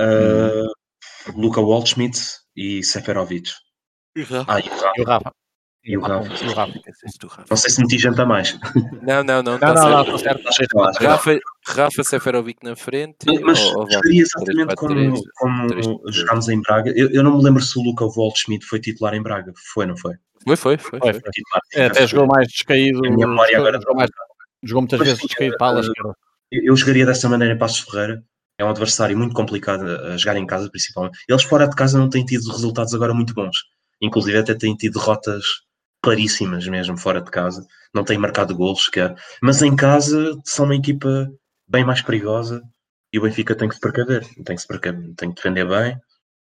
uh, 0.00 0.72
Luca 1.36 1.60
Waldschmidt 1.60 2.18
e 2.56 2.82
Seferovic. 2.84 3.50
E 4.14 4.22
o 4.22 4.26
Rafa? 4.26 4.52
Ah, 4.52 4.60
e 4.60 4.68
o 4.68 4.74
Rafa. 4.74 4.92
E 4.94 5.00
o 5.02 5.04
Rafa. 5.04 5.32
E 5.84 5.96
o 5.96 6.00
Rafa. 6.00 6.34
E 6.44 6.46
o 6.48 6.52
Rafa. 6.54 6.78
Do 7.20 7.26
Rafa. 7.28 7.44
Não 7.50 7.56
sei 7.56 7.70
se 7.70 7.80
meti 7.80 7.98
gente 7.98 8.20
a 8.20 8.26
mais. 8.26 8.56
Não, 9.02 9.24
não, 9.24 9.42
não. 9.42 9.52
Não, 9.52 9.58
tá 9.58 9.74
não, 9.74 10.04
não, 10.04 10.18
certo. 10.18 10.42
que 10.42 10.66
não. 10.76 11.10
Rafa, 11.10 11.38
Rafa 11.66 12.04
Seferovic 12.04 12.62
na 12.62 12.76
frente. 12.76 13.16
Mas 13.42 13.58
ou- 13.60 13.72
volta? 13.86 13.98
exatamente 14.08 14.74
3-4-3, 14.76 14.76
como, 14.76 15.22
como 15.34 15.66
3-4-3. 15.68 16.12
jogámos 16.12 16.48
em 16.48 16.60
Braga. 16.60 16.92
Eu, 16.94 17.10
eu 17.10 17.22
não 17.24 17.36
me 17.38 17.42
lembro 17.42 17.62
se 17.62 17.76
o 17.78 17.82
Luca 17.82 18.04
Waldschmidt 18.04 18.64
foi 18.66 18.78
titular 18.80 19.14
em 19.14 19.22
Braga. 19.22 19.52
Foi, 19.72 19.86
não 19.86 19.96
foi? 19.96 20.14
Foi, 20.46 20.56
foi, 20.56 20.78
foi. 20.78 21.00
Foi, 21.00 21.12
foi. 21.14 21.20
foi. 21.22 21.80
É, 21.82 21.86
até 21.86 22.06
jogou 22.06 22.26
mais 22.28 22.46
descaído. 22.48 22.98
A 23.04 23.10
minha 23.10 23.26
memória 23.26 23.56
agora- 23.58 23.80
jogou 23.80 23.96
mais- 23.96 24.10
jogou 24.62 24.82
muitas 24.82 24.98
Mas 24.98 25.08
vezes 25.08 25.22
sim, 25.22 25.50
para 25.56 25.66
a 25.66 25.70
ala 25.70 25.80
esquerda. 25.80 26.14
Eu 26.50 26.76
jogaria 26.76 27.06
dessa 27.06 27.28
maneira 27.28 27.54
em 27.54 27.58
Passos 27.58 27.80
Ferreira. 27.80 28.22
É 28.58 28.64
um 28.64 28.68
adversário 28.68 29.16
muito 29.16 29.34
complicado 29.34 29.88
a 29.88 30.14
a 30.14 30.16
jogar 30.16 30.36
em 30.36 30.46
casa, 30.46 30.70
principalmente. 30.70 31.18
Eles 31.28 31.42
fora 31.42 31.66
de 31.66 31.74
casa 31.74 31.98
não 31.98 32.10
têm 32.10 32.24
tido 32.24 32.50
resultados 32.50 32.94
agora 32.94 33.14
muito 33.14 33.34
bons. 33.34 33.56
Inclusive 34.00 34.38
até 34.38 34.54
têm 34.54 34.76
tido 34.76 34.98
derrotas 34.98 35.44
claríssimas 36.02 36.66
mesmo 36.66 36.98
fora 36.98 37.20
de 37.20 37.30
casa. 37.30 37.66
Não 37.94 38.04
têm 38.04 38.18
marcado 38.18 38.54
golos 38.54 38.84
sequer. 38.84 39.14
Mas 39.40 39.62
em 39.62 39.74
casa 39.74 40.36
são 40.44 40.66
uma 40.66 40.76
equipa 40.76 41.30
bem 41.66 41.84
mais 41.84 42.02
perigosa 42.02 42.62
e 43.12 43.18
o 43.18 43.22
Benfica 43.22 43.54
tem 43.54 43.68
que 43.68 43.74
se 43.74 43.80
precaver. 43.80 44.26
Tem 44.44 44.56
que 44.56 44.62
se 44.62 44.66
precaver, 44.66 45.14
tem 45.16 45.30
que 45.30 45.36
defender 45.36 45.66
bem. 45.66 45.96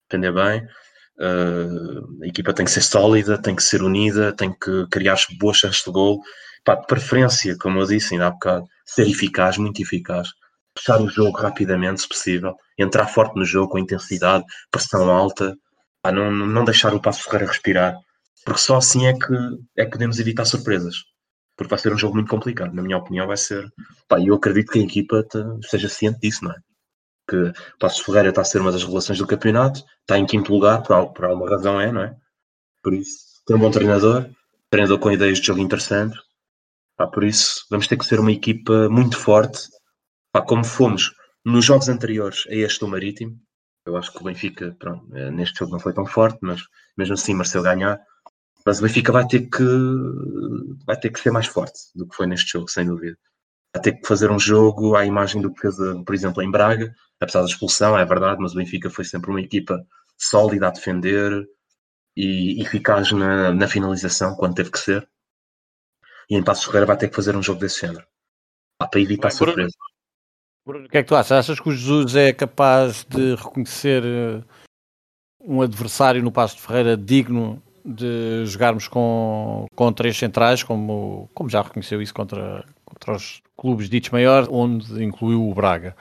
Defender 0.10 0.34
bem. 0.34 0.68
Uh, 1.20 2.24
a 2.24 2.28
equipa 2.28 2.54
tem 2.54 2.66
que 2.66 2.72
ser 2.72 2.82
sólida, 2.82 3.38
tem 3.38 3.56
que 3.56 3.64
ser 3.64 3.84
unida, 3.84 4.34
tem 4.34 4.52
que 4.52 4.88
criar 4.88 5.18
boas 5.38 5.58
chances 5.58 5.84
de 5.84 5.92
gol. 5.92 6.22
Pá, 6.64 6.76
de 6.76 6.88
preferência, 6.88 7.58
como 7.58 7.80
eu 7.80 7.86
disse 7.86 8.14
ainda 8.14 8.28
há 8.28 8.32
bocado, 8.32 8.68
ser 8.86 9.08
eficaz, 9.08 9.58
muito 9.58 9.82
eficaz. 9.82 10.30
Fechar 10.78 11.02
o 11.02 11.10
jogo 11.10 11.38
rapidamente, 11.38 12.02
se 12.02 12.08
possível. 12.08 12.56
Entrar 12.78 13.08
forte 13.08 13.36
no 13.36 13.46
jogo, 13.46 13.70
com 13.72 13.80
intensidade, 13.80 14.44
pressão 14.72 15.10
alta. 15.10 15.56
Pá, 16.02 16.12
não, 16.12 16.32
não 16.32 16.66
deixar 16.66 16.94
o 16.94 17.02
Passo 17.02 17.24
Ferreira 17.24 17.48
respirar. 17.48 17.98
Porque 18.46 18.60
só 18.60 18.78
assim 18.78 19.06
é 19.08 19.14
que, 19.14 19.34
é 19.78 19.86
que 19.86 19.92
podemos 19.92 20.20
evitar 20.20 20.46
surpresas. 20.46 20.96
Porque 21.56 21.70
vai 21.70 21.80
ser 21.80 21.94
um 21.94 21.98
jogo 21.98 22.16
muito 22.16 22.30
complicado. 22.30 22.74
Na 22.74 22.82
minha 22.82 22.98
opinião, 22.98 23.28
vai 23.28 23.38
ser. 23.38 23.66
Pá, 24.08 24.20
eu 24.20 24.34
acredito 24.36 24.72
que 24.72 24.80
a 24.80 24.84
equipa 24.84 25.24
te- 25.24 25.38
esteja 25.64 25.88
ciente 25.90 26.20
disso, 26.20 26.44
não 26.44 26.52
é? 26.52 26.56
Que 27.30 27.38
o 27.38 27.54
Passo 27.80 28.04
Ferreira 28.04 28.30
está 28.30 28.42
a 28.42 28.46
ser 28.46 28.60
uma 28.62 28.72
das 28.72 28.84
revelações 28.84 29.20
do 29.20 29.28
campeonato, 29.28 29.84
está 30.02 30.18
em 30.18 30.26
quinto 30.26 30.52
lugar, 30.54 30.84
por, 30.84 31.14
por 31.14 31.26
alguma 31.26 31.50
razão 31.50 31.80
é, 31.80 31.92
não 31.92 32.02
é? 32.04 32.16
Por 32.84 32.94
isso, 32.94 33.42
tem 33.46 33.56
um 33.56 33.60
bom 33.60 33.72
treinador, 33.72 34.30
treinador 34.70 35.00
com 35.00 35.12
ideias 35.12 35.40
de 35.40 35.48
jogo 35.48 35.62
interessante. 35.62 36.18
Pá, 37.04 37.08
por 37.08 37.26
isso, 37.26 37.66
vamos 37.70 37.86
ter 37.86 37.98
que 37.98 38.06
ser 38.06 38.18
uma 38.18 38.32
equipa 38.32 38.88
muito 38.88 39.18
forte, 39.18 39.68
Pá, 40.32 40.42
como 40.42 40.64
fomos 40.64 41.12
nos 41.44 41.66
jogos 41.66 41.90
anteriores 41.90 42.46
a 42.48 42.56
este 42.56 42.80
do 42.80 42.88
Marítimo. 42.88 43.38
Eu 43.86 43.98
acho 43.98 44.10
que 44.14 44.22
o 44.22 44.24
Benfica, 44.24 44.74
pronto, 44.80 45.14
eh, 45.14 45.30
neste 45.30 45.60
jogo 45.60 45.74
não 45.74 45.82
foi 45.82 45.94
tão 45.94 46.06
forte, 46.06 46.40
mas 46.42 46.62
mesmo 46.98 47.16
assim 47.16 47.34
mereceu 47.34 47.62
ganhar. 47.62 48.00
Mas 48.66 48.80
o 48.80 48.84
Benfica 48.84 49.12
vai 49.12 49.28
ter 49.28 49.50
que 49.50 49.66
vai 50.86 50.98
ter 50.98 51.10
que 51.10 51.20
ser 51.20 51.32
mais 51.32 51.46
forte 51.46 51.78
do 51.94 52.08
que 52.08 52.16
foi 52.16 52.26
neste 52.26 52.54
jogo, 52.54 52.70
sem 52.70 52.86
dúvida. 52.86 53.18
Vai 53.76 53.84
ter 53.84 53.92
que 54.00 54.08
fazer 54.08 54.32
um 54.32 54.40
jogo 54.40 54.96
à 54.96 55.06
imagem 55.06 55.42
do 55.42 55.54
que 55.54 55.60
fez, 55.60 55.78
eh, 55.78 56.04
por 56.06 56.16
exemplo, 56.16 56.42
em 56.42 56.50
Braga, 56.50 56.96
apesar 57.20 57.42
da 57.42 57.48
expulsão, 57.48 57.98
é 57.98 58.06
verdade, 58.06 58.40
mas 58.42 58.54
o 58.54 58.56
Benfica 58.56 58.90
foi 58.90 59.04
sempre 59.04 59.30
uma 59.30 59.42
equipa 59.42 59.86
sólida 60.18 60.70
a 60.70 60.72
defender 60.72 61.46
e 62.16 62.62
eficaz 62.62 63.12
na, 63.12 63.54
na 63.54 63.68
finalização, 63.68 64.36
quando 64.36 64.56
teve 64.56 64.72
que 64.72 64.80
ser. 64.80 65.06
E 66.30 66.36
em 66.36 66.44
Passos 66.44 66.66
Ferreira 66.66 66.86
vai 66.86 66.98
ter 66.98 67.10
que 67.10 67.16
fazer 67.16 67.36
um 67.36 67.44
jogo 67.44 67.60
desse 67.60 67.82
género. 67.82 68.06
Pá, 68.78 68.88
para 68.88 69.00
evitar 69.02 69.30
Bruno. 69.30 69.46
surpresa. 69.46 69.78
Bruno, 70.66 70.86
o 70.86 70.90
que 70.90 70.98
é 70.98 71.04
que 71.04 71.10
tu 71.10 71.16
achas? 71.16 71.32
Achas 71.32 71.60
que 71.60 71.70
o 71.70 71.72
Jesus 71.72 72.16
é 72.16 72.32
capaz 72.32 73.06
de 73.10 73.36
reconhecer 73.36 74.04
eh, 74.06 74.42
um 75.42 75.62
adversário 75.62 76.24
no 76.24 76.32
Passo 76.32 76.56
de 76.56 76.62
Ferreira 76.62 76.96
digno 76.96 77.62
de 77.86 78.46
jogarmos 78.46 78.88
com, 78.88 79.66
com 79.76 79.92
três 79.92 80.18
centrais, 80.18 80.64
como, 80.64 81.30
como 81.34 81.50
já 81.50 81.62
reconheceu 81.62 82.02
isso 82.02 82.14
contra, 82.14 82.66
contra 82.86 83.16
os 83.16 83.42
clubes 83.58 83.90
ditos 83.90 84.10
maiores, 84.10 84.48
onde 84.50 85.04
incluiu 85.04 85.50
o 85.50 85.54
Braga? 85.54 85.96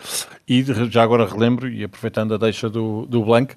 E 0.47 0.63
já 0.89 1.03
agora 1.03 1.27
relembro, 1.27 1.69
e 1.69 1.83
aproveitando 1.83 2.35
a 2.35 2.39
deixa 2.39 2.71
do, 2.71 3.05
do 3.07 3.25
Blanc, 3.25 3.57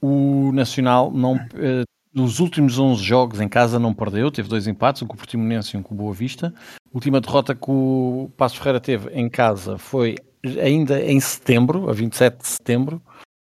o 0.00 0.50
Nacional 0.52 1.10
não, 1.10 1.36
eh, 1.54 1.84
nos 2.14 2.38
últimos 2.40 2.78
11 2.78 3.02
jogos 3.02 3.40
em 3.40 3.48
casa 3.48 3.78
não 3.78 3.92
perdeu, 3.92 4.30
teve 4.30 4.48
dois 4.48 4.66
empates, 4.66 5.02
um 5.02 5.06
com 5.06 5.14
o 5.14 5.16
Portimonense 5.18 5.76
e 5.76 5.80
um 5.80 5.82
com 5.82 5.94
o 5.94 5.98
Boa 5.98 6.12
Vista. 6.14 6.54
A 6.86 6.90
última 6.94 7.20
derrota 7.20 7.54
que 7.54 7.70
o 7.70 8.30
Passo 8.36 8.56
Ferreira 8.58 8.80
teve 8.80 9.10
em 9.10 9.28
casa 9.28 9.76
foi 9.78 10.16
ainda 10.62 11.00
em 11.02 11.18
setembro, 11.20 11.88
a 11.90 11.92
27 11.92 12.36
de 12.38 12.46
setembro, 12.46 13.02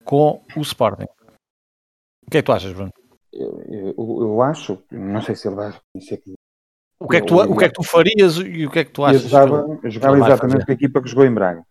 com 0.04 0.44
o 0.56 0.62
Sporting. 0.62 1.06
O 2.28 2.32
que 2.32 2.38
é 2.38 2.42
que 2.42 2.46
tu 2.46 2.52
achas, 2.52 2.74
Bruno? 2.74 2.92
Eu, 3.32 3.62
eu- 3.70 3.96
eu 4.22 4.42
acho, 4.42 4.82
não 4.92 5.22
sei 5.22 5.36
se 5.36 5.48
ele 5.48 5.56
vai 5.56 5.72
reconhecer 5.72 6.18
que 6.18 6.34
O 7.00 7.08
que, 7.08 7.18
é 7.18 7.22
que 7.22 7.28
tu, 7.28 7.36
o 7.38 7.56
que 7.58 7.64
é 7.64 7.68
que 7.70 7.74
tu 7.76 7.84
farias 7.84 8.38
e 8.38 8.66
o 8.66 8.72
que 8.72 8.80
é 8.80 8.84
que 8.84 8.92
tu 8.92 9.02
eu 9.02 9.06
achas? 9.06 9.22
jogava, 9.24 9.80
eu 9.84 9.90
jogava 9.92 10.14
ele 10.14 10.22
vai 10.22 10.32
exatamente 10.32 10.66
com 10.66 10.72
a 10.72 10.76
equipa 10.76 11.02
que 11.02 11.08
jogou 11.08 11.26
em 11.26 11.34
Braga. 11.34 11.64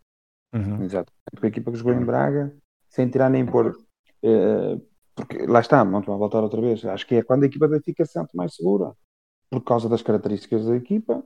Uhum. 0.54 0.82
Exato. 0.82 1.12
Com 1.38 1.44
a 1.44 1.48
equipa 1.48 1.70
que 1.70 1.76
jogou 1.76 1.92
em 1.92 2.04
Braga, 2.04 2.54
sem 2.88 3.08
tirar 3.08 3.28
nem 3.28 3.44
pôr. 3.44 3.76
eh, 4.22 4.78
porque 5.18 5.46
lá 5.46 5.60
está, 5.60 5.82
vamos 5.82 6.06
voltar 6.06 6.42
outra 6.42 6.60
vez. 6.60 6.84
Acho 6.84 7.06
que 7.06 7.16
é 7.16 7.22
quando 7.22 7.42
a 7.42 7.46
equipa 7.46 7.68
da 7.68 7.80
fica 7.80 8.04
se 8.06 8.12
sente 8.12 8.36
mais 8.36 8.54
segura. 8.54 8.94
Por 9.50 9.62
causa 9.62 9.88
das 9.88 10.02
características 10.02 10.66
da 10.66 10.76
equipa 10.76 11.24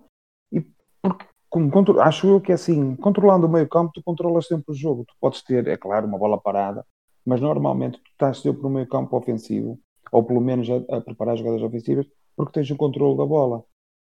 e 0.53 0.64
porque, 1.03 1.26
como 1.51 1.70
acho 2.01 2.28
eu 2.28 2.40
que 2.40 2.53
é 2.53 2.55
assim, 2.55 2.97
controlando 2.97 3.47
o 3.47 3.51
meio 3.51 3.68
campo, 3.68 3.93
tu 3.93 4.03
controlas 4.03 4.47
sempre 4.47 4.72
o 4.72 4.74
jogo. 4.74 5.05
Tu 5.05 5.14
podes 5.20 5.43
ter, 5.43 5.66
é 5.66 5.76
claro, 5.76 6.07
uma 6.07 6.18
bola 6.18 6.40
parada, 6.40 6.86
mas 7.26 7.40
normalmente 7.40 7.99
tu 7.99 8.11
estás 8.11 8.38
sempre 8.38 8.62
no 8.62 8.70
meio 8.70 8.88
campo 8.88 9.16
ofensivo, 9.16 9.78
ou 10.11 10.24
pelo 10.24 10.40
menos 10.40 10.68
a, 10.70 10.97
a 10.97 11.01
preparar 11.01 11.36
jogadas 11.36 11.62
ofensivas, 11.62 12.07
porque 12.36 12.53
tens 12.53 12.70
o 12.70 12.76
controle 12.76 13.16
da 13.16 13.26
bola. 13.26 13.64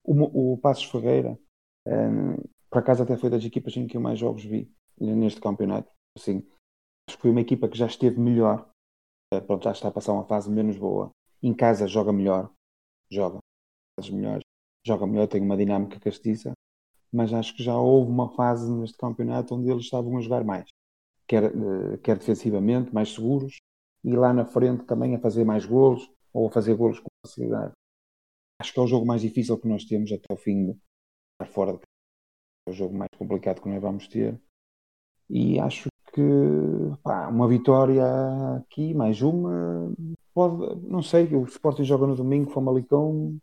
O, 0.04 0.52
o 0.52 0.58
Passos 0.58 0.84
Ferreira, 0.84 1.38
eh, 1.86 2.36
por 2.70 2.78
acaso 2.78 3.02
até 3.02 3.16
foi 3.16 3.30
das 3.30 3.44
equipas 3.44 3.76
em 3.76 3.86
que 3.86 3.96
eu 3.96 4.00
mais 4.00 4.18
jogos 4.18 4.44
vi 4.44 4.70
neste 5.00 5.40
campeonato. 5.40 5.90
Assim, 6.16 6.44
Acho 7.08 7.16
que 7.16 7.22
foi 7.22 7.30
uma 7.30 7.40
equipa 7.40 7.68
que 7.68 7.76
já 7.76 7.86
esteve 7.86 8.18
melhor. 8.18 8.68
Uh, 9.32 9.40
pronto, 9.40 9.64
já 9.64 9.72
está 9.72 9.88
a 9.88 9.92
passar 9.92 10.12
uma 10.12 10.26
fase 10.26 10.50
menos 10.50 10.76
boa. 10.76 11.10
Em 11.42 11.54
casa 11.54 11.86
joga 11.86 12.12
melhor. 12.12 12.52
Joga. 13.10 13.38
Melhores. 14.10 14.42
Joga 14.86 15.06
melhor, 15.06 15.26
tem 15.26 15.40
uma 15.40 15.56
dinâmica 15.56 15.98
castiça. 15.98 16.52
Mas 17.10 17.32
acho 17.32 17.56
que 17.56 17.62
já 17.62 17.74
houve 17.74 18.10
uma 18.10 18.28
fase 18.34 18.70
neste 18.70 18.98
campeonato 18.98 19.54
onde 19.54 19.70
eles 19.70 19.84
estavam 19.84 20.18
a 20.18 20.20
jogar 20.20 20.44
mais. 20.44 20.68
Quer, 21.26 21.50
uh, 21.54 21.98
quer 21.98 22.18
defensivamente, 22.18 22.92
mais 22.92 23.14
seguros. 23.14 23.56
E 24.04 24.14
lá 24.14 24.34
na 24.34 24.44
frente 24.44 24.84
também 24.84 25.14
a 25.14 25.18
fazer 25.18 25.44
mais 25.44 25.64
golos. 25.64 26.10
Ou 26.34 26.48
a 26.48 26.50
fazer 26.50 26.74
golos 26.74 27.00
com 27.00 27.08
facilidade. 27.26 27.72
Acho 28.60 28.72
que 28.72 28.80
é 28.80 28.82
o 28.82 28.86
jogo 28.86 29.06
mais 29.06 29.22
difícil 29.22 29.58
que 29.58 29.68
nós 29.68 29.84
temos 29.84 30.12
até 30.12 30.32
o 30.32 30.36
fim 30.36 30.66
de 30.66 30.70
estar 30.72 31.52
fora 31.52 31.72
de 31.72 31.78
casa. 31.78 31.86
É 32.68 32.70
o 32.70 32.74
jogo 32.74 32.96
mais 32.96 33.10
complicado 33.16 33.62
que 33.62 33.68
nós 33.68 33.80
vamos 33.80 34.08
ter. 34.08 34.38
E 35.30 35.58
acho 35.58 35.91
que 36.12 36.22
pá, 37.02 37.28
uma 37.28 37.48
vitória 37.48 38.04
aqui, 38.56 38.94
mais 38.94 39.22
uma, 39.22 39.92
pode, 40.34 40.80
não 40.86 41.02
sei, 41.02 41.34
o 41.34 41.44
Sporting 41.44 41.84
joga 41.84 42.06
no 42.06 42.14
domingo, 42.16 42.50
Famalicão, 42.50 43.38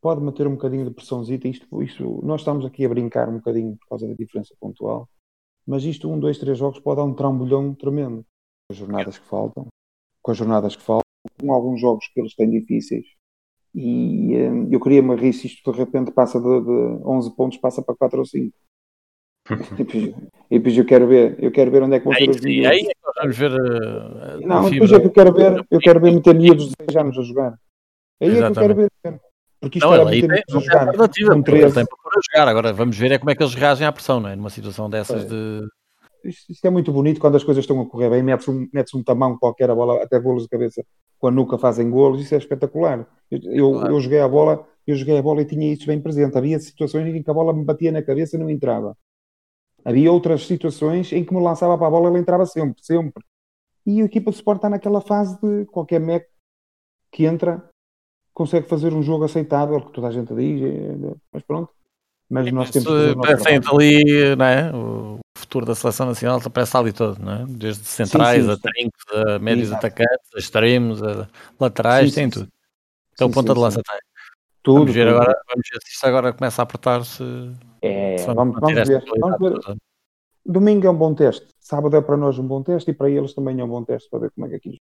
pode 0.00 0.20
manter 0.20 0.46
um 0.46 0.52
bocadinho 0.52 0.84
de 0.84 0.94
pressãozita. 0.94 1.48
Isto, 1.48 1.82
isto, 1.82 2.20
nós 2.24 2.40
estamos 2.42 2.64
aqui 2.64 2.84
a 2.84 2.88
brincar 2.88 3.28
um 3.28 3.36
bocadinho 3.36 3.76
por 3.76 3.88
causa 3.88 4.06
da 4.06 4.14
diferença 4.14 4.54
pontual, 4.60 5.08
mas 5.66 5.84
isto, 5.84 6.10
um, 6.10 6.18
dois, 6.18 6.38
três 6.38 6.58
jogos, 6.58 6.80
pode 6.80 6.98
dar 6.98 7.04
um 7.04 7.14
trambolhão 7.14 7.74
tremendo. 7.74 8.24
Com 8.68 8.72
as 8.72 8.76
jornadas 8.76 9.18
que 9.18 9.26
faltam, 9.26 9.66
com 10.22 10.30
as 10.30 10.36
jornadas 10.36 10.76
que 10.76 10.82
faltam, 10.82 11.04
com 11.40 11.52
alguns 11.52 11.80
jogos 11.80 12.06
que 12.08 12.20
eles 12.20 12.34
têm 12.34 12.50
difíceis. 12.50 13.06
E 13.74 14.36
hum, 14.36 14.68
eu 14.70 14.80
queria 14.80 15.02
me 15.02 15.14
rir 15.16 15.32
se 15.32 15.46
isto 15.46 15.72
de 15.72 15.78
repente 15.78 16.12
passa 16.12 16.40
de, 16.40 16.60
de 16.60 16.70
11 17.04 17.36
pontos, 17.36 17.58
passa 17.58 17.82
para 17.82 17.96
4 17.96 18.18
ou 18.18 18.24
5. 18.24 18.56
E 20.50 20.58
depois 20.58 20.76
eu 20.76 20.84
quero 20.84 21.06
ver, 21.06 21.36
eu 21.38 21.50
quero 21.50 21.70
ver 21.70 21.82
onde 21.82 21.96
é 21.96 21.98
que 21.98 22.04
vão 22.04 22.14
ser 22.14 22.30
os 22.30 22.40
miúdos. 22.40 22.70
Aí 22.70 22.80
é 22.80 23.20
vamos 23.20 23.36
ver. 23.36 23.52
Uh, 23.52 24.46
não, 24.46 24.70
depois 24.70 24.92
é 24.92 25.00
que 25.00 25.06
eu 25.06 25.10
quero 25.10 25.32
ver, 25.32 25.66
eu 25.70 25.78
quero 25.78 26.00
ver 26.00 26.12
meter 26.12 26.34
miúdos 26.34 26.68
de 26.68 26.74
6 26.90 26.96
anos 26.96 27.18
a 27.18 27.22
jogar. 27.22 27.54
Aí 28.20 28.30
é 28.30 28.36
que 28.36 28.42
eu 28.42 28.52
quero 28.52 28.74
ver. 28.74 28.90
Porque 29.60 29.78
isto 29.78 29.86
não, 29.86 29.94
era 29.94 30.04
meter 30.04 30.28
miúdos 30.28 30.54
a 30.54 30.60
jogar. 30.60 30.96
Com 30.96 31.42
13. 31.42 31.74
Tem 31.74 31.84
para 31.84 32.20
jogar. 32.32 32.48
Agora 32.48 32.72
vamos 32.72 32.96
ver 32.96 33.12
é 33.12 33.18
como 33.18 33.30
é 33.30 33.34
que 33.34 33.42
eles 33.42 33.54
reagem 33.54 33.86
à 33.86 33.92
pressão, 33.92 34.20
não 34.20 34.28
é? 34.28 34.36
Numa 34.36 34.50
situação 34.50 34.88
dessas 34.88 35.24
é. 35.24 35.28
de. 35.28 35.68
Isto, 36.24 36.52
isto, 36.52 36.66
é 36.66 36.70
muito 36.70 36.92
bonito 36.92 37.18
quando 37.18 37.36
as 37.36 37.44
coisas 37.44 37.64
estão 37.64 37.80
a 37.80 37.86
correr 37.86 38.10
bem, 38.10 38.22
metes 38.22 38.46
um, 38.46 38.68
metes 38.74 38.92
um 38.94 39.02
tamão 39.02 39.38
qualquer, 39.38 39.70
a 39.70 39.74
bola, 39.74 40.02
até 40.02 40.20
bolos 40.20 40.42
de 40.42 40.50
cabeça 40.50 40.84
com 41.20 41.28
a 41.28 41.30
nuca 41.30 41.58
fazem 41.58 41.90
golos, 41.90 42.20
isso 42.20 42.34
é 42.34 42.38
espetacular. 42.38 43.06
Eu, 43.30 43.38
eu, 43.42 43.72
claro. 43.72 43.94
eu, 43.94 44.00
joguei 44.00 44.20
a 44.20 44.28
bola, 44.28 44.66
eu 44.86 44.96
joguei 44.96 45.18
a 45.18 45.22
bola 45.22 45.42
e 45.42 45.44
tinha 45.44 45.72
isso 45.72 45.86
bem 45.86 46.00
presente. 46.00 46.36
Havia 46.36 46.58
situações 46.58 47.14
em 47.14 47.22
que 47.22 47.30
a 47.30 47.34
bola 47.34 47.52
me 47.52 47.64
batia 47.64 47.92
na 47.92 48.02
cabeça 48.02 48.36
e 48.36 48.38
não 48.38 48.48
entrava. 48.48 48.96
Havia 49.84 50.12
outras 50.12 50.46
situações 50.46 51.12
em 51.12 51.24
que 51.24 51.34
me 51.34 51.42
lançava 51.42 51.76
para 51.76 51.86
a 51.86 51.90
bola 51.90 52.06
e 52.06 52.08
ela 52.08 52.18
entrava 52.18 52.46
sempre, 52.46 52.84
sempre. 52.84 53.24
E 53.86 54.00
a 54.02 54.04
equipa 54.04 54.30
de 54.30 54.36
Sport 54.36 54.58
está 54.58 54.68
naquela 54.68 55.00
fase 55.00 55.38
de 55.40 55.64
qualquer 55.66 56.00
Mac 56.00 56.24
que 57.10 57.24
entra 57.24 57.68
consegue 58.32 58.68
fazer 58.68 58.94
um 58.94 59.02
jogo 59.02 59.24
aceitável, 59.24 59.80
que 59.80 59.92
toda 59.92 60.08
a 60.08 60.12
gente 60.12 60.34
diz, 60.34 60.60
mas 61.32 61.42
pronto. 61.42 61.72
Mas 62.28 62.50
nós 62.52 62.70
temos 62.70 62.88
que 62.88 63.74
ali, 63.74 64.36
não 64.36 64.44
é? 64.44 64.72
O 64.72 65.18
futuro 65.36 65.66
da 65.66 65.74
seleção 65.74 66.06
nacional 66.06 66.40
parece 66.52 66.76
ali 66.76 66.92
todo, 66.92 67.20
não 67.20 67.32
é? 67.32 67.44
Desde 67.48 67.84
centrais, 67.84 68.44
sim, 68.44 68.48
sim, 68.48 68.54
a 68.54 68.56
trincos, 68.56 69.04
a 69.12 69.38
médios 69.40 69.68
Exato. 69.68 69.86
atacantes, 69.86 70.30
a 70.34 70.38
extremos, 70.38 71.02
a 71.02 71.28
laterais, 71.58 72.10
sim, 72.10 72.14
tem 72.14 72.30
tudo. 72.30 72.48
Então 73.12 73.30
ponta 73.30 73.52
de 73.52 73.58
lança 73.58 73.82
tem. 73.82 73.98
Tudo, 74.62 74.78
vamos 74.80 74.94
ver, 74.94 75.06
tudo. 75.06 75.16
Agora, 75.16 75.42
vamos 75.48 75.68
ver 75.72 75.80
se 75.82 75.92
isto 75.92 76.06
agora 76.06 76.32
começa 76.32 76.62
a 76.62 76.64
apertar-se. 76.64 77.22
É, 77.82 78.16
vamos, 78.26 78.58
vamos 78.60 78.88
ver. 78.88 79.04
vamos 79.18 79.38
ver. 79.38 79.76
Domingo 80.44 80.86
é 80.86 80.90
um 80.90 80.96
bom 80.96 81.14
teste. 81.14 81.48
Sábado 81.60 81.96
é 81.96 82.02
para 82.02 82.16
nós 82.16 82.38
um 82.38 82.46
bom 82.46 82.62
teste 82.62 82.90
e 82.90 82.94
para 82.94 83.10
eles 83.10 83.34
também 83.34 83.58
é 83.60 83.64
um 83.64 83.68
bom 83.68 83.84
teste 83.84 84.08
para 84.10 84.20
ver 84.20 84.30
como 84.32 84.46
é 84.46 84.50
que 84.50 84.56
aquilo. 84.56 84.76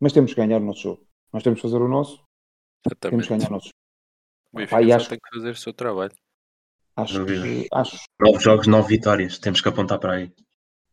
Mas 0.00 0.12
temos 0.12 0.32
que 0.32 0.40
ganhar 0.40 0.60
o 0.60 0.64
nosso 0.64 0.80
jogo. 0.80 1.06
Nós 1.32 1.42
temos 1.42 1.60
que 1.60 1.66
fazer 1.66 1.82
o 1.82 1.88
nosso. 1.88 2.22
Exatamente. 2.86 3.10
Temos 3.10 3.26
que 3.26 3.36
ganhar 3.36 3.48
o 3.48 3.52
nosso 3.52 3.66
jogo. 3.66 4.68
Pai, 4.68 4.92
acho... 4.92 5.08
tem 5.08 5.18
que 5.18 5.38
fazer 5.38 5.50
o 5.50 5.56
seu 5.56 5.72
trabalho. 5.72 6.12
Acho 6.94 7.24
que, 7.24 7.66
acho, 7.72 7.96
nove 8.20 8.38
jogos, 8.38 8.66
nove 8.66 8.88
vitórias. 8.88 9.38
Temos 9.38 9.62
que 9.62 9.68
apontar 9.68 9.98
para 9.98 10.14
aí. 10.14 10.32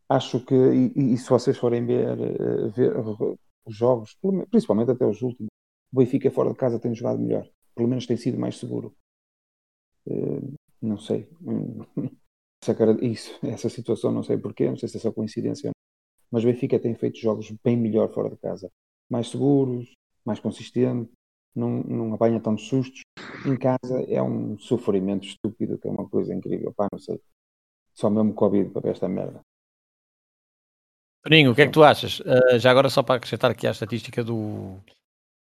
Acho 0.07 0.39
que, 0.39 0.55
e, 0.55 1.13
e 1.13 1.17
se 1.17 1.29
vocês 1.29 1.57
forem 1.57 1.85
ver, 1.85 2.17
eh, 2.19 2.67
ver, 2.69 2.93
os 2.97 3.75
jogos, 3.75 4.17
principalmente 4.49 4.91
até 4.91 5.05
os 5.05 5.21
últimos, 5.21 5.49
o 5.91 5.97
Benfica 5.97 6.31
fora 6.31 6.51
de 6.51 6.57
casa 6.57 6.79
tem 6.79 6.95
jogado 6.95 7.19
melhor. 7.19 7.45
Pelo 7.79 7.87
menos 7.87 8.05
tem 8.05 8.17
sido 8.17 8.37
mais 8.37 8.57
seguro. 8.57 8.93
Uh, 10.05 10.53
não 10.81 10.97
sei. 10.99 11.29
Isso, 13.01 13.39
essa 13.47 13.69
situação 13.69 14.11
não 14.11 14.21
sei 14.21 14.37
porquê, 14.37 14.69
não 14.69 14.75
sei 14.75 14.89
se 14.89 14.97
é 14.97 14.99
só 14.99 15.13
coincidência. 15.13 15.71
Mas 16.29 16.43
o 16.43 16.47
Benfica 16.47 16.77
tem 16.77 16.93
feito 16.93 17.17
jogos 17.17 17.49
bem 17.63 17.77
melhor 17.77 18.13
fora 18.13 18.29
de 18.29 18.35
casa. 18.35 18.69
Mais 19.09 19.29
seguros, 19.29 19.93
mais 20.25 20.41
consistente, 20.41 21.09
não, 21.55 21.81
não 21.83 22.13
apanha 22.13 22.41
tantos 22.41 22.67
sustos. 22.67 22.99
Em 23.45 23.55
casa 23.55 24.01
é 24.09 24.21
um 24.21 24.59
sofrimento 24.59 25.25
estúpido, 25.25 25.77
que 25.77 25.87
é 25.87 25.91
uma 25.91 26.07
coisa 26.09 26.35
incrível. 26.35 26.73
Pá, 26.73 26.89
não 26.91 26.99
sei. 26.99 27.17
Só 27.93 28.09
mesmo 28.09 28.33
Covid 28.33 28.71
para 28.71 28.81
ver 28.81 28.91
esta 28.91 29.07
merda. 29.07 29.39
Toninho, 31.23 31.51
o 31.51 31.55
que 31.55 31.61
é 31.61 31.65
que 31.65 31.71
tu 31.71 31.81
achas? 31.81 32.19
Uh, 32.19 32.59
já 32.59 32.71
agora, 32.71 32.89
só 32.89 33.01
para 33.01 33.15
acrescentar 33.15 33.51
aqui 33.51 33.65
a 33.65 33.71
estatística 33.71 34.21
do, 34.21 34.81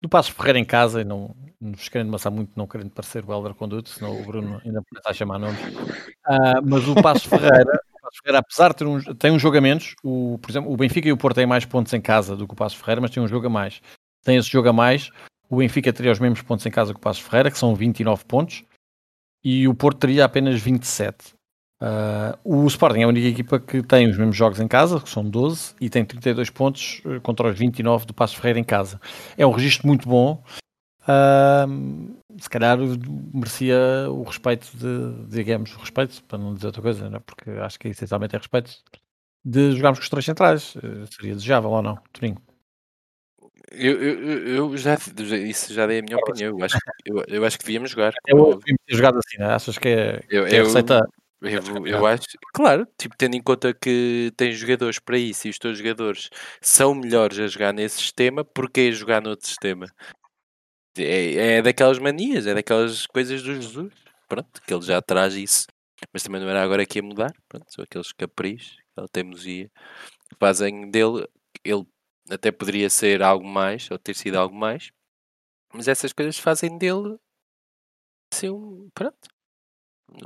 do 0.01 0.09
Passos 0.09 0.32
Ferreira 0.32 0.59
em 0.59 0.64
casa, 0.64 1.01
e 1.01 1.05
não 1.05 1.34
nos 1.61 1.88
querendo 1.88 2.09
amassar 2.09 2.32
muito, 2.32 2.53
não 2.55 2.66
querendo 2.66 2.90
parecer 2.90 3.24
o 3.24 3.32
Elder 3.32 3.55
Conduto, 3.55 3.88
senão 3.88 4.20
o 4.20 4.24
Bruno 4.24 4.61
ainda 4.64 4.82
está 4.96 5.11
a 5.11 5.14
chamar 5.14 5.38
nomes. 5.38 5.61
Uh, 5.61 6.62
mas 6.64 6.86
o 6.88 6.94
Passos 6.94 7.24
Ferreira, 7.24 7.80
o 7.94 8.01
Passos 8.01 8.18
Ferreira, 8.22 8.38
apesar 8.38 8.68
de 8.70 8.76
ter 8.76 8.86
um, 8.86 9.01
tem 9.14 9.30
um 9.32 9.38
jogo 9.38 9.59
a 9.59 9.61
menos, 9.61 9.94
o, 10.05 10.38
por 10.40 10.51
exemplo, 10.51 10.72
o 10.72 10.76
Benfica 10.76 11.09
e 11.09 11.12
o 11.12 11.16
Porto 11.16 11.36
têm 11.36 11.46
mais 11.46 11.64
pontos 11.64 11.92
em 11.92 12.01
casa 12.01 12.36
do 12.36 12.46
que 12.46 12.55
o 12.55 12.57
Passos 12.57 12.78
Ferreira, 12.78 13.01
mas 13.01 13.11
tem 13.11 13.22
um 13.22 13.28
jogo 13.28 13.46
a 13.46 13.51
mais. 13.51 13.82
Tem 14.24 14.36
esse 14.36 14.49
jogo 14.49 14.68
a 14.68 14.72
mais, 14.72 15.11
o 15.49 15.57
Benfica 15.57 15.92
teria 15.92 16.12
os 16.12 16.20
mesmos 16.20 16.42
pontos 16.42 16.64
em 16.66 16.70
casa 16.70 16.92
que 16.92 16.99
o 16.99 17.03
Passos 17.03 17.22
Ferreira, 17.22 17.51
que 17.51 17.59
são 17.59 17.74
29 17.74 18.24
pontos, 18.24 18.64
e 19.42 19.66
o 19.66 19.74
Porto 19.74 19.99
teria 19.99 20.24
apenas 20.24 20.61
27. 20.61 21.38
Uh, 21.80 22.36
o 22.42 22.66
Sporting 22.66 23.00
é 23.00 23.04
a 23.04 23.08
única 23.08 23.28
equipa 23.28 23.60
que 23.60 23.82
tem 23.82 24.10
os 24.10 24.18
mesmos 24.18 24.36
jogos 24.36 24.58
em 24.58 24.66
casa, 24.66 25.00
que 25.00 25.08
são 25.08 25.24
12, 25.24 25.74
e 25.80 25.88
tem 25.88 26.04
32 26.04 26.50
pontos 26.50 27.00
eh, 27.06 27.20
contra 27.20 27.48
os 27.48 27.56
29 27.56 28.04
do 28.04 28.12
Passos 28.12 28.36
Ferreira 28.36 28.58
em 28.58 28.64
casa. 28.64 29.00
É 29.36 29.46
um 29.46 29.52
registro 29.52 29.86
muito 29.86 30.08
bom. 30.08 30.42
Uh, 31.02 32.16
se 32.38 32.50
calhar 32.50 32.76
merecia 33.32 33.78
o 34.10 34.24
respeito 34.24 34.68
de, 34.74 35.26
digamos, 35.28 35.74
o 35.74 35.78
respeito, 35.78 36.22
para 36.24 36.38
não 36.38 36.54
dizer 36.54 36.66
outra 36.66 36.82
coisa, 36.82 37.08
né? 37.08 37.20
porque 37.24 37.50
acho 37.50 37.78
que 37.78 37.88
essencialmente 37.88 38.34
é 38.34 38.38
respeito, 38.38 38.72
de 39.44 39.72
jogarmos 39.72 40.00
com 40.00 40.02
os 40.02 40.10
três 40.10 40.24
centrais. 40.24 40.74
Seria 41.10 41.34
desejável 41.34 41.70
ou 41.70 41.82
não, 41.82 41.98
Toninho? 42.12 42.36
Eu, 43.70 44.02
eu, 44.02 44.48
eu 44.56 44.76
já, 44.76 44.94
isso 44.94 45.74
já 45.74 45.86
dei 45.86 46.00
a 46.00 46.02
minha 46.02 46.16
opinião. 46.16 46.58
Eu 46.58 46.64
acho, 46.64 46.78
eu, 47.04 47.24
eu 47.28 47.44
acho 47.44 47.58
que 47.58 47.64
devíamos 47.64 47.90
jogar. 47.90 48.12
Eu 48.26 48.56
devíamos 48.56 48.82
ter 48.86 48.96
jogado 48.96 49.18
assim, 49.18 49.38
né? 49.38 49.54
achas 49.54 49.78
que 49.78 49.88
é, 49.88 50.22
eu, 50.30 50.46
que 50.46 50.56
é 50.56 50.60
eu, 50.60 50.64
receita? 50.64 51.06
Eu, 51.41 51.86
eu 51.86 52.07
acho, 52.07 52.26
claro, 52.53 52.86
tipo, 52.99 53.16
tendo 53.16 53.36
em 53.36 53.43
conta 53.43 53.72
que 53.72 54.32
tem 54.36 54.53
jogadores 54.53 54.99
para 54.99 55.16
isso 55.16 55.47
e 55.47 55.51
os 55.51 55.59
teus 55.59 55.78
jogadores 55.78 56.28
são 56.61 56.95
melhores 56.95 57.39
a 57.39 57.47
jogar 57.47 57.72
nesse 57.72 57.99
sistema, 57.99 58.45
porquê 58.45 58.91
jogar 58.91 59.22
noutro 59.22 59.47
sistema? 59.47 59.86
É, 60.97 61.59
é 61.59 61.62
daquelas 61.62 61.99
manias, 62.01 62.45
é 62.47 62.55
daquelas 62.55 63.07
coisas 63.07 63.41
do 63.41 63.55
Jesus, 63.55 63.95
pronto, 64.28 64.61
que 64.62 64.74
ele 64.74 64.82
já 64.82 65.01
traz 65.01 65.34
isso, 65.34 65.66
mas 66.12 66.24
também 66.24 66.41
não 66.41 66.49
era 66.49 66.62
agora 66.62 66.84
que 66.84 66.99
ia 66.99 67.03
mudar, 67.03 67.32
pronto, 67.49 67.66
são 67.72 67.84
aqueles 67.84 68.12
caprichos, 68.12 68.76
aquela 68.91 69.09
teimosia 69.09 69.70
que 70.28 70.36
fazem 70.41 70.91
dele, 70.91 71.24
ele 71.62 71.86
até 72.28 72.51
poderia 72.51 72.91
ser 72.91 73.22
algo 73.22 73.47
mais, 73.47 73.89
ou 73.93 73.99
ter 73.99 74.16
sido 74.16 74.36
algo 74.36 74.57
mais, 74.57 74.91
mas 75.72 75.86
essas 75.86 76.12
coisas 76.12 76.36
fazem 76.36 76.76
dele 76.76 77.16
assim, 78.32 78.51
um, 78.51 78.89
pronto, 78.93 79.28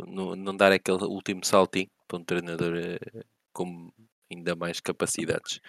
não, 0.06 0.36
não 0.36 0.56
dar 0.56 0.72
aquele 0.72 1.04
último 1.04 1.44
saltinho 1.44 1.90
para 2.06 2.18
um 2.18 2.24
treinador 2.24 2.76
eh, 2.76 3.24
com 3.52 3.90
ainda 4.30 4.54
mais 4.56 4.80
capacidades. 4.80 5.60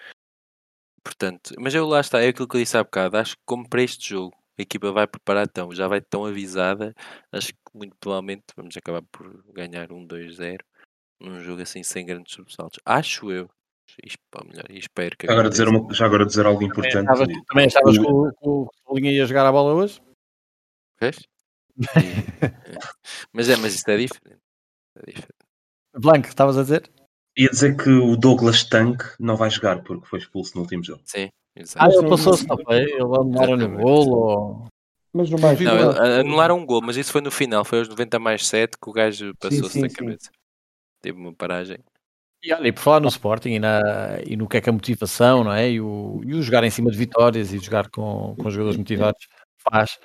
Portanto, 1.02 1.54
mas 1.58 1.74
eu 1.74 1.86
lá 1.86 2.00
está, 2.00 2.22
é 2.22 2.28
aquilo 2.28 2.48
que 2.48 2.56
eu 2.56 2.60
disse 2.60 2.76
há 2.76 2.82
bocado. 2.82 3.18
Acho 3.18 3.36
que 3.36 3.42
como 3.44 3.68
para 3.68 3.82
este 3.82 4.08
jogo 4.08 4.34
a 4.58 4.62
equipa 4.62 4.92
vai 4.92 5.06
preparar 5.06 5.48
tão, 5.48 5.72
já 5.72 5.88
vai 5.88 6.00
tão 6.00 6.24
avisada, 6.24 6.94
acho 7.32 7.48
que 7.48 7.58
muito 7.74 7.96
provavelmente 7.98 8.44
vamos 8.56 8.76
acabar 8.76 9.02
por 9.10 9.44
ganhar 9.52 9.92
um 9.92 10.06
2-0 10.06 10.60
num 11.20 11.40
jogo 11.40 11.62
assim 11.62 11.82
sem 11.82 12.06
grandes 12.06 12.32
sobressaltos. 12.32 12.78
Acho 12.84 13.30
eu. 13.30 13.50
Melhor, 14.46 14.64
espero 14.70 15.16
que 15.16 15.30
agora 15.30 15.48
dizer 15.48 15.68
uma, 15.68 15.92
já 15.92 16.06
agora 16.06 16.24
dizer 16.24 16.46
algo 16.46 16.62
importante. 16.62 17.06
Também 17.46 17.66
estavas 17.66 17.98
com, 17.98 18.30
com 18.40 18.68
o 18.86 18.96
Linha 18.96 19.12
ia 19.12 19.26
jogar 19.26 19.46
a 19.46 19.52
bola 19.52 19.74
hoje? 19.74 20.00
Vês? 20.98 21.18
mas 23.32 23.48
é, 23.48 23.56
mas 23.56 23.74
isto 23.74 23.88
é 23.88 23.96
diferente. 23.96 24.40
É 24.96 25.06
diferente. 25.06 25.44
Blanco, 25.96 26.28
estavas 26.28 26.58
a 26.58 26.62
dizer? 26.62 26.90
Ia 27.36 27.50
dizer 27.50 27.76
que 27.76 27.90
o 27.90 28.16
Douglas 28.16 28.64
Tank 28.64 29.02
não 29.18 29.36
vai 29.36 29.50
jogar 29.50 29.82
porque 29.82 30.06
foi 30.06 30.20
expulso 30.20 30.52
no 30.54 30.62
último 30.62 30.84
jogo. 30.84 31.02
Sim, 31.04 31.28
exato. 31.56 31.84
Ah, 31.84 31.92
ele 31.92 32.08
passou-se 32.08 32.46
também. 32.46 32.82
Ele 32.82 33.02
anularam 33.02 33.56
no 33.56 33.76
gol 33.76 34.08
ou. 34.08 34.66
Mas 35.12 35.30
no 35.30 35.38
mais. 35.38 35.60
Não, 35.60 35.90
anularam 36.20 36.58
um 36.58 36.66
gol, 36.66 36.80
mas 36.80 36.96
isso 36.96 37.12
foi 37.12 37.20
no 37.20 37.30
final. 37.30 37.64
Foi 37.64 37.80
aos 37.80 37.88
90 37.88 38.18
mais 38.18 38.46
7 38.46 38.76
que 38.80 38.88
o 38.88 38.92
gajo 38.92 39.34
passou-se 39.36 39.80
na 39.80 39.88
cabeça. 39.88 40.30
Teve 41.00 41.18
uma 41.18 41.32
paragem. 41.32 41.78
E 42.42 42.52
olha, 42.52 42.68
e 42.68 42.72
por 42.72 42.82
falar 42.82 43.00
no 43.00 43.08
Sporting 43.08 43.52
e, 43.52 43.58
na, 43.58 43.80
e 44.26 44.36
no 44.36 44.46
que 44.46 44.58
é 44.58 44.60
que 44.60 44.68
a 44.68 44.72
motivação, 44.72 45.42
não 45.42 45.52
é? 45.52 45.70
E 45.70 45.80
o, 45.80 46.20
e 46.24 46.34
o 46.34 46.42
jogar 46.42 46.62
em 46.62 46.70
cima 46.70 46.90
de 46.90 46.98
vitórias 46.98 47.52
e 47.52 47.58
jogar 47.58 47.88
com, 47.88 48.36
com 48.36 48.50
jogadores 48.50 48.76
motivados 48.76 49.26
faz. 49.58 49.98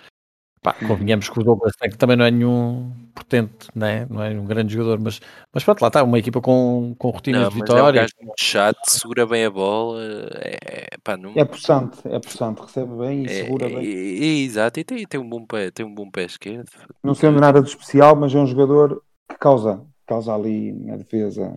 Pá, 0.62 0.74
convenhamos 0.74 1.30
que 1.30 1.40
o 1.40 1.44
Douglas 1.44 1.74
que 1.76 1.98
também 1.98 2.18
não 2.18 2.26
é 2.26 2.32
nenhum 2.32 2.92
potente, 3.16 3.70
né? 3.74 4.06
não 4.10 4.22
é 4.22 4.30
um 4.32 4.46
grande 4.46 4.74
jogador, 4.74 5.00
mas, 5.00 5.22
mas 5.54 5.64
pronto, 5.64 5.82
lá 5.82 5.88
está, 5.88 6.04
uma 6.04 6.20
equipa 6.20 6.42
com, 6.42 6.94
com 6.98 7.10
rotinas 7.10 7.44
Não, 7.44 7.50
de 7.50 7.60
mas 7.60 7.70
é 7.70 7.74
um 7.74 7.78
vitória. 7.78 8.02
gajo 8.02 8.14
muito 8.22 8.44
chato, 8.44 8.78
segura 8.90 9.26
bem 9.26 9.46
a 9.46 9.50
bola, 9.50 10.02
é, 10.42 10.98
pá, 11.02 11.16
não, 11.16 11.32
É 11.38 11.46
possante, 11.46 12.00
é 12.06 12.20
possante, 12.20 12.62
recebe 12.62 12.94
bem 12.98 13.24
e 13.24 13.26
é- 13.26 13.34
segura 13.36 13.68
é- 13.68 13.70
bem. 13.70 13.86
é- 13.86 14.44
exato, 14.44 14.80
e 14.82 14.84
tem, 14.84 15.06
tem 15.08 15.20
um 15.20 15.30
bom 15.30 15.46
pé, 15.46 15.72
tem 15.72 15.86
um 15.86 15.94
bom 15.96 16.12
pé 16.12 16.24
esquerdo. 16.26 16.70
Não 17.02 17.16
sendo 17.16 17.40
nada 17.40 17.62
de 17.62 17.70
especial, 17.70 18.16
mas 18.16 18.36
é 18.36 18.38
um 18.38 18.48
jogador 18.48 19.02
que 19.30 19.38
causa, 19.38 19.82
causa 20.06 20.34
ali 20.34 20.74
na 20.74 20.98
defesa. 20.98 21.56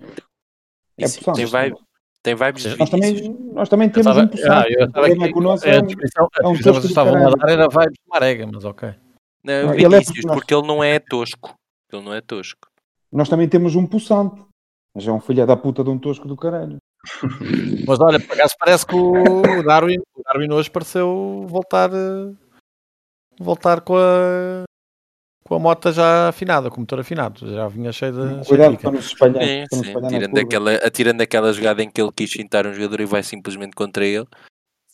É 0.98 1.05
Isso, 1.05 1.18
possante. 1.18 1.38
tem 1.38 1.46
vibe, 1.46 1.76
tem 2.22 2.34
vibes 2.34 2.62
de 2.62 2.78
Nós 2.78 2.90
também, 2.90 3.36
nós 3.52 3.68
também 3.68 3.90
temos 3.90 4.06
estava- 4.06 4.20
um 4.26 4.52
ah, 4.52 4.64
eu 4.68 4.86
estava 4.86 5.06
aqui- 5.06 5.24
é 5.24 5.32
que 5.32 5.38
o 5.38 5.42
nosso 5.42 5.66
é, 5.66 5.70
é 5.70 5.76
a 5.78 5.80
um, 5.80 5.86
é 5.86 6.48
um 6.48 6.58
tosco 6.62 6.86
estavam 6.86 7.16
a 7.16 7.30
dar 7.30 7.48
era 7.50 7.68
vibes 7.68 7.92
de 7.98 8.08
Marega, 8.08 8.48
mas 8.52 8.64
ok. 8.64 8.94
Não, 9.44 9.66
Não, 9.66 9.74
ele 9.74 9.96
é 9.96 10.00
porque 10.04 10.26
nós- 10.26 10.36
porque 10.36 10.54
ele 10.54 10.66
não 10.66 10.84
é 10.84 10.98
tosco. 11.00 11.54
Ele 11.92 12.02
não 12.02 12.14
é 12.14 12.20
tosco. 12.20 12.68
Nós 13.12 13.28
também 13.28 13.48
temos 13.48 13.74
um 13.74 13.86
possante. 13.86 14.40
Mas 14.94 15.06
é 15.06 15.10
um 15.12 15.20
filho 15.20 15.46
da 15.46 15.56
puta 15.56 15.82
de 15.82 15.90
um 15.90 15.98
tosco 15.98 16.28
do 16.28 16.36
caralho. 16.36 16.76
Mas 17.88 17.98
olha, 18.00 18.20
por 18.20 18.34
acaso 18.34 18.54
parece 18.58 18.86
que 18.86 18.94
o 18.94 19.62
Darwin, 19.64 19.98
o 20.14 20.22
Darwin 20.22 20.52
hoje 20.52 20.70
pareceu 20.70 21.44
voltar, 21.48 21.90
eh, 21.92 22.32
voltar 23.40 23.80
com 23.80 23.96
a, 23.96 24.62
com 25.53 25.57
a 25.57 25.59
moto 25.59 25.92
já 25.92 26.28
afinada, 26.28 26.70
com 26.70 26.78
o 26.78 26.80
motor 26.80 27.00
afinado. 27.00 27.46
Já 27.53 27.68
vinha 27.68 27.92
cheio 27.92 28.12
de. 28.12 28.46
Cuidado 28.46 28.78
para 28.78 28.90
não 28.90 29.03
se 29.03 29.09
espalhar. 29.09 29.44
Sim, 29.44 29.64
sim. 29.70 29.80
espalhar 29.82 30.11
Tirando 30.11 30.38
aquela, 30.38 30.74
atirando 30.76 31.20
aquela 31.20 31.53
jogada 31.53 31.82
em 31.82 31.90
que 31.90 32.00
ele 32.00 32.11
quis 32.11 32.32
fintar 32.32 32.66
um 32.66 32.72
jogador 32.72 33.00
e 33.03 33.05
vai 33.05 33.22
simplesmente 33.22 33.74
contra 33.74 34.03
ele. 34.03 34.26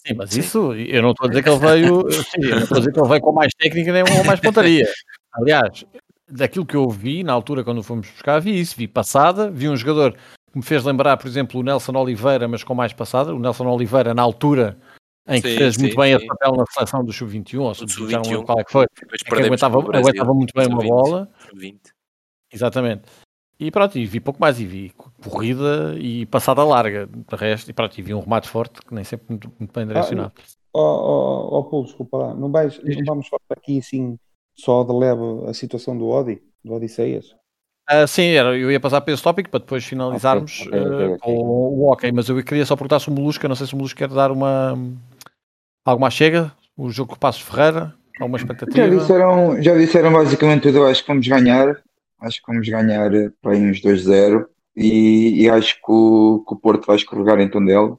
Sim, 0.04 0.14
mas 0.16 0.30
Sim. 0.30 0.40
isso 0.40 0.74
eu 0.74 1.00
não 1.00 1.12
estou 1.12 1.26
a 1.26 1.28
dizer 1.28 1.44
que 1.44 1.48
ele 1.48 1.58
veio. 1.58 2.10
Sim, 2.10 2.42
eu 2.42 2.56
não 2.56 2.62
estou 2.62 2.76
a 2.76 2.80
dizer 2.80 2.92
que 2.92 3.00
ele 3.00 3.08
veio 3.08 3.20
com 3.20 3.32
mais 3.32 3.52
técnica 3.56 3.92
nem 3.92 4.04
com 4.04 4.24
mais 4.24 4.40
pontaria. 4.40 4.88
Aliás, 5.34 5.84
daquilo 6.28 6.66
que 6.66 6.76
eu 6.76 6.90
vi 6.90 7.22
na 7.22 7.32
altura 7.32 7.62
quando 7.62 7.80
fomos 7.80 8.10
buscar, 8.10 8.40
vi 8.40 8.58
isso, 8.58 8.74
vi 8.76 8.88
passada, 8.88 9.48
vi 9.48 9.68
um 9.68 9.76
jogador 9.76 10.12
que 10.50 10.58
me 10.58 10.62
fez 10.64 10.82
lembrar, 10.82 11.16
por 11.18 11.28
exemplo, 11.28 11.60
o 11.60 11.62
Nelson 11.62 11.96
Oliveira, 11.96 12.48
mas 12.48 12.64
com 12.64 12.74
mais 12.74 12.92
passada. 12.92 13.32
O 13.32 13.38
Nelson 13.38 13.68
Oliveira, 13.68 14.12
na 14.12 14.22
altura 14.22 14.76
em 15.28 15.42
que 15.42 15.50
Sim, 15.50 15.58
fez 15.58 15.74
sim, 15.74 15.82
muito 15.82 15.96
bem 15.96 16.10
sim. 16.10 16.16
esse 16.16 16.26
papel 16.26 16.52
na 16.56 16.64
seleção 16.66 17.04
do 17.04 17.12
Sub-21, 17.12 17.60
ou 17.60 17.72
Do 17.72 17.90
Sub-20, 17.90 18.10
já 18.10 18.18
não 18.18 18.24
lembro 18.24 18.38
Sub-21. 18.38 18.46
qual 18.46 18.60
é 18.60 18.64
que 18.64 18.72
foi. 18.72 18.84
É 18.84 19.34
que 19.34 19.46
aguentava, 19.46 19.78
aguentava 19.78 20.34
muito 20.34 20.52
bem 20.54 20.66
uma 20.66 20.80
Sub-20, 20.80 20.88
bola. 20.88 21.28
Sub-20. 21.50 21.78
Exatamente. 22.52 23.02
E 23.60 23.70
pronto, 23.70 23.98
e 23.98 24.06
vi 24.06 24.20
pouco 24.20 24.40
mais, 24.40 24.60
e 24.60 24.64
vi 24.64 24.92
corrida 25.20 25.96
e 25.98 26.24
passada 26.26 26.64
larga, 26.64 27.06
de 27.06 27.36
resto, 27.36 27.68
e 27.68 27.74
pronto, 27.74 27.98
e 27.98 28.02
vi 28.02 28.14
um 28.14 28.20
remate 28.20 28.48
forte, 28.48 28.80
que 28.80 28.94
nem 28.94 29.02
sempre 29.04 29.26
muito, 29.28 29.52
muito 29.58 29.72
bem 29.72 29.86
direcionado. 29.86 30.32
Ó 30.72 30.80
oh, 30.80 31.58
oh, 31.58 31.64
Paulo, 31.64 31.86
desculpa 31.86 32.16
lá. 32.16 32.34
Não, 32.34 32.50
vais, 32.52 32.80
não 32.82 33.04
vamos 33.04 33.28
falar 33.28 33.40
aqui 33.50 33.78
assim 33.78 34.16
só 34.54 34.84
de 34.84 34.92
leve 34.92 35.48
a 35.48 35.54
situação 35.54 35.96
do 35.98 36.06
Odi, 36.06 36.40
do 36.64 36.74
Odisseias. 36.74 37.34
Ah, 37.90 38.06
sim, 38.06 38.26
era, 38.26 38.56
eu 38.56 38.70
ia 38.70 38.78
passar 38.78 39.00
para 39.00 39.14
esse 39.14 39.22
tópico 39.22 39.48
para 39.48 39.60
depois 39.60 39.82
finalizarmos 39.82 40.66
Ok, 40.66 40.78
ok, 40.78 40.92
ok, 40.92 41.06
eh, 41.06 41.08
ok. 41.08 41.18
com 41.20 41.40
o 41.40 41.90
ok, 41.90 42.12
mas 42.12 42.28
eu 42.28 42.44
queria 42.44 42.66
só 42.66 42.76
perguntar 42.76 43.00
se 43.00 43.08
o 43.08 43.12
Molusca, 43.12 43.48
não 43.48 43.56
sei 43.56 43.66
se 43.66 43.72
o 43.72 43.76
Molusca 43.76 44.06
quer 44.06 44.14
dar 44.14 44.30
uma 44.30 44.78
alguma 45.84 46.10
chega, 46.10 46.52
o 46.76 46.90
jogo 46.90 47.10
com 47.10 47.16
o 47.16 47.18
Passos 47.18 47.42
Ferreira, 47.42 47.94
alguma 48.20 48.38
Já 48.38 48.44
expectativa. 48.44 48.88
disseram, 48.88 49.62
já 49.62 49.74
disseram 49.76 50.12
basicamente 50.12 50.62
tudo. 50.62 50.78
Eu 50.78 50.86
acho 50.86 51.02
que 51.02 51.08
vamos 51.08 51.26
ganhar. 51.26 51.82
Acho 52.20 52.42
que 52.42 52.52
vamos 52.52 52.68
ganhar 52.68 53.14
eh, 53.14 53.30
para 53.40 53.52
aí 53.52 53.60
uns 53.60 53.80
2-0. 53.80 54.46
E, 54.76 55.42
e 55.42 55.50
acho 55.50 55.74
que 55.76 55.90
o, 55.90 56.44
que 56.46 56.54
o 56.54 56.56
Porto 56.56 56.86
vai 56.86 56.96
escorregar 56.96 57.40
em 57.40 57.48
Tondela. 57.50 57.98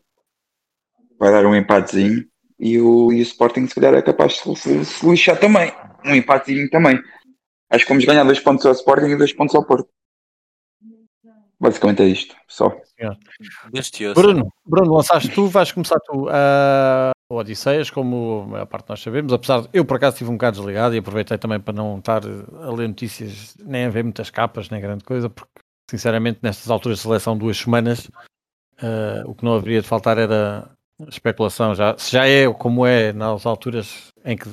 Vai 1.17 1.32
dar 1.32 1.45
um 1.45 1.55
empatezinho. 1.55 2.25
E 2.59 2.80
o, 2.80 3.11
e 3.11 3.19
o 3.19 3.21
Sporting, 3.21 3.67
se 3.67 3.75
calhar, 3.75 3.93
é 3.93 4.01
capaz 4.01 4.34
de 4.34 4.55
se, 4.57 4.86
se 4.86 5.09
lixar 5.09 5.39
também. 5.39 5.71
Um 6.05 6.15
empatezinho 6.15 6.69
também. 6.69 6.99
Acho 7.69 7.86
que 7.86 7.89
vamos 7.89 8.05
ganhar 8.05 8.23
dois 8.23 8.39
pontos 8.39 8.65
ao 8.65 8.73
Sporting 8.73 9.07
e 9.07 9.15
dois 9.15 9.32
pontos 9.34 9.55
ao 9.55 9.63
Porto. 9.65 9.89
Basicamente 11.59 12.01
é 12.01 12.05
isto, 12.07 12.36
só. 12.47 12.75
Bruno, 14.15 14.51
Bruno, 14.65 14.93
lançaste 14.93 15.30
tu, 15.30 15.47
vais 15.47 15.71
começar 15.73 15.99
tu 15.99 16.27
a 16.30 17.11
o 17.32 17.36
Odisseias, 17.36 17.91
como 17.91 18.55
a 18.55 18.65
parte 18.65 18.89
nós 18.89 19.01
sabemos, 19.01 19.32
apesar 19.32 19.61
de 19.61 19.69
eu 19.71 19.86
por 19.86 19.97
acaso 19.97 20.15
estive 20.15 20.32
um 20.32 20.34
bocado 20.34 20.57
desligado 20.57 20.95
e 20.95 20.97
aproveitei 20.97 21.38
também 21.38 21.59
para 21.59 21.73
não 21.73 21.99
estar 21.99 22.23
a 22.25 22.71
ler 22.71 22.88
notícias, 22.88 23.55
nem 23.63 23.86
a 23.86 23.89
ver 23.89 24.03
muitas 24.03 24.32
capas, 24.32 24.69
nem 24.69 24.82
grande 24.82 25.03
coisa, 25.03 25.30
porque 25.30 25.61
sinceramente 25.89 26.39
nestas 26.41 26.71
alturas 26.71 26.97
de 26.97 27.03
seleção 27.03 27.38
duas 27.38 27.57
semanas 27.57 28.09
eh, 28.82 29.23
o 29.25 29.36
que 29.36 29.45
não 29.45 29.53
haveria 29.53 29.82
de 29.82 29.88
faltar 29.88 30.17
era 30.17 30.71
especulação, 31.07 31.75
já, 31.75 31.95
se 31.97 32.11
já 32.11 32.27
é 32.27 32.51
como 32.51 32.86
é 32.86 33.13
nas 33.13 33.45
alturas 33.45 34.07
em 34.25 34.36
que 34.36 34.49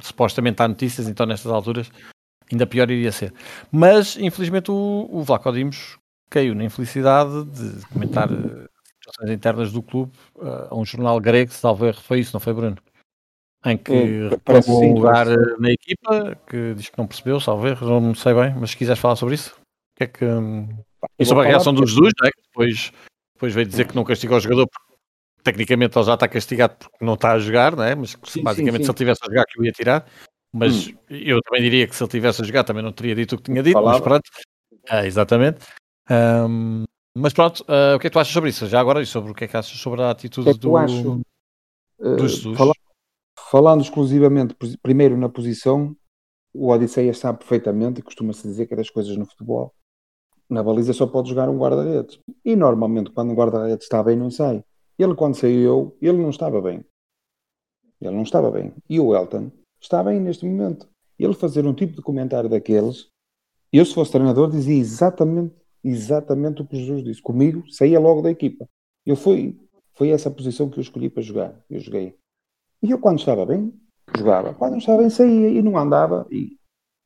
supostamente 0.00 0.62
há 0.62 0.66
notícias, 0.66 1.06
então 1.06 1.26
nestas 1.26 1.52
alturas 1.52 1.90
ainda 2.50 2.66
pior 2.66 2.90
iria 2.90 3.12
ser. 3.12 3.34
Mas 3.70 4.16
infelizmente 4.16 4.70
o, 4.70 5.08
o 5.10 5.22
Vlaco 5.22 5.52
Dimos 5.52 5.98
caiu 6.30 6.54
na 6.54 6.64
infelicidade 6.64 7.44
de 7.44 7.86
comentar 7.88 8.28
eh, 9.20 9.22
situações 9.22 9.30
internas 9.30 9.72
do 9.72 9.82
clube 9.82 10.12
eh, 10.40 10.68
a 10.70 10.74
um 10.76 10.84
jornal 10.84 11.20
grego, 11.20 11.52
salvo 11.52 11.86
erro, 11.86 12.00
foi 12.00 12.20
isso, 12.20 12.32
não 12.34 12.40
foi 12.40 12.52
Bruno? 12.52 12.76
Em 13.64 13.78
que 13.78 14.28
reclamou 14.28 14.62
sim, 14.80 14.90
um 14.90 14.94
lugar 14.94 15.26
parece 15.26 15.52
eh, 15.54 15.56
na 15.58 15.70
equipa, 15.70 16.38
que 16.46 16.74
diz 16.74 16.88
que 16.90 16.98
não 16.98 17.06
percebeu, 17.06 17.40
salvo 17.40 17.66
erro, 17.66 18.00
não 18.00 18.14
sei 18.14 18.34
bem, 18.34 18.54
mas 18.58 18.70
se 18.70 18.76
quiseres 18.76 19.00
falar 19.00 19.16
sobre 19.16 19.36
isso, 19.36 19.54
o 19.54 19.96
que 19.96 20.04
é 20.04 20.06
que... 20.06 20.24
hum, 20.24 20.68
E 21.18 21.24
sobre 21.24 21.44
a 21.44 21.48
reação 21.48 21.72
do 21.72 21.86
Jesus, 21.86 22.12
não 22.20 22.28
é? 22.28 22.30
que 22.30 22.42
depois, 22.42 22.92
depois 23.34 23.54
veio 23.54 23.66
dizer 23.66 23.86
que 23.88 23.96
não 23.96 24.04
castigou 24.04 24.36
o 24.36 24.40
jogador 24.40 24.66
porque 24.68 24.94
tecnicamente 25.42 25.96
ele 25.96 26.04
já 26.04 26.14
está 26.14 26.28
castigado 26.28 26.74
porque 26.76 27.04
não 27.04 27.14
está 27.14 27.32
a 27.32 27.38
jogar, 27.38 27.74
não 27.74 27.84
é? 27.84 27.94
Mas 27.94 28.14
que, 28.14 28.30
Sim, 28.30 28.42
basicamente 28.42 28.82
sim, 28.82 28.82
se 28.82 28.86
sim. 28.86 28.90
ele 28.92 28.98
tivesse 28.98 29.20
a 29.22 29.26
jogar 29.28 29.44
que 29.46 29.58
eu 29.58 29.64
ia 29.64 29.72
tirar. 29.72 30.06
Mas 30.56 30.94
eu 31.10 31.40
também 31.42 31.62
diria 31.62 31.86
que 31.88 31.96
se 31.96 32.02
ele 32.02 32.10
tivesse 32.10 32.40
a 32.40 32.44
jogar 32.44 32.62
também 32.62 32.80
não 32.82 32.92
teria 32.92 33.14
dito 33.14 33.34
o 33.34 33.38
que 33.38 33.44
tinha 33.44 33.60
dito, 33.60 33.74
mas 33.74 33.82
Falava. 33.84 34.04
pronto. 34.04 34.30
Ah, 34.88 35.04
exatamente. 35.04 35.66
Ahm, 36.08 36.84
mas 37.16 37.32
pronto, 37.32 37.64
ah, 37.68 37.94
o 37.96 37.98
que 37.98 38.06
é 38.06 38.10
que 38.10 38.14
tu 38.14 38.18
achas 38.18 38.32
sobre 38.32 38.50
isso? 38.50 38.66
Já 38.66 38.80
agora, 38.80 39.00
e 39.02 39.06
sobre 39.06 39.30
o 39.30 39.34
que 39.34 39.44
é 39.44 39.48
que 39.48 39.56
achas 39.56 39.78
sobre 39.78 40.02
a 40.02 40.10
atitude 40.10 40.48
é 40.50 40.52
que 40.52 40.58
do, 40.58 40.76
acho? 40.76 41.02
do 41.02 41.22
Eh, 42.00 42.28
Jesus? 42.28 42.56
fala- 42.58 42.74
falando 43.50 43.82
exclusivamente, 43.82 44.56
primeiro 44.82 45.16
na 45.16 45.28
posição, 45.28 45.96
o 46.52 46.68
Odisseias 46.70 47.18
sabe 47.18 47.38
perfeitamente, 47.38 48.00
e 48.00 48.02
costuma-se 48.02 48.42
dizer 48.46 48.66
que 48.66 48.74
é 48.74 48.76
das 48.76 48.90
coisas 48.90 49.16
no 49.16 49.26
futebol, 49.26 49.72
na 50.48 50.62
baliza 50.62 50.92
só 50.92 51.06
pode 51.06 51.28
jogar 51.30 51.48
um 51.48 51.58
guarda-redes. 51.58 52.18
E 52.44 52.54
normalmente, 52.54 53.10
quando 53.10 53.30
um 53.30 53.34
guarda-redes 53.34 53.84
está 53.84 54.02
bem, 54.02 54.16
não 54.16 54.30
sai. 54.30 54.62
Ele, 54.98 55.14
quando 55.14 55.34
saiu, 55.36 55.96
ele 56.00 56.18
não 56.18 56.30
estava 56.30 56.60
bem. 56.60 56.84
Ele 58.00 58.14
não 58.14 58.22
estava 58.22 58.50
bem. 58.50 58.72
E 58.88 59.00
o 59.00 59.14
Elton 59.16 59.50
está 59.80 60.02
bem 60.04 60.20
neste 60.20 60.44
momento. 60.44 60.88
Ele 61.18 61.32
fazer 61.34 61.66
um 61.66 61.72
tipo 61.74 61.94
de 61.96 62.02
comentário 62.02 62.48
daqueles, 62.50 63.06
eu, 63.72 63.84
se 63.84 63.94
fosse 63.94 64.12
treinador, 64.12 64.50
dizia 64.50 64.76
exatamente, 64.78 65.54
exatamente 65.84 66.62
o 66.62 66.66
que 66.66 66.76
Jesus 66.76 67.04
disse. 67.04 67.22
Comigo, 67.22 67.62
saía 67.70 68.00
logo 68.00 68.22
da 68.22 68.30
equipa. 68.30 68.66
Eu 69.04 69.16
fui, 69.16 69.58
foi 69.94 70.10
essa 70.10 70.28
a 70.28 70.32
posição 70.32 70.68
que 70.70 70.78
eu 70.78 70.82
escolhi 70.82 71.10
para 71.10 71.22
jogar. 71.22 71.54
Eu 71.68 71.78
joguei. 71.80 72.16
E 72.82 72.90
eu, 72.90 72.98
quando 72.98 73.18
estava 73.18 73.44
bem, 73.46 73.72
jogava. 74.16 74.54
Quando 74.54 74.72
não 74.72 74.78
estava 74.78 74.98
bem, 74.98 75.10
saía 75.10 75.48
e 75.50 75.62
não 75.62 75.76
andava. 75.76 76.26
E 76.30 76.56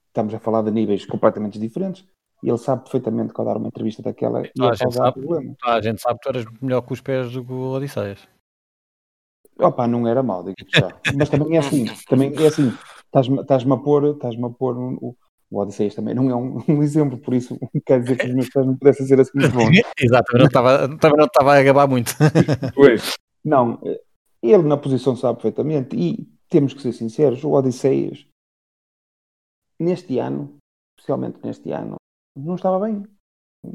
estamos 0.06 0.32
a 0.32 0.38
falar 0.38 0.62
de 0.62 0.70
níveis 0.70 1.04
completamente 1.04 1.58
diferentes. 1.58 2.06
E 2.42 2.48
ele 2.48 2.58
sabe 2.58 2.82
perfeitamente 2.82 3.34
que 3.34 3.40
ao 3.40 3.44
dar 3.46 3.56
uma 3.56 3.66
entrevista 3.66 4.00
daquela 4.00 4.38
a 4.38 4.42
ia 4.42 4.46
gente 4.74 4.78
causar 4.78 5.04
sabe. 5.06 5.20
problema. 5.20 5.56
A 5.64 5.80
gente 5.80 6.00
sabe 6.00 6.18
que 6.20 6.22
tu 6.22 6.28
eras 6.28 6.44
melhor 6.62 6.82
com 6.82 6.94
os 6.94 7.00
pés 7.00 7.32
do 7.32 7.44
que 7.44 7.52
o 7.52 7.72
Odisseias. 7.72 8.28
Opa, 9.58 9.88
não 9.88 10.06
era 10.06 10.22
mal, 10.22 10.44
digo 10.44 10.56
já. 10.72 10.88
Mas 11.16 11.28
também 11.28 11.56
é 11.56 11.58
assim, 11.58 11.86
também 12.08 12.32
é 12.36 12.46
assim. 12.46 12.72
Estás-me 13.06 13.72
a 13.72 13.76
pôr, 13.76 14.04
estás-me 14.14 14.44
a 14.44 14.50
pôr 14.50 14.76
um- 14.78 14.98
o, 15.00 15.16
o 15.50 15.60
Odisseias 15.60 15.94
também 15.94 16.14
não 16.14 16.28
é 16.30 16.34
um, 16.36 16.58
um 16.68 16.82
exemplo, 16.82 17.18
por 17.18 17.34
isso 17.34 17.58
quer 17.86 18.00
dizer 18.02 18.16
que 18.18 18.26
os 18.26 18.34
meus 18.34 18.48
pés 18.50 18.66
não 18.66 18.76
pudessem 18.76 19.06
ser 19.06 19.20
assim 19.20 19.30
muito 19.34 19.52
bons. 19.54 19.70
Exato, 20.00 20.36
não 20.38 20.46
estava, 20.46 20.88
também 20.98 21.18
não 21.18 21.26
estava 21.26 21.54
a 21.54 21.62
gabar 21.62 21.88
muito. 21.88 22.12
Não, 23.44 23.78
eh, 23.84 24.00
ele 24.42 24.62
na 24.64 24.76
posição 24.76 25.16
sabe 25.16 25.40
perfeitamente 25.40 25.96
e 25.96 26.28
temos 26.48 26.74
que 26.74 26.82
ser 26.82 26.92
sinceros, 26.92 27.42
o 27.44 27.50
Odisseias 27.52 28.26
neste 29.80 30.18
ano, 30.18 30.56
especialmente 30.98 31.38
neste 31.44 31.70
ano, 31.70 31.96
não 32.36 32.56
estava 32.56 32.78
bem. 32.84 33.04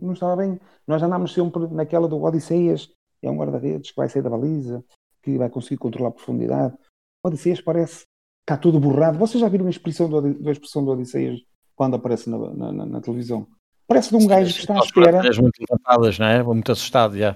Não 0.01 0.13
estava 0.13 0.35
bem. 0.35 0.59
Nós 0.87 1.01
andámos 1.01 1.33
sempre 1.33 1.67
naquela 1.67 2.07
do 2.07 2.21
Odisseias, 2.21 2.89
é 3.21 3.29
um 3.29 3.37
guarda-redes 3.37 3.91
que 3.91 3.97
vai 3.97 4.09
sair 4.09 4.21
da 4.21 4.29
baliza, 4.29 4.83
que 5.21 5.37
vai 5.37 5.49
conseguir 5.49 5.77
controlar 5.77 6.09
a 6.09 6.13
profundidade. 6.13 6.75
O 7.23 7.27
Odisseias 7.29 7.61
parece 7.61 8.05
está 8.41 8.57
tudo 8.57 8.79
borrado. 8.79 9.17
Vocês 9.17 9.39
já 9.41 9.47
viram 9.47 9.67
a 9.67 9.69
expressão 9.69 10.09
do, 10.09 10.17
Odi- 10.17 10.47
a 10.47 10.51
expressão 10.51 10.83
do 10.83 10.91
Odisseias 10.91 11.39
quando 11.75 11.95
aparece 11.95 12.29
na, 12.29 12.37
na- 12.37 12.71
na- 12.71 12.85
na 12.85 13.01
televisão? 13.01 13.47
Parece 13.87 14.09
de 14.09 14.15
um 14.15 14.27
gajo 14.27 14.53
que 14.53 14.59
está 14.61 14.75
à 14.75 14.79
espera. 14.79 15.27
As 15.27 15.37
muito 15.37 15.57
levantadas, 15.59 16.17
não 16.19 16.25
é? 16.25 16.41
Muito 16.43 16.71
assustado, 16.71 17.17
já. 17.17 17.35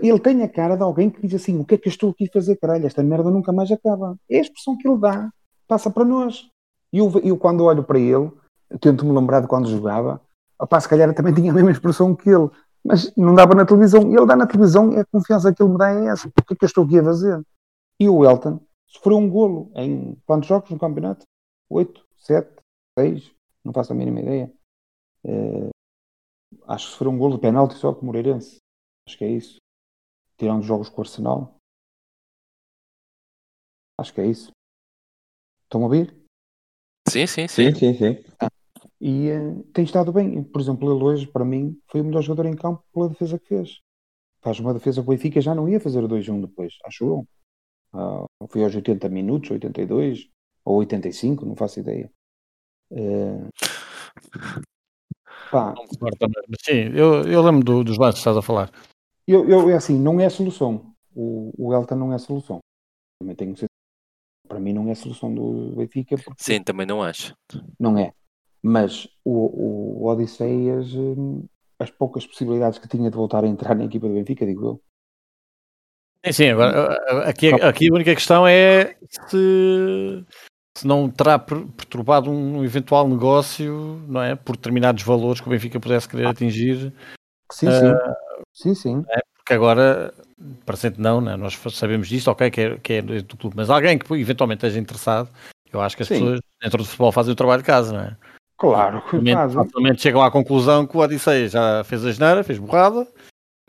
Ele 0.00 0.20
tem 0.20 0.42
a 0.42 0.48
cara 0.48 0.76
de 0.76 0.82
alguém 0.82 1.10
que 1.10 1.20
diz 1.26 1.34
assim: 1.40 1.58
O 1.58 1.64
que 1.64 1.74
é 1.74 1.78
que 1.78 1.88
eu 1.88 1.90
estou 1.90 2.10
aqui 2.10 2.26
a 2.28 2.32
fazer, 2.32 2.56
caralho? 2.56 2.86
Esta 2.86 3.02
merda 3.02 3.30
nunca 3.30 3.52
mais 3.52 3.70
acaba. 3.72 4.16
É 4.30 4.38
a 4.38 4.42
expressão 4.42 4.76
que 4.76 4.86
ele 4.86 4.98
dá, 4.98 5.30
passa 5.66 5.90
para 5.90 6.04
nós. 6.04 6.48
E 6.92 6.98
eu, 6.98 7.10
eu 7.24 7.36
quando 7.36 7.64
olho 7.64 7.82
para 7.82 7.98
ele, 7.98 8.30
tento-me 8.80 9.12
lembrar 9.12 9.40
de 9.40 9.48
quando 9.48 9.68
jogava, 9.68 10.20
opá, 10.60 10.78
se 10.80 10.88
calhar 10.88 11.12
também 11.14 11.34
tinha 11.34 11.50
a 11.50 11.54
mesma 11.54 11.72
expressão 11.72 12.14
que 12.14 12.28
ele. 12.30 12.48
Mas 12.84 13.10
não 13.16 13.34
dava 13.34 13.54
na 13.54 13.64
televisão. 13.64 14.02
Ele 14.02 14.26
dá 14.26 14.36
na 14.36 14.46
televisão 14.46 14.92
e 14.92 14.98
a 15.00 15.04
confiança 15.06 15.52
que 15.52 15.62
ele 15.62 15.72
me 15.72 15.78
dá 15.78 15.90
é 15.92 16.06
essa. 16.06 16.28
O 16.28 16.30
que 16.30 16.52
é 16.52 16.56
que 16.56 16.64
eu 16.64 16.66
estou 16.66 16.84
aqui 16.84 16.98
a 16.98 17.04
fazer? 17.04 17.42
E 17.98 18.08
o 18.08 18.24
Elton 18.24 18.60
sofreu 18.86 19.16
um 19.16 19.28
golo 19.28 19.72
em 19.74 20.16
quantos 20.26 20.48
jogos 20.48 20.70
no 20.70 20.78
campeonato? 20.78 21.24
Oito, 21.70 22.04
sete, 22.18 22.50
seis, 22.96 23.32
não 23.64 23.72
faço 23.72 23.92
a 23.92 23.96
mínima 23.96 24.20
ideia. 24.20 24.52
Uh, 25.24 25.70
acho 26.66 26.86
que 26.86 26.92
sofreu 26.92 27.10
um 27.10 27.18
golo 27.18 27.36
de 27.36 27.40
penalti 27.40 27.74
só 27.74 27.94
com 27.94 28.02
o 28.02 28.04
Moreirense. 28.06 28.58
Acho 29.08 29.18
que 29.18 29.24
é 29.24 29.30
isso. 29.30 29.56
Tirando 30.36 30.62
jogos 30.62 30.88
com 30.88 30.98
o 30.98 31.04
Arsenal. 31.04 31.56
Acho 33.98 34.12
que 34.12 34.20
é 34.20 34.26
isso. 34.26 34.50
Estão 35.62 35.80
a 35.82 35.84
ouvir? 35.84 36.14
Sim, 37.08 37.26
sim, 37.26 37.48
sim. 37.48 37.72
Sim, 37.72 37.74
sim, 37.74 37.94
sim. 37.94 38.24
Ah, 38.40 38.48
e 39.00 39.30
uh, 39.30 39.62
tem 39.72 39.84
estado 39.84 40.12
bem. 40.12 40.42
Por 40.42 40.60
exemplo, 40.60 40.92
ele 40.92 41.04
hoje, 41.04 41.26
para 41.26 41.44
mim, 41.44 41.80
foi 41.86 42.00
o 42.00 42.04
melhor 42.04 42.22
jogador 42.22 42.48
em 42.48 42.56
campo 42.56 42.84
pela 42.92 43.08
defesa 43.08 43.38
que 43.38 43.46
fez. 43.46 43.80
Faz 44.40 44.58
uma 44.60 44.74
defesa 44.74 45.00
que 45.00 45.08
o 45.08 45.10
Benfica 45.10 45.40
já 45.40 45.54
não 45.54 45.68
ia 45.68 45.80
fazer 45.80 46.02
2-1 46.02 46.40
depois, 46.42 46.74
acho 46.84 47.04
eu. 47.04 47.28
Uh, 47.94 48.26
foi 48.48 48.64
aos 48.64 48.74
80 48.74 49.08
minutos, 49.08 49.50
82 49.50 50.28
ou 50.64 50.78
85, 50.78 51.46
não 51.46 51.56
faço 51.56 51.80
ideia. 51.80 52.10
Uh, 52.90 53.48
pá. 55.50 55.74
Sim, 56.64 56.90
eu, 56.94 57.22
eu 57.24 57.42
lembro 57.42 57.64
do, 57.64 57.84
dos 57.84 57.98
lances 57.98 58.16
que 58.16 58.20
estás 58.20 58.36
a 58.36 58.42
falar. 58.42 58.70
Eu, 59.26 59.48
eu, 59.48 59.70
é 59.70 59.74
assim, 59.74 59.98
não 59.98 60.20
é 60.20 60.26
a 60.26 60.30
solução. 60.30 60.94
O, 61.14 61.52
o 61.56 61.74
Elton 61.74 61.96
não 61.96 62.12
é 62.12 62.16
a 62.16 62.18
solução. 62.18 62.58
Também 63.18 63.34
tenho 63.34 63.54
que 63.54 63.60
ser 63.60 63.66
para 64.46 64.60
mim 64.60 64.72
não 64.72 64.88
é 64.88 64.92
a 64.92 64.96
solução 64.96 65.34
do 65.34 65.74
Benfica. 65.76 66.16
Sim, 66.36 66.62
também 66.62 66.86
não 66.86 67.02
acho. 67.02 67.34
Não 67.78 67.98
é. 67.98 68.12
Mas 68.62 69.08
o, 69.24 70.02
o 70.02 70.06
Odisseias, 70.06 70.94
hum, 70.94 71.44
as 71.78 71.90
poucas 71.90 72.26
possibilidades 72.26 72.78
que 72.78 72.88
tinha 72.88 73.10
de 73.10 73.16
voltar 73.16 73.44
a 73.44 73.48
entrar 73.48 73.74
na 73.74 73.84
equipa 73.84 74.06
do 74.06 74.14
Benfica, 74.14 74.46
digo 74.46 74.66
eu. 74.66 74.82
Sim, 76.26 76.32
sim, 76.32 76.48
agora 76.50 77.28
aqui, 77.28 77.52
aqui 77.52 77.90
a 77.90 77.94
única 77.94 78.14
questão 78.14 78.46
é 78.46 78.96
se, 79.28 80.24
se 80.76 80.86
não 80.86 81.08
terá 81.08 81.38
perturbado 81.38 82.30
um 82.30 82.64
eventual 82.64 83.08
negócio, 83.08 84.02
não 84.08 84.22
é? 84.22 84.34
Por 84.34 84.56
determinados 84.56 85.02
valores 85.02 85.40
que 85.40 85.46
o 85.46 85.50
Benfica 85.50 85.78
pudesse 85.78 86.08
querer 86.08 86.26
atingir. 86.26 86.92
Sim, 87.52 87.70
sim. 87.70 87.92
Uh, 87.92 88.44
sim, 88.52 88.74
sim. 88.74 89.04
É, 89.08 89.20
porque 89.36 89.54
agora 89.54 90.12
parecendo 90.64 91.00
não, 91.00 91.20
né? 91.20 91.36
nós 91.36 91.58
sabemos 91.72 92.08
disso, 92.08 92.30
ok, 92.30 92.50
que 92.50 92.60
é, 92.60 92.78
que 92.78 92.92
é 92.94 93.02
do 93.02 93.36
clube, 93.36 93.56
mas 93.56 93.70
alguém 93.70 93.98
que 93.98 94.12
eventualmente 94.14 94.66
esteja 94.66 94.80
interessado, 94.80 95.28
eu 95.72 95.80
acho 95.80 95.96
que 95.96 96.02
as 96.02 96.08
Sim. 96.08 96.14
pessoas 96.14 96.40
dentro 96.62 96.78
do 96.78 96.84
futebol 96.84 97.12
fazem 97.12 97.32
o 97.32 97.36
trabalho 97.36 97.62
de 97.62 97.66
casa, 97.66 97.92
não 97.92 98.00
é? 98.00 98.16
Claro, 98.56 99.02
facilmente 99.52 100.00
chegam 100.00 100.22
à 100.22 100.30
conclusão 100.30 100.86
que 100.86 100.96
o 100.96 101.00
Odisseia 101.00 101.48
já 101.48 101.84
fez 101.84 102.04
a 102.04 102.12
geneira, 102.12 102.44
fez 102.44 102.58
borrada, 102.58 103.06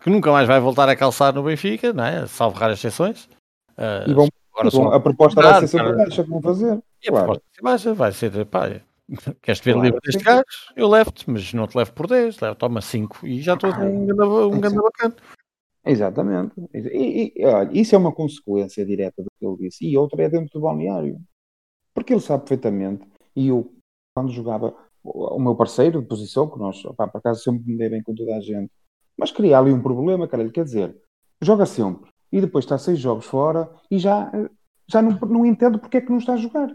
que 0.01 0.09
nunca 0.09 0.31
mais 0.31 0.47
vai 0.47 0.59
voltar 0.59 0.87
a 0.87 0.95
calçar 0.95 1.33
no 1.33 1.43
Benfica, 1.43 1.91
não 1.91 2.05
é? 2.05 2.27
salvo 2.27 2.57
raras 2.57 2.77
exceções. 2.77 3.25
Uh, 3.77 4.09
e 4.09 4.13
bom, 4.13 4.27
agora 4.57 4.95
a 4.95 4.99
proposta 4.99 5.41
vai 5.41 5.59
ser 5.61 5.67
sempre 5.67 5.95
baixa 5.95 6.23
vão 6.23 6.41
fazer. 6.41 6.81
E 7.03 7.07
claro. 7.07 7.31
a 7.31 7.35
proposta 7.35 7.61
vai 7.61 7.77
ser 7.77 7.93
baixa, 7.93 8.29
vai 8.29 8.31
ser, 8.31 8.45
pá, 8.45 8.81
queres 9.41 9.59
ver 9.61 9.73
claro, 9.73 9.85
livre 9.85 10.01
deste 10.01 10.23
gajo? 10.23 10.43
Eu 10.75 10.87
levo-te, 10.87 11.29
mas 11.29 11.53
não 11.53 11.67
te 11.67 11.77
levo 11.77 11.93
por 11.93 12.07
10, 12.07 12.39
levo, 12.39 12.55
toma 12.55 12.81
5 12.81 13.27
e 13.27 13.41
já 13.41 13.53
estou 13.53 13.69
um 13.69 14.59
grande 14.59 14.79
um 14.79 14.81
bacana. 14.81 15.15
Exatamente. 15.85 16.53
E, 16.73 17.33
e, 17.35 17.45
olha, 17.45 17.69
isso 17.71 17.93
é 17.93 17.97
uma 17.97 18.11
consequência 18.11 18.83
direta 18.85 19.21
do 19.21 19.29
que 19.37 19.45
ele 19.45 19.57
disse. 19.57 19.85
E 19.85 19.95
outra 19.95 20.23
é 20.23 20.29
dentro 20.29 20.53
do 20.53 20.61
balneário. 20.61 21.19
Porque 21.93 22.13
ele 22.13 22.21
sabe 22.21 22.43
perfeitamente, 22.43 23.07
e 23.35 23.49
eu, 23.49 23.71
quando 24.13 24.31
jogava, 24.31 24.75
o 25.03 25.39
meu 25.39 25.55
parceiro 25.55 26.01
de 26.01 26.07
posição, 26.07 26.49
que 26.49 26.59
nós, 26.59 26.83
opá, 26.83 27.07
por 27.07 27.19
acaso 27.19 27.43
sempre 27.43 27.63
me 27.65 27.77
dei 27.77 27.89
bem 27.89 28.03
com 28.03 28.13
toda 28.13 28.35
a 28.35 28.41
gente, 28.41 28.71
mas 29.17 29.31
cria 29.31 29.59
ali 29.59 29.71
um 29.71 29.81
problema, 29.81 30.27
cara, 30.27 30.49
quer 30.49 30.65
dizer, 30.65 30.93
joga 31.41 31.65
sempre, 31.65 32.11
e 32.31 32.41
depois 32.41 32.65
está 32.65 32.77
seis 32.77 32.99
jogos 32.99 33.25
fora, 33.25 33.69
e 33.89 33.97
já, 33.97 34.31
já 34.87 35.01
não, 35.01 35.11
não 35.19 35.45
entendo 35.45 35.79
porque 35.79 35.97
é 35.97 36.01
que 36.01 36.09
não 36.09 36.17
está 36.17 36.33
a 36.33 36.37
jogar. 36.37 36.69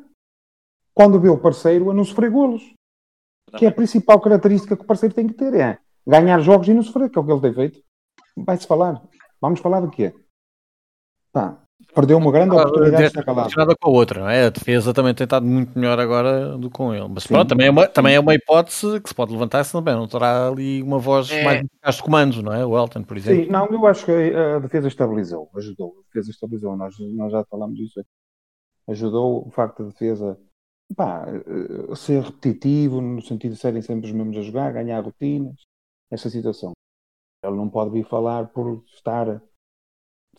Quando 0.94 1.20
vê 1.20 1.28
o 1.28 1.38
parceiro 1.38 1.90
a 1.90 1.94
não 1.94 2.04
sofrer 2.04 2.30
golos. 2.30 2.62
Que 3.56 3.66
é 3.66 3.68
a 3.68 3.72
principal 3.72 4.20
característica 4.20 4.76
que 4.76 4.84
o 4.84 4.86
parceiro 4.86 5.14
tem 5.14 5.26
que 5.26 5.34
ter, 5.34 5.52
é 5.54 5.78
ganhar 6.06 6.38
jogos 6.40 6.68
e 6.68 6.74
não 6.74 6.82
sofrer, 6.82 7.10
que 7.10 7.18
é 7.18 7.20
o 7.20 7.24
que 7.24 7.32
ele 7.32 7.40
tem 7.40 7.52
feito 7.52 7.82
vai-se 8.36 8.66
falar. 8.66 9.02
Vamos 9.40 9.60
falar 9.60 9.80
do 9.80 9.90
quê? 9.90 10.14
Pá, 11.32 11.62
perdeu 11.94 12.18
uma 12.18 12.30
grande 12.30 12.54
oportunidade 12.54 13.10
de. 13.10 13.56
Nada 13.56 13.76
com 13.76 13.88
a 13.88 13.92
outra, 13.92 14.20
não 14.20 14.28
é? 14.28 14.46
A 14.46 14.50
defesa 14.50 14.94
também 14.94 15.14
tem 15.14 15.24
estado 15.24 15.46
muito 15.46 15.78
melhor 15.78 15.98
agora 15.98 16.56
do 16.56 16.70
que 16.70 16.76
com 16.76 16.94
ele. 16.94 17.08
Mas 17.08 17.24
Sim. 17.24 17.34
pronto, 17.34 17.48
também 17.48 17.66
é, 17.66 17.70
uma, 17.70 17.88
também 17.88 18.14
é 18.14 18.20
uma 18.20 18.34
hipótese 18.34 19.00
que 19.00 19.08
se 19.08 19.14
pode 19.14 19.32
levantar 19.32 19.64
se 19.64 19.72
também 19.72 19.94
não 19.94 20.06
terá 20.06 20.48
ali 20.48 20.82
uma 20.82 20.98
voz 20.98 21.30
é. 21.30 21.42
mais 21.44 21.60
eficaz 21.60 21.96
de 21.96 22.02
comando, 22.02 22.42
não 22.42 22.52
é? 22.52 22.64
O 22.64 22.78
Elton, 22.78 23.02
por 23.02 23.16
exemplo. 23.16 23.44
Sim, 23.44 23.50
não, 23.50 23.66
eu 23.66 23.86
acho 23.86 24.04
que 24.04 24.12
a 24.12 24.58
defesa 24.58 24.88
estabilizou, 24.88 25.50
ajudou. 25.56 25.94
A 25.98 26.06
defesa 26.06 26.30
estabilizou, 26.30 26.76
nós, 26.76 26.94
nós 26.98 27.32
já 27.32 27.44
falamos 27.44 27.76
disso 27.76 28.00
aqui. 28.00 28.08
Ajudou 28.88 29.46
o 29.46 29.50
facto 29.50 29.84
da 29.84 29.90
defesa 29.90 30.38
pá, 30.96 31.24
eh, 31.28 31.94
ser 31.94 32.22
repetitivo, 32.22 33.00
no 33.00 33.22
sentido 33.22 33.52
de 33.52 33.60
serem 33.60 33.82
sempre 33.82 34.06
os 34.06 34.12
mesmos 34.12 34.36
a 34.36 34.42
jogar, 34.42 34.72
ganhar 34.72 35.00
rotinas, 35.04 35.56
essa 36.10 36.28
situação. 36.28 36.72
Ele 37.42 37.56
não 37.56 37.68
pode 37.68 37.90
vir 37.90 38.04
falar 38.04 38.48
por 38.48 38.84
estar 38.94 39.40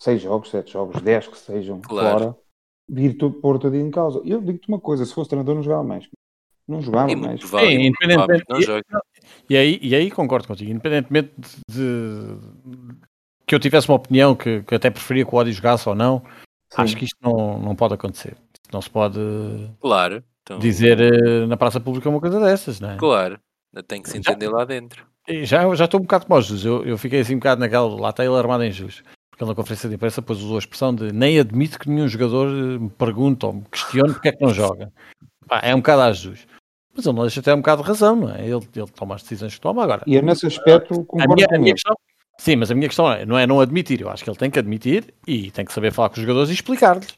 seis 0.02 0.22
jogos, 0.22 0.50
sete 0.50 0.74
jogos, 0.74 1.02
dez 1.02 1.28
que 1.28 1.38
sejam 1.38 1.80
claro. 1.80 2.20
fora, 2.20 2.38
vir 2.90 3.16
pôr 3.18 3.60
tudo 3.60 3.76
em 3.76 3.92
causa. 3.92 4.20
Eu 4.26 4.42
digo-te 4.42 4.68
uma 4.68 4.80
coisa: 4.80 5.06
se 5.06 5.14
fosse 5.14 5.30
treinador, 5.30 5.56
não 5.56 5.64
jogava 5.64 5.84
mais. 5.84 6.10
Não 6.68 6.82
jogava 6.82 7.16
mais. 7.16 7.42
Sim, 7.42 7.88
independentemente. 7.88 8.46
E, 9.50 9.58
aí, 9.58 9.80
e 9.82 9.96
aí 9.96 10.10
concordo 10.10 10.48
contigo. 10.48 10.72
Independentemente 10.72 11.32
de, 11.70 12.38
que 13.46 13.54
eu 13.54 13.60
tivesse 13.60 13.90
uma 13.90 13.98
opinião 13.98 14.36
que, 14.36 14.64
que 14.64 14.76
até 14.76 14.90
preferia 14.90 15.26
que 15.26 15.36
o 15.36 15.38
Odi 15.38 15.52
jogasse 15.52 15.88
ou 15.88 15.96
não, 15.96 16.20
Sim. 16.74 16.82
acho 16.82 16.98
que 16.98 17.06
isto 17.06 17.18
não, 17.22 17.60
não 17.60 17.76
pode 17.76 17.94
acontecer. 17.94 18.36
Não 18.72 18.82
se 18.82 18.90
pode 18.90 19.20
claro, 19.82 20.24
então... 20.42 20.58
dizer 20.60 21.00
eh, 21.02 21.46
na 21.46 21.58
praça 21.58 21.80
pública 21.80 22.10
uma 22.10 22.22
coisa 22.22 22.40
dessas, 22.40 22.80
não 22.80 22.92
é? 22.92 22.98
Claro, 22.98 23.38
tem 23.88 24.02
que 24.02 24.10
se 24.10 24.18
entender 24.18 24.46
Já... 24.46 24.52
lá 24.52 24.64
dentro. 24.64 25.06
Já, 25.44 25.76
já 25.76 25.86
estou 25.86 26.00
um 26.00 26.04
bocado 26.04 26.26
como 26.26 26.40
o 26.40 26.42
Jus. 26.42 26.66
Eu, 26.66 26.86
eu 26.86 26.98
fiquei 26.98 27.20
assim 27.20 27.36
um 27.36 27.40
bocado 27.40 27.60
naquela. 27.60 27.88
Lá 28.00 28.10
está 28.10 28.26
ele 28.26 28.36
armado 28.36 28.64
em 28.64 28.72
Jus. 28.72 29.04
Porque 29.32 29.44
ele 29.44 29.50
na 29.50 29.56
conferência 29.56 29.90
de 29.90 29.96
imprensa 29.96 30.22
depois 30.22 30.40
usou 30.40 30.58
a 30.58 30.60
expressão 30.60 30.94
de 30.94 31.12
nem 31.12 31.40
admito 31.40 31.80
que 31.80 31.90
nenhum 31.90 32.08
jogador 32.08 32.48
me 32.50 32.90
pergunte 32.90 33.46
ou 33.46 33.54
me 33.54 33.64
questione 33.72 34.14
porque 34.14 34.28
é 34.28 34.32
que 34.34 34.44
não 34.44 34.54
joga. 34.54 34.92
Pá, 35.48 35.62
é 35.64 35.74
um 35.74 35.80
bocado 35.80 36.02
a 36.04 36.12
Jus. 36.12 36.46
Mas 36.96 37.06
ele 37.06 37.16
não 37.16 37.24
deixa 37.24 37.40
até 37.40 37.54
um 37.54 37.58
bocado 37.58 37.82
de 37.82 37.88
razão, 37.88 38.16
não 38.16 38.30
é? 38.30 38.42
Ele, 38.42 38.68
ele 38.76 38.92
toma 38.94 39.16
as 39.16 39.24
decisões 39.24 39.56
que 39.56 39.62
toma 39.62 39.84
agora. 39.84 40.04
E 40.06 40.18
é 40.18 40.22
nesse 40.22 40.46
aspecto 40.46 41.06
concordo 41.06 41.32
a 41.32 41.36
minha, 41.36 41.48
a 41.50 41.58
minha 41.58 41.74
questão, 41.74 41.96
Sim, 42.42 42.56
mas 42.56 42.72
a 42.72 42.76
minha 42.76 42.88
questão 42.88 43.12
é, 43.12 43.24
não 43.24 43.38
é 43.38 43.46
não 43.46 43.60
admitir. 43.60 44.02
Eu 44.02 44.10
acho 44.10 44.24
que 44.24 44.30
ele 44.30 44.38
tem 44.38 44.50
que 44.50 44.58
admitir 44.58 45.14
e 45.28 45.52
tem 45.52 45.64
que 45.64 45.72
saber 45.72 45.92
falar 45.92 46.10
com 46.10 46.16
os 46.16 46.22
jogadores 46.22 46.50
e 46.50 46.54
explicar-lhes. 46.54 47.16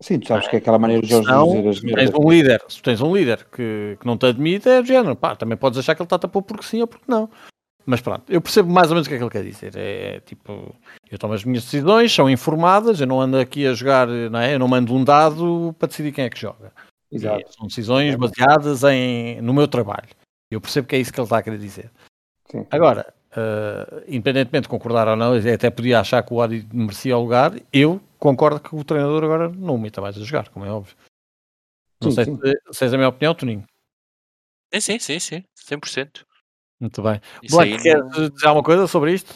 Sim, 0.00 0.18
tu 0.18 0.28
sabes 0.28 0.48
que 0.48 0.56
é 0.56 0.58
aquela 0.58 0.78
maneira 0.78 1.06
de 1.06 1.12
eles 1.12 1.26
dizer 1.26 1.68
as 1.68 1.80
tens 1.80 2.10
um 2.18 2.30
líder, 2.30 2.62
se 2.68 2.82
tens 2.82 3.00
um 3.02 3.14
líder 3.14 3.46
que, 3.54 3.98
que 4.00 4.06
não 4.06 4.16
te 4.16 4.24
admite, 4.24 4.68
é 4.68 4.80
do 4.80 4.88
género. 4.88 5.14
Pá, 5.14 5.36
também 5.36 5.58
podes 5.58 5.78
achar 5.78 5.94
que 5.94 6.00
ele 6.00 6.06
está 6.06 6.16
a 6.16 6.18
tapar 6.18 6.42
porque 6.42 6.64
sim 6.64 6.80
ou 6.80 6.86
porque 6.86 7.04
não. 7.06 7.28
Mas 7.84 8.00
pronto, 8.00 8.30
eu 8.32 8.40
percebo 8.40 8.70
mais 8.70 8.88
ou 8.88 8.94
menos 8.94 9.06
o 9.06 9.10
que 9.10 9.14
é 9.14 9.18
que 9.18 9.24
ele 9.24 9.30
quer 9.30 9.44
dizer. 9.44 9.76
É, 9.76 10.16
é 10.16 10.20
tipo, 10.20 10.74
eu 11.10 11.18
tomo 11.18 11.34
as 11.34 11.44
minhas 11.44 11.64
decisões, 11.64 12.14
são 12.14 12.30
informadas, 12.30 13.00
eu 13.00 13.06
não 13.06 13.20
ando 13.20 13.38
aqui 13.38 13.66
a 13.66 13.74
jogar, 13.74 14.06
não 14.06 14.38
é? 14.38 14.54
Eu 14.54 14.58
não 14.58 14.68
mando 14.68 14.94
um 14.94 15.02
dado 15.02 15.74
para 15.78 15.88
decidir 15.88 16.12
quem 16.12 16.24
é 16.24 16.30
que 16.30 16.40
joga. 16.40 16.72
Exato. 17.10 17.44
E 17.48 17.52
são 17.52 17.66
decisões 17.66 18.14
baseadas 18.14 18.84
em, 18.84 19.40
no 19.42 19.52
meu 19.52 19.68
trabalho. 19.68 20.08
Eu 20.50 20.60
percebo 20.60 20.86
que 20.86 20.96
é 20.96 20.98
isso 20.98 21.12
que 21.12 21.18
ele 21.18 21.24
está 21.24 21.38
a 21.38 21.42
querer 21.42 21.58
dizer. 21.58 21.90
Sim. 22.50 22.66
Agora, 22.70 23.12
uh, 23.32 24.02
independentemente 24.06 24.64
de 24.64 24.68
concordar 24.68 25.08
ou 25.08 25.16
não, 25.16 25.34
até 25.34 25.70
podia 25.70 26.00
achar 26.00 26.22
que 26.22 26.32
o 26.32 26.40
Adi 26.40 26.66
merecia 26.72 27.16
o 27.16 27.22
lugar, 27.22 27.52
eu 27.72 28.00
concordo 28.18 28.60
que 28.60 28.74
o 28.74 28.84
treinador 28.84 29.24
agora 29.24 29.48
não 29.48 29.74
o 29.74 29.78
meta 29.78 30.00
mais 30.00 30.16
a 30.16 30.20
jogar, 30.20 30.48
como 30.48 30.64
é 30.64 30.70
óbvio. 30.70 30.94
Não 32.00 32.10
sim, 32.10 32.14
sei 32.14 32.24
sim. 32.24 32.36
se, 32.36 32.60
se 32.72 32.84
és 32.84 32.94
a 32.94 32.96
minha 32.96 33.08
opinião, 33.08 33.34
Toninho. 33.34 33.64
Sim, 34.74 34.80
sim, 34.80 34.98
sim, 34.98 35.18
sim, 35.18 35.44
100%. 35.56 36.24
Muito 36.82 37.00
bem. 37.00 37.20
Isso 37.40 37.54
Black, 37.54 37.80
quer 37.80 38.02
dizer 38.08 38.46
alguma 38.48 38.64
coisa 38.64 38.88
sobre 38.88 39.14
isto? 39.14 39.32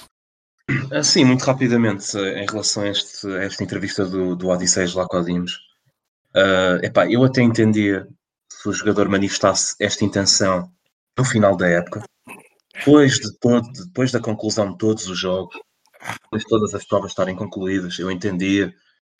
Ah, 0.90 1.04
sim, 1.04 1.24
muito 1.24 1.44
rapidamente, 1.44 2.18
em 2.18 2.44
relação 2.44 2.82
a, 2.82 2.88
este, 2.88 3.24
a 3.28 3.44
esta 3.44 3.62
entrevista 3.62 4.04
do, 4.04 4.34
do 4.34 4.48
Odisseus 4.48 4.94
lá 4.94 5.06
com 5.06 5.16
a. 5.16 5.20
Uh, 5.22 6.82
epá, 6.82 7.08
eu 7.08 7.22
até 7.22 7.42
entendia 7.42 8.08
se 8.50 8.68
o 8.68 8.72
jogador 8.72 9.08
manifestasse 9.08 9.76
esta 9.80 10.04
intenção 10.04 10.68
no 11.16 11.24
final 11.24 11.56
da 11.56 11.68
época, 11.68 12.02
depois, 12.74 13.20
de 13.20 13.38
todo, 13.38 13.70
depois 13.86 14.10
da 14.10 14.18
conclusão 14.18 14.72
de 14.72 14.78
todos 14.78 15.06
os 15.06 15.16
jogos, 15.16 15.56
depois 16.24 16.42
de 16.42 16.48
todas 16.48 16.74
as 16.74 16.84
provas 16.84 17.12
estarem 17.12 17.36
concluídas, 17.36 17.96
eu 18.00 18.10
entendia 18.10 18.74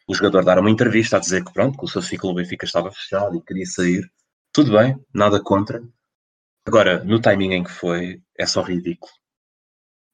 o 0.09 0.15
jogador 0.16 0.44
dar 0.44 0.59
uma 0.59 0.70
entrevista 0.70 1.16
a 1.16 1.20
dizer 1.20 1.44
que 1.44 1.53
pronto, 1.53 1.78
que 1.78 1.85
o 1.85 1.89
seu 1.89 2.03
ciclo 2.03 2.31
no 2.31 2.36
Benfica 2.36 2.66
estava 2.66 2.90
fechado 2.90 3.36
e 3.36 3.43
queria 3.43 3.66
sair. 3.66 4.11
Tudo 4.53 4.73
bem, 4.73 4.97
nada 5.15 5.40
contra. 5.40 5.81
Agora, 6.66 7.05
no 7.05 7.20
timing 7.20 7.52
em 7.55 7.64
que 7.64 7.70
foi, 7.70 8.20
é 8.36 8.44
só 8.44 8.60
ridículo. 8.60 9.12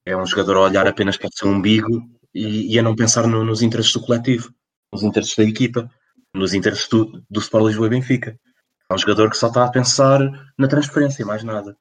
É 0.04 0.16
um 0.16 0.26
jogador 0.26 0.58
a 0.58 0.60
olhar 0.62 0.86
apenas 0.86 1.16
para 1.16 1.28
o 1.28 1.32
seu 1.32 1.48
umbigo 1.48 2.02
e, 2.34 2.74
e 2.74 2.78
a 2.78 2.82
não 2.82 2.94
pensar 2.94 3.26
no, 3.26 3.42
nos 3.44 3.62
interesses 3.62 3.92
do 3.92 4.02
coletivo, 4.02 4.52
nos 4.92 5.02
interesses 5.02 5.34
da 5.34 5.44
equipa, 5.44 5.90
nos 6.34 6.52
interesses 6.52 6.88
do, 6.88 7.24
do 7.30 7.40
Sport 7.40 7.66
Lisboa 7.66 7.86
e 7.86 7.90
Benfica. 7.90 8.38
É 8.90 8.94
um 8.94 8.98
jogador 8.98 9.30
que 9.30 9.36
só 9.36 9.48
está 9.48 9.64
a 9.64 9.70
pensar 9.70 10.20
na 10.58 10.68
transferência 10.68 11.22
e 11.22 11.26
mais 11.26 11.42
nada. 11.42 11.76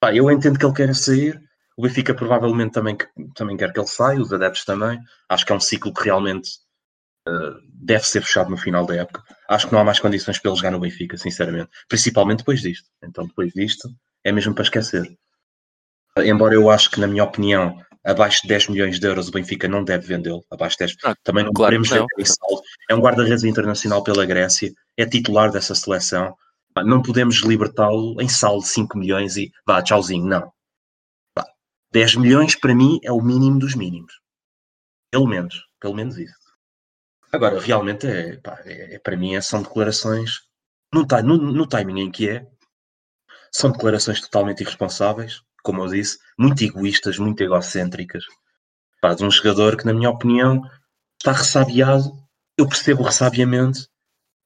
Pá, 0.00 0.14
eu 0.14 0.30
entendo 0.30 0.58
que 0.58 0.64
ele 0.64 0.74
quer 0.74 0.94
sair, 0.94 1.42
O 1.76 1.82
Benfica 1.82 2.14
provavelmente 2.14 2.72
também, 2.72 2.96
também 3.34 3.56
quer 3.56 3.72
que 3.72 3.78
ele 3.78 3.86
saia, 3.86 4.20
os 4.20 4.32
adeptos 4.32 4.64
também. 4.64 4.98
Acho 5.28 5.44
que 5.44 5.52
é 5.52 5.54
um 5.54 5.60
ciclo 5.60 5.92
que 5.92 6.04
realmente 6.04 6.50
uh, 7.28 7.60
deve 7.70 8.06
ser 8.06 8.22
fechado 8.22 8.50
no 8.50 8.56
final 8.56 8.86
da 8.86 8.96
época. 8.96 9.22
Acho 9.48 9.66
que 9.66 9.72
não 9.74 9.80
há 9.80 9.84
mais 9.84 10.00
condições 10.00 10.38
para 10.38 10.50
ele 10.50 10.56
jogar 10.56 10.70
no 10.70 10.80
Benfica, 10.80 11.18
sinceramente. 11.18 11.70
Principalmente 11.86 12.38
depois 12.38 12.62
disto. 12.62 12.88
Então, 13.02 13.26
depois 13.26 13.52
disto, 13.52 13.90
é 14.26 14.32
mesmo 14.32 14.52
para 14.52 14.64
esquecer. 14.64 15.16
Embora 16.18 16.54
eu 16.54 16.68
acho 16.68 16.90
que, 16.90 16.98
na 16.98 17.06
minha 17.06 17.22
opinião, 17.22 17.80
abaixo 18.04 18.42
de 18.42 18.48
10 18.48 18.70
milhões 18.70 18.98
de 18.98 19.06
euros 19.06 19.28
o 19.28 19.30
Benfica 19.30 19.68
não 19.68 19.84
deve 19.84 20.04
vendê-lo. 20.04 20.44
Abaixo 20.50 20.76
de 20.76 20.86
10. 20.86 20.96
Ah, 21.04 21.14
também 21.22 21.44
não 21.44 21.52
claro 21.52 21.76
podemos 21.76 21.88
vender 21.88 22.26
saldo. 22.26 22.62
É 22.90 22.94
um 22.94 23.00
guarda-redes 23.00 23.44
internacional 23.44 24.02
pela 24.02 24.26
Grécia, 24.26 24.72
é 24.96 25.06
titular 25.06 25.52
dessa 25.52 25.76
seleção. 25.76 26.34
Não 26.84 27.00
podemos 27.00 27.36
libertá-lo 27.36 28.20
em 28.20 28.28
saldo 28.28 28.62
de 28.62 28.68
5 28.68 28.98
milhões 28.98 29.36
e 29.36 29.52
vá, 29.64 29.80
tchauzinho. 29.80 30.26
Não. 30.26 30.52
10 31.92 32.16
milhões 32.16 32.56
para 32.56 32.74
mim 32.74 32.98
é 33.04 33.12
o 33.12 33.22
mínimo 33.22 33.60
dos 33.60 33.76
mínimos. 33.76 34.12
Pelo 35.08 35.26
menos, 35.28 35.54
pelo 35.80 35.94
menos 35.94 36.18
isso. 36.18 36.34
Agora, 37.30 37.60
realmente, 37.60 38.08
é, 38.08 38.36
pá, 38.38 38.60
é, 38.64 38.96
é 38.96 38.98
para 38.98 39.16
mim 39.16 39.36
é, 39.36 39.40
são 39.40 39.62
declarações, 39.62 40.40
no, 40.92 41.06
no, 41.22 41.36
no 41.52 41.66
timing 41.66 42.00
em 42.00 42.10
que 42.10 42.28
é, 42.28 42.46
são 43.56 43.70
declarações 43.70 44.20
totalmente 44.20 44.60
irresponsáveis, 44.60 45.42
como 45.62 45.82
eu 45.82 45.88
disse, 45.88 46.18
muito 46.38 46.62
egoístas, 46.62 47.18
muito 47.18 47.42
egocêntricas. 47.42 48.24
Pá, 49.00 49.14
de 49.14 49.24
um 49.24 49.30
jogador 49.30 49.76
que, 49.76 49.84
na 49.84 49.92
minha 49.92 50.10
opinião, 50.10 50.62
está 51.18 51.32
ressabiado. 51.32 52.12
Eu 52.56 52.68
percebo 52.68 53.02
o 53.02 53.06
ressabiamento. 53.06 53.80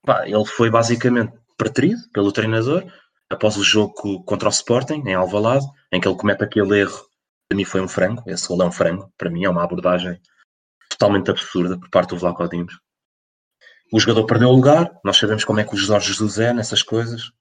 Pá, 0.02 0.26
ele 0.26 0.44
foi 0.46 0.70
basicamente 0.70 1.32
preterido 1.56 2.00
pelo 2.12 2.32
treinador 2.32 2.84
após 3.28 3.56
o 3.56 3.62
jogo 3.62 4.24
contra 4.24 4.48
o 4.48 4.52
Sporting, 4.52 5.02
em 5.06 5.14
Alvalade, 5.14 5.66
em 5.92 6.00
que 6.00 6.08
ele 6.08 6.16
comete 6.16 6.42
aquele 6.42 6.80
erro 6.80 7.10
para 7.50 7.56
mim 7.56 7.64
foi 7.64 7.80
um 7.80 7.88
frango, 7.88 8.22
esse 8.26 8.46
gol 8.46 8.62
é 8.62 8.64
um 8.64 8.70
frango, 8.70 9.12
para 9.18 9.28
mim 9.28 9.44
é 9.44 9.50
uma 9.50 9.64
abordagem 9.64 10.20
totalmente 10.88 11.32
absurda 11.32 11.76
por 11.76 11.90
parte 11.90 12.10
do 12.10 12.16
Vlaco 12.16 12.48
Dimos. 12.48 12.78
O 13.92 13.98
jogador 13.98 14.24
perdeu 14.24 14.50
o 14.50 14.54
lugar, 14.54 14.88
nós 15.04 15.16
sabemos 15.16 15.44
como 15.44 15.58
é 15.58 15.64
que 15.64 15.74
o 15.74 15.76
Jorge 15.76 16.12
Jesus 16.12 16.38
é 16.38 16.52
nessas 16.52 16.80
coisas, 16.80 17.32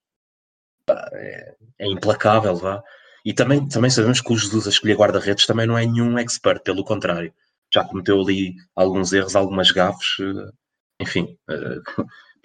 é, 0.89 1.55
é 1.79 1.87
implacável, 1.87 2.55
vá. 2.55 2.83
E 3.25 3.33
também, 3.33 3.67
também 3.67 3.89
sabemos 3.89 4.21
que 4.21 4.31
o 4.31 4.37
Jesus 4.37 4.67
a 4.67 4.69
escolher 4.69 4.95
guarda-redes 4.97 5.45
também 5.45 5.67
não 5.67 5.77
é 5.77 5.85
nenhum 5.85 6.17
expert, 6.17 6.61
pelo 6.63 6.83
contrário. 6.83 7.33
Já 7.73 7.83
cometeu 7.83 8.19
ali 8.21 8.55
alguns 8.75 9.13
erros, 9.13 9.35
algumas 9.35 9.71
gafes, 9.71 10.17
eh, 10.19 10.51
enfim. 11.01 11.37
Eh, 11.49 11.79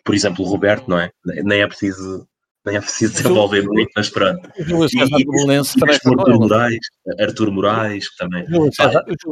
por 0.05 0.15
exemplo, 0.15 0.45
o 0.45 0.49
Roberto, 0.49 0.89
não 0.89 0.99
é? 0.99 1.11
Nem 1.25 1.63
é 1.63 1.67
preciso 1.67 2.29
nem 2.65 2.77
é 2.77 2.81
preciso 2.81 3.13
desenvolver 3.13 3.63
muito, 3.63 3.91
mas 3.95 4.09
pronto. 4.09 4.51
O 4.59 4.65
Júlio 4.65 4.89
César 4.89 5.21
e, 5.21 5.25
Belenense 5.27 5.79
também 5.79 5.99
foi 5.99 6.13
Arthur 6.13 6.39
Moraes, 6.39 6.79
Arthur 7.21 7.51
Moraes 7.51 8.17
também. 8.17 8.45
O 8.45 8.51
Júlio, 8.51 8.73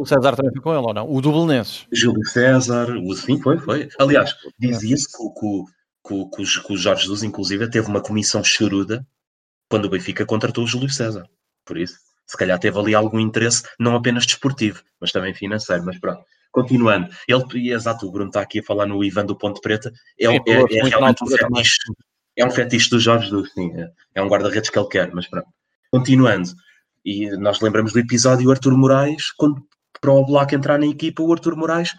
César, 0.07 0.37
também 0.37 0.53
foi 0.53 0.61
com 0.61 0.75
ele 0.75 0.87
ou 0.87 0.93
não? 0.93 1.11
O 1.11 1.21
do 1.23 1.33
Belenenses. 1.33 1.87
Júlio 1.91 2.27
César, 2.27 2.91
o, 2.91 3.15
sim, 3.15 3.41
foi, 3.41 3.59
foi. 3.59 3.89
Aliás, 3.99 4.35
dizia-se 4.59 5.07
que, 5.07 5.41
que, 5.41 6.27
que, 6.37 6.61
que, 6.61 6.73
o 6.75 6.77
Jorge 6.77 7.03
Jesus, 7.05 7.23
inclusive, 7.23 7.71
teve 7.71 7.89
uma 7.89 8.03
comissão 8.03 8.45
choruda 8.45 9.03
quando 9.73 9.87
o 9.87 9.89
Benfica 9.89 10.27
contratou 10.27 10.65
o 10.65 10.67
Júlio 10.67 10.91
César. 10.91 11.27
Por 11.65 11.79
isso, 11.79 11.95
se 12.27 12.37
calhar 12.37 12.59
teve 12.59 12.79
ali 12.79 12.95
algum 12.95 13.19
interesse, 13.19 13.63
não 13.81 13.97
apenas 13.97 14.27
desportivo, 14.27 14.83
mas 15.01 15.13
também 15.13 15.33
financeiro. 15.33 15.83
Mas 15.83 15.99
pronto, 15.99 16.23
continuando. 16.51 17.09
Ele, 17.27 17.73
exato, 17.73 18.07
o 18.07 18.13
Bruno 18.13 18.29
está 18.29 18.43
aqui 18.43 18.59
a 18.59 18.63
falar 18.63 18.85
no 18.85 19.03
Ivan 19.03 19.25
do 19.25 19.35
Ponte 19.35 19.63
Preta, 19.63 19.91
é, 20.21 20.29
sim, 20.29 20.41
é, 20.47 20.53
é, 20.53 20.79
é 20.79 20.85
realmente 20.85 21.25
um 21.25 21.27
fetiche 21.27 21.79
é 22.37 22.45
um 22.45 22.51
fetiche 22.51 22.91
do 22.91 23.01
Jorge 23.01 23.25
Jesus, 23.25 23.51
sim. 23.55 23.73
É, 23.75 23.91
é 24.17 24.23
um 24.23 24.29
guarda-redes 24.29 24.69
que 24.69 24.79
ele 24.79 24.89
quer, 24.89 25.11
mas 25.15 25.27
pronto. 25.27 25.49
Continuando, 25.91 26.51
e 27.03 27.31
nós 27.39 27.59
lembramos 27.63 27.95
do 27.95 27.99
episódio 27.99 28.51
Arthur 28.51 28.77
Moraes, 28.77 29.31
quando 29.33 29.67
para 30.03 30.13
o 30.13 30.27
Black 30.27 30.55
entrar 30.55 30.79
na 30.79 30.87
equipa, 30.87 31.23
o 31.23 31.33
Arthur 31.33 31.57
Moraes 31.57 31.95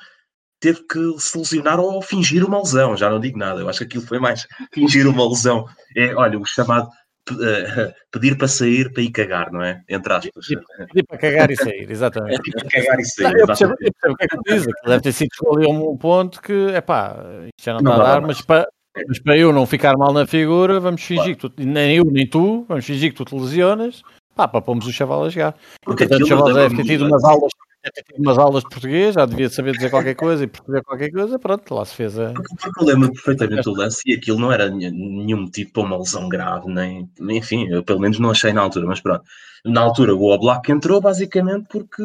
teve 0.59 0.83
que 0.87 1.19
se 1.19 1.35
lesionar 1.37 1.79
ou 1.79 2.01
fingir 2.03 2.45
uma 2.45 2.59
lesão, 2.59 2.95
já 2.95 3.09
não 3.09 3.19
digo 3.19 3.37
nada, 3.37 3.61
eu 3.61 3.67
acho 3.67 3.79
que 3.79 3.85
aquilo 3.85 4.05
foi 4.05 4.19
mais 4.19 4.47
fingir 4.71 5.07
uma 5.07 5.27
lesão. 5.27 5.65
É, 5.95 6.13
olha, 6.15 6.39
o 6.39 6.45
chamado 6.45 6.89
pedir 8.11 8.37
para 8.37 8.47
sair 8.47 8.91
para 8.91 9.03
ir 9.03 9.11
cagar, 9.11 9.51
não 9.51 9.63
é? 9.63 9.81
Entre 9.87 10.13
aspas. 10.13 10.45
Pedir 10.47 11.03
para 11.07 11.17
cagar 11.17 11.51
e 11.51 11.55
sair, 11.55 11.89
exatamente. 11.89 12.41
Pedir 12.43 12.53
para 12.53 12.69
cagar 12.69 12.99
e 12.99 13.05
sair. 13.05 13.39
Eu, 13.39 13.47
percebo, 13.47 13.75
eu 13.79 13.91
percebo 13.91 14.13
o 14.13 14.17
que 14.17 14.23
é 14.23 14.27
que 14.27 14.37
diz, 14.45 14.65
deve 14.85 15.01
ter 15.01 15.11
sido 15.11 15.29
ali 15.55 15.67
um 15.67 15.97
ponto 15.97 16.41
que, 16.41 16.67
é 16.73 16.81
pá, 16.81 17.15
já 17.59 17.73
não, 17.73 17.81
não 17.81 17.91
está 17.91 18.03
a 18.03 18.13
dar, 18.13 18.21
mas 18.21 18.41
para, 18.41 18.67
mas 19.07 19.19
para 19.19 19.37
eu 19.37 19.53
não 19.53 19.65
ficar 19.65 19.97
mal 19.97 20.13
na 20.13 20.27
figura, 20.27 20.79
vamos 20.79 21.01
fingir 21.01 21.35
que 21.35 21.49
tu, 21.49 21.53
nem 21.57 21.95
eu 21.95 22.05
nem 22.05 22.27
tu, 22.27 22.65
vamos 22.67 22.85
fingir 22.85 23.11
que 23.11 23.17
tu 23.17 23.25
te 23.25 23.35
lesionas, 23.35 24.01
pá, 24.35 24.47
para 24.47 24.61
pomos 24.61 24.85
o 24.85 24.91
chaval 24.91 25.25
a 25.25 25.29
jogar. 25.29 25.55
Porque 25.83 26.05
Portanto, 26.05 26.25
o 26.25 26.27
chaval 26.27 26.53
deve 26.53 26.75
ter 26.75 26.83
tido 26.83 27.05
umas 27.05 27.23
aulas, 27.23 27.51
tido 27.91 28.19
umas 28.19 28.37
aulas 28.37 28.63
de 28.63 28.69
português, 28.69 29.15
já 29.15 29.25
devia 29.25 29.49
saber 29.49 29.73
dizer 29.73 29.89
qualquer 29.89 30.15
coisa 30.15 30.43
e 30.43 30.47
perceber 30.47 30.83
qualquer 30.83 31.11
coisa, 31.11 31.37
pronto, 31.37 31.73
lá 31.73 31.83
se 31.85 31.95
fez 31.95 32.17
a. 32.17 32.31
Porque, 32.31 32.53
eu 32.79 32.85
lembro 32.85 33.11
perfeitamente 33.11 33.67
o 33.67 33.73
lance 33.73 34.01
e 34.05 34.13
aquilo 34.13 34.39
não 34.39 34.51
era 34.51 34.69
nenhum 34.69 35.41
motivo 35.41 35.71
para 35.73 35.83
uma 35.83 35.97
lesão 35.97 36.29
grave, 36.29 36.71
nem, 36.71 37.09
enfim, 37.29 37.67
eu 37.69 37.83
pelo 37.83 37.99
menos 37.99 38.19
não 38.19 38.31
achei 38.31 38.53
na 38.53 38.61
altura, 38.61 38.85
mas 38.85 39.01
pronto. 39.01 39.23
Na 39.65 39.81
altura 39.81 40.15
o 40.15 40.31
Oblak 40.31 40.71
entrou 40.71 41.01
basicamente 41.01 41.67
porque 41.69 42.03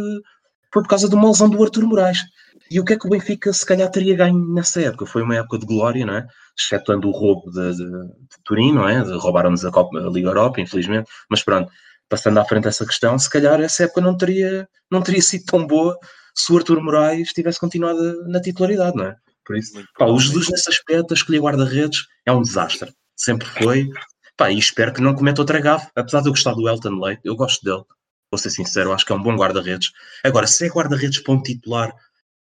foi 0.72 0.82
por 0.82 0.88
causa 0.88 1.09
de 1.09 1.14
uma 1.14 1.28
lesão 1.28 1.48
do 1.48 1.62
Arthur 1.62 1.84
Moraes. 1.84 2.24
E 2.70 2.78
o 2.78 2.84
que 2.84 2.92
é 2.92 2.98
que 2.98 3.06
o 3.06 3.10
Benfica 3.10 3.52
se 3.52 3.64
calhar 3.64 3.90
teria 3.90 4.14
ganho 4.14 4.38
nessa 4.52 4.80
época? 4.82 5.06
Foi 5.06 5.22
uma 5.22 5.36
época 5.36 5.59
de 5.59 5.66
glória, 5.66 6.05
não 6.05 6.14
é? 6.14 6.26
Excetuando 6.59 7.09
o 7.09 7.12
roubo 7.12 7.50
de, 7.50 7.76
de, 7.76 7.84
de 7.84 8.42
Turim, 8.44 8.72
não 8.72 8.86
é? 8.86 8.98
Roubaram-nos 8.98 9.64
a, 9.64 9.70
Copa, 9.70 9.98
a 9.98 10.10
Liga 10.10 10.28
Europa, 10.28 10.60
infelizmente. 10.60 11.09
Mas 11.30 11.42
pronto, 11.42 11.72
passando 12.09 12.39
à 12.39 12.44
frente 12.44 12.68
essa 12.68 12.86
questão, 12.86 13.18
se 13.18 13.28
calhar 13.28 13.60
essa 13.60 13.85
época 13.85 14.01
não 14.01 14.16
teria, 14.16 14.68
não 14.90 15.02
teria 15.02 15.22
sido 15.22 15.44
tão 15.44 15.66
boa 15.66 15.98
se 16.35 16.52
o 16.52 16.56
Arthur 16.56 16.80
Moraes 16.82 17.32
tivesse 17.32 17.59
continuado 17.59 18.28
na 18.28 18.40
titularidade, 18.40 18.97
não 18.97 19.06
é? 19.06 19.16
Por 19.44 19.56
isso, 19.56 19.72
pá, 19.98 20.05
o 20.06 20.18
Jesus 20.18 20.48
nesse 20.51 20.68
aspecto, 20.68 21.12
a 21.12 21.14
escolher 21.14 21.40
guarda-redes, 21.40 22.06
é 22.26 22.32
um 22.32 22.43
desastre. 22.43 22.93
Sempre 23.16 23.48
foi. 23.48 23.89
Pá, 24.36 24.51
e 24.51 24.59
espero 24.59 24.93
que 24.93 25.01
não 25.01 25.14
cometa 25.14 25.40
outra 25.40 25.59
gafe. 25.59 25.90
Apesar 25.97 26.20
de 26.20 26.28
eu 26.28 26.32
gostar 26.32 26.55
do 26.55 26.68
Elton 26.68 27.01
Leite, 27.01 27.22
eu 27.24 27.35
gosto 27.35 27.64
dele. 27.64 27.82
Vou 28.30 28.39
ser 28.39 28.51
sincero, 28.51 28.93
acho 28.93 29.06
que 29.06 29.12
é 29.12 29.16
um 29.16 29.22
bom 29.22 29.35
guarda-redes. 29.35 29.90
Agora, 30.22 30.47
se 30.47 30.66
é 30.66 30.68
guarda-redes 30.68 31.20
para 31.20 31.32
um 31.32 31.43
titular 31.43 31.93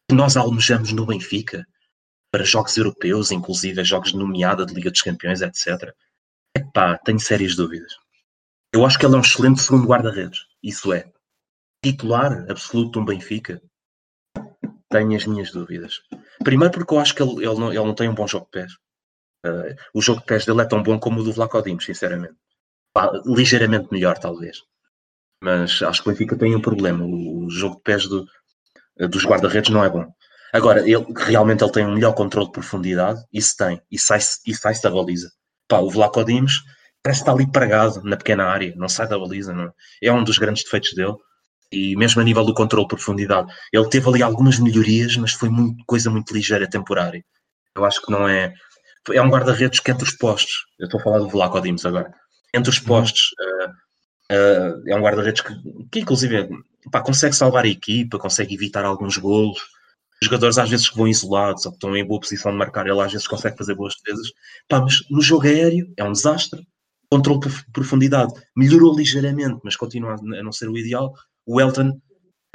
que 0.08 0.14
nós 0.14 0.36
almejamos 0.36 0.92
no 0.92 1.06
Benfica 1.06 1.66
para 2.30 2.44
jogos 2.44 2.76
europeus, 2.78 3.32
inclusive 3.32 3.84
jogos 3.84 4.12
de 4.12 4.18
nomeada 4.18 4.66
de 4.66 4.74
Liga 4.74 4.92
dos 4.92 5.02
Campeões, 5.02 5.42
etc. 5.42 5.94
Epá, 6.56 6.98
tenho 6.98 7.20
sérias 7.20 7.56
dúvidas. 7.56 7.94
Eu 8.74 8.86
acho 8.86 8.98
que 8.98 9.06
ele 9.06 9.16
é 9.16 9.18
um 9.18 9.22
excelente 9.22 9.62
segundo 9.62 9.88
guarda-redes. 9.88 10.46
Isso 10.64 10.94
é. 10.94 11.12
Titular 11.84 12.46
absoluto 12.50 12.94
de 12.94 13.00
um 13.00 13.06
Benfica. 13.06 13.62
Tenho 14.90 15.16
as 15.16 15.26
minhas 15.26 15.52
dúvidas. 15.52 16.02
Primeiro 16.44 16.74
porque 16.74 16.94
eu 16.94 17.00
acho 17.00 17.14
que 17.14 17.22
ele, 17.22 17.46
ele, 17.46 17.60
não, 17.60 17.70
ele 17.70 17.84
não 17.84 17.96
tem 17.96 18.08
um 18.08 18.16
bom 18.16 18.28
jogo 18.28 18.46
de 18.46 18.52
pés. 18.52 18.74
Uh, 19.46 19.76
o 19.94 20.02
jogo 20.02 20.22
de 20.22 20.26
pés 20.26 20.46
dele 20.46 20.62
é 20.62 20.66
tão 20.66 20.82
bom 20.84 21.00
como 21.00 21.20
o 21.20 21.24
do 21.24 21.34
Vlaco 21.34 21.62
Dimos, 21.62 21.86
sinceramente. 21.86 22.36
ligeiramente 23.26 23.90
melhor, 23.92 24.18
talvez. 24.18 24.60
Mas 25.44 25.82
acho 25.82 26.04
que 26.04 26.10
o 26.10 26.12
Benfica 26.12 26.38
tem 26.38 26.56
um 26.56 26.62
problema. 26.62 27.04
O, 27.04 27.46
o 27.46 27.50
jogo 27.50 27.76
de 27.78 27.82
pés 27.82 28.08
do, 28.08 28.26
eh, 29.00 29.08
dos 29.08 29.26
guarda-redes 29.26 29.72
não 29.72 29.84
é 29.84 29.90
bom. 29.90 30.06
Agora, 30.54 30.82
ele, 30.82 31.06
realmente 31.18 31.64
ele 31.64 31.72
tem 31.72 31.86
um 31.86 31.94
melhor 31.94 32.14
controle 32.14 32.48
de 32.48 32.54
profundidade, 32.54 33.24
isso 33.32 33.56
tem, 33.58 33.82
e 33.90 33.98
sai-se 33.98 34.40
sai 34.54 34.80
da 34.82 34.92
baliza. 34.92 35.32
Pá, 35.68 35.80
o 35.80 35.90
Vlaco 35.90 36.24
Dimos 36.24 36.62
parece 37.04 37.22
estar 37.22 37.32
ali 37.32 37.50
pregado 37.50 38.02
na 38.04 38.18
pequena 38.18 38.46
área, 38.46 38.74
não 38.76 38.88
sai 38.88 39.08
da 39.08 39.18
baliza, 39.18 39.54
não 39.54 39.66
é? 39.66 39.72
é 40.04 40.14
um 40.14 40.24
dos 40.24 40.38
grandes 40.38 40.64
defeitos 40.64 40.94
dele. 40.94 41.16
E 41.72 41.96
mesmo 41.96 42.20
a 42.20 42.24
nível 42.24 42.44
do 42.44 42.54
controle 42.54 42.86
de 42.86 42.90
profundidade, 42.90 43.52
ele 43.72 43.88
teve 43.88 44.08
ali 44.10 44.22
algumas 44.22 44.60
melhorias, 44.60 45.16
mas 45.16 45.32
foi 45.32 45.50
muito, 45.50 45.84
coisa 45.86 46.10
muito 46.10 46.34
ligeira, 46.34 46.70
temporária. 46.70 47.24
Eu 47.76 47.86
acho 47.86 48.02
que 48.02 48.12
não 48.12 48.28
é. 48.28 48.54
É 49.12 49.22
um 49.22 49.30
guarda-redes 49.30 49.80
que 49.80 49.90
entre 49.90 50.04
os 50.04 50.12
postos, 50.12 50.66
eu 50.78 50.86
estou 50.86 51.00
a 51.00 51.04
falar 51.04 51.20
do 51.20 51.30
Vlaco 51.30 51.58
agora, 51.58 52.14
entre 52.54 52.70
os 52.70 52.78
uhum. 52.80 52.86
postos, 52.86 53.22
uh, 53.40 53.70
uh, 54.36 54.84
é 54.86 54.96
um 54.96 55.02
guarda-redes 55.02 55.42
que, 55.42 55.54
que, 55.92 56.00
inclusive, 56.02 56.50
pá, 56.92 57.02
consegue 57.02 57.36
salvar 57.36 57.64
a 57.66 57.70
equipa, 57.70 58.20
consegue 58.20 58.54
evitar 58.54 58.86
alguns 58.86 59.18
golos. 59.18 59.58
Os 60.22 60.28
jogadores 60.28 60.58
às 60.58 60.70
vezes 60.70 60.90
que 60.90 60.98
vão 60.98 61.08
isolados 61.08 61.66
ou 61.66 61.72
que 61.72 61.78
estão 61.78 61.96
em 61.96 62.06
boa 62.06 62.20
posição 62.20 62.52
de 62.52 62.58
marcar, 62.58 62.86
ele 62.86 63.02
às 63.02 63.12
vezes 63.12 63.28
consegue 63.28 63.58
fazer 63.58 63.74
boas 63.74 63.96
defesas. 63.96 64.28
Pá, 64.68 64.82
mas 64.82 65.00
no 65.10 65.22
jogo 65.22 65.48
aéreo 65.48 65.92
é 65.98 66.04
um 66.04 66.12
desastre. 66.12 66.62
Controle 67.12 67.42
de 67.42 67.72
profundidade 67.74 68.34
melhorou 68.56 68.96
ligeiramente, 68.96 69.60
mas 69.64 69.76
continua 69.76 70.14
a 70.14 70.44
não 70.44 70.52
ser 70.52 70.70
o 70.70 70.78
ideal. 70.78 71.14
O 71.46 71.60
Elton, 71.60 72.00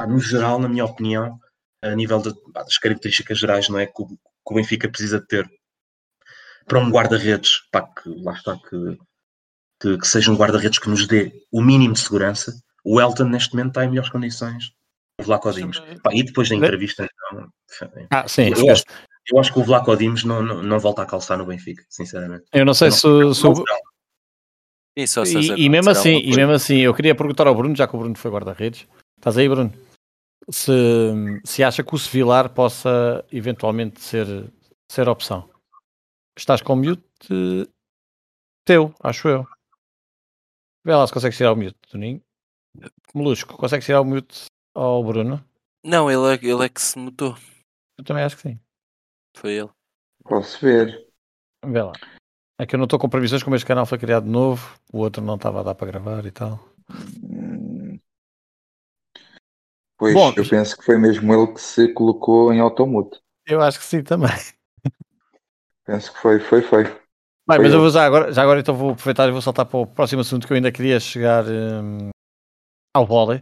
no 0.09 0.19
geral, 0.19 0.59
na 0.59 0.69
minha 0.69 0.85
opinião, 0.85 1.39
a 1.83 1.95
nível 1.95 2.21
de, 2.21 2.35
das 2.53 2.79
características 2.79 3.39
gerais, 3.39 3.69
não 3.69 3.79
é 3.79 3.87
que 3.87 4.03
o, 4.03 4.07
que 4.07 4.17
o 4.45 4.55
Benfica 4.55 4.89
precisa 4.89 5.21
de 5.21 5.27
ter 5.27 5.51
para 6.67 6.81
um 6.81 6.91
guarda-redes, 6.91 7.61
que 7.71 8.09
lá 8.23 8.33
está, 8.33 8.57
que, 8.57 8.99
que, 9.81 9.99
que 9.99 10.07
seja 10.09 10.33
um 10.33 10.37
guarda-redes 10.37 10.79
que 10.79 10.89
nos 10.89 11.07
dê 11.07 11.33
o 11.53 11.63
mínimo 11.63 11.95
de 11.95 12.01
segurança, 12.01 12.53
o 12.85 13.01
Elton 13.01 13.25
neste 13.25 13.55
momento 13.55 13.69
está 13.69 13.85
em 13.85 13.89
melhores 13.89 14.11
condições. 14.11 14.73
O 15.21 15.25
Vlaco 15.25 15.51
Dimos. 15.53 15.83
e 16.13 16.23
depois 16.23 16.49
da 16.49 16.57
entrevista, 16.57 17.09
então, 17.31 17.49
ah, 18.11 18.29
sim, 18.29 18.53
eu, 18.55 18.71
acho, 18.71 18.85
eu 19.33 19.39
acho 19.39 19.53
que 19.53 19.59
o 19.59 19.65
Vlaco 19.65 19.97
Dimos 19.97 20.25
não, 20.25 20.43
não, 20.43 20.63
não 20.63 20.79
volta 20.79 21.03
a 21.03 21.07
calçar 21.07 21.39
no 21.39 21.47
Benfica, 21.47 21.83
sinceramente. 21.89 22.45
Eu 22.53 22.67
não 22.67 22.75
sei 22.75 22.91
se, 22.91 23.01
se, 23.01 23.07
o, 23.07 23.65
E, 24.97 25.07
só 25.07 25.25
e, 25.25 25.67
e 25.67 25.69
mesmo 25.69 25.91
assim, 25.91 26.19
e 26.21 26.35
mesmo 26.35 26.53
assim, 26.53 26.79
eu 26.79 26.95
queria 26.95 27.15
perguntar 27.15 27.47
ao 27.47 27.55
Bruno, 27.55 27.77
já 27.77 27.87
que 27.87 27.95
o 27.95 27.99
Bruno 27.99 28.17
foi 28.17 28.31
guarda-redes. 28.31 28.89
Estás 29.19 29.37
aí, 29.37 29.47
Bruno? 29.47 29.71
Se, 30.49 30.73
se 31.45 31.63
acha 31.63 31.85
que 31.85 31.95
o 31.95 31.99
Sevilar 31.99 32.49
possa 32.55 33.23
eventualmente 33.31 34.01
ser, 34.01 34.27
ser 34.91 35.07
opção. 35.09 35.51
Estás 36.39 36.63
com 36.63 36.77
mute 36.77 37.03
teu, 38.65 38.95
acho 39.01 39.29
eu. 39.29 39.47
Vê 40.85 40.95
lá 40.95 41.07
se 41.07 41.13
consegues 41.13 41.37
tirar 41.37 41.53
o 41.53 41.57
mute, 41.57 41.77
Toninho. 41.91 42.23
Molusco, 43.15 43.57
consegues 43.57 43.85
tirar 43.85 44.01
o 44.01 44.05
mute 44.05 44.47
ao 44.75 45.05
Bruno? 45.05 45.45
Não, 45.85 46.11
ele 46.11 46.35
é, 46.35 46.51
ele 46.51 46.65
é 46.65 46.69
que 46.69 46.81
se 46.81 46.99
mutou. 46.99 47.37
Eu 47.99 48.05
também 48.05 48.23
acho 48.23 48.37
que 48.37 48.43
sim. 48.43 48.61
Foi 49.37 49.53
ele. 49.53 49.71
Posso 50.25 50.59
ver. 50.61 51.07
Vê 51.65 51.83
lá. 51.83 51.93
É 52.59 52.65
que 52.65 52.75
eu 52.75 52.79
não 52.79 52.85
estou 52.85 52.99
com 52.99 53.09
previsões 53.09 53.43
como 53.43 53.55
este 53.55 53.67
canal 53.67 53.85
foi 53.85 53.99
criado 53.99 54.25
de 54.25 54.31
novo, 54.31 54.79
o 54.93 54.99
outro 54.99 55.23
não 55.23 55.35
estava 55.35 55.61
a 55.61 55.63
dar 55.63 55.75
para 55.75 55.89
gravar 55.89 56.25
e 56.25 56.31
tal. 56.31 56.59
Hum. 57.23 57.99
Pois, 59.99 60.15
Bom, 60.15 60.33
eu 60.37 60.49
penso 60.49 60.77
que 60.77 60.85
foi 60.85 60.99
mesmo 60.99 61.33
ele 61.33 61.53
que 61.53 61.61
se 61.61 61.93
colocou 61.93 62.53
em 62.53 62.61
automute. 62.61 63.19
Eu 63.47 63.63
acho 63.63 63.79
que 63.79 63.85
sim 63.85 64.03
também. 64.03 64.31
Penso 65.87 66.13
que 66.13 66.19
foi, 66.19 66.41
foi, 66.41 66.63
foi. 66.63 66.85
Bem, 66.85 67.59
Foi 67.59 67.59
mas 67.61 67.73
eu 67.73 67.81
vou 67.81 67.91
já 67.91 68.05
agora, 68.05 68.33
já 68.33 68.43
agora 68.43 68.59
então 68.61 68.75
vou 68.75 68.91
aproveitar 68.91 69.29
e 69.29 69.33
vou 69.33 69.41
saltar 69.41 69.67
para 69.67 69.79
o 69.79 69.87
próximo 69.87 70.21
assunto 70.21 70.47
que 70.47 70.53
eu 70.53 70.57
ainda 70.57 70.73
queria 70.73 70.99
chegar 70.99 71.45
hum, 71.47 72.11
ao 72.93 73.07
vôlei, 73.07 73.41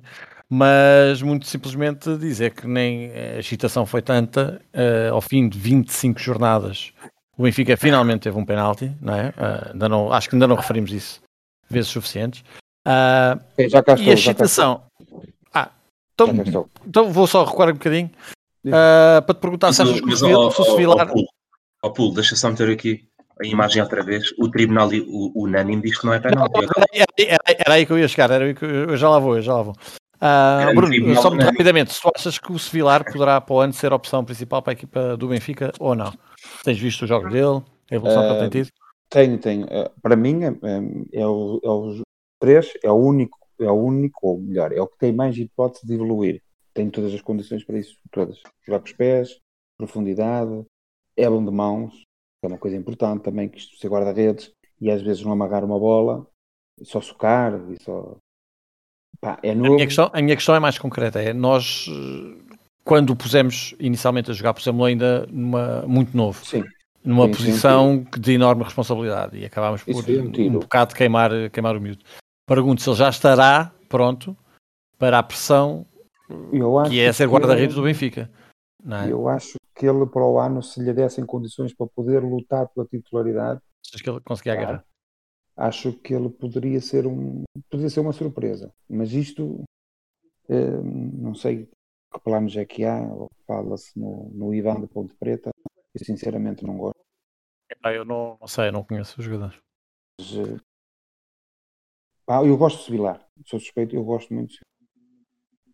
mas 0.48 1.22
muito 1.22 1.46
simplesmente 1.46 2.16
dizer 2.18 2.52
que 2.52 2.66
nem 2.66 3.10
a 3.12 3.38
excitação 3.38 3.86
foi 3.86 4.02
tanta, 4.02 4.60
eh, 4.74 5.08
ao 5.10 5.22
fim 5.22 5.48
de 5.48 5.58
25 5.58 6.20
jornadas, 6.20 6.92
o 7.36 7.42
Benfica 7.42 7.76
finalmente 7.76 8.22
teve 8.22 8.38
um 8.38 8.44
penalti, 8.44 8.92
não 9.00 9.14
é? 9.14 9.32
Eh, 9.36 9.70
ainda 9.72 9.88
não, 9.88 10.12
acho 10.12 10.28
que 10.28 10.34
ainda 10.36 10.46
não 10.46 10.56
referimos 10.56 10.92
isso 10.92 11.20
vezes 11.68 11.90
suficientes. 11.90 12.44
Ok, 13.52 13.68
já 13.68 13.82
cá 13.82 13.92
e 13.92 14.10
a 14.10 14.14
estou, 14.14 14.34
cá 14.34 14.44
estou. 14.44 14.44
excitação. 14.44 14.82
Ah, 15.52 15.70
então, 16.12 16.68
então 16.86 17.12
vou 17.12 17.26
só 17.26 17.44
recuar 17.44 17.70
um 17.70 17.72
bocadinho 17.74 18.10
ah, 18.72 19.22
para 19.26 19.34
te 19.34 19.40
perguntar 19.40 19.68
Mas, 19.68 19.76
se 19.76 19.82
achas 19.82 20.00
que 20.00 20.04
o 20.04 20.08
mas, 20.08 20.22
o 20.22 20.50
Sevilar. 20.64 21.10
ó, 21.82 21.90
Pulo, 21.90 22.14
deixa 22.14 22.36
só 22.36 22.50
meter 22.50 22.70
aqui 22.70 23.04
a 23.42 23.46
imagem 23.46 23.82
outra 23.82 24.02
vez. 24.04 24.30
O 24.38 24.48
tribunal 24.48 24.88
unânime 25.34 25.82
diz 25.82 25.98
que 25.98 26.06
não 26.06 26.12
é 26.14 26.20
penalti. 26.20 26.52
Era, 26.62 27.06
era- 27.18 27.42
era 27.66 27.74
aí 27.74 27.84
que 27.86 27.92
eu 27.92 27.98
ia 27.98 28.06
chegar, 28.08 28.30
era 28.30 28.44
aí 28.44 28.54
que 28.54 28.64
eu, 28.64 28.90
eu 28.90 28.96
já 28.96 29.08
lá 29.08 29.18
vou, 29.18 29.36
eu 29.36 29.42
já 29.42 29.54
lá 29.54 29.62
vou. 29.62 29.76
Ah, 30.26 30.60
Grande 30.60 30.76
Bruno, 30.76 30.92
tribunal, 30.94 31.22
só 31.22 31.28
muito 31.28 31.42
né? 31.42 31.50
rapidamente, 31.50 31.92
se 31.92 32.00
tu 32.00 32.10
achas 32.16 32.38
que 32.38 32.50
o 32.50 32.58
Sevilar 32.58 33.04
poderá 33.04 33.38
para 33.42 33.54
o 33.54 33.60
ano 33.60 33.74
ser 33.74 33.92
a 33.92 33.96
opção 33.96 34.24
principal 34.24 34.62
para 34.62 34.72
a 34.72 34.74
equipa 34.74 35.18
do 35.18 35.28
Benfica 35.28 35.70
ou 35.78 35.94
não? 35.94 36.14
Tens 36.62 36.78
visto 36.78 37.02
o 37.02 37.06
jogo 37.06 37.28
dele, 37.28 37.62
a 37.90 37.94
evolução 37.94 38.22
que 38.22 38.28
ele 38.30 38.48
tem 38.48 38.62
tido? 38.62 38.72
Tenho, 39.10 39.38
tenho. 39.38 39.66
Eh, 39.68 39.90
Para 40.00 40.16
mim, 40.16 40.44
é, 40.44 40.48
é, 40.48 41.20
é 41.20 41.26
o, 41.26 41.60
é 41.62 41.68
os 41.68 42.00
três, 42.40 42.72
é 42.82 42.90
o 42.90 42.94
único, 42.94 43.38
é 43.60 43.70
o 43.70 43.74
único, 43.74 44.26
ou 44.26 44.38
melhor, 44.40 44.72
é 44.72 44.80
o 44.80 44.86
que 44.86 44.96
tem 44.96 45.12
mais 45.12 45.36
hipótese 45.36 45.86
de 45.86 45.92
evoluir. 45.92 46.40
Tem 46.72 46.88
todas 46.88 47.12
as 47.12 47.20
condições 47.20 47.62
para 47.62 47.78
isso, 47.78 47.94
todas. 48.10 48.40
Jogar 48.64 48.80
com 48.80 48.86
os 48.86 48.92
pés, 48.94 49.38
profundidade, 49.76 50.64
é 51.18 51.28
bom 51.28 51.44
de 51.44 51.50
mãos, 51.50 51.92
que 51.92 52.46
é 52.46 52.48
uma 52.48 52.58
coisa 52.58 52.78
importante 52.78 53.22
também, 53.22 53.46
que 53.46 53.58
isto 53.58 53.76
ser 53.76 53.88
guarda-redes, 53.88 54.50
e 54.80 54.90
às 54.90 55.02
vezes 55.02 55.22
não 55.22 55.32
amarrar 55.32 55.66
uma 55.66 55.78
bola, 55.78 56.26
só 56.82 56.98
socar, 57.02 57.60
e 57.70 57.82
só... 57.82 58.16
Pá, 59.20 59.38
é 59.42 59.52
A 59.52 59.54
novo. 59.54 59.74
minha, 59.74 59.86
questão, 59.86 60.10
a 60.12 60.22
minha 60.22 60.36
questão 60.36 60.54
é 60.54 60.60
mais 60.60 60.78
concreta, 60.78 61.20
é 61.20 61.32
nós, 61.32 61.86
eh, 61.88 62.56
quando 62.84 63.10
o 63.10 63.16
pusemos 63.16 63.74
inicialmente 63.78 64.30
a 64.30 64.34
jogar, 64.34 64.54
pusemos-lo 64.54 64.84
ainda 64.84 65.26
numa, 65.30 65.82
muito 65.86 66.16
novo, 66.16 66.44
Sim, 66.44 66.64
numa 67.04 67.26
Sim, 67.26 67.32
sim, 67.32 67.36
posição 67.36 68.06
de 68.18 68.32
enorme 68.32 68.64
responsabilidade 68.64 69.38
e 69.38 69.44
acabámos 69.44 69.82
por 69.82 69.94
um 69.94 70.56
um 70.56 70.58
bocado 70.58 70.94
queimar, 70.94 71.30
queimar 71.50 71.76
o 71.76 71.80
miúdo. 71.80 72.04
Pergunto 72.46 72.82
se 72.82 72.88
ele 72.88 72.96
já 72.96 73.08
estará 73.08 73.72
pronto 73.88 74.36
para 74.98 75.18
a 75.18 75.22
pressão 75.22 75.86
acho 76.80 76.90
que 76.90 77.00
é 77.00 77.12
ser 77.12 77.28
guarda-redes 77.28 77.74
do 77.76 77.82
Benfica. 77.82 78.30
É? 78.90 79.10
Eu 79.10 79.28
acho 79.28 79.58
que 79.74 79.86
ele 79.86 80.06
para 80.06 80.24
o 80.24 80.38
ano, 80.38 80.62
se 80.62 80.80
lhe 80.80 80.92
dessem 80.92 81.24
condições 81.24 81.74
para 81.74 81.86
poder 81.86 82.20
lutar 82.22 82.68
pela 82.68 82.86
titularidade, 82.86 83.60
Achas 83.86 84.00
que 84.00 84.08
ele 84.08 84.20
conseguia 84.20 84.54
agarrar? 84.54 84.84
Acho 85.56 85.92
que 85.92 86.14
ele 86.14 86.28
poderia 86.28 86.80
ser 86.80 87.06
um 87.06 87.44
poderia 87.70 87.90
ser 87.90 88.00
uma 88.00 88.12
surpresa. 88.12 88.72
Mas 88.88 89.12
isto 89.12 89.62
eh, 90.48 90.80
não 90.82 91.34
sei 91.34 91.66
que 92.12 92.20
planos 92.20 92.56
é 92.56 92.64
que 92.64 92.84
há, 92.84 93.00
ou 93.00 93.30
fala-se 93.46 93.98
no, 93.98 94.30
no 94.30 94.54
Ivan 94.54 94.80
de 94.80 94.86
Ponte 94.86 95.14
Preta, 95.14 95.50
eu 95.94 96.04
sinceramente 96.04 96.64
não 96.64 96.76
gosto. 96.76 97.00
Epá, 97.70 97.92
eu 97.92 98.04
não, 98.04 98.36
não 98.40 98.46
sei, 98.46 98.70
não 98.70 98.84
conheço 98.84 99.18
os 99.18 99.24
jogadores. 99.24 99.58
Mas, 100.20 100.32
eh, 100.36 100.60
pá, 102.24 102.44
eu 102.44 102.56
gosto 102.56 102.78
de 102.78 102.84
Sevilar, 102.84 103.26
sou 103.46 103.58
suspeito, 103.58 103.94
eu 103.96 104.04
gosto 104.04 104.32
muito 104.32 104.52
de. 104.52 104.60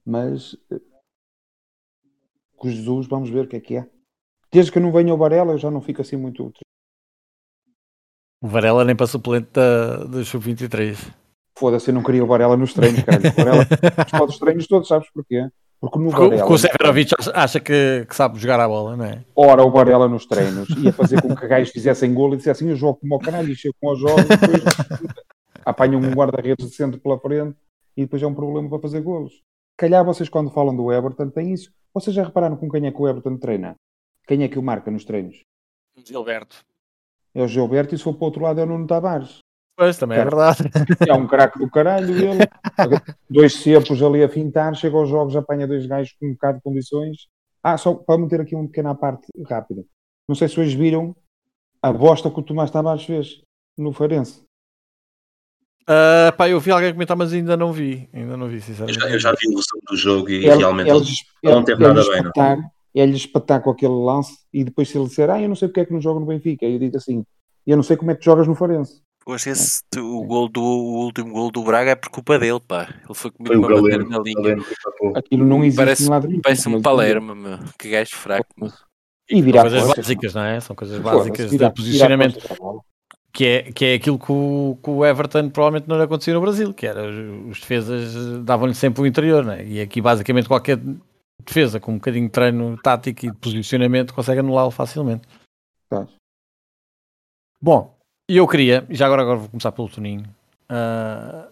Mas 0.05 0.57
eh, 0.71 0.81
com 2.57 2.69
Jesus, 2.69 3.07
vamos 3.07 3.31
ver 3.31 3.47
o 3.47 3.49
que 3.49 3.57
é 3.57 3.61
que 3.61 3.77
é. 3.77 3.91
Desde 4.53 4.73
que 4.73 4.81
não 4.81 4.93
venha 4.93 5.15
o 5.15 5.17
Varela, 5.17 5.53
eu 5.53 5.59
já 5.59 5.71
não 5.71 5.81
fico 5.81 6.03
assim 6.03 6.17
muito 6.17 6.53
O 8.43 8.49
Varela 8.49 8.85
nem 8.85 8.97
para 8.97 9.07
suplente 9.07 9.49
da, 9.53 10.05
da 10.05 10.25
Sub-23. 10.25 10.97
Foda-se, 11.59 11.91
eu 11.91 11.95
não 11.95 12.03
queria 12.03 12.25
o 12.25 12.27
Varela 12.27 12.57
nos 12.57 12.73
treinos, 12.73 13.03
cara. 13.03 13.19
O 13.19 13.33
Varela 13.37 13.67
os 14.27 14.39
treinos 14.39 14.67
todos, 14.67 14.89
sabes 14.89 15.11
porquê? 15.13 15.49
Porque 15.79 15.99
no 15.99 16.11
Varela, 16.11 16.37
porque 16.39 16.53
o 16.55 16.59
Severovic 16.59 17.13
acha- 17.19 17.33
acha 17.35 17.61
que, 17.61 18.07
que 18.09 18.15
sabe 18.17 18.39
jogar 18.39 18.61
a 18.61 18.69
bola, 18.69 18.97
não 18.97 19.05
é? 19.05 19.23
ora 19.37 19.63
o 19.65 19.71
Varela 19.71 20.09
nos 20.09 20.27
treinos, 20.27 20.69
ia 20.79 20.93
fazer 20.93 21.21
com 21.23 21.35
que 21.35 21.47
gajos 21.49 21.71
fizessem 21.71 22.13
golo 22.15 22.35
e 22.35 22.37
dissessem 22.39 22.69
eu 22.69 22.77
jogo 22.77 22.99
como 23.01 23.17
o 23.17 23.19
caralho, 23.19 23.51
e 23.51 23.57
chego 23.57 23.75
com 23.81 23.93
os 23.93 23.99
jogos, 23.99 24.25
depois 24.25 24.63
apanham 25.65 26.01
um 26.01 26.11
guarda-redes 26.13 26.67
de 26.69 26.75
centro 26.75 27.01
pela 27.01 27.19
frente 27.19 27.57
e 27.97 28.03
depois 28.03 28.23
é 28.23 28.27
um 28.27 28.35
problema 28.35 28.69
para 28.69 28.79
fazer 28.81 29.01
golos. 29.01 29.33
Calhar 29.77 30.05
vocês 30.05 30.29
quando 30.29 30.51
falam 30.51 30.75
do 30.77 30.93
Everton 30.93 31.31
têm 31.31 31.53
isso. 31.53 31.71
Vocês 31.95 32.15
já 32.15 32.25
repararam 32.25 32.57
com 32.57 32.69
quem 32.71 32.87
é 32.87 32.91
que 32.93 33.01
o 33.01 33.09
Everton 33.09 33.37
treina? 33.39 33.75
Quem 34.27 34.43
é 34.45 34.49
que 34.49 34.59
o 34.59 34.63
marca 34.63 34.91
nos 34.91 35.05
treinos? 35.05 35.43
Gilberto. 36.07 36.57
É 37.35 37.43
o 37.43 37.49
Gilberto 37.49 37.95
e 37.95 37.99
se 37.99 38.05
for 38.05 38.15
para 38.15 38.23
o 38.23 38.25
outro 38.27 38.43
lado 38.43 38.61
é 38.61 38.65
o 38.65 38.67
Nuno 38.67 38.87
Tavares. 38.87 39.39
Pois, 39.77 39.97
também 39.97 40.19
é 40.19 40.25
verdade. 40.25 40.65
É 41.09 41.15
um 41.15 41.27
craque 41.27 41.59
do 41.59 41.71
caralho 41.71 42.15
ele. 42.15 42.41
Dois 43.31 43.55
cepos 43.55 44.03
ali 44.03 44.23
a 44.23 44.29
fintar, 44.29 44.75
chega 44.75 44.97
aos 44.97 45.09
jogos, 45.09 45.35
apanha 45.37 45.67
dois 45.67 45.87
gajos 45.87 46.15
com 46.21 46.27
um 46.27 46.33
bocado 46.33 46.59
de 46.59 46.63
condições. 46.63 47.29
Ah, 47.63 47.79
só 47.79 47.95
para 47.95 48.19
meter 48.19 48.41
aqui 48.41 48.55
uma 48.55 48.67
pequena 48.67 48.95
parte 48.95 49.27
rápida. 49.49 49.85
Não 50.29 50.35
sei 50.35 50.49
se 50.49 50.61
hoje 50.61 50.77
viram 50.77 51.15
a 51.83 51.93
bosta 51.93 52.31
que 52.31 52.39
o 52.39 52.43
Tomás 52.43 52.71
Tavares 52.71 53.05
fez 53.05 53.41
no 53.79 53.93
Feirense. 53.93 54.43
Ah, 55.87 56.33
pá, 56.37 56.49
eu 56.49 56.61
vi 56.61 56.71
alguém 56.71 56.93
comentar, 56.93 57.17
mas 57.17 57.33
ainda 57.33 57.57
não 57.57 57.73
vi. 57.73 58.09
Ainda 58.13 58.37
não 58.37 58.49
vi, 58.49 58.57
Eu 58.57 58.63
sinceramente. 58.63 59.01
já, 59.01 59.09
eu 59.11 59.19
já 59.19 59.31
vi 59.33 59.47
o 59.49 59.57
resumo 59.57 59.83
do 59.89 59.97
jogo 59.97 60.29
e 60.31 60.47
Ele, 60.47 60.57
realmente 60.57 60.91
ele, 60.91 60.99
ele 61.43 61.55
não 61.55 61.65
teve 61.65 61.83
nada 61.83 62.03
bem, 62.09 62.23
não. 62.23 62.71
Espetar 62.95 63.63
com 63.63 63.71
aquele 63.71 63.93
lance 63.95 64.37
e 64.53 64.65
depois 64.65 64.89
se 64.89 64.99
ele 64.99 65.07
disser, 65.07 65.31
ah, 65.31 65.41
eu 65.41 65.49
não 65.49 65.57
sei 65.57 65.69
porque 65.69 65.81
é 65.81 65.85
que 65.85 65.93
não 65.93 66.01
joga 66.01 66.21
no 66.21 66.27
Benfica. 66.27 66.67
Aí 66.67 66.73
eu 66.75 66.79
digo 66.79 66.97
assim, 66.97 67.25
eu 67.67 67.77
não 67.77 67.83
sei 67.83 67.97
como 67.97 68.11
é 68.11 68.15
que 68.15 68.25
jogas 68.25 68.47
no 68.47 68.55
acho 69.35 69.45
que 69.45 69.51
esse, 69.51 69.83
o, 69.97 70.25
gol 70.25 70.49
do, 70.49 70.63
o 70.63 71.05
último 71.05 71.33
gol 71.33 71.51
do 71.51 71.63
Braga 71.63 71.93
é 71.93 71.95
por 71.95 72.09
culpa 72.11 72.39
dele, 72.39 72.61
pá. 72.67 72.89
Ele 73.05 73.15
foi 73.15 73.31
comigo 73.31 73.55
uma 73.57 73.69
bater 73.69 73.83
Galeno. 73.99 74.11
na 74.11 74.19
linha. 74.19 74.35
Galeno. 74.35 74.65
Aquilo 75.15 75.47
não 75.47 75.65
existe 75.65 75.77
Parece- 75.77 76.09
lado 76.09 76.27
nenhum. 76.29 76.41
Parece 76.41 76.69
um 76.69 76.83
Palermo, 76.83 77.35
meu. 77.35 77.59
Que 77.79 77.91
gajo 77.91 78.17
fraco, 78.17 78.49
meu. 78.59 78.71
E 79.29 79.35
São 79.37 79.43
virar 79.43 79.61
coisas 79.63 79.83
costas. 79.85 80.07
básicas, 80.07 80.35
não 80.35 80.43
é? 80.43 80.61
São 80.61 80.75
coisas 80.77 80.99
básicas 81.01 81.51
virar- 81.51 81.69
de 81.69 81.75
posicionamento. 81.75 82.39
Que 83.33 83.47
é, 83.47 83.63
que 83.73 83.85
é 83.85 83.95
aquilo 83.95 84.19
que 84.19 84.33
o, 84.33 84.77
que 84.83 84.91
o 84.91 85.07
Everton 85.07 85.51
provavelmente 85.51 85.89
não 85.89 85.97
lhe 85.97 86.03
acontecia 86.03 86.35
no 86.35 86.41
Brasil, 86.41 86.75
que 86.75 86.85
era 86.85 87.09
os, 87.49 87.61
defesas 87.61 88.43
davam-lhe 88.43 88.75
sempre 88.75 89.03
o 89.03 89.07
interior, 89.07 89.45
né? 89.45 89.65
e 89.65 89.81
aqui 89.81 90.01
basicamente 90.01 90.49
qualquer 90.49 90.81
defesa 91.41 91.81
com 91.81 91.93
um 91.93 91.97
bocadinho 91.97 92.27
de 92.27 92.33
treino 92.33 92.77
tático 92.83 93.27
e 93.27 93.31
de 93.31 93.37
posicionamento 93.37 94.15
consegue 94.15 94.41
anulá-lo 94.41 94.71
facilmente. 94.71 95.27
Bom, 97.61 97.97
e 98.29 98.37
eu 98.37 98.49
queria, 98.49 98.87
e 98.89 98.95
já 98.95 99.07
agora, 99.07 99.23
agora 99.23 99.39
vou 99.39 99.49
começar 99.49 99.73
pelo 99.73 99.89
Toninho, 99.89 100.25
ah, 100.69 101.49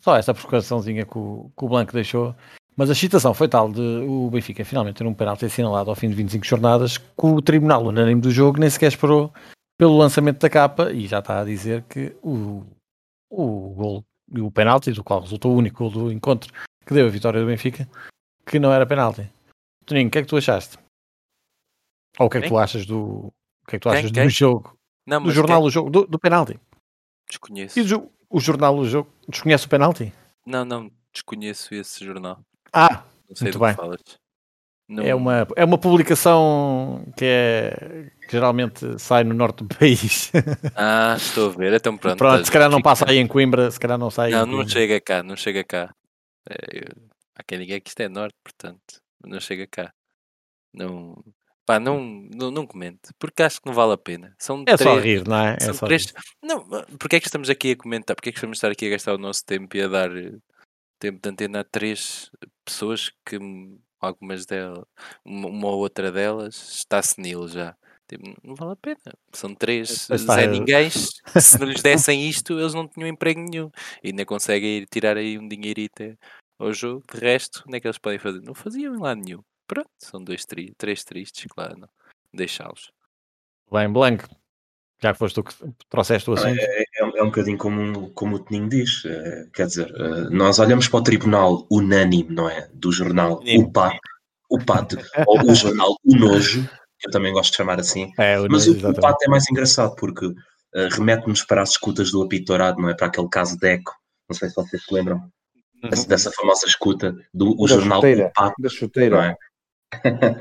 só 0.00 0.16
esta 0.16 0.34
provocaçãozinha 0.34 1.06
que 1.06 1.16
o, 1.16 1.50
que 1.56 1.64
o 1.64 1.68
Blanco 1.68 1.92
deixou, 1.92 2.34
mas 2.76 2.90
a 2.90 2.92
excitação 2.92 3.32
foi 3.32 3.48
tal 3.48 3.72
de 3.72 3.80
o 3.80 4.28
Benfica 4.30 4.64
finalmente 4.64 4.96
ter 4.96 5.06
um 5.06 5.14
penalti 5.14 5.46
assinalado 5.46 5.88
ao 5.88 5.96
fim 5.96 6.10
de 6.10 6.14
25 6.14 6.44
jornadas 6.44 6.98
que 6.98 7.26
o 7.26 7.40
tribunal 7.40 7.84
unânime 7.84 8.20
do 8.20 8.30
jogo 8.30 8.60
nem 8.60 8.68
sequer 8.68 8.88
esperou 8.88 9.32
pelo 9.78 9.96
lançamento 9.96 10.40
da 10.40 10.50
capa 10.50 10.92
e 10.92 11.06
já 11.06 11.20
está 11.20 11.40
a 11.40 11.44
dizer 11.44 11.82
que 11.88 12.14
o, 12.22 12.62
o 13.30 13.70
gol 13.74 14.04
e 14.34 14.40
o 14.40 14.50
penalti, 14.50 14.90
do 14.90 15.04
qual 15.04 15.20
resultou 15.20 15.52
o 15.52 15.56
único 15.56 15.78
gol 15.78 15.90
do 15.90 16.12
encontro 16.12 16.52
que 16.84 16.92
deu 16.92 17.06
a 17.06 17.10
vitória 17.10 17.40
do 17.40 17.46
Benfica, 17.46 17.88
que 18.48 18.58
não 18.58 18.72
era 18.72 18.86
penalti. 18.86 19.28
Toninho, 19.84 20.08
o 20.08 20.10
que 20.10 20.18
é 20.18 20.22
que 20.22 20.28
tu 20.28 20.36
achaste? 20.36 20.78
Ou 22.18 22.26
o 22.26 22.30
que 22.30 22.38
é 22.38 22.40
que 22.42 22.48
tu 22.48 22.56
achas 22.58 22.86
do, 22.86 23.00
o 23.02 23.32
que 23.68 23.76
é 23.76 23.78
que 23.78 23.82
tu 23.82 23.88
achas 23.88 24.10
do 24.10 24.28
jogo? 24.28 24.76
Não, 25.06 25.22
Do 25.22 25.30
jornal 25.30 25.62
do 25.62 25.70
jogo, 25.70 25.90
do, 25.90 26.06
do 26.06 26.18
penalti. 26.18 26.58
Desconheço. 27.28 27.78
E 27.78 27.82
do, 27.84 28.10
o 28.30 28.40
jornal 28.40 28.76
do 28.76 28.88
jogo 28.88 29.10
desconhece 29.28 29.66
o 29.66 29.68
penalti? 29.68 30.12
Não, 30.44 30.64
não, 30.64 30.90
desconheço 31.12 31.74
esse 31.74 32.04
jornal. 32.04 32.40
Ah, 32.72 33.04
Não 33.28 33.36
sei 33.36 33.46
Muito 33.46 33.58
do 33.58 33.60
que 33.60 33.66
bem. 33.66 33.74
falas. 33.74 34.00
Não- 34.88 35.02
é 35.04 35.14
uma, 35.14 35.46
é 35.56 35.64
uma 35.64 35.78
publicação 35.78 37.04
que 37.16 37.24
é, 37.24 38.08
que 38.22 38.30
geralmente 38.32 38.98
sai 39.00 39.24
no 39.24 39.34
norte 39.34 39.64
do 39.64 39.68
país. 39.76 40.30
Ah, 40.76 41.14
estou 41.16 41.50
a 41.50 41.52
ver, 41.56 41.74
então 41.74 41.96
pronto. 41.96 42.16
Pronto, 42.18 42.44
se 42.44 42.50
calhar 42.52 42.70
não 42.70 42.80
passa 42.80 43.08
aí 43.08 43.18
em 43.18 43.26
Coimbra, 43.26 43.68
se 43.70 43.78
calhar 43.80 43.98
não 43.98 44.10
sai 44.10 44.30
Não, 44.30 44.46
não 44.46 44.66
chega 44.66 45.00
cá, 45.00 45.22
não 45.24 45.36
chega 45.36 45.64
cá. 45.64 45.92
É, 46.48 46.78
eu- 46.78 47.05
há 47.36 47.42
quem 47.44 47.58
diga 47.58 47.78
que 47.80 47.90
isto 47.90 48.00
é 48.00 48.08
norte, 48.08 48.36
portanto, 48.42 49.00
não 49.24 49.38
chega 49.38 49.66
cá. 49.66 49.92
Não, 50.72 51.22
pá, 51.64 51.78
não, 51.78 52.00
não, 52.34 52.50
não 52.50 52.66
comente, 52.66 53.12
porque 53.18 53.42
acho 53.42 53.60
que 53.60 53.66
não 53.66 53.74
vale 53.74 53.92
a 53.92 53.98
pena. 53.98 54.34
São 54.38 54.64
É 54.66 54.76
só 54.76 54.98
três, 54.98 55.04
rir, 55.04 55.28
não 55.28 55.36
é? 55.36 55.54
É 55.54 55.60
são 55.60 55.74
só 55.74 55.86
três. 55.86 56.06
rir. 56.06 56.14
Não, 56.42 56.68
porque 56.98 57.16
é 57.16 57.20
que 57.20 57.26
estamos 57.26 57.50
aqui 57.50 57.72
a 57.72 57.76
comentar? 57.76 58.16
Porque 58.16 58.30
é 58.30 58.32
que 58.32 58.38
estamos 58.38 58.56
a 58.56 58.58
estar 58.58 58.70
aqui 58.70 58.86
a 58.86 58.90
gastar 58.90 59.14
o 59.14 59.18
nosso 59.18 59.44
tempo 59.44 59.76
e 59.76 59.82
a 59.82 59.88
dar 59.88 60.16
eh, 60.16 60.34
tempo 60.98 61.20
de 61.22 61.28
antena 61.28 61.60
a 61.60 61.64
três 61.64 62.30
pessoas 62.64 63.10
que 63.24 63.38
hum, 63.38 63.78
algumas 64.00 64.46
delas, 64.46 64.84
uma, 65.24 65.48
uma 65.48 65.68
ou 65.68 65.78
outra 65.78 66.10
delas 66.10 66.68
está 66.70 67.02
senil 67.02 67.48
já. 67.48 67.76
Tipo, 68.08 68.36
não 68.44 68.54
vale 68.54 68.72
a 68.72 68.76
pena. 68.76 69.18
São 69.32 69.52
três 69.52 70.08
está, 70.08 70.34
Zé 70.34 70.44
é. 70.44 70.46
Ninguém. 70.46 70.88
Se 71.40 71.58
não 71.58 71.66
lhes 71.66 71.82
dessem 71.82 72.28
isto, 72.28 72.58
eles 72.58 72.72
não 72.72 72.86
tinham 72.86 73.08
emprego 73.08 73.40
nenhum. 73.40 73.70
E 74.02 74.08
ainda 74.08 74.24
conseguem 74.24 74.78
ir 74.78 74.86
tirar 74.86 75.16
aí 75.16 75.38
um 75.38 75.48
dinheirito 75.48 76.16
ao 76.58 76.72
jogo. 76.72 77.04
De 77.12 77.20
resto, 77.20 77.62
onde 77.66 77.76
é 77.76 77.80
que 77.80 77.86
eles 77.86 77.98
podem 77.98 78.18
fazer? 78.18 78.40
Não 78.42 78.54
faziam 78.54 78.94
em 78.94 78.98
lado 79.00 79.20
nenhum. 79.24 79.42
Pronto, 79.66 79.90
são 79.98 80.22
dois 80.22 80.44
tri 80.44 80.72
três 80.78 81.02
tristes, 81.04 81.46
claro. 81.52 81.76
Não. 81.78 81.88
Deixá-los. 82.32 82.92
Bem, 83.72 83.90
Blanco, 83.92 84.28
já 85.02 85.12
que 85.12 85.18
foste 85.18 85.34
tu 85.34 85.42
que 85.42 85.54
trouxeste 85.88 86.30
o 86.30 86.34
assunto. 86.34 86.56
É, 86.60 86.84
é 86.98 87.04
um- 87.04 87.16
é 87.16 87.22
um 87.22 87.26
bocadinho 87.26 87.58
como, 87.58 88.10
como 88.10 88.36
o 88.36 88.38
Toninho 88.38 88.68
diz. 88.68 89.04
eh, 89.04 89.46
quer 89.52 89.66
dizer, 89.66 89.88
eh, 89.94 90.30
nós 90.30 90.58
olhamos 90.58 90.86
para 90.88 91.00
o 91.00 91.02
tribunal 91.02 91.66
unânime, 91.70 92.32
não 92.34 92.48
é? 92.48 92.68
Do 92.72 92.92
jornal. 92.92 93.40
O 93.58 93.70
PAT, 93.72 93.98
o 94.50 94.58
PAT 94.64 94.92
ou 95.26 95.50
o 95.50 95.54
jornal 95.54 95.96
O 96.04 96.16
Nojo, 96.16 96.62
que 96.98 97.08
eu 97.08 97.10
também 97.10 97.32
gosto 97.32 97.50
de 97.50 97.56
chamar 97.56 97.80
assim. 97.80 98.12
É, 98.18 98.38
o 98.38 98.42
Mas 98.48 98.66
nojo, 98.66 98.70
o, 98.70 98.74
o 98.74 98.76
exatamente. 98.78 99.00
PAT 99.00 99.22
é 99.22 99.28
mais 99.28 99.44
engraçado 99.50 99.96
porque 99.96 100.26
eh, 100.74 100.88
remete-nos 100.92 101.42
para 101.44 101.62
as 101.62 101.70
escutas 101.70 102.10
do 102.12 102.22
apito 102.22 102.56
não 102.78 102.88
é? 102.88 102.94
Para 102.94 103.08
aquele 103.08 103.28
caso 103.28 103.58
de 103.58 103.66
Eco. 103.66 103.92
Não 104.28 104.36
sei 104.36 104.48
se 104.48 104.54
vocês 104.54 104.84
se 104.84 104.94
lembram 104.94 105.28
dessa, 105.88 106.08
dessa 106.08 106.32
famosa 106.32 106.66
escuta 106.66 107.14
do 107.32 107.54
o 107.58 107.66
Da 107.66 107.74
jornal 107.74 108.00
chuteira. 108.00 108.26
O 108.26 108.32
PAT 108.32 108.54
Da 108.58 108.62
não 108.62 108.70
chuteira. 108.70 109.26
é? 109.26 109.36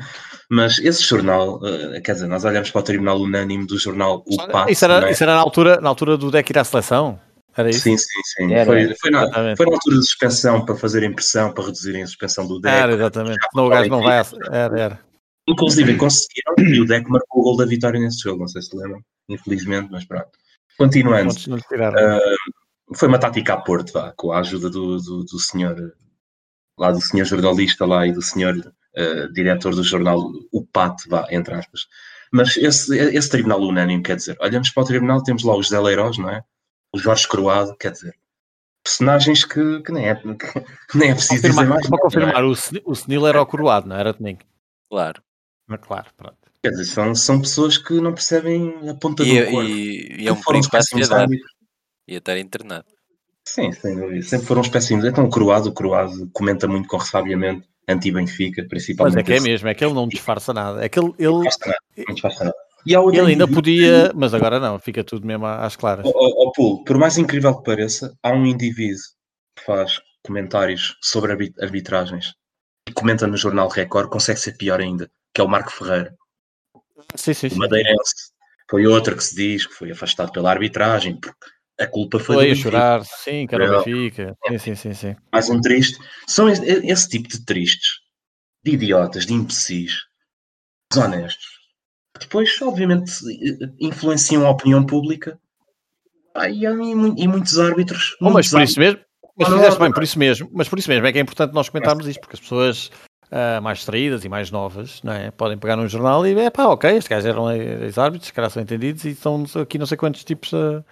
Mas 0.49 0.79
esse 0.79 1.03
jornal, 1.03 1.59
eh, 1.65 2.01
quer 2.01 2.13
dizer, 2.13 2.27
nós 2.27 2.45
olhamos 2.45 2.69
para 2.69 2.79
o 2.79 2.83
tribunal 2.83 3.19
unânime 3.19 3.65
do 3.65 3.77
jornal 3.77 4.23
O 4.27 4.39
Olha, 4.39 4.51
PAT. 4.51 4.71
Isso 4.71 4.85
era, 4.85 5.01
não 5.01 5.07
é? 5.07 5.11
isso 5.11 5.23
era 5.23 5.33
na, 5.33 5.41
altura, 5.41 5.81
na 5.81 5.89
altura 5.89 6.17
do 6.17 6.29
deck 6.29 6.49
ir 6.49 6.59
à 6.59 6.63
seleção? 6.63 7.19
Era 7.57 7.69
isso? 7.69 7.81
Sim, 7.81 7.97
sim, 7.97 8.21
sim. 8.25 8.53
Era. 8.53 8.65
Foi, 8.65 8.95
foi, 8.95 9.11
na, 9.11 9.55
foi 9.55 9.65
na 9.65 9.73
altura 9.73 9.97
de 9.97 10.05
suspensão 10.05 10.65
para 10.65 10.75
fazer 10.75 11.03
impressão, 11.03 11.53
para 11.53 11.65
reduzirem 11.65 12.03
a 12.03 12.07
suspensão 12.07 12.45
do 12.47 12.59
DEC. 12.59 12.73
Era, 12.73 12.93
exatamente. 12.93 13.39
Senão 13.51 13.67
o 13.67 13.69
gajo 13.69 13.89
não 13.89 14.01
vai. 14.01 14.19
A... 14.19 14.25
Era, 14.51 14.79
era. 14.79 14.99
Inclusive 15.47 15.95
conseguiram 15.95 16.55
e 16.57 16.81
o 16.81 16.85
DEC 16.85 17.07
marcou 17.07 17.41
o 17.41 17.43
gol 17.43 17.57
da 17.57 17.65
vitória 17.65 17.99
nesse 17.99 18.21
jogo, 18.21 18.39
não 18.39 18.47
sei 18.47 18.61
se 18.61 18.75
lembram, 18.75 18.99
infelizmente, 19.29 19.89
mas 19.91 20.03
pronto. 20.05 20.29
Continuando, 20.77 21.33
Pontos 21.33 21.47
foi 22.95 23.07
uma 23.07 23.19
tática 23.19 23.53
a 23.53 23.57
Porto, 23.61 23.91
vá, 23.93 24.13
com 24.15 24.31
a 24.31 24.39
ajuda 24.39 24.69
do, 24.69 24.97
do, 24.99 25.23
do 25.23 25.39
senhor, 25.39 25.93
lá 26.77 26.91
do 26.91 27.01
senhor 27.01 27.25
jornalista 27.25 27.85
lá 27.85 28.05
e 28.07 28.11
do 28.11 28.21
senhor 28.21 28.55
ah, 28.97 29.27
diretor 29.33 29.75
do 29.75 29.83
jornal, 29.83 30.31
o 30.51 30.65
PAT, 30.65 30.97
vá, 31.07 31.27
entre 31.31 31.53
aspas. 31.53 31.87
Mas 32.31 32.57
esse, 32.57 32.97
esse 32.97 33.29
tribunal 33.29 33.61
unânime, 33.61 34.01
quer 34.03 34.15
dizer, 34.15 34.37
olhamos 34.41 34.69
para 34.69 34.83
o 34.83 34.85
tribunal, 34.85 35.23
temos 35.23 35.43
lá 35.43 35.55
os 35.55 35.69
Zé 35.69 35.79
Leiroz, 35.79 36.17
não 36.17 36.29
é? 36.29 36.41
O 36.93 36.97
Jorge 36.99 37.27
Croado, 37.27 37.75
quer 37.77 37.91
dizer, 37.91 38.13
personagens 38.83 39.43
que, 39.45 39.81
que, 39.83 39.91
nem, 39.91 40.09
é, 40.09 40.15
que 40.15 40.97
nem 40.97 41.11
é 41.11 41.13
preciso 41.13 41.41
dizer 41.41 41.49
Confirmar, 41.53 41.67
mais. 41.69 41.85
só 41.85 41.91
nada, 41.91 41.91
não 41.91 41.97
é? 41.97 42.01
confirmar, 42.01 42.43
o, 42.45 42.51
Sni- 42.53 42.81
o 42.85 42.95
Senil 42.95 43.27
era 43.27 43.41
o 43.41 43.45
coroado, 43.45 43.87
não 43.87 43.95
era, 43.95 44.13
Toninho? 44.13 44.39
Claro. 44.89 45.21
Mas 45.67 45.79
claro, 45.81 46.07
pronto. 46.15 46.37
Quer 46.63 46.69
dizer, 46.71 46.85
são, 46.85 47.13
são 47.15 47.41
pessoas 47.41 47.77
que 47.77 47.93
não 48.01 48.13
percebem 48.13 48.89
a 48.89 48.93
ponta 48.95 49.23
E, 49.23 49.39
do 49.45 49.51
corpo. 49.51 49.63
e, 49.67 50.23
e 50.23 50.27
é 50.27 50.31
um 50.31 50.41
perigo 50.41 50.69
para 50.69 50.79
a 50.79 50.81
péssimos 50.81 51.05
sociedade. 51.07 51.21
árbitros. 51.23 51.54
Ia 52.07 52.17
estar 52.19 52.37
internado. 52.37 52.85
Sim, 53.47 53.71
sem 53.71 53.95
dúvida. 53.95 54.21
Sempre 54.23 54.47
foram 54.47 54.61
os 54.61 54.69
péssimos. 54.69 55.05
Então, 55.05 55.25
o 55.25 55.29
Croado, 55.29 55.69
o 55.69 55.73
Croado 55.73 56.29
comenta 56.33 56.67
muito 56.67 56.87
com 56.87 56.97
ressabiamente, 56.97 57.67
anti-Benfica, 57.87 58.61
Mas 58.63 58.69
principalmente. 58.69 59.19
é 59.19 59.23
que 59.23 59.33
é 59.33 59.35
esse. 59.37 59.45
mesmo, 59.47 59.67
é 59.67 59.73
que 59.75 59.85
ele 59.85 59.93
não 59.93 60.07
disfarça 60.07 60.53
nada. 60.53 60.83
É 60.83 60.89
que 60.89 60.99
ele, 60.99 61.13
Não 61.19 61.39
ele, 61.41 61.43
faz 61.43 61.57
nada, 61.59 61.77
não 62.07 62.13
disfarça 62.13 62.43
nada. 62.45 62.55
E 62.87 62.93
ele 62.93 63.01
ainda 63.07 63.21
indivíduo- 63.45 63.53
podia, 63.55 64.11
mas 64.15 64.33
agora 64.33 64.59
não, 64.59 64.77
fica 64.79 65.03
tudo 65.03 65.25
mesmo 65.25 65.45
às 65.47 65.75
claras. 65.75 66.05
Ó, 66.05 66.11
ó, 66.13 66.47
ó, 66.47 66.51
Paulo, 66.51 66.83
por 66.83 66.97
mais 66.99 67.17
incrível 67.17 67.55
que 67.57 67.63
pareça, 67.63 68.15
há 68.21 68.31
um 68.31 68.45
indivíduo 68.45 69.01
que 69.57 69.63
faz 69.65 69.99
comentários 70.23 70.95
sobre 71.01 71.31
arbit- 71.31 71.59
arbitragens 71.63 72.33
e 72.87 72.91
comenta 72.91 73.25
no 73.25 73.37
jornal 73.37 73.67
Record, 73.69 74.09
consegue 74.09 74.39
ser 74.39 74.55
pior 74.57 74.79
ainda, 74.79 75.09
que 75.33 75.41
é 75.41 75.43
o 75.43 75.47
Marco 75.47 75.71
Ferreira. 75.71 76.13
Sim, 77.15 77.33
sim, 77.33 77.47
O 77.47 77.49
sim. 77.51 77.57
Madeirense. 77.57 78.13
Foi 78.69 78.85
outro 78.85 79.15
que 79.15 79.23
se 79.23 79.35
diz 79.35 79.65
que 79.65 79.73
foi 79.73 79.91
afastado 79.91 80.31
pela 80.31 80.51
arbitragem, 80.51 81.19
porque 81.19 81.37
a 81.79 81.87
culpa 81.87 82.19
foi, 82.19 82.35
Foi 82.35 82.51
a 82.51 82.55
chorar, 82.55 83.05
sim, 83.05 83.45
que 83.47 83.55
era 83.55 83.79
o. 83.79 83.83
Benfica. 83.83 84.35
Sim, 84.47 84.57
sim, 84.57 84.75
sim, 84.75 84.93
sim. 84.93 85.15
mais 85.31 85.49
um 85.49 85.59
triste. 85.59 85.97
São 86.27 86.49
esse, 86.49 86.63
esse 86.63 87.09
tipo 87.09 87.27
de 87.27 87.43
tristes, 87.45 87.99
de 88.63 88.71
idiotas, 88.71 89.25
de 89.25 89.33
imbecis, 89.33 89.93
desonestos. 90.91 91.45
que 92.17 92.25
Depois, 92.25 92.61
obviamente, 92.61 93.11
influenciam 93.79 94.45
a 94.45 94.49
opinião 94.51 94.85
pública. 94.85 95.37
Ah, 96.33 96.49
e, 96.49 96.65
há- 96.65 96.71
e 96.71 96.95
mu- 96.95 97.15
muitos 97.15 97.59
árbitros. 97.59 98.15
Oh, 98.21 98.25
mas 98.25 98.33
muitos 98.33 98.51
por 98.51 98.61
isso 98.61 98.79
mesmo, 98.79 98.99
mas 99.37 99.47
fizeste 99.49 99.79
bem, 99.79 99.91
por 99.91 100.03
isso 100.03 100.19
mesmo, 100.19 100.49
mas 100.53 100.69
por 100.69 100.79
isso 100.79 100.89
mesmo 100.89 101.07
é 101.07 101.11
que 101.11 101.17
é 101.17 101.21
importante 101.21 101.53
nós 101.53 101.69
comentarmos 101.69 102.07
isto, 102.07 102.19
porque 102.19 102.35
as 102.35 102.39
pessoas 102.41 102.91
ah, 103.31 103.59
mais 103.61 103.79
distraídas 103.79 104.23
e 104.25 104.29
mais 104.29 104.51
novas 104.51 105.01
não 105.03 105.13
é? 105.13 105.31
podem 105.31 105.57
pegar 105.57 105.75
num 105.75 105.87
jornal 105.87 106.25
e 106.27 106.37
é 106.37 106.49
pá, 106.49 106.65
ok, 106.67 106.89
estes 106.91 107.07
gajos 107.07 107.25
eram 107.25 107.51
ex-árbitros, 107.51 108.31
caras 108.31 108.53
são 108.53 108.61
entendidos 108.61 109.03
e 109.05 109.09
estão 109.09 109.45
aqui 109.61 109.77
não 109.77 109.85
sei 109.85 109.97
quantos 109.97 110.23
tipos 110.23 110.53
a, 110.53 110.83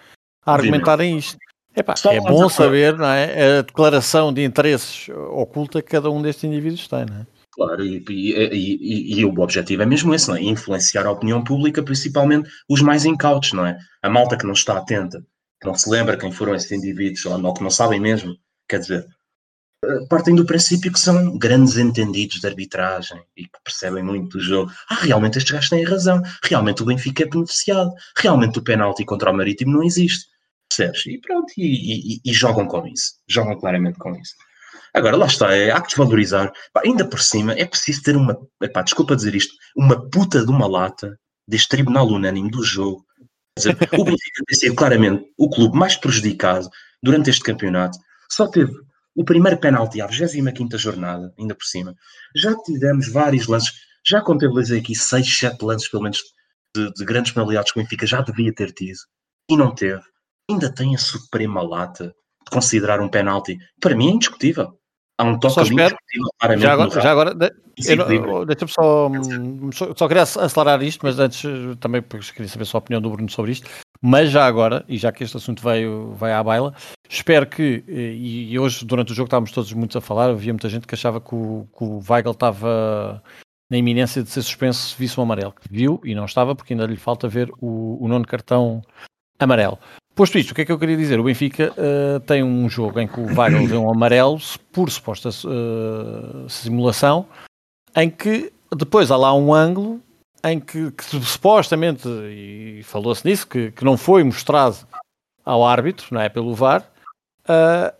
a 0.45 0.53
argumentarem 0.53 1.17
isto. 1.17 1.37
Epá, 1.75 1.95
é 2.11 2.19
bom 2.21 2.47
saber 2.49 2.95
não 2.95 3.07
é? 3.07 3.57
a 3.57 3.61
declaração 3.63 4.31
de 4.31 4.43
interesses 4.43 5.09
oculta 5.31 5.81
que 5.81 5.89
cada 5.89 6.11
um 6.11 6.21
destes 6.21 6.43
indivíduos 6.43 6.87
tem, 6.87 7.05
não 7.05 7.21
é? 7.21 7.27
Claro, 7.51 7.83
e, 7.83 8.03
e- 8.09 8.31
e- 8.31 9.13
e- 9.15 9.19
e 9.19 9.25
o 9.25 9.39
objetivo 9.39 9.81
é 9.83 9.85
mesmo 9.85 10.13
esse, 10.13 10.27
não 10.27 10.35
é? 10.35 10.41
Influenciar 10.41 11.05
a 11.05 11.11
opinião 11.11 11.43
pública, 11.43 11.83
principalmente 11.83 12.49
os 12.69 12.81
mais 12.81 13.05
incautos, 13.05 13.53
não 13.53 13.65
é? 13.65 13.77
A 14.01 14.09
malta 14.09 14.37
que 14.37 14.45
não 14.45 14.53
está 14.53 14.77
atenta, 14.77 15.19
que 15.61 15.67
não 15.67 15.75
se 15.75 15.89
lembra 15.89 16.17
quem 16.17 16.31
foram 16.31 16.55
esses 16.55 16.71
indivíduos, 16.71 17.25
ou 17.25 17.37
não, 17.37 17.53
que 17.53 17.61
não 17.63 17.69
sabem 17.69 17.99
mesmo. 17.99 18.35
Quer 18.67 18.79
dizer, 18.79 19.05
eh, 19.85 20.05
partem 20.09 20.33
do 20.35 20.45
princípio 20.45 20.91
que 20.91 20.99
são 20.99 21.37
grandes 21.37 21.77
entendidos 21.77 22.39
de 22.39 22.47
arbitragem 22.47 23.21
e 23.37 23.43
que 23.43 23.59
percebem 23.63 24.03
muito 24.03 24.37
do 24.37 24.43
jogo. 24.43 24.71
Ah, 24.89 24.95
realmente 25.01 25.37
estes 25.37 25.53
gajos 25.53 25.69
têm 25.69 25.83
razão. 25.83 26.21
Realmente 26.43 26.81
o 26.81 26.85
Benfica 26.85 27.23
é 27.23 27.27
beneficiado. 27.27 27.91
Realmente 28.17 28.57
o 28.57 28.63
penalti 28.63 29.05
contra 29.05 29.29
o 29.31 29.33
Marítimo 29.35 29.73
não 29.73 29.83
existe. 29.83 30.25
Percebes? 30.75 31.05
E 31.05 31.19
pronto, 31.19 31.51
e, 31.57 32.15
e- 32.15 32.21
e 32.25 32.33
jogam 32.33 32.67
com 32.67 32.85
isso. 32.87 33.13
Jogam 33.27 33.57
claramente 33.59 33.97
com 33.99 34.11
isso. 34.15 34.33
Agora, 34.93 35.15
lá 35.17 35.25
está, 35.25 35.55
é, 35.55 35.71
há 35.71 35.81
que 35.81 35.87
desvalorizar. 35.87 36.51
Pá, 36.71 36.81
ainda 36.85 37.05
por 37.07 37.19
cima, 37.19 37.53
é 37.53 37.65
preciso 37.65 38.03
ter 38.03 38.15
uma, 38.15 38.37
epá, 38.61 38.81
desculpa 38.81 39.15
dizer 39.15 39.33
isto, 39.35 39.53
uma 39.75 40.09
puta 40.09 40.45
de 40.45 40.51
uma 40.51 40.67
lata 40.67 41.17
deste 41.47 41.69
tribunal 41.69 42.07
unânime 42.07 42.49
do 42.49 42.63
jogo. 42.63 43.05
Dizer, 43.57 43.71
o 43.97 44.03
Benfica 44.03 44.43
tem 44.47 44.57
sido 44.57 44.75
claramente 44.75 45.25
o 45.37 45.49
clube 45.49 45.77
mais 45.77 45.95
prejudicado 45.95 46.69
durante 47.01 47.29
este 47.29 47.43
campeonato. 47.43 47.97
Só 48.31 48.47
teve 48.47 48.73
o 49.15 49.23
primeiro 49.23 49.59
penalti 49.59 50.01
à 50.01 50.07
25 50.07 50.77
jornada, 50.77 51.33
ainda 51.37 51.53
por 51.55 51.65
cima. 51.65 51.95
Já 52.35 52.55
tivemos 52.63 53.07
vários 53.09 53.47
lances, 53.47 53.71
já 54.05 54.21
contabilizei 54.21 54.79
aqui 54.79 54.95
6, 54.95 55.37
7 55.39 55.61
lances, 55.63 55.87
pelo 55.89 56.03
menos, 56.03 56.19
de, 56.75 56.91
de 56.93 57.05
grandes 57.05 57.31
penalidades 57.31 57.71
que 57.71 57.79
o 57.79 57.83
Benfica 57.83 58.07
já 58.07 58.21
devia 58.21 58.53
ter 58.53 58.71
tido 58.71 58.97
e 59.49 59.55
não 59.57 59.73
teve. 59.73 60.01
Ainda 60.49 60.73
tem 60.73 60.93
a 60.95 60.97
suprema 60.97 61.61
lata 61.61 62.07
de 62.45 62.51
considerar 62.51 62.99
um 63.01 63.09
penalti. 63.09 63.57
Para 63.79 63.95
mim 63.95 64.09
é 64.09 64.11
indiscutível. 64.11 64.77
Há 65.17 65.23
um 65.23 65.39
toque 65.39 65.53
Só 65.53 65.61
espero- 65.61 65.95
indiscutível, 65.95 66.59
Já 66.59 66.73
agora, 66.73 66.89
já 67.01 67.11
agora 67.11 67.35
de- 67.35 67.53
não- 68.19 68.45
deixa-me 68.45 68.71
só, 68.71 69.07
hum, 69.07 69.71
só. 69.71 69.93
Só 69.95 70.07
queria 70.07 70.23
acelerar 70.23 70.81
isto, 70.83 70.99
mas 71.03 71.17
antes 71.19 71.45
eh, 71.45 71.75
também 71.79 72.01
porque 72.01 72.31
queria 72.33 72.47
saber 72.49 72.63
a 72.63 72.65
sua 72.65 72.79
opinião 72.79 73.01
do 73.01 73.09
Bruno 73.09 73.29
sobre 73.29 73.51
isto. 73.51 73.69
Mas 74.01 74.31
já 74.31 74.45
agora, 74.45 74.83
e 74.89 74.97
já 74.97 75.11
que 75.13 75.23
este 75.23 75.37
assunto 75.37 75.63
veio, 75.63 76.11
vai 76.13 76.33
à 76.33 76.43
baila, 76.43 76.73
espero 77.07 77.47
que, 77.47 77.83
eh, 77.87 77.91
e, 78.13 78.51
e 78.53 78.59
hoje 78.59 78.83
durante 78.85 79.11
o 79.11 79.15
jogo 79.15 79.27
estávamos 79.27 79.51
todos 79.51 79.71
muito 79.71 79.97
a 79.97 80.01
falar, 80.01 80.29
havia 80.29 80.51
muita 80.51 80.67
gente 80.67 80.85
que 80.85 80.93
achava 80.95 81.21
que 81.21 81.33
o, 81.33 81.67
que 81.77 81.83
o 81.83 82.01
Weigl 82.09 82.31
estava 82.31 83.23
na 83.71 83.77
iminência 83.77 84.21
de 84.21 84.29
ser 84.29 84.41
suspenso 84.41 84.89
se 84.89 84.95
visse 84.97 85.17
um 85.19 85.23
amarelo, 85.23 85.53
que 85.53 85.67
viu 85.71 86.01
e 86.03 86.13
não 86.13 86.25
estava, 86.25 86.53
porque 86.53 86.73
ainda 86.73 86.85
lhe 86.85 86.97
falta 86.97 87.27
ver 87.29 87.49
o, 87.61 87.97
o 88.03 88.07
nono 88.09 88.25
cartão 88.27 88.81
amarelo. 89.39 89.79
Posto 90.15 90.37
isto, 90.37 90.51
o 90.51 90.55
que 90.55 90.61
é 90.61 90.65
que 90.65 90.71
eu 90.71 90.77
queria 90.77 90.95
dizer? 90.95 91.19
O 91.19 91.23
Benfica 91.23 91.73
eh, 91.75 92.19
tem 92.19 92.43
um 92.43 92.69
jogo 92.69 92.99
em 92.99 93.07
que 93.07 93.19
o 93.19 93.25
Weigl 93.25 93.65
vê 93.65 93.75
um 93.75 93.89
amarelo 93.89 94.37
por 94.71 94.91
suposta 94.91 95.29
eh, 95.29 96.47
simulação, 96.47 97.27
em 97.95 98.11
que 98.11 98.53
depois 98.75 99.09
há 99.09 99.17
lá 99.17 99.33
um 99.33 99.51
ângulo 99.51 99.99
em 100.43 100.59
que, 100.59 100.91
que 100.91 101.03
supostamente, 101.03 102.07
e 102.07 102.81
falou-se 102.83 103.25
nisso, 103.25 103.47
que, 103.47 103.71
que 103.71 103.83
não 103.83 103.97
foi 103.97 104.23
mostrado 104.23 104.77
ao 105.43 105.65
árbitro, 105.65 106.07
não 106.11 106.21
é, 106.21 106.29
pelo 106.29 106.53
VAR, 106.53 106.87
ah, 107.47 107.93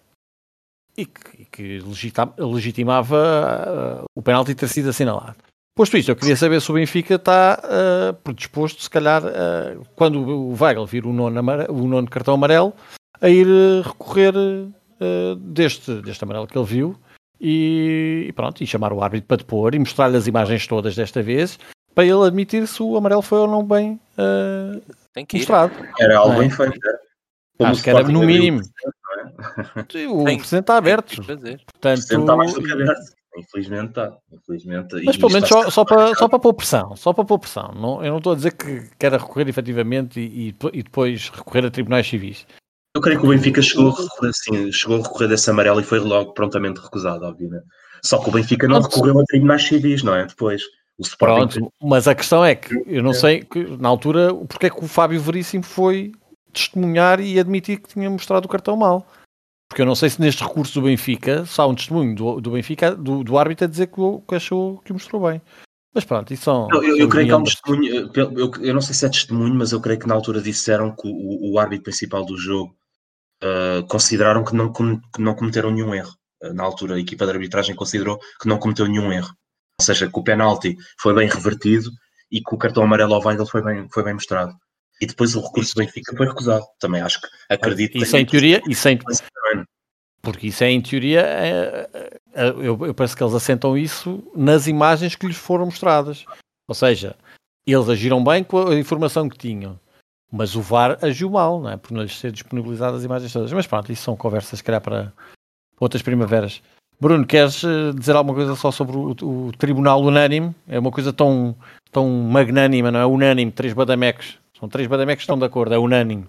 e 0.95 1.05
que, 1.05 1.45
que 1.45 1.79
legitimava 2.37 4.05
o 4.15 4.21
penalti 4.21 4.53
ter 4.53 4.67
sido 4.67 4.89
assinalado. 4.89 5.37
Posto 5.75 5.97
isto, 5.97 6.11
eu 6.11 6.15
queria 6.15 6.35
saber 6.35 6.61
se 6.61 6.69
o 6.69 6.75
Benfica 6.75 7.15
está 7.15 7.59
uh, 7.63 8.13
predisposto, 8.21 8.83
se 8.83 8.89
calhar, 8.89 9.23
uh, 9.25 9.83
quando 9.95 10.19
o 10.19 10.55
Weigl 10.59 10.85
vir 10.85 11.03
o 11.03 11.11
nono, 11.11 11.41
o 11.69 11.87
nono 11.87 12.07
cartão 12.07 12.35
amarelo, 12.35 12.73
a 13.19 13.27
ir 13.27 13.47
uh, 13.47 13.81
recorrer 13.81 14.33
deste, 15.37 16.01
deste 16.01 16.23
amarelo 16.23 16.47
que 16.47 16.57
ele 16.57 16.65
viu 16.65 16.95
e, 17.41 18.25
e, 18.29 18.31
pronto, 18.31 18.63
e 18.63 18.67
chamar 18.67 18.93
o 18.93 19.03
árbitro 19.03 19.27
para 19.27 19.37
depor 19.37 19.75
e 19.75 19.79
mostrar-lhe 19.79 20.15
as 20.15 20.27
imagens 20.27 20.65
todas 20.65 20.95
desta 20.95 21.21
vez 21.21 21.59
para 21.93 22.05
ele 22.05 22.25
admitir 22.25 22.65
se 22.67 22.81
o 22.81 22.95
amarelo 22.95 23.21
foi 23.21 23.39
ou 23.39 23.47
não 23.47 23.65
bem 23.65 23.99
mostrado. 25.33 25.73
Era 25.99 26.19
algo 26.19 26.39
bem 26.39 26.49
feito. 26.49 26.79
Acho 27.59 27.83
que 27.83 27.89
era 27.89 28.03
no 28.03 28.21
mínimo. 28.23 28.61
É? 28.61 30.07
O 30.07 30.23
presente 30.23 30.61
está 30.61 30.77
aberto. 30.77 31.15
Portanto, 31.17 31.99
está 31.99 32.35
mais 32.37 32.53
do 32.53 32.63
que 32.63 32.71
aberto. 32.71 33.22
Infelizmente 33.37 33.89
está. 33.89 34.17
Infelizmente, 34.31 34.95
Mas 35.05 35.17
pelo 35.17 35.31
menos 35.31 35.49
só, 35.49 35.69
só, 35.69 35.85
para, 35.85 36.15
só 36.15 36.27
para 36.27 36.39
pôr 36.39 36.53
pressão. 36.53 36.95
Só 36.95 37.13
para 37.13 37.25
pôr 37.25 37.39
pressão. 37.39 37.71
Não, 37.75 38.03
eu 38.03 38.11
não 38.11 38.17
estou 38.17 38.33
a 38.33 38.35
dizer 38.35 38.53
que 38.53 38.89
quero 38.99 39.17
recorrer 39.17 39.47
efetivamente 39.49 40.19
e, 40.19 40.55
e, 40.73 40.83
depois 40.83 41.29
recorrer 41.29 41.65
a 41.65 41.71
tribunais 41.71 42.07
civis. 42.07 42.45
Eu 42.95 43.01
creio 43.01 43.19
que 43.19 43.25
o 43.25 43.29
Benfica 43.29 43.61
chegou 43.61 43.89
a 43.89 44.01
recorrer, 44.01 44.29
assim, 44.29 44.71
chegou 44.71 44.99
a 44.99 45.01
recorrer 45.01 45.27
desse 45.27 45.49
amarelo 45.49 45.79
e 45.79 45.83
foi 45.83 45.99
logo 45.99 46.33
prontamente 46.33 46.79
recusado, 46.79 47.25
obviamente. 47.25 47.65
Só 48.03 48.19
que 48.19 48.29
o 48.29 48.31
Benfica 48.31 48.67
não 48.67 48.81
recorreu 48.81 49.19
a 49.19 49.23
tribunais 49.23 49.63
civis, 49.63 50.03
não 50.03 50.15
é? 50.15 50.25
Depois. 50.25 50.61
O 50.97 51.01
Sporting... 51.01 51.59
Pronto, 51.59 51.73
mas 51.81 52.07
a 52.07 52.13
questão 52.13 52.45
é 52.45 52.53
que 52.53 52.83
eu 52.85 53.01
não 53.01 53.13
sei 53.13 53.41
que, 53.41 53.63
na 53.79 53.89
altura 53.89 54.31
porque 54.47 54.67
é 54.67 54.69
que 54.69 54.83
o 54.83 54.87
Fábio 54.87 55.19
Veríssimo 55.19 55.63
foi 55.63 56.11
testemunhar 56.53 57.19
e 57.19 57.39
admitir 57.39 57.79
que 57.79 57.89
tinha 57.89 58.07
mostrado 58.09 58.45
o 58.45 58.49
cartão 58.49 58.77
mal. 58.77 59.07
Porque 59.73 59.81
eu 59.81 59.87
não 59.87 59.95
sei 59.95 60.07
se 60.07 60.21
neste 60.21 60.43
recurso 60.43 60.79
do 60.79 60.85
Benfica, 60.85 61.47
só 61.47 61.63
há 61.63 61.67
um 61.67 61.73
testemunho 61.73 62.13
do, 62.13 62.39
do 62.39 62.51
Benfica, 62.51 62.95
do, 62.95 63.23
do 63.23 63.39
árbitro 63.39 63.65
a 63.65 63.67
dizer 63.67 63.87
que, 63.87 64.01
que 64.27 64.35
achou 64.35 64.77
que 64.85 64.93
mostrou 64.93 65.27
bem. 65.27 65.41
Mas 65.91 66.05
pronto, 66.05 66.31
isso 66.31 66.43
são. 66.43 66.67
Eu, 66.71 66.83
eu, 66.83 66.97
eu 66.99 67.09
creio 67.09 67.25
que 67.25 67.33
há 67.33 67.37
um 67.37 67.43
testemunho, 67.43 68.11
eu, 68.13 68.51
eu, 68.61 68.73
não 68.75 68.81
sei 68.81 68.93
se 68.93 69.03
é 69.03 69.09
testemunho, 69.09 69.55
mas 69.55 69.71
eu 69.71 69.81
creio 69.81 69.99
que 69.99 70.07
na 70.07 70.13
altura 70.13 70.43
disseram 70.43 70.95
que 70.95 71.07
o, 71.07 71.53
o 71.53 71.57
árbitro 71.57 71.85
principal 71.85 72.23
do 72.23 72.37
jogo 72.37 72.75
uh, 73.43 73.83
consideraram 73.87 74.43
que 74.43 74.55
não, 74.55 74.71
que 74.71 75.19
não 75.19 75.33
cometeram 75.33 75.71
nenhum 75.71 75.91
erro. 75.95 76.13
Uh, 76.43 76.53
na 76.53 76.61
altura, 76.61 76.93
a 76.93 76.99
equipa 76.99 77.25
de 77.25 77.31
arbitragem 77.31 77.75
considerou 77.75 78.19
que 78.39 78.47
não 78.47 78.59
cometeu 78.59 78.85
nenhum 78.85 79.11
erro. 79.11 79.33
Ou 79.79 79.83
seja, 79.83 80.07
que 80.07 80.19
o 80.19 80.23
penalti 80.23 80.77
foi 81.01 81.15
bem 81.15 81.27
revertido 81.27 81.89
e 82.31 82.41
que 82.41 82.53
o 82.53 82.59
cartão 82.59 82.83
amarelo 82.83 83.15
ao 83.15 83.25
Weigl 83.25 83.47
foi 83.47 83.63
bem, 83.63 83.87
foi 83.91 84.03
bem 84.03 84.13
mostrado. 84.13 84.53
E 85.01 85.05
depois 85.05 85.35
o 85.35 85.41
recurso 85.41 85.75
do 85.75 85.79
Benfica 85.79 86.15
foi 86.15 86.27
recusado. 86.27 86.65
Também 86.79 87.01
acho 87.01 87.19
que 87.19 87.27
acredito. 87.49 87.97
Isso 87.97 88.15
em 88.15 88.25
teoria, 88.25 88.61
isso 88.67 88.87
em, 88.87 88.99
porque 90.23 90.47
isso 90.47 90.63
é 90.63 90.71
em 90.71 90.81
teoria, 90.81 91.19
é, 91.19 91.89
é, 91.93 92.19
é, 92.33 92.47
eu, 92.47 92.85
eu 92.85 92.93
penso 92.93 93.15
que 93.15 93.21
eles 93.21 93.35
assentam 93.35 93.77
isso 93.77 94.23
nas 94.33 94.67
imagens 94.67 95.17
que 95.17 95.27
lhes 95.27 95.35
foram 95.35 95.65
mostradas. 95.65 96.25
Ou 96.65 96.73
seja, 96.73 97.13
eles 97.67 97.89
agiram 97.89 98.23
bem 98.23 98.41
com 98.41 98.69
a 98.69 98.79
informação 98.79 99.27
que 99.27 99.37
tinham, 99.37 99.77
mas 100.31 100.55
o 100.55 100.61
VAR 100.61 100.97
agiu 101.01 101.29
mal, 101.29 101.59
não 101.59 101.69
é? 101.69 101.75
Por 101.75 101.91
não 101.91 102.01
lhes 102.01 102.17
ser 102.17 102.31
disponibilizadas 102.31 102.99
as 102.99 103.03
imagens 103.03 103.33
todas. 103.33 103.51
Mas 103.51 103.67
pronto, 103.67 103.91
isso 103.91 104.03
são 104.03 104.15
conversas, 104.15 104.59
se 104.59 104.63
calhar, 104.63 104.79
para 104.79 105.11
outras 105.77 106.01
primaveras. 106.01 106.61
Bruno, 106.97 107.25
queres 107.25 107.61
eh, 107.61 107.91
dizer 107.93 108.15
alguma 108.15 108.33
coisa 108.33 108.55
só 108.55 108.71
sobre 108.71 108.95
o, 108.95 109.09
o 109.21 109.51
Tribunal 109.57 110.01
Unânime? 110.01 110.55
É 110.69 110.79
uma 110.79 110.91
coisa 110.91 111.11
tão, 111.11 111.53
tão 111.91 112.07
magnânima, 112.09 112.89
não 112.89 112.99
é? 113.01 113.05
Unânime, 113.05 113.51
três 113.51 113.73
badamecos. 113.73 114.39
São 114.57 114.69
três 114.69 114.87
badamecos 114.87 115.21
que 115.21 115.23
estão 115.23 115.37
de 115.37 115.45
acordo, 115.45 115.73
é 115.73 115.77
unânime. 115.77 116.27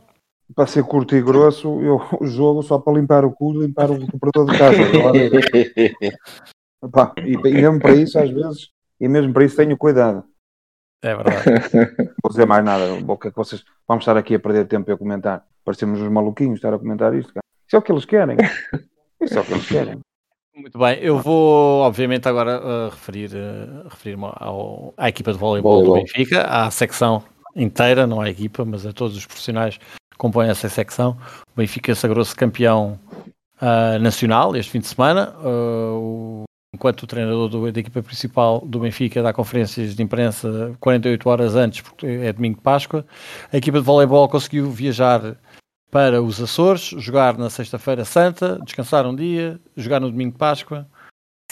Para 0.54 0.66
ser 0.66 0.84
curto 0.84 1.16
e 1.16 1.22
grosso, 1.22 1.80
eu 1.80 2.26
jogo 2.26 2.62
só 2.62 2.78
para 2.78 2.94
limpar 2.94 3.24
o 3.24 3.32
cu, 3.32 3.52
limpar 3.52 3.90
o 3.90 3.98
recuperador 3.98 4.50
de 4.50 4.58
casa. 4.58 4.76
Epá, 6.84 7.14
e, 7.18 7.32
e 7.32 7.54
mesmo 7.54 7.80
para 7.80 7.94
isso, 7.94 8.18
às 8.18 8.30
vezes, 8.30 8.68
e 9.00 9.08
mesmo 9.08 9.32
para 9.32 9.44
isso 9.44 9.56
tenho 9.56 9.76
cuidado. 9.76 10.24
É 11.02 11.14
verdade. 11.14 11.44
Vou 12.22 12.30
dizer 12.30 12.46
mais 12.46 12.64
nada. 12.64 12.94
O 13.06 13.16
que 13.16 13.28
é 13.28 13.30
que 13.30 13.36
vocês 13.36 13.64
vamos 13.88 14.02
estar 14.02 14.16
aqui 14.16 14.34
a 14.34 14.40
perder 14.40 14.66
tempo 14.66 14.92
a 14.92 14.98
comentar? 14.98 15.46
Parecemos 15.64 16.00
uns 16.00 16.10
maluquinhos 16.10 16.56
estar 16.56 16.74
a 16.74 16.78
comentar 16.78 17.14
isto. 17.14 17.32
Cara. 17.32 17.44
Isso 17.66 17.76
é 17.76 17.78
o 17.78 17.82
que 17.82 17.92
eles 17.92 18.04
querem. 18.04 18.36
Isso 19.20 19.38
é 19.38 19.40
o 19.40 19.44
que 19.44 19.52
eles 19.52 19.66
querem. 19.66 20.00
Muito 20.54 20.78
bem, 20.78 20.98
eu 21.00 21.18
vou 21.18 21.80
obviamente 21.80 22.28
agora 22.28 22.60
uh, 22.60 22.90
referir, 22.90 23.30
uh, 23.34 23.88
referir-me 23.88 24.26
ao, 24.36 24.94
à 24.96 25.08
equipa 25.08 25.32
de 25.32 25.38
voleibol 25.38 25.82
do 25.82 25.94
Benfica, 25.94 26.42
à 26.42 26.70
secção 26.70 27.24
inteira, 27.54 28.06
não 28.06 28.20
à 28.20 28.28
equipa, 28.28 28.64
mas 28.64 28.86
a 28.86 28.92
todos 28.92 29.16
os 29.16 29.26
profissionais 29.26 29.78
que 29.78 30.18
compõem 30.18 30.48
essa 30.48 30.68
secção. 30.68 31.16
O 31.52 31.56
Benfica 31.56 31.94
sagrou-se 31.94 32.34
campeão 32.34 32.98
uh, 33.60 33.98
nacional 34.00 34.54
este 34.56 34.70
fim 34.70 34.80
de 34.80 34.86
semana. 34.86 35.34
O, 35.40 36.44
enquanto 36.74 37.02
o 37.02 37.06
treinador 37.06 37.48
do, 37.48 37.72
da 37.72 37.80
equipa 37.80 38.02
principal 38.02 38.60
do 38.60 38.80
Benfica 38.80 39.22
dá 39.22 39.32
conferências 39.32 39.94
de 39.94 40.02
imprensa 40.02 40.76
48 40.80 41.28
horas 41.28 41.54
antes, 41.54 41.80
porque 41.80 42.06
é 42.06 42.32
domingo 42.32 42.56
de 42.56 42.62
Páscoa, 42.62 43.06
a 43.52 43.56
equipa 43.56 43.78
de 43.78 43.84
voleibol 43.84 44.28
conseguiu 44.28 44.70
viajar 44.70 45.36
para 45.90 46.20
os 46.20 46.42
Açores, 46.42 46.82
jogar 46.98 47.38
na 47.38 47.48
sexta-feira 47.48 48.04
santa, 48.04 48.58
descansar 48.64 49.06
um 49.06 49.14
dia, 49.14 49.60
jogar 49.76 50.00
no 50.00 50.10
domingo 50.10 50.32
de 50.32 50.38
Páscoa, 50.38 50.88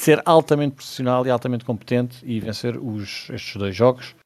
ser 0.00 0.20
altamente 0.24 0.74
profissional 0.74 1.24
e 1.24 1.30
altamente 1.30 1.64
competente 1.64 2.18
e 2.24 2.40
vencer 2.40 2.76
os, 2.76 3.30
estes 3.30 3.54
dois 3.54 3.76
jogos 3.76 4.16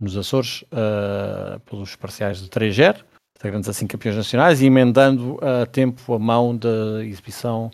nos 0.00 0.16
Açores 0.16 0.62
uh, 0.62 1.58
pelos 1.60 1.96
parciais 1.96 2.40
de 2.40 2.48
3-0, 2.48 3.04
sagrando 3.40 3.70
assim 3.70 3.86
campeões 3.86 4.16
nacionais 4.16 4.60
e 4.60 4.66
emendando 4.66 5.38
a 5.42 5.66
tempo 5.66 6.14
a 6.14 6.18
mão 6.18 6.56
da 6.56 7.04
exibição 7.04 7.70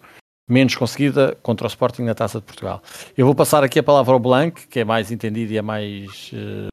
menos 0.48 0.74
conseguida 0.74 1.36
contra 1.42 1.66
o 1.66 1.68
Sporting 1.68 2.02
na 2.02 2.14
Taça 2.14 2.38
de 2.38 2.44
Portugal. 2.44 2.82
Eu 3.16 3.26
vou 3.26 3.34
passar 3.34 3.64
aqui 3.64 3.78
a 3.78 3.82
palavra 3.82 4.12
ao 4.12 4.20
Blanc, 4.20 4.66
que 4.66 4.80
é 4.80 4.84
mais 4.84 5.10
entendido 5.10 5.52
e 5.52 5.58
é 5.58 5.62
mais 5.62 6.30
uh, 6.32 6.72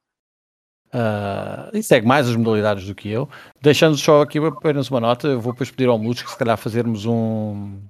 Uh, 0.92 1.70
e 1.72 1.82
segue 1.84 2.04
mais 2.04 2.28
as 2.28 2.34
modalidades 2.34 2.84
do 2.86 2.94
que 2.94 3.08
eu. 3.08 3.28
Deixando 3.60 3.96
só 3.96 4.22
aqui 4.22 4.38
apenas 4.38 4.90
uma 4.90 5.00
nota, 5.00 5.28
eu 5.28 5.40
vou 5.40 5.52
depois 5.52 5.70
pedir 5.70 5.88
ao 5.88 5.96
Lutz 5.96 6.22
que 6.22 6.30
se 6.30 6.36
calhar 6.36 6.56
fazermos 6.58 7.06
um. 7.06 7.80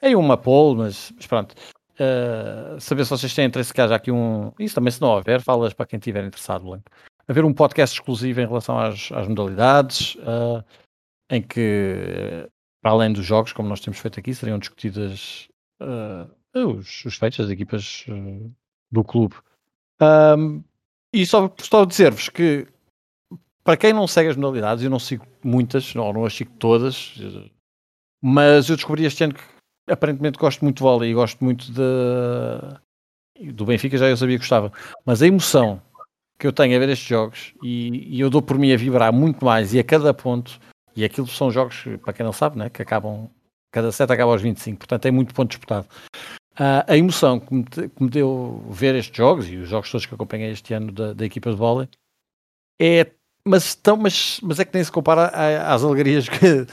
Aí 0.00 0.16
uma 0.16 0.36
poll, 0.36 0.76
mas, 0.76 1.12
mas 1.14 1.26
pronto. 1.26 1.54
Uh, 2.00 2.80
saber 2.80 3.04
se 3.04 3.10
vocês 3.10 3.34
têm 3.34 3.46
interesse 3.46 3.74
que 3.74 3.80
haja 3.80 3.96
aqui 3.96 4.10
um. 4.10 4.52
Isso 4.58 4.74
também, 4.74 4.90
se 4.90 5.00
não 5.00 5.08
houver, 5.08 5.40
falas 5.40 5.72
para 5.72 5.86
quem 5.86 5.98
estiver 5.98 6.24
interessado, 6.24 6.64
Blanco. 6.64 6.84
Haver 7.26 7.44
um 7.44 7.52
podcast 7.52 7.98
exclusivo 7.98 8.40
em 8.40 8.46
relação 8.46 8.78
às, 8.78 9.10
às 9.12 9.26
modalidades, 9.26 10.14
uh, 10.16 10.64
em 11.28 11.42
que, 11.42 12.48
para 12.80 12.92
além 12.92 13.12
dos 13.12 13.26
jogos, 13.26 13.52
como 13.52 13.68
nós 13.68 13.80
temos 13.80 13.98
feito 13.98 14.18
aqui, 14.18 14.32
seriam 14.32 14.58
discutidas 14.58 15.48
os, 16.54 17.04
os 17.04 17.16
feitos 17.16 17.38
das 17.38 17.50
equipas 17.50 18.06
do 18.90 19.04
clube. 19.04 19.34
Um, 20.00 20.62
e 21.12 21.26
só, 21.26 21.52
só 21.58 21.84
dizer-vos 21.84 22.28
que, 22.28 22.66
para 23.64 23.76
quem 23.76 23.92
não 23.92 24.06
segue 24.06 24.30
as 24.30 24.36
modalidades, 24.36 24.84
eu 24.84 24.90
não 24.90 24.98
sigo 24.98 25.26
muitas, 25.42 25.94
ou 25.94 26.12
não 26.12 26.24
as 26.24 26.34
sigo 26.34 26.52
todas, 26.58 27.14
mas 28.22 28.68
eu 28.68 28.76
descobri 28.76 29.04
este 29.04 29.24
ano 29.24 29.34
que 29.34 29.57
aparentemente 29.90 30.38
gosto 30.38 30.64
muito 30.64 30.78
de 30.78 30.82
vôlei 30.82 31.10
e 31.10 31.14
gosto 31.14 31.42
muito 31.42 31.72
de, 31.72 33.52
do 33.52 33.64
Benfica, 33.64 33.96
já 33.98 34.06
eu 34.06 34.16
sabia 34.16 34.36
que 34.36 34.42
gostava, 34.42 34.72
mas 35.04 35.22
a 35.22 35.26
emoção 35.26 35.80
que 36.38 36.46
eu 36.46 36.52
tenho 36.52 36.76
a 36.76 36.78
ver 36.78 36.88
estes 36.88 37.08
jogos 37.08 37.52
e, 37.62 38.16
e, 38.16 38.20
eu 38.20 38.30
dou 38.30 38.40
por 38.40 38.58
mim 38.58 38.72
a 38.72 38.76
vibrar 38.76 39.12
muito 39.12 39.44
mais 39.44 39.74
e 39.74 39.78
a 39.78 39.84
cada 39.84 40.14
ponto, 40.14 40.60
e 40.94 41.04
aquilo 41.04 41.26
são 41.26 41.50
jogos, 41.50 41.84
para 42.02 42.12
quem 42.12 42.24
não 42.24 42.32
sabe, 42.32 42.58
né, 42.58 42.70
que 42.70 42.80
acabam, 42.80 43.28
cada 43.72 43.90
set 43.90 44.10
acaba 44.10 44.32
aos 44.32 44.42
25, 44.42 44.78
portanto 44.78 45.06
é 45.06 45.10
muito 45.10 45.34
ponto 45.34 45.50
disputado. 45.50 45.86
Uh, 46.54 46.82
a 46.88 46.96
emoção 46.96 47.38
que 47.38 47.54
me, 47.54 47.64
que 47.64 48.02
me, 48.02 48.10
deu 48.10 48.64
ver 48.68 48.96
estes 48.96 49.16
jogos 49.16 49.48
e 49.48 49.56
os 49.56 49.68
jogos 49.68 49.90
todos 49.92 50.06
que 50.06 50.14
acompanhei 50.14 50.50
este 50.50 50.74
ano 50.74 50.90
da, 50.90 51.12
da 51.12 51.24
equipa 51.24 51.50
de 51.50 51.56
vôlei 51.56 51.88
é 52.80 53.06
mas, 53.48 53.74
tão, 53.74 53.96
mas, 53.96 54.40
mas 54.42 54.58
é 54.60 54.64
que 54.64 54.74
nem 54.74 54.84
se 54.84 54.92
compara 54.92 55.28
às 55.72 55.82
alegrias 55.82 56.28
que, 56.28 56.66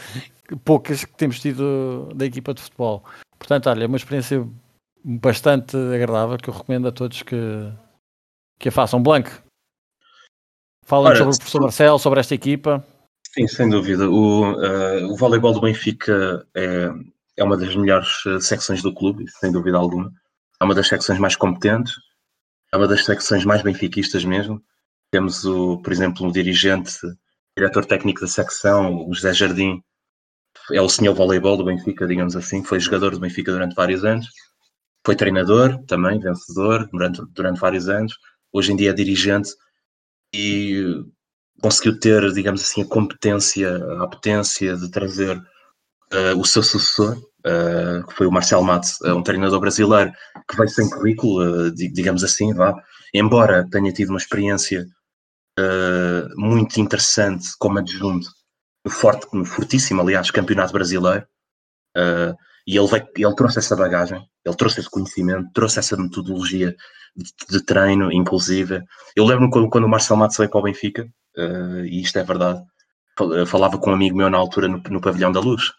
poucas 0.63 1.05
que 1.05 1.15
temos 1.15 1.39
tido 1.39 2.09
da 2.15 2.26
equipa 2.26 2.53
de 2.53 2.61
futebol. 2.61 3.03
Portanto, 3.38 3.69
olha, 3.69 3.84
é 3.84 3.88
uma 3.88 3.97
experiência 3.97 4.47
bastante 5.03 5.76
agradável 5.76 6.38
que 6.38 6.49
eu 6.49 6.53
recomendo 6.53 6.88
a 6.88 6.91
todos 6.91 7.22
que, 7.22 7.38
que 8.59 8.69
a 8.69 8.72
façam. 8.72 9.01
Blanco, 9.01 9.31
fala 10.85 11.15
sobre 11.15 11.34
o 11.34 11.38
professor 11.38 11.61
Marcelo, 11.61 11.99
sobre 11.99 12.19
esta 12.19 12.35
equipa. 12.35 12.85
Sim, 13.34 13.47
sem 13.47 13.69
dúvida. 13.69 14.09
O, 14.09 14.53
uh, 14.53 15.11
o 15.11 15.17
voleibol 15.17 15.53
do 15.53 15.61
Benfica 15.61 16.47
é, 16.55 16.89
é 17.38 17.43
uma 17.43 17.57
das 17.57 17.76
melhores 17.76 18.23
eh, 18.26 18.39
secções 18.39 18.81
do 18.81 18.93
clube, 18.93 19.26
sem 19.30 19.51
dúvida 19.51 19.77
alguma. 19.77 20.11
É 20.61 20.63
uma 20.63 20.73
das 20.73 20.88
secções 20.88 21.19
mais 21.19 21.35
competentes, 21.35 21.93
é 22.73 22.77
uma 22.77 22.88
das 22.88 23.03
secções 23.03 23.43
mais 23.43 23.61
benfiquistas 23.61 24.23
mesmo. 24.23 24.61
Temos, 25.11 25.43
o, 25.43 25.77
por 25.80 25.91
exemplo, 25.91 26.26
um 26.26 26.31
dirigente, 26.31 26.97
diretor 27.57 27.85
técnico 27.85 28.22
da 28.22 28.27
secção, 28.27 29.05
o 29.07 29.13
José 29.13 29.34
Jardim, 29.34 29.84
é 30.71 30.81
o 30.81 30.89
senhor 30.89 31.13
voleibol 31.13 31.57
do 31.57 31.65
Benfica, 31.65 32.07
digamos 32.07 32.35
assim, 32.35 32.63
foi 32.63 32.79
jogador 32.79 33.11
do 33.11 33.19
Benfica 33.19 33.51
durante 33.51 33.75
vários 33.75 34.03
anos, 34.03 34.27
foi 35.05 35.15
treinador 35.15 35.77
também, 35.85 36.19
vencedor, 36.19 36.89
durante, 36.91 37.21
durante 37.33 37.59
vários 37.59 37.87
anos, 37.87 38.17
hoje 38.51 38.71
em 38.71 38.75
dia 38.75 38.89
é 38.89 38.93
dirigente 38.93 39.51
e 40.33 41.03
conseguiu 41.61 41.99
ter, 41.99 42.31
digamos 42.33 42.61
assim, 42.61 42.81
a 42.81 42.87
competência, 42.87 43.75
a 44.01 44.07
potência 44.07 44.75
de 44.75 44.89
trazer 44.89 45.37
uh, 45.37 46.39
o 46.39 46.45
seu 46.45 46.63
sucessor, 46.63 47.17
uh, 47.17 48.05
que 48.07 48.13
foi 48.13 48.27
o 48.27 48.31
Marcel 48.31 48.63
Matos, 48.63 48.99
uh, 49.01 49.15
um 49.15 49.23
treinador 49.23 49.59
brasileiro 49.59 50.11
que 50.49 50.57
veio 50.57 50.69
sem 50.69 50.89
currículo, 50.89 51.71
digamos 51.71 52.23
assim, 52.23 52.53
vá, 52.53 52.75
embora 53.13 53.67
tenha 53.69 53.91
tido 53.91 54.09
uma 54.09 54.19
experiência 54.19 54.85
uh, 55.59 56.39
muito 56.39 56.79
interessante 56.79 57.47
como 57.59 57.79
adjunto, 57.79 58.29
forte, 58.90 59.28
fortíssimo, 59.45 60.02
aliás, 60.02 60.32
campeonato 60.32 60.74
brasileiro, 60.74 61.26
uh, 61.98 62.36
e 62.68 62.78
ele, 62.78 62.88
veio, 62.88 63.07
ele 63.16 63.36
trouxe 63.36 63.60
essa 63.60 63.76
bagagem, 63.76 64.28
ele 64.44 64.56
trouxe 64.56 64.80
esse 64.80 64.90
conhecimento, 64.90 65.52
trouxe 65.53 65.80
essa 65.80 65.95
metodologia 65.95 66.76
de, 67.16 67.32
de 67.49 67.64
treino, 67.64 68.12
inclusive. 68.12 68.84
Eu 69.16 69.26
lembro-me 69.26 69.52
quando, 69.52 69.70
quando 69.70 69.84
o 69.86 69.90
Marcelo 69.90 70.20
Matos 70.20 70.38
veio 70.38 70.49
para 70.49 70.60
o 70.60 70.64
Benfica, 70.64 71.07
uh, 71.38 71.86
e 71.86 72.02
isto 72.02 72.18
é 72.18 72.24
verdade, 72.24 72.64
falava 73.48 73.78
com 73.78 73.91
um 73.91 73.94
amigo 73.94 74.18
meu 74.18 74.30
na 74.30 74.38
altura 74.38 74.68
no, 74.68 74.82
no 74.90 75.02
Pavilhão 75.02 75.32
da 75.32 75.40
Luz, 75.40 75.72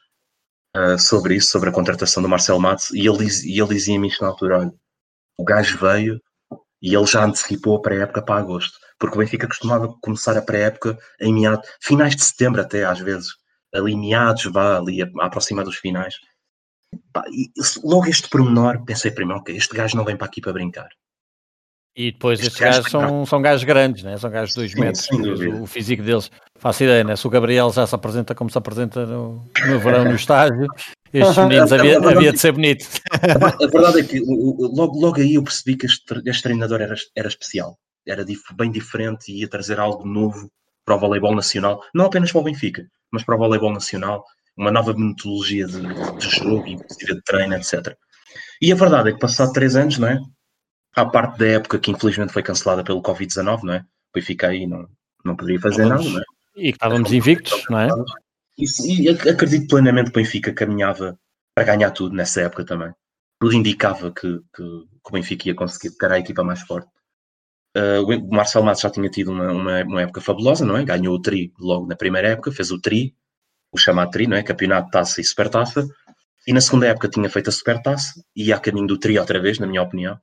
uh, 0.76 0.98
sobre 0.98 1.34
isso, 1.34 1.50
sobre 1.50 1.68
a 1.68 1.72
contratação 1.72 2.22
do 2.22 2.28
Marcelo 2.28 2.60
Matos, 2.60 2.90
e 2.90 3.06
ele, 3.06 3.26
e 3.44 3.60
ele 3.60 3.74
dizia-me 3.74 4.08
isto 4.08 4.22
na 4.22 4.28
altura, 4.28 4.60
olha, 4.60 4.72
o 5.38 5.44
gajo 5.44 5.78
veio 5.78 6.20
e 6.80 6.94
ele 6.94 7.06
já 7.06 7.24
antecipou 7.24 7.76
a 7.76 7.82
pré-época 7.82 8.22
para 8.22 8.40
agosto, 8.40 8.78
porque 8.98 9.16
o 9.16 9.18
Benfica 9.18 9.46
costumava 9.46 9.94
começar 10.00 10.36
a 10.36 10.42
pré-época 10.42 10.98
em 11.20 11.32
meados, 11.32 11.68
finais 11.80 12.16
de 12.16 12.24
setembro 12.24 12.60
até 12.60 12.84
às 12.84 12.98
vezes, 12.98 13.28
ali 13.74 13.96
meados, 13.96 14.44
vá 14.44 14.78
ali 14.78 15.02
a, 15.02 15.08
a 15.20 15.26
aproximar 15.26 15.64
dos 15.64 15.76
finais, 15.76 16.14
e 17.30 17.50
logo 17.82 18.06
este 18.06 18.28
pormenor, 18.28 18.84
pensei 18.84 19.10
primeiro, 19.10 19.40
ok, 19.40 19.56
este 19.56 19.74
gajo 19.74 19.96
não 19.96 20.04
vem 20.04 20.16
para 20.16 20.26
aqui 20.26 20.40
para 20.40 20.52
brincar. 20.52 20.88
E 21.96 22.12
depois 22.12 22.38
este 22.38 22.48
estes 22.48 22.60
gajos 22.60 22.90
são, 22.90 23.24
são 23.24 23.40
gajos 23.40 23.64
grandes, 23.64 24.02
né? 24.02 24.18
são 24.18 24.30
gajos 24.30 24.50
de 24.50 24.60
2 24.60 24.74
metros, 24.74 25.08
o 25.62 25.66
físico 25.66 26.02
deles. 26.02 26.30
Faço 26.58 26.84
ideia, 26.84 27.02
né? 27.02 27.16
se 27.16 27.26
o 27.26 27.30
Gabriel 27.30 27.72
já 27.72 27.86
se 27.86 27.94
apresenta 27.94 28.34
como 28.34 28.50
se 28.50 28.58
apresenta 28.58 29.06
no, 29.06 29.42
no 29.66 29.80
verão 29.80 30.04
no 30.04 30.14
estágio, 30.14 30.66
estes 31.10 31.36
meninos 31.38 31.72
havia, 31.72 31.98
havia 31.98 32.32
de 32.32 32.38
ser 32.38 32.52
bonito. 32.52 32.86
A 33.22 33.66
verdade 33.66 34.00
é 34.00 34.02
que 34.02 34.20
logo, 34.20 35.00
logo 35.00 35.16
aí 35.16 35.36
eu 35.36 35.42
percebi 35.42 35.74
que 35.74 35.86
este, 35.86 36.04
este 36.26 36.42
treinador 36.42 36.82
era, 36.82 36.94
era 37.16 37.28
especial, 37.28 37.78
era 38.06 38.24
bem 38.54 38.70
diferente 38.70 39.32
e 39.32 39.40
ia 39.40 39.48
trazer 39.48 39.78
algo 39.78 40.06
novo 40.06 40.50
para 40.84 40.94
o 40.94 40.98
voleibol 40.98 41.34
nacional, 41.34 41.82
não 41.92 42.06
apenas 42.06 42.30
para 42.30 42.40
o 42.40 42.44
Benfica, 42.44 42.86
mas 43.10 43.24
para 43.24 43.34
o 43.34 43.38
voleibol 43.38 43.72
nacional 43.72 44.24
uma 44.56 44.70
nova 44.70 44.94
metodologia 44.94 45.66
de, 45.66 45.82
de 45.82 46.30
jogo, 46.30 46.66
inclusive 46.66 47.14
de 47.14 47.22
treino, 47.22 47.54
etc. 47.54 47.94
E 48.60 48.72
a 48.72 48.74
verdade 48.74 49.10
é 49.10 49.12
que 49.12 49.18
passado 49.18 49.52
três 49.52 49.76
anos, 49.76 49.98
não 49.98 50.08
é? 50.08 50.18
À 50.94 51.04
parte 51.04 51.38
da 51.38 51.46
época 51.46 51.78
que 51.78 51.90
infelizmente 51.90 52.32
foi 52.32 52.42
cancelada 52.42 52.82
pelo 52.82 53.02
Covid-19, 53.02 53.62
não 53.64 53.74
é? 53.74 53.78
O 53.80 54.14
Benfica 54.14 54.48
aí 54.48 54.66
não, 54.66 54.88
não 55.24 55.36
poderia 55.36 55.60
fazer 55.60 55.82
estávamos, 55.82 56.06
nada, 56.06 56.14
não 56.14 56.20
é? 56.20 56.66
E 56.66 56.70
estávamos 56.70 57.12
invictos, 57.12 57.64
não 57.68 57.80
é? 57.80 57.88
E, 58.56 59.02
e 59.02 59.08
acredito 59.10 59.68
plenamente 59.68 60.10
que 60.10 60.18
o 60.18 60.22
Benfica 60.22 60.54
caminhava 60.54 61.18
para 61.54 61.64
ganhar 61.64 61.90
tudo 61.90 62.14
nessa 62.14 62.40
época 62.40 62.64
também. 62.64 62.92
Tudo 63.38 63.54
indicava 63.54 64.10
que, 64.10 64.38
que, 64.54 64.62
que 64.62 65.08
o 65.08 65.12
Benfica 65.12 65.48
ia 65.48 65.54
conseguir, 65.54 65.94
que 65.94 66.04
era 66.04 66.14
a 66.14 66.18
equipa 66.18 66.42
mais 66.42 66.62
forte. 66.62 66.88
Uh, 67.76 68.02
o 68.02 68.34
Marcelo 68.34 68.64
Matos 68.64 68.80
já 68.80 68.88
tinha 68.88 69.08
tido 69.10 69.30
uma, 69.30 69.52
uma, 69.52 69.82
uma, 69.82 70.02
época 70.02 70.22
fabulosa, 70.22 70.64
não 70.64 70.76
é? 70.76 70.84
Ganhou 70.84 71.14
o 71.14 71.20
tri 71.20 71.52
logo 71.58 71.86
na 71.86 71.94
primeira 71.94 72.28
época, 72.28 72.50
fez 72.50 72.70
o 72.70 72.80
tri, 72.80 73.14
o 73.70 73.76
chamado 73.76 74.10
tri, 74.10 74.26
não 74.26 74.36
é? 74.36 74.42
Campeonato, 74.42 74.90
taça 74.90 75.20
e 75.20 75.24
supertaça. 75.24 75.86
E 76.46 76.52
na 76.54 76.60
segunda 76.60 76.86
época 76.86 77.08
tinha 77.08 77.28
feito 77.28 77.50
a 77.50 77.52
supertaça 77.52 78.14
e 78.34 78.50
a 78.50 78.58
caminho 78.58 78.86
do 78.86 78.98
tri 78.98 79.18
outra 79.18 79.38
vez, 79.40 79.58
na 79.58 79.66
minha 79.66 79.82
opinião. 79.82 80.18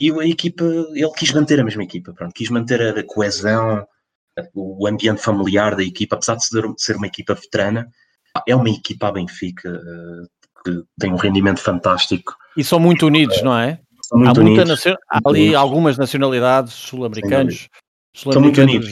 E 0.00 0.12
a 0.12 0.26
equipa, 0.26 0.64
ele 0.94 1.12
quis 1.16 1.32
manter 1.32 1.58
a 1.58 1.64
mesma 1.64 1.82
equipa, 1.82 2.12
pronto, 2.12 2.32
quis 2.32 2.48
manter 2.50 2.96
a 2.96 3.02
coesão, 3.02 3.84
o 4.54 4.86
ambiente 4.86 5.20
familiar 5.20 5.74
da 5.74 5.82
equipa, 5.82 6.14
apesar 6.14 6.36
de 6.36 6.44
ser 6.76 6.96
uma 6.96 7.08
equipa 7.08 7.34
veterana, 7.34 7.88
é 8.46 8.54
uma 8.54 8.70
equipa 8.70 9.08
a 9.08 9.12
Benfica 9.12 9.68
eh, 9.68 10.26
que 10.64 10.82
tem 11.00 11.12
um 11.12 11.16
rendimento 11.16 11.60
fantástico. 11.60 12.36
E 12.56 12.62
são 12.62 12.78
muito 12.78 13.06
unidos, 13.06 13.42
não 13.42 13.58
é? 13.58 13.80
São 14.08 14.18
muito 14.18 14.40
há, 14.40 14.42
unidos, 14.42 14.86
há 14.86 15.20
ali 15.22 15.40
unidos. 15.40 15.54
algumas 15.56 15.98
nacionalidades 15.98 16.72
sul-americanos, 16.72 17.68
sul-americanos 18.14 18.90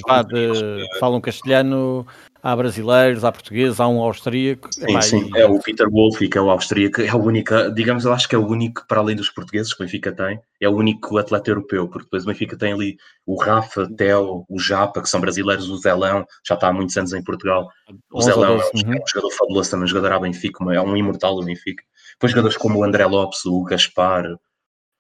falam 1.01 1.23
castelhano, 1.23 2.07
há 2.43 2.55
brasileiros, 2.55 3.25
há 3.25 3.33
portugueses, 3.33 3.81
há 3.81 3.89
um 3.89 4.03
austríaco. 4.03 4.69
Sim, 4.71 4.83
Epá, 4.83 5.01
sim, 5.01 5.31
e... 5.35 5.39
é 5.39 5.47
o 5.47 5.59
Peter 5.59 5.89
Wolf, 5.89 6.19
que 6.19 6.37
é 6.37 6.41
o 6.41 6.51
austríaco, 6.51 7.01
é 7.01 7.15
o 7.15 7.23
único, 7.23 7.55
digamos, 7.75 8.05
eu 8.05 8.13
acho 8.13 8.29
que 8.29 8.35
é 8.35 8.39
o 8.39 8.47
único, 8.47 8.87
para 8.87 9.01
além 9.01 9.17
dos 9.17 9.31
portugueses 9.31 9.73
que 9.73 9.83
o 9.83 9.87
Benfica 9.87 10.13
tem, 10.13 10.39
é 10.61 10.69
o 10.69 10.77
único 10.77 11.17
atleta 11.17 11.51
europeu, 11.51 11.89
porque 11.89 12.05
depois 12.05 12.25
o 12.25 12.27
Benfica 12.27 12.59
tem 12.59 12.75
ali 12.75 12.99
o 13.25 13.43
Rafa, 13.43 13.89
Theo, 13.97 14.45
o 14.51 14.59
Japa, 14.59 15.01
que 15.01 15.09
são 15.09 15.19
brasileiros, 15.19 15.71
o 15.71 15.79
Zelão, 15.79 16.27
já 16.47 16.57
está 16.57 16.69
há 16.69 16.73
muitos 16.75 16.95
anos 16.99 17.15
em 17.15 17.25
Portugal. 17.25 17.71
O 18.13 18.21
Zelão 18.21 18.45
é 18.45 18.65
um, 18.65 18.91
uhum. 18.91 19.01
jogador 19.09 19.31
fabuloso 19.31 19.71
também, 19.71 19.85
um 19.85 19.89
jogador 19.89 20.13
à 20.13 20.21
Benfica, 20.21 20.63
é 20.75 20.81
um 20.83 20.95
imortal 20.95 21.37
do 21.37 21.47
Benfica. 21.47 21.83
Depois 22.13 22.33
jogadores 22.33 22.59
como 22.59 22.79
o 22.79 22.85
André 22.85 23.07
Lopes, 23.07 23.47
o 23.47 23.65
Gaspar, 23.65 24.37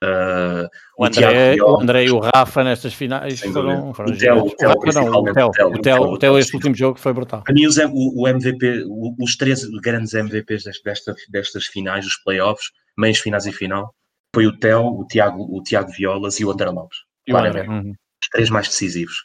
Uh, 0.04 0.68
o, 0.98 1.06
André, 1.06 1.56
o, 1.62 1.80
André 1.80 2.04
e 2.04 2.10
o 2.10 2.18
Rafa 2.18 2.62
nestas 2.62 2.92
finais 2.92 3.40
foram, 3.40 3.94
foram 3.94 4.12
o 4.12 4.16
Theo, 4.16 4.36
o 4.36 4.44
o 4.44 6.08
o 6.08 6.12
o 6.12 6.18
Theo, 6.18 6.38
este 6.38 6.54
último 6.54 6.74
jogo 6.74 6.98
foi 6.98 7.14
brutal. 7.14 7.42
Para 7.42 7.54
mim, 7.54 7.66
o, 7.66 8.22
o 8.22 8.28
MVP, 8.28 8.84
os 9.18 9.36
três 9.36 9.64
grandes 9.80 10.12
MVPs 10.12 10.64
destas, 10.84 11.16
destas 11.30 11.66
finais, 11.66 12.04
os 12.06 12.16
playoffs, 12.16 12.72
meias 12.96 13.18
finais 13.18 13.46
e 13.46 13.52
final, 13.52 13.94
foi 14.34 14.46
o 14.46 14.58
Theo, 14.58 14.84
o 14.84 15.06
Tiago, 15.06 15.42
o 15.50 15.62
Tiago 15.62 15.90
Violas 15.90 16.38
e 16.40 16.44
o 16.44 16.50
André 16.50 16.68
Lopes. 16.68 16.98
E 17.26 17.32
o 17.32 17.36
André. 17.38 17.66
Uhum. 17.66 17.94
Os 18.22 18.28
três 18.30 18.50
mais 18.50 18.68
decisivos. 18.68 19.24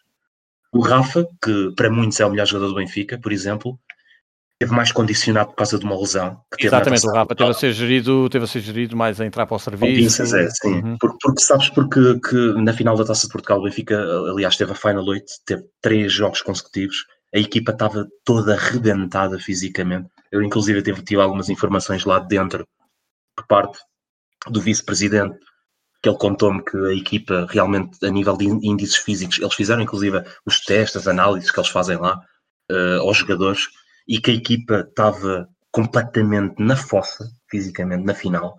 O 0.71 0.79
Rafa, 0.79 1.27
que 1.43 1.73
para 1.75 1.89
muitos 1.89 2.17
é 2.21 2.25
o 2.25 2.29
melhor 2.29 2.47
jogador 2.47 2.69
do 2.69 2.75
Benfica, 2.75 3.19
por 3.19 3.33
exemplo, 3.33 3.77
teve 4.61 4.75
mais 4.75 4.91
condicionado 4.91 5.49
por 5.49 5.55
causa 5.55 5.79
de 5.79 5.83
uma 5.83 5.99
lesão. 5.99 6.39
Exatamente, 6.59 7.07
o 7.07 7.11
Rafa 7.11 7.33
teve 7.33 7.49
a, 7.49 7.53
ser 7.55 7.73
gerido, 7.73 8.29
teve 8.29 8.45
a 8.45 8.47
ser 8.47 8.59
gerido 8.59 8.95
mais 8.95 9.19
a 9.19 9.25
entrar 9.25 9.47
para 9.47 9.55
o 9.55 9.59
serviço. 9.59 10.19
Pinças, 10.19 10.33
é, 10.33 10.47
sim. 10.51 10.75
Uhum. 10.75 10.97
Porque, 10.99 11.17
porque, 11.19 11.41
sabes 11.41 11.69
porque 11.69 12.19
que 12.19 12.53
na 12.61 12.71
final 12.71 12.95
da 12.95 13.03
Taça 13.03 13.25
de 13.25 13.33
Portugal 13.33 13.57
o 13.57 13.63
Benfica, 13.63 13.99
aliás, 14.29 14.55
teve 14.55 14.71
a 14.71 14.75
Final 14.75 15.03
8, 15.03 15.25
teve 15.47 15.63
três 15.81 16.13
jogos 16.13 16.43
consecutivos, 16.43 16.95
a 17.33 17.39
equipa 17.39 17.71
estava 17.71 18.07
toda 18.23 18.53
arrebentada 18.53 19.39
fisicamente. 19.39 20.07
Eu, 20.31 20.43
inclusive, 20.43 20.83
tive, 20.83 21.01
tive 21.01 21.23
algumas 21.23 21.49
informações 21.49 22.05
lá 22.05 22.19
dentro, 22.19 22.63
por 23.35 23.47
parte 23.47 23.79
do 24.47 24.61
vice-presidente, 24.61 25.39
que 26.03 26.09
ele 26.09 26.19
contou-me 26.19 26.63
que 26.63 26.77
a 26.77 26.93
equipa 26.93 27.47
realmente, 27.49 27.97
a 28.05 28.11
nível 28.11 28.37
de 28.37 28.45
índices 28.45 28.97
físicos, 28.97 29.39
eles 29.39 29.55
fizeram 29.55 29.81
inclusive 29.81 30.23
os 30.45 30.59
testes, 30.59 30.97
as 30.97 31.07
análises 31.07 31.49
que 31.49 31.59
eles 31.59 31.71
fazem 31.71 31.97
lá 31.97 32.21
uh, 32.71 33.01
aos 33.01 33.17
jogadores, 33.17 33.67
e 34.07 34.19
que 34.19 34.31
a 34.31 34.33
equipa 34.33 34.85
estava 34.87 35.47
completamente 35.71 36.55
na 36.59 36.75
fossa, 36.75 37.29
fisicamente, 37.49 38.03
na 38.03 38.13
final. 38.13 38.57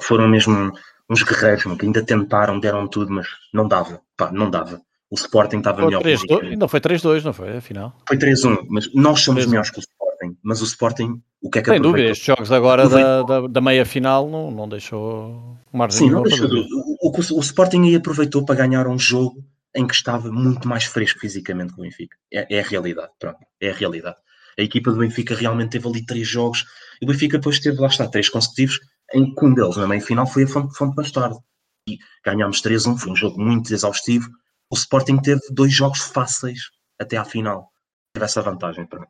Foram 0.00 0.28
mesmo 0.28 0.72
uns 1.08 1.22
guerreiros 1.22 1.64
que 1.64 1.86
ainda 1.86 2.02
tentaram, 2.02 2.58
deram 2.58 2.88
tudo, 2.88 3.12
mas 3.12 3.26
não 3.52 3.66
dava, 3.66 4.00
pá, 4.16 4.30
não 4.32 4.50
dava. 4.50 4.80
O 5.10 5.16
Sporting 5.16 5.58
estava 5.58 5.84
melhor 5.84 6.02
que 6.02 6.32
o 6.32 6.56
Não 6.56 6.68
foi 6.68 6.80
3-2, 6.80 7.24
não 7.24 7.32
foi? 7.32 7.56
Afinal. 7.56 7.92
Foi 8.06 8.16
3-1, 8.16 8.66
mas 8.68 8.94
nós 8.94 9.20
somos 9.20 9.44
melhores 9.44 9.70
que 9.70 9.80
o 9.80 9.80
Sporting. 9.80 10.38
Mas 10.40 10.62
o 10.62 10.64
Sporting, 10.64 11.20
o 11.42 11.50
que 11.50 11.58
é 11.58 11.62
que 11.62 11.70
Sem 11.70 11.80
dúvida, 11.80 12.10
estes 12.10 12.26
jogos 12.26 12.52
agora 12.52 12.88
da, 12.88 13.22
da, 13.22 13.46
da, 13.48 13.60
meia 13.60 13.84
final 13.84 14.28
não, 14.28 14.50
não 14.52 14.68
deixou 14.68 15.58
margem 15.72 15.98
Sim, 15.98 16.10
não 16.10 16.22
deixou. 16.22 16.46
O, 16.48 17.08
o, 17.08 17.38
o, 17.38 17.40
Sporting 17.40 17.88
aí 17.88 17.96
aproveitou 17.96 18.44
para 18.44 18.54
ganhar 18.54 18.86
um 18.86 18.98
jogo 18.98 19.42
em 19.74 19.86
que 19.86 19.94
estava 19.94 20.30
muito 20.30 20.68
mais 20.68 20.84
fresco 20.84 21.18
fisicamente 21.18 21.72
que 21.72 21.80
o 21.80 21.82
Benfica. 21.82 22.16
É, 22.32 22.56
é 22.56 22.60
a 22.60 22.62
realidade, 22.62 23.10
pronto, 23.18 23.38
é 23.60 23.70
a 23.70 23.74
realidade 23.74 24.16
a 24.58 24.62
equipa 24.62 24.90
do 24.90 24.98
Benfica 24.98 25.34
realmente 25.34 25.70
teve 25.70 25.88
ali 25.88 26.04
três 26.04 26.26
jogos 26.26 26.64
e 27.00 27.04
o 27.04 27.08
Benfica 27.08 27.38
depois 27.38 27.58
teve, 27.58 27.80
lá 27.80 27.88
está, 27.88 28.06
três 28.08 28.28
consecutivos, 28.28 28.80
em 29.12 29.34
que 29.34 29.44
um 29.44 29.54
deles 29.54 29.76
na 29.76 29.86
meia 29.86 30.00
final 30.00 30.26
foi 30.26 30.44
a 30.44 30.48
Fonte, 30.48 30.76
Fonte 30.76 30.94
Bastardo. 30.94 31.42
E 31.88 31.98
ganhámos 32.24 32.62
3-1, 32.62 32.98
foi 32.98 33.12
um 33.12 33.16
jogo 33.16 33.40
muito 33.40 33.72
exaustivo. 33.72 34.28
O 34.70 34.76
Sporting 34.76 35.18
teve 35.18 35.40
dois 35.50 35.72
jogos 35.72 36.00
fáceis 36.00 36.70
até 36.98 37.16
à 37.16 37.24
final. 37.24 37.72
Teve 38.12 38.26
essa 38.26 38.42
vantagem. 38.42 38.86
Pronto. 38.86 39.08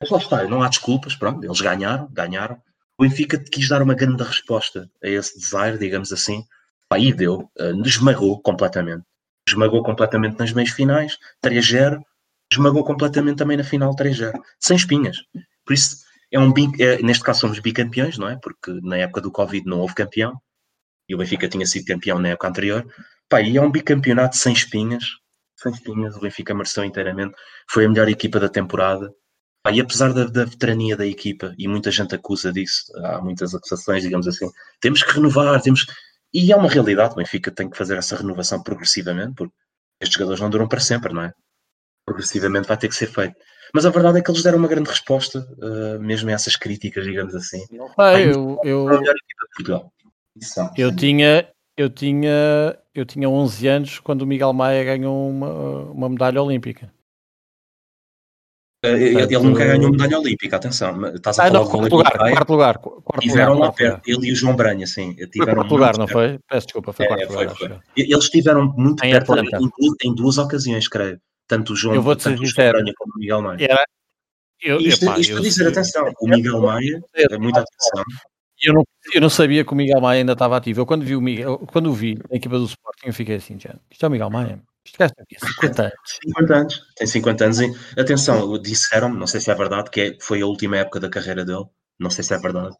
Mas 0.00 0.10
lá 0.10 0.18
está, 0.18 0.44
não 0.44 0.62
há 0.62 0.68
desculpas, 0.68 1.14
pronto, 1.14 1.44
eles 1.44 1.60
ganharam, 1.60 2.08
ganharam. 2.10 2.60
O 2.98 3.04
Benfica 3.04 3.38
quis 3.38 3.68
dar 3.68 3.82
uma 3.82 3.94
grande 3.94 4.22
resposta 4.24 4.90
a 5.02 5.08
esse 5.08 5.38
desire, 5.38 5.78
digamos 5.78 6.12
assim. 6.12 6.44
Aí 6.90 7.12
deu, 7.12 7.48
uh, 7.58 7.86
esmagou 7.86 8.42
completamente. 8.42 9.04
Esmagou 9.48 9.82
completamente 9.82 10.38
nas 10.38 10.52
meias 10.52 10.70
finais, 10.70 11.18
3-0 11.42 12.00
esmagou 12.52 12.84
completamente 12.84 13.38
também 13.38 13.56
na 13.56 13.64
final 13.64 13.94
3-0, 13.94 14.32
sem 14.60 14.76
espinhas. 14.76 15.18
Por 15.64 15.74
isso, 15.74 15.96
é 16.30 16.38
um 16.38 16.52
é, 16.78 17.02
neste 17.02 17.22
caso 17.22 17.40
somos 17.40 17.58
bicampeões, 17.58 18.16
não 18.18 18.28
é? 18.28 18.36
Porque 18.36 18.72
na 18.82 18.96
época 18.96 19.20
do 19.20 19.30
Covid 19.30 19.66
não 19.66 19.80
houve 19.80 19.94
campeão 19.94 20.40
e 21.08 21.14
o 21.14 21.18
Benfica 21.18 21.48
tinha 21.48 21.66
sido 21.66 21.84
campeão 21.84 22.18
na 22.18 22.28
época 22.28 22.48
anterior. 22.48 22.86
Pá, 23.28 23.40
e 23.42 23.56
é 23.56 23.62
um 23.62 23.70
bicampeonato 23.70 24.36
sem 24.36 24.52
espinhas, 24.52 25.04
sem 25.56 25.72
espinhas, 25.72 26.16
o 26.16 26.20
Benfica 26.20 26.54
mereceu 26.54 26.84
inteiramente. 26.84 27.34
Foi 27.70 27.84
a 27.84 27.88
melhor 27.88 28.08
equipa 28.08 28.40
da 28.40 28.48
temporada. 28.48 29.12
Pá, 29.62 29.72
e 29.72 29.80
apesar 29.80 30.12
da, 30.12 30.24
da 30.24 30.44
veterania 30.44 30.96
da 30.96 31.06
equipa, 31.06 31.54
e 31.58 31.68
muita 31.68 31.90
gente 31.90 32.14
acusa 32.14 32.52
disso, 32.52 32.84
há 33.04 33.20
muitas 33.20 33.54
acusações, 33.54 34.02
digamos 34.02 34.26
assim, 34.26 34.50
temos 34.80 35.02
que 35.02 35.12
renovar, 35.12 35.60
temos. 35.62 35.86
E 36.32 36.50
é 36.50 36.56
uma 36.56 36.68
realidade, 36.68 37.12
o 37.12 37.16
Benfica 37.16 37.50
tem 37.50 37.68
que 37.68 37.76
fazer 37.76 37.96
essa 37.96 38.16
renovação 38.16 38.62
progressivamente, 38.62 39.34
porque 39.36 39.54
estes 40.00 40.14
jogadores 40.14 40.40
não 40.40 40.50
duram 40.50 40.66
para 40.66 40.80
sempre, 40.80 41.12
não 41.12 41.22
é? 41.22 41.32
Progressivamente 42.04 42.68
vai 42.68 42.76
ter 42.76 42.88
que 42.88 42.94
ser 42.94 43.06
feito. 43.06 43.36
Mas 43.74 43.86
a 43.86 43.90
verdade 43.90 44.18
é 44.18 44.22
que 44.22 44.30
eles 44.30 44.42
deram 44.42 44.58
uma 44.58 44.68
grande 44.68 44.90
resposta, 44.90 45.48
uh, 45.58 45.98
mesmo 45.98 46.28
a 46.28 46.32
essas 46.32 46.56
críticas, 46.56 47.04
digamos 47.04 47.34
assim. 47.34 47.64
Ah, 47.96 48.20
eu, 48.20 48.58
eu, 48.64 48.86
eu 50.76 50.94
tinha, 50.94 51.48
eu 51.76 51.88
tinha, 51.88 52.78
eu 52.94 53.06
tinha 53.06 53.28
11 53.28 53.68
anos 53.68 53.98
quando 53.98 54.22
o 54.22 54.26
Miguel 54.26 54.52
Maia 54.52 54.84
ganhou 54.84 55.30
uma, 55.30 55.90
uma 55.90 56.08
medalha 56.08 56.42
olímpica. 56.42 56.92
Uh, 58.84 58.88
ele 58.88 59.38
nunca 59.38 59.64
ganhou 59.64 59.90
medalha 59.90 60.18
olímpica, 60.18 60.56
atenção. 60.56 61.06
Estás 61.14 61.38
a 61.38 61.44
ah, 61.44 61.46
falar 61.46 61.60
não, 61.60 61.70
quarto 61.70 61.96
lugar, 61.96 62.12
quarto 62.18 62.50
lugar, 62.50 62.78
quarto 62.78 63.20
Tiveram 63.20 63.54
lugar, 63.54 63.66
lá 63.66 63.72
perto, 63.72 64.08
ele 64.08 64.26
e 64.26 64.32
o 64.32 64.36
João 64.36 64.56
Branha, 64.56 64.86
sim. 64.86 65.14
Tiveram 65.14 65.54
quarto 65.54 65.70
lugar, 65.72 65.96
não 65.96 66.08
foi? 66.08 66.38
Peço 66.46 66.66
desculpa, 66.66 66.92
foi 66.92 67.06
quarto 67.06 67.22
é, 67.22 67.26
foi, 67.26 67.46
lugar. 67.46 67.56
Foi. 67.56 67.78
Eles 67.96 68.24
estiveram 68.24 68.70
muito 68.76 69.02
em 69.04 69.12
perto 69.12 69.34
em 69.38 70.08
em 70.10 70.14
duas, 70.14 70.36
ocasiões, 70.36 70.88
creio. 70.88 71.18
Tanto 71.52 71.74
o 71.74 71.76
João, 71.76 71.94
eu 71.94 72.00
vou 72.00 72.16
tanto 72.16 72.42
o 72.42 72.46
João 72.46 72.70
Branha 72.70 72.94
como 72.96 73.12
o 73.14 73.18
Miguel 73.18 73.42
Maia. 73.42 73.58
Era, 73.60 73.84
eu, 74.62 74.80
isto, 74.80 75.04
epá, 75.04 75.18
isto 75.18 75.34
eu, 75.34 75.40
dizer, 75.42 75.68
atenção, 75.68 76.10
o 76.18 76.26
Miguel 76.26 76.62
Maia, 76.62 77.04
é 77.14 77.36
muita 77.36 77.60
atenção. 77.60 78.02
Eu 78.62 78.72
não, 78.72 78.84
eu 79.12 79.20
não 79.20 79.28
sabia 79.28 79.62
que 79.62 79.70
o 79.70 79.76
Miguel 79.76 80.00
Maia 80.00 80.20
ainda 80.20 80.32
estava 80.32 80.56
ativo. 80.56 80.80
Eu 80.80 80.86
quando 80.86 81.04
vi 81.04 81.14
o 81.14 81.20
Miguel, 81.20 81.58
quando 81.70 81.90
o 81.90 81.92
vi 81.92 82.14
na 82.30 82.38
equipa 82.38 82.58
do 82.58 82.64
Sporting, 82.64 83.06
eu 83.06 83.12
fiquei 83.12 83.36
assim, 83.36 83.60
já, 83.60 83.74
isto 83.90 84.02
é 84.02 84.08
o 84.08 84.10
Miguel 84.10 84.30
Maia. 84.30 84.62
Este 84.82 84.96
gajo 84.96 85.12
tem 85.14 85.38
50 85.38 85.82
anos. 85.82 85.94
50 86.24 86.54
anos, 86.54 86.82
tem 86.96 87.06
50 87.06 87.44
anos. 87.44 87.60
E, 87.60 88.00
atenção, 88.00 88.62
disseram 88.62 89.10
não 89.10 89.26
sei 89.26 89.42
se 89.42 89.50
é 89.50 89.54
verdade, 89.54 89.90
que 89.90 90.00
é, 90.00 90.16
foi 90.22 90.40
a 90.40 90.46
última 90.46 90.78
época 90.78 91.00
da 91.00 91.10
carreira 91.10 91.44
dele, 91.44 91.66
não 92.00 92.08
sei 92.08 92.24
se 92.24 92.32
é 92.32 92.38
verdade, 92.38 92.74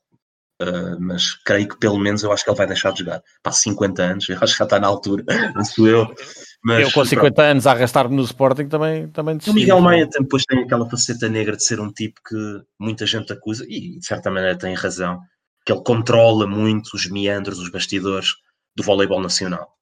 uh, 0.62 0.98
mas 0.98 1.34
creio 1.44 1.68
que 1.68 1.78
pelo 1.78 1.98
menos 1.98 2.22
eu 2.22 2.32
acho 2.32 2.42
que 2.42 2.48
ele 2.48 2.56
vai 2.56 2.66
deixar 2.66 2.90
de 2.92 3.00
jogar. 3.00 3.22
Pá, 3.42 3.52
50 3.52 4.02
anos, 4.02 4.28
eu 4.30 4.38
acho 4.40 4.54
que 4.54 4.58
já 4.60 4.64
está 4.64 4.80
na 4.80 4.86
altura, 4.86 5.24
não 5.54 5.62
sou 5.62 5.86
eu. 5.86 6.14
Mas, 6.64 6.86
eu 6.86 6.92
com 6.92 7.04
50 7.04 7.34
pronto. 7.34 7.40
anos 7.40 7.66
a 7.66 7.72
arrastar-me 7.72 8.14
no 8.14 8.22
Sporting 8.22 8.68
também, 8.68 9.08
também 9.08 9.36
O 9.48 9.52
Miguel 9.52 9.80
Maia 9.80 10.06
depois 10.06 10.44
tem 10.44 10.60
aquela 10.60 10.88
faceta 10.88 11.28
negra 11.28 11.56
de 11.56 11.64
ser 11.64 11.80
um 11.80 11.90
tipo 11.90 12.20
que 12.24 12.36
muita 12.78 13.04
gente 13.04 13.32
acusa, 13.32 13.64
e 13.68 13.98
de 13.98 14.06
certa 14.06 14.30
maneira 14.30 14.56
tem 14.56 14.72
razão, 14.74 15.18
que 15.66 15.72
ele 15.72 15.82
controla 15.82 16.46
muito 16.46 16.90
os 16.94 17.10
meandros, 17.10 17.58
os 17.58 17.68
bastidores 17.68 18.34
do 18.76 18.84
voleibol 18.84 19.20
nacional. 19.20 19.72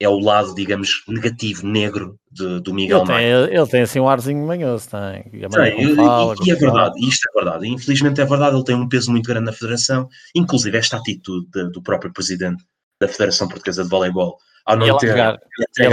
É 0.00 0.08
o 0.08 0.18
lado, 0.18 0.54
digamos, 0.54 1.02
negativo, 1.08 1.66
negro 1.66 2.18
de, 2.30 2.60
do 2.60 2.72
Miguel 2.72 3.00
ele 3.00 3.08
Maia. 3.08 3.46
Tem, 3.46 3.56
ele 3.56 3.66
tem 3.66 3.82
assim 3.82 4.00
um 4.00 4.08
arzinho 4.08 4.46
manhoso, 4.46 4.88
tem. 4.90 5.26
E, 5.32 5.40
tem, 5.40 5.50
fala, 5.50 6.34
e, 6.44 6.48
e 6.48 6.50
é 6.50 6.54
verdade, 6.54 7.06
isto 7.06 7.28
é 7.28 7.32
verdade. 7.34 7.68
Infelizmente 7.68 8.20
é 8.20 8.24
verdade, 8.24 8.56
ele 8.56 8.64
tem 8.64 8.76
um 8.76 8.88
peso 8.88 9.10
muito 9.10 9.26
grande 9.26 9.46
na 9.46 9.52
Federação, 9.52 10.08
inclusive 10.34 10.76
esta 10.76 10.96
atitude 10.96 11.46
de, 11.50 11.70
do 11.70 11.82
próprio 11.82 12.12
presidente 12.12 12.64
da 13.00 13.08
Federação 13.08 13.48
Portuguesa 13.48 13.82
de 13.82 13.90
Voleibol, 13.90 14.38
ao 14.64 14.76
não 14.76 14.96
ter 14.98 15.20
a 15.20 15.38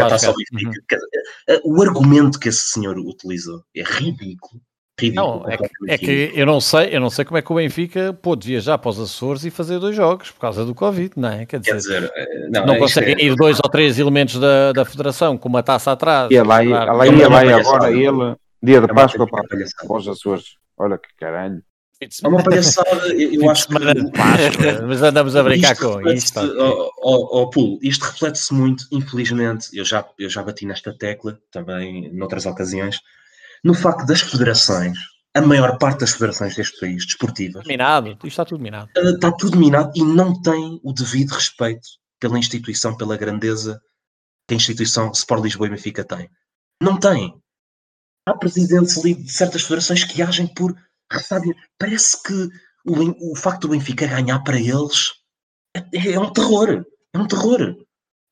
taça 0.10 0.32
olímpica. 0.32 0.98
Uhum. 1.50 1.78
O 1.78 1.82
argumento 1.82 2.40
que 2.40 2.50
esse 2.50 2.70
senhor 2.70 2.98
utilizou 2.98 3.64
é 3.76 3.84
ridículo. 3.84 4.62
Não, 5.14 5.46
é 5.48 5.58
que, 5.58 5.66
é 5.88 5.98
que, 5.98 6.32
eu 6.36 6.46
não 6.46 6.60
sei, 6.60 6.90
eu 6.94 7.00
não 7.00 7.10
sei 7.10 7.24
como 7.24 7.38
é 7.38 7.42
que 7.42 7.52
o 7.52 7.56
Benfica 7.56 8.12
pôde 8.12 8.48
viajar 8.48 8.78
para 8.78 8.90
os 8.90 9.00
Açores 9.00 9.46
e 9.46 9.50
fazer 9.50 9.80
dois 9.80 9.96
jogos 9.96 10.32
por 10.32 10.42
causa 10.42 10.66
do 10.66 10.76
Covid, 10.76 11.14
não 11.16 11.30
é? 11.30 11.46
Quer 11.46 11.62
dizer, 11.62 11.72
Quer 11.72 11.78
dizer 11.78 12.12
eh, 12.14 12.50
não, 12.50 12.66
não 12.66 12.78
conseguem 12.78 13.16
é... 13.16 13.24
ir 13.24 13.36
dois 13.36 13.60
ou 13.64 13.70
três 13.70 13.98
elementos 13.98 14.38
da, 14.38 14.74
da 14.74 14.84
Federação 14.84 15.38
com 15.38 15.48
uma 15.48 15.64
taça 15.64 15.94
atrás. 15.94 16.30
Ia 16.30 16.44
lá, 16.44 16.64
ia 16.64 16.80
lá 16.84 17.60
agora 17.60 17.92
ele, 17.92 18.36
dia 18.62 18.82
de 18.82 18.88
Páscoa 18.88 19.26
para, 19.26 19.44
para 19.48 19.98
os 19.98 20.08
Açores. 20.08 20.58
Olha 20.78 20.98
que 20.98 21.08
caralho. 21.18 21.62
É 22.02 22.28
uma 22.28 22.42
palhaçada, 22.42 23.14
eu 23.14 23.50
acho 23.50 23.68
que. 23.68 23.74
Páscoa, 23.74 24.82
mas 24.88 25.02
andamos 25.02 25.36
a 25.36 25.44
brincar 25.44 25.76
com 25.76 26.02
isto. 26.10 26.40
Oh, 26.40 26.90
oh, 27.02 27.42
oh, 27.42 27.50
Pulo, 27.50 27.80
isto 27.82 28.04
reflete-se 28.04 28.54
muito, 28.54 28.86
infelizmente. 28.92 29.68
Eu 29.74 29.84
já, 29.84 30.08
eu 30.18 30.30
já 30.30 30.42
bati 30.42 30.66
nesta 30.66 30.98
tecla 30.98 31.38
também 31.52 32.10
noutras 32.14 32.46
ocasiões 32.46 33.02
no 33.64 33.74
facto 33.74 34.06
das 34.06 34.22
federações, 34.22 34.98
a 35.34 35.42
maior 35.42 35.78
parte 35.78 36.00
das 36.00 36.12
federações 36.12 36.56
deste 36.56 36.80
país, 36.80 37.06
desportivas. 37.06 37.66
Minado, 37.66 38.10
isto 38.10 38.28
está 38.28 38.46
tudo 38.46 38.64
minado. 38.64 38.90
Está 38.96 39.32
tudo 39.32 39.58
minado 39.58 39.92
e 39.96 40.04
não 40.04 40.42
tem 40.42 40.80
o 40.84 40.94
devido 40.94 41.32
respeito 41.32 41.88
pela 42.20 42.40
instituição, 42.40 42.96
pela 42.96 43.18
grandeza 43.18 43.82
que 44.48 44.54
a 44.54 44.58
instituição 44.58 45.12
Sport 45.12 45.44
Lisboa 45.44 45.68
e 45.68 45.72
Benfica 45.72 46.04
tem. 46.04 46.30
Não 46.82 46.98
tem. 46.98 47.34
Há 48.26 48.36
presidentes 48.36 48.98
ali 48.98 49.14
de 49.14 49.32
certas 49.32 49.64
federações 49.64 50.04
que 50.04 50.22
agem 50.22 50.48
por. 50.48 50.76
Sabe, 51.18 51.56
parece 51.78 52.22
que 52.24 52.50
o, 52.86 53.32
o 53.32 53.36
facto 53.36 53.62
do 53.62 53.70
Benfica 53.70 54.08
ganhar 54.08 54.40
para 54.40 54.60
eles 54.60 55.12
é, 55.76 56.14
é 56.14 56.20
um 56.20 56.32
terror. 56.32 56.86
É 57.14 57.18
um 57.18 57.28
terror. 57.28 57.76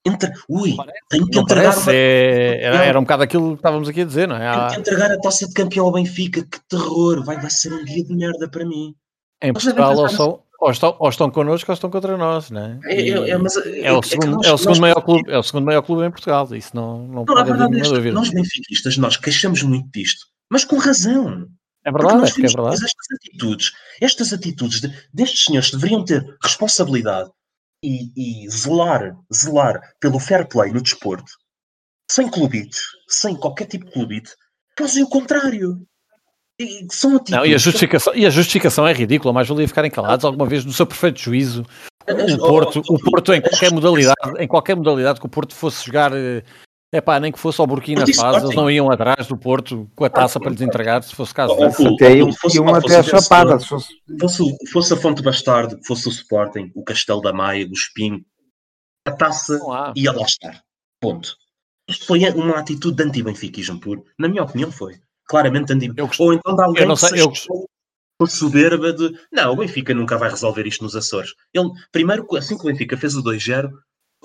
Entre, 0.06 0.32
ui, 0.48 0.74
tenho 1.10 1.28
que 1.28 1.38
entregar 1.38 1.74
parece, 1.74 1.90
uma... 1.90 1.94
é, 1.94 2.64
era, 2.64 2.86
era, 2.86 3.00
um 3.00 3.02
bocado 3.02 3.24
aquilo 3.24 3.50
que 3.50 3.56
estávamos 3.56 3.90
aqui 3.90 4.02
a 4.02 4.06
dizer, 4.06 4.26
não 4.26 4.38
é? 4.38 4.52
Tenho 4.52 4.70
que 4.70 4.80
entregar 4.80 5.12
a 5.12 5.20
taça 5.20 5.46
de 5.46 5.54
campeão 5.54 5.86
ao 5.86 5.92
Benfica, 5.92 6.44
que 6.44 6.60
terror, 6.70 7.26
vai, 7.26 7.38
vai 7.38 7.50
ser 7.50 7.74
um 7.74 7.84
dia 7.84 8.06
de 8.06 8.16
merda 8.16 8.50
para 8.50 8.66
mim. 8.66 8.96
Em 9.42 9.52
Portugal 9.52 9.98
ou, 9.98 10.08
são, 10.08 10.44
ou, 10.62 10.72
estão, 10.72 10.96
ou 10.98 11.10
estão 11.10 11.30
connosco 11.30 11.70
ou 11.70 11.74
estão 11.74 11.90
contra 11.90 12.16
nós, 12.16 12.50
não 12.50 12.62
é? 12.62 12.80
É, 12.86 13.10
é, 13.10 13.30
é, 13.32 13.38
mas, 13.38 13.58
é, 13.58 13.92
o 13.92 14.02
segundo, 14.02 14.46
é 14.46 14.54
o 14.54 14.58
segundo 14.58 14.80
maior 14.80 15.02
clube, 15.02 15.30
é 15.30 15.38
o 15.38 15.44
segundo 15.44 15.66
maior 15.66 15.82
clube 15.82 16.06
em 16.06 16.12
Portugal, 16.12 16.48
isso 16.56 16.74
não, 16.74 17.00
não, 17.00 17.14
não 17.16 17.26
pode 17.26 17.42
haver 17.42 17.70
nenhuma 17.70 17.96
dúvida. 17.96 18.14
Nós 18.14 18.30
benfiquistas, 18.30 18.98
nós 18.98 19.18
queixamos 19.18 19.62
muito 19.62 19.90
disto, 19.92 20.26
mas 20.50 20.64
com 20.64 20.78
razão. 20.78 21.48
É 21.88 21.92
verdade, 21.92 22.26
é, 22.26 22.46
é 22.46 22.48
verdade. 22.50 22.76
Estas 22.76 23.12
atitudes, 23.16 23.72
estas 24.02 24.34
atitudes 24.34 24.82
de, 24.82 24.94
destes 25.14 25.46
senhores 25.46 25.72
deveriam 25.72 26.04
ter 26.04 26.38
responsabilidade 26.44 27.30
e, 27.82 28.12
e 28.44 28.50
zelar, 28.50 29.16
zelar 29.34 29.80
pelo 29.98 30.20
fair 30.20 30.46
play 30.50 30.74
no 30.74 30.82
desporto, 30.82 31.32
sem 32.12 32.30
clubite, 32.30 32.78
sem 33.08 33.38
qualquer 33.38 33.68
tipo 33.68 33.86
de 33.86 33.92
clubite, 33.94 34.32
fazem 34.78 35.02
o 35.02 35.08
contrário. 35.08 35.82
E 36.60 36.86
são 36.92 37.12
atitudes... 37.16 37.32
Não, 37.32 37.46
e, 37.46 37.56
a 37.56 37.58
justificação, 37.58 38.14
e 38.14 38.26
a 38.26 38.30
justificação 38.30 38.86
é 38.86 38.92
ridícula, 38.92 39.32
mais 39.32 39.48
valia 39.48 39.68
ficarem 39.68 39.90
calados 39.90 40.26
alguma 40.26 40.46
vez 40.46 40.66
no 40.66 40.74
seu 40.74 40.86
perfeito 40.86 41.22
juízo. 41.22 41.66
O 42.10 42.38
Porto, 42.38 42.82
o 42.90 43.00
Porto 43.00 43.34
em 43.34 43.40
qualquer 43.42 43.72
modalidade, 43.72 44.16
em 44.40 44.48
qualquer 44.48 44.76
modalidade 44.76 45.22
que 45.22 45.26
o 45.26 45.30
Porto 45.30 45.56
fosse 45.56 45.86
jogar 45.86 46.12
eh, 46.14 46.44
é 46.92 47.02
pá, 47.02 47.20
nem 47.20 47.32
que 47.32 47.40
fosse 47.40 47.60
ao 47.60 47.68
Burkina 47.68 48.06
Faso, 48.16 48.46
eles 48.46 48.56
não 48.56 48.72
iam 48.72 48.90
atrás 48.90 49.28
do 49.28 49.38
Porto 49.38 49.90
com 49.96 50.06
a 50.06 50.10
taça 50.10 50.40
para 50.40 50.52
lhes 50.52 50.62
entregar, 50.62 51.04
se 51.04 51.14
fosse 51.14 51.34
caso 51.34 51.56
disso. 51.56 51.88
Até 51.96 52.16
iam, 52.16 52.30
iam 52.54 52.74
até 52.74 52.98
a 52.98 53.04
chapada. 53.04 53.60
Se 53.60 53.68
fosse... 53.68 53.88
Fosse, 54.20 54.44
fosse 54.72 54.94
a 54.94 54.98
Fonte 54.98 55.22
Bastardo, 55.22 55.78
fosse 55.86 56.08
o 56.08 56.12
Sporting, 56.12 56.72
o 56.74 56.84
Castelo 56.84 57.22
da 57.22 57.34
Maia, 57.34 57.68
o 57.68 57.74
Espinho, 57.74 58.24
a 59.06 59.12
taça 59.12 59.60
ia 59.96 60.12
lá 60.12 60.24
estar. 60.24 60.62
Ponto. 61.02 61.36
Isto 61.90 62.06
foi 62.06 62.20
uma 62.32 62.58
atitude 62.58 62.98
de 62.98 63.04
anti-benfiquismo 63.04 63.80
puro. 63.80 64.04
Na 64.18 64.28
minha 64.28 64.44
opinião 64.44 64.72
foi. 64.72 64.96
Claramente 65.26 65.74
anti 65.74 65.90
Ou 66.20 66.34
então 66.34 66.56
de 66.56 66.62
alguém 66.62 66.84
eu 66.84 66.88
não 66.88 66.96
sei, 66.96 67.12
que 67.12 67.20
eu... 67.20 67.32
por 68.18 68.30
soberba 68.30 68.94
de 68.94 69.12
não, 69.32 69.54
o 69.54 69.56
Benfica 69.58 69.94
nunca 69.94 70.18
vai 70.18 70.30
resolver 70.30 70.66
isto 70.66 70.84
nos 70.84 70.96
Açores. 70.96 71.34
Ele, 71.54 71.70
primeiro, 71.92 72.26
assim 72.36 72.58
que 72.58 72.64
o 72.64 72.72
Benfica 72.72 72.98
fez 72.98 73.16
o 73.16 73.24
2-0, 73.24 73.70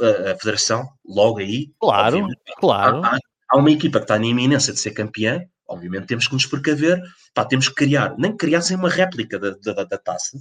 a, 0.01 0.33
a 0.33 0.37
federação, 0.37 0.89
logo 1.05 1.39
aí. 1.39 1.71
Claro, 1.81 2.27
claro. 2.59 3.05
Há, 3.05 3.19
há, 3.51 3.59
uma 3.59 3.71
equipa 3.71 3.99
que 3.99 4.05
está 4.05 4.19
na 4.19 4.27
iminência 4.27 4.73
de 4.73 4.79
ser 4.79 4.93
campeã, 4.93 5.43
obviamente 5.69 6.07
temos 6.07 6.27
que 6.27 6.35
nos 6.35 6.47
precaver, 6.47 7.01
pá, 7.35 7.45
temos 7.45 7.69
que 7.69 7.75
criar, 7.75 8.15
nem 8.19 8.33
que 8.33 8.39
criassem 8.39 8.77
uma 8.77 8.89
réplica 8.89 9.39
da, 9.39 9.51
da, 9.51 9.85
da 9.85 9.99
taça, 9.99 10.39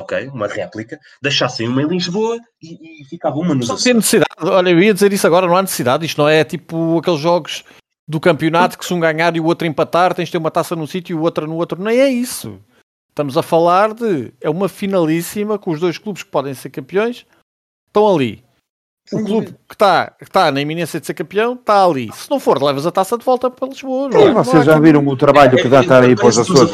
ok? 0.00 0.28
Uma 0.28 0.46
réplica, 0.46 0.98
deixassem 1.22 1.68
uma 1.68 1.82
em 1.82 1.88
Lisboa 1.88 2.38
e, 2.62 3.02
e 3.02 3.04
ficava 3.06 3.36
uma 3.36 3.54
nos 3.54 3.68
Não 3.68 3.76
tem 3.76 3.94
necessidade, 3.94 4.26
olha, 4.40 4.70
eu 4.70 4.80
ia 4.80 4.94
dizer 4.94 5.12
isso 5.12 5.26
agora, 5.26 5.46
não 5.46 5.56
há 5.56 5.62
necessidade, 5.62 6.06
isto 6.06 6.18
não 6.18 6.28
é 6.28 6.44
tipo 6.44 6.98
aqueles 6.98 7.20
jogos 7.20 7.64
do 8.08 8.20
campeonato 8.20 8.78
que 8.78 8.84
se 8.84 8.94
um 8.94 9.00
ganhar 9.00 9.34
e 9.34 9.40
o 9.40 9.44
outro 9.44 9.66
empatar, 9.66 10.14
tens 10.14 10.26
de 10.26 10.32
ter 10.32 10.38
uma 10.38 10.50
taça 10.50 10.76
num 10.76 10.86
sítio 10.86 11.16
e 11.16 11.20
outra 11.20 11.46
no 11.46 11.56
outro, 11.56 11.82
nem 11.82 11.98
é 11.98 12.08
isso. 12.08 12.60
Estamos 13.08 13.36
a 13.36 13.42
falar 13.42 13.94
de, 13.94 14.32
é 14.40 14.50
uma 14.50 14.68
finalíssima 14.68 15.58
com 15.58 15.70
os 15.70 15.80
dois 15.80 15.96
clubes 15.98 16.22
que 16.22 16.30
podem 16.30 16.54
ser 16.54 16.70
campeões, 16.70 17.26
estão 17.86 18.14
ali. 18.14 18.44
O 19.12 19.24
clube 19.24 19.54
que 19.68 19.74
está 19.74 20.10
que 20.10 20.30
tá 20.30 20.50
na 20.50 20.60
iminência 20.60 20.98
de 20.98 21.06
ser 21.06 21.14
campeão 21.14 21.54
está 21.54 21.84
ali. 21.84 22.10
Se 22.12 22.28
não 22.30 22.40
for, 22.40 22.60
levas 22.62 22.86
a 22.86 22.90
taça 22.90 23.16
de 23.16 23.24
volta 23.24 23.50
para 23.50 23.68
Lisboa. 23.68 24.10
Sim, 24.10 24.18
é? 24.18 24.32
vocês 24.32 24.64
já 24.64 24.78
viram 24.78 25.06
o 25.06 25.16
trabalho 25.16 25.56
que 25.56 25.68
dá 25.68 25.78
a 25.78 25.82
estar 25.82 26.02
aí 26.02 26.16
para 26.16 26.26
os 26.26 26.38
Açores? 26.38 26.72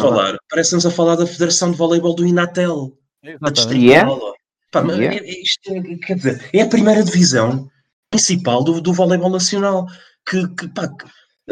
Parece-nos 0.48 0.86
a 0.86 0.90
falar 0.90 1.16
da 1.16 1.26
Federação 1.26 1.70
de 1.70 1.76
Voleibol 1.76 2.14
do 2.14 2.26
Inatel. 2.26 2.92
E 3.74 3.92
é? 3.92 4.04
Pá, 4.70 4.82
é? 4.98 5.42
Isto, 5.42 5.70
quer 6.06 6.16
dizer, 6.16 6.50
é 6.52 6.62
a 6.62 6.68
primeira 6.68 7.02
divisão 7.02 7.68
principal 8.10 8.64
do, 8.64 8.80
do 8.80 8.92
voleibol 8.92 9.30
nacional. 9.30 9.86
Que, 10.26 10.48
que, 10.54 10.68
pá, 10.68 10.88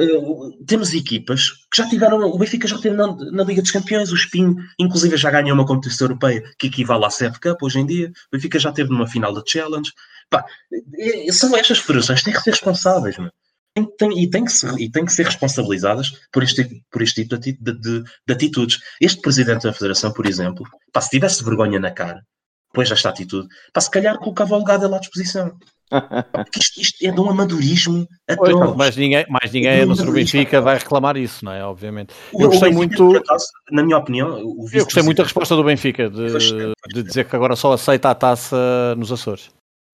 uh, 0.01 0.65
temos 0.65 0.93
equipas 0.95 1.51
que 1.71 1.77
já 1.77 1.89
tiveram. 1.89 2.19
O 2.21 2.39
Benfica 2.39 2.67
já 2.67 2.79
teve 2.79 2.97
na, 2.97 3.15
na, 3.17 3.45
Liga 3.45 3.63
dos 3.63 3.71
Campeões, 3.71 4.11
o 4.11 4.15
Spin, 4.17 4.57
inclusive, 4.79 5.17
já 5.17 5.31
ganhou 5.31 5.55
uma 5.55 5.67
competição 5.67 6.07
europeia 6.07 6.43
que 6.59 6.69
equivale 6.69 7.05
à 7.05 7.09
CF 7.09 7.39
Cup 7.41 7.63
hoje 7.63 7.81
em 7.81 7.87
dia. 7.87 8.09
O 8.09 8.37
Benfica 8.37 8.59
já 8.59 8.73
teve 8.73 8.91
numa 8.91 9.07
final 9.07 9.33
da 9.33 9.43
Challenge. 9.47 9.93
Pá, 10.29 10.45
são 11.33 11.57
estas 11.57 11.79
federações 11.79 12.23
têm 12.23 12.33
que 12.33 12.41
ser 12.41 12.51
responsáveis. 12.51 13.17
Tem, 13.75 13.87
tem, 13.97 14.23
e, 14.23 14.31
tem 14.31 14.45
que 14.45 14.53
ser, 14.53 14.73
e 14.79 14.91
têm 14.91 15.05
que 15.05 15.13
ser 15.13 15.25
responsabilizadas 15.25 16.13
por 16.33 16.43
este, 16.43 16.83
por 16.91 17.03
este 17.03 17.23
tipo 17.23 17.39
de, 17.39 17.53
de, 17.53 17.73
de, 17.73 18.03
de, 18.03 18.33
atitudes. 18.33 18.79
Este 19.01 19.21
presidente 19.21 19.63
da 19.63 19.73
federação, 19.73 20.13
por 20.13 20.27
exemplo, 20.27 20.67
pá, 20.93 21.01
se 21.01 21.11
tivesse 21.11 21.45
vergonha 21.45 21.79
na 21.79 21.91
cara, 21.91 22.25
depois 22.73 22.89
desta 22.89 23.09
atitude, 23.09 23.49
pá, 23.73 23.81
se 23.81 23.91
calhar 23.91 24.19
colocava 24.19 24.55
o 24.55 24.59
legado 24.59 24.93
à 24.93 24.99
disposição. 24.99 25.57
Porque 25.91 26.61
isto, 26.61 26.81
isto, 26.81 27.07
é 27.07 27.11
de 27.11 27.21
um 27.21 27.29
amadorismo 27.29 28.07
atroz. 28.29 28.77
Mas 28.77 28.97
ninguém, 28.97 29.27
mais 29.29 29.53
ninguém 29.53 29.81
é 29.81 29.85
no. 29.85 30.13
Benfica 30.13 30.61
vai 30.61 30.79
reclamar 30.79 31.17
isso, 31.17 31.45
não 31.45 31.53
é? 31.53 31.65
Obviamente. 31.65 32.15
Eu 32.33 32.47
o, 32.47 32.51
gostei 32.51 32.71
Benfica, 32.71 33.03
muito. 33.03 33.17
Acaso, 33.19 33.47
na 33.71 33.83
minha 33.83 33.99
opinião, 33.99 34.39
eu 34.39 34.85
gostei 34.85 35.03
muito 35.03 35.19
da 35.19 35.25
resposta 35.25 35.57
do 35.57 35.65
Benfica 35.65 36.09
de, 36.09 36.75
de 36.95 37.03
dizer 37.03 37.25
que 37.25 37.35
agora 37.35 37.57
só 37.57 37.73
aceita 37.73 38.11
a 38.11 38.15
taça 38.15 38.95
nos 38.97 39.11
Açores. 39.11 39.51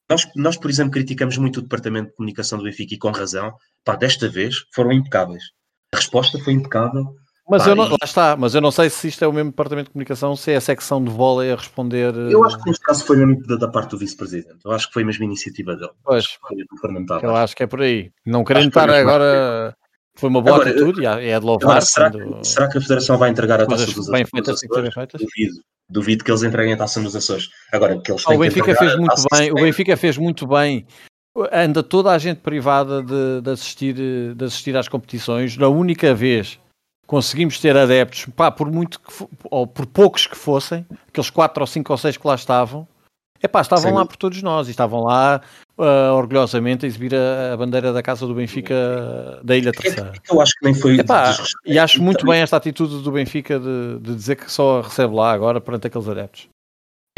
Nós, 0.08 0.28
nós, 0.36 0.56
por 0.56 0.70
exemplo, 0.70 0.92
criticamos 0.92 1.36
muito 1.36 1.58
o 1.58 1.62
departamento 1.62 2.10
de 2.10 2.16
comunicação 2.16 2.58
do 2.58 2.64
Benfica 2.64 2.94
e 2.94 2.98
com 2.98 3.10
razão. 3.10 3.52
Pá, 3.84 3.96
desta 3.96 4.28
vez 4.28 4.64
foram 4.74 4.92
impecáveis. 4.92 5.42
A 5.92 5.96
resposta 5.96 6.38
foi 6.38 6.52
impecável. 6.52 7.16
Mas 7.48 7.62
Pá, 7.62 7.70
eu 7.70 7.76
não, 7.76 7.84
lá 7.88 7.96
está, 8.02 8.36
mas 8.36 8.56
eu 8.56 8.60
não 8.60 8.72
sei 8.72 8.90
se 8.90 9.06
isto 9.06 9.24
é 9.24 9.28
o 9.28 9.32
mesmo 9.32 9.50
departamento 9.50 9.86
de 9.88 9.92
comunicação, 9.92 10.34
se 10.34 10.50
é 10.50 10.56
a 10.56 10.60
secção 10.60 11.02
de 11.02 11.10
vôlei 11.10 11.52
a 11.52 11.56
responder. 11.56 12.12
Eu 12.14 12.44
acho 12.44 12.58
que 12.58 12.68
neste 12.68 12.84
caso 12.84 13.04
foi 13.04 13.16
mesmo 13.16 13.40
da, 13.46 13.54
da 13.54 13.68
parte 13.68 13.90
do 13.90 13.98
vice-presidente. 13.98 14.58
Eu 14.64 14.72
acho 14.72 14.88
que 14.88 14.94
foi 14.94 15.04
mesmo 15.04 15.22
iniciativa 15.24 15.76
dele. 15.76 15.92
Pois, 16.02 16.26
eu 17.22 17.36
acho 17.36 17.54
que 17.54 17.62
é 17.62 17.66
por 17.68 17.82
aí. 17.82 18.10
Não 18.24 18.42
querendo 18.42 18.64
que 18.64 18.68
estar 18.68 18.88
mesmo 18.88 19.08
agora. 19.08 19.76
Foi 20.16 20.30
uma 20.30 20.40
boa 20.40 20.56
Agora, 20.56 20.70
atitude, 20.70 21.02
e 21.02 21.06
é 21.06 21.38
de 21.38 21.44
louvar. 21.44 21.68
Agora, 21.68 21.80
será, 21.82 22.10
quando 22.10 22.44
será 22.44 22.68
que 22.70 22.78
a 22.78 22.80
Federação 22.80 23.18
vai 23.18 23.30
entregar 23.30 23.60
a 23.60 23.66
taça 23.66 23.76
coisas 23.76 23.94
dos 23.94 24.08
Açores? 24.08 24.30
feitas 24.30 24.60
que. 24.60 25.18
Duvido. 25.18 25.60
Duvido 25.88 26.24
que 26.24 26.30
eles 26.30 26.42
entreguem 26.42 26.72
a 26.72 26.76
taça 26.76 27.00
nos 27.00 27.14
Açores. 27.14 27.48
Agora, 27.70 28.00
que 28.00 28.10
eles 28.10 28.24
Ah, 28.24 28.28
têm 28.30 28.36
o 28.38 28.40
que 28.40 28.48
Benfica 28.48 28.70
entregar 28.72 28.88
fez 28.88 28.98
muito 28.98 29.22
bem, 29.30 29.52
o. 29.52 29.54
Benfica 29.56 29.96
fez 29.96 30.18
muito 30.18 30.46
bem. 30.46 30.86
Anda 31.52 31.82
toda 31.82 32.10
a 32.12 32.18
gente 32.18 32.38
privada 32.38 33.02
de, 33.02 33.42
de 33.42 33.50
assistir, 33.50 33.94
de 34.34 34.44
assistir 34.44 34.74
às 34.74 34.88
competições. 34.88 35.54
Na 35.58 35.68
única 35.68 36.14
vez 36.14 36.58
conseguimos 37.06 37.58
ter 37.60 37.76
adeptos, 37.76 38.26
pá, 38.34 38.50
por 38.50 38.70
muito 38.70 39.00
que 39.00 39.26
ou 39.50 39.66
por 39.66 39.86
poucos 39.86 40.26
que 40.26 40.36
fossem, 40.36 40.84
aqueles 41.08 41.30
4 41.30 41.62
ou 41.62 41.66
5 41.66 41.92
ou 41.92 41.96
6 41.98 42.16
que 42.16 42.26
lá 42.26 42.34
estavam, 42.34 42.86
é 43.42 43.46
pá, 43.46 43.60
estavam 43.60 43.90
Sim. 43.90 43.96
lá 43.96 44.04
por 44.06 44.16
todos 44.16 44.42
nós 44.42 44.66
e 44.66 44.70
estavam 44.70 45.02
lá 45.04 45.40
ah, 45.78 46.12
orgulhosamente 46.14 46.84
a 46.84 46.88
exibir 46.88 47.14
a, 47.14 47.52
a 47.52 47.56
bandeira 47.56 47.92
da 47.92 48.02
casa 48.02 48.26
do 48.26 48.34
Benfica 48.34 48.74
da 49.44 49.56
Ilha 49.56 49.68
É 49.68 49.72
Terceira. 49.72 50.12
é 50.14 50.18
que 50.18 50.32
eu 50.32 50.40
acho 50.40 50.52
que 50.58 50.64
nem 50.64 50.74
foi. 50.74 50.98
Epá, 50.98 51.36
e 51.64 51.78
acho 51.78 52.02
muito 52.02 52.20
Também- 52.20 52.34
bem 52.34 52.42
esta 52.42 52.56
atitude 52.56 53.02
do 53.02 53.12
Benfica 53.12 53.60
de, 53.60 53.98
de 54.00 54.14
dizer 54.14 54.36
que 54.36 54.50
só 54.50 54.80
recebe 54.80 55.14
lá 55.14 55.32
agora 55.32 55.60
perante 55.60 55.86
aqueles 55.86 56.08
adeptos. 56.08 56.48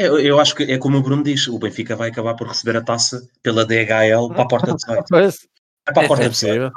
É, 0.00 0.06
Eu, 0.08 0.18
eu 0.18 0.38
acho 0.40 0.54
que 0.54 0.64
é 0.64 0.76
como 0.78 0.98
o 0.98 1.02
Bruno 1.02 1.22
diz: 1.22 1.46
o 1.48 1.58
Benfica 1.58 1.96
vai 1.96 2.10
acabar 2.10 2.34
por 2.34 2.48
receber 2.48 2.76
a 2.76 2.82
taça 2.82 3.26
pela 3.42 3.64
DHL 3.64 4.28
para 4.34 4.42
a 4.42 4.48
porta 4.48 4.74
de 4.74 4.82
site. 4.84 5.06
Pois, 5.08 5.46
É 5.88 5.92
para 5.92 6.02
a 6.02 6.04
é, 6.04 6.08
porta 6.08 6.24
é 6.24 6.28
de 6.28 6.36
site. 6.36 6.50
possível. 6.50 6.70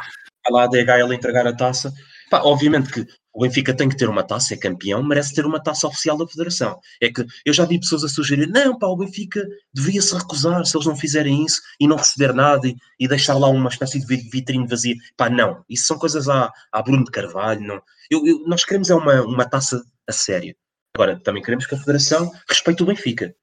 Vai 0.43 0.53
lá 0.53 0.63
a 0.63 0.67
DHL 0.67 1.13
entregar 1.13 1.45
a 1.47 1.53
taça. 1.55 1.91
Pá, 2.31 2.41
obviamente 2.43 2.89
que 2.91 3.05
o 3.33 3.41
Benfica 3.41 3.73
tem 3.73 3.89
que 3.89 3.95
ter 3.97 4.07
uma 4.09 4.23
taça, 4.23 4.53
é 4.53 4.57
campeão, 4.57 5.03
merece 5.03 5.35
ter 5.35 5.45
uma 5.45 5.61
taça 5.61 5.85
oficial 5.85 6.17
da 6.17 6.25
Federação. 6.25 6.79
É 7.01 7.09
que 7.11 7.25
eu 7.45 7.53
já 7.53 7.65
vi 7.65 7.77
pessoas 7.77 8.05
a 8.05 8.07
sugerir: 8.07 8.47
não, 8.47 8.79
pá, 8.79 8.87
o 8.87 8.95
Benfica 8.95 9.45
devia 9.73 10.01
se 10.01 10.15
recusar 10.15 10.65
se 10.65 10.75
eles 10.77 10.87
não 10.87 10.95
fizerem 10.95 11.43
isso 11.45 11.61
e 11.79 11.87
não 11.87 11.97
receber 11.97 12.33
nada 12.33 12.65
e, 12.67 12.75
e 12.99 13.07
deixar 13.07 13.37
lá 13.37 13.49
uma 13.49 13.67
espécie 13.69 13.99
de 13.99 14.05
vi- 14.07 14.29
vitrine 14.31 14.65
vazia. 14.65 14.95
Pá, 15.17 15.29
não, 15.29 15.63
isso 15.69 15.85
são 15.87 15.97
coisas 15.99 16.29
à, 16.29 16.49
à 16.71 16.81
Bruno 16.81 17.03
de 17.03 17.11
Carvalho. 17.11 17.61
Não. 17.61 17.81
Eu- 18.09 18.25
eu- 18.25 18.43
nós 18.47 18.63
queremos 18.63 18.89
é 18.89 18.95
uma, 18.95 19.21
uma 19.23 19.45
taça 19.45 19.83
a 20.07 20.11
sério. 20.13 20.55
Agora, 20.95 21.19
também 21.23 21.43
queremos 21.43 21.65
que 21.65 21.75
a 21.75 21.77
Federação 21.77 22.31
respeite 22.49 22.81
o 22.81 22.85
Benfica. 22.85 23.35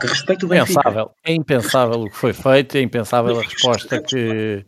Que 0.00 0.06
respeite 0.06 0.44
o 0.44 0.48
Benfica. 0.48 0.80
Impensável, 0.80 1.10
é 1.24 1.32
impensável 1.32 2.00
o 2.00 2.10
que 2.10 2.16
foi 2.16 2.32
feito, 2.32 2.76
é 2.76 2.80
impensável 2.80 3.38
a 3.38 3.42
resposta 3.42 4.02
que, 4.02 4.64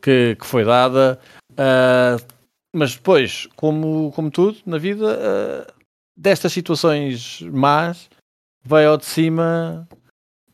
que, 0.00 0.36
que 0.36 0.46
foi 0.46 0.64
dada. 0.64 1.20
ah, 1.58 2.16
mas 2.74 2.96
depois, 2.96 3.48
como, 3.54 4.10
como 4.12 4.30
tudo 4.30 4.58
na 4.66 4.78
vida, 4.78 5.16
ah, 5.20 5.72
destas 6.16 6.52
situações 6.52 7.40
más, 7.42 8.10
veio 8.64 8.90
ao 8.90 8.96
de 8.96 9.04
cima 9.04 9.88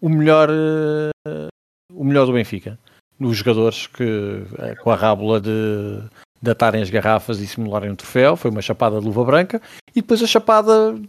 o 0.00 0.08
melhor, 0.10 0.50
ah, 0.50 1.48
o 1.92 2.04
melhor 2.04 2.26
do 2.26 2.34
Benfica. 2.34 2.78
Nos 3.18 3.38
jogadores 3.38 3.86
que, 3.86 4.44
ah, 4.58 4.76
com 4.76 4.90
a 4.90 4.96
rábula 4.96 5.40
de, 5.40 6.02
de 6.42 6.50
atarem 6.50 6.82
as 6.82 6.90
garrafas 6.90 7.40
e 7.40 7.46
simularem 7.46 7.90
um 7.90 7.96
troféu, 7.96 8.36
foi 8.36 8.50
uma 8.50 8.62
chapada 8.62 9.00
de 9.00 9.06
luva 9.06 9.24
branca, 9.24 9.60
e 9.96 10.02
depois 10.02 10.22
a 10.22 10.26
chapada 10.26 11.00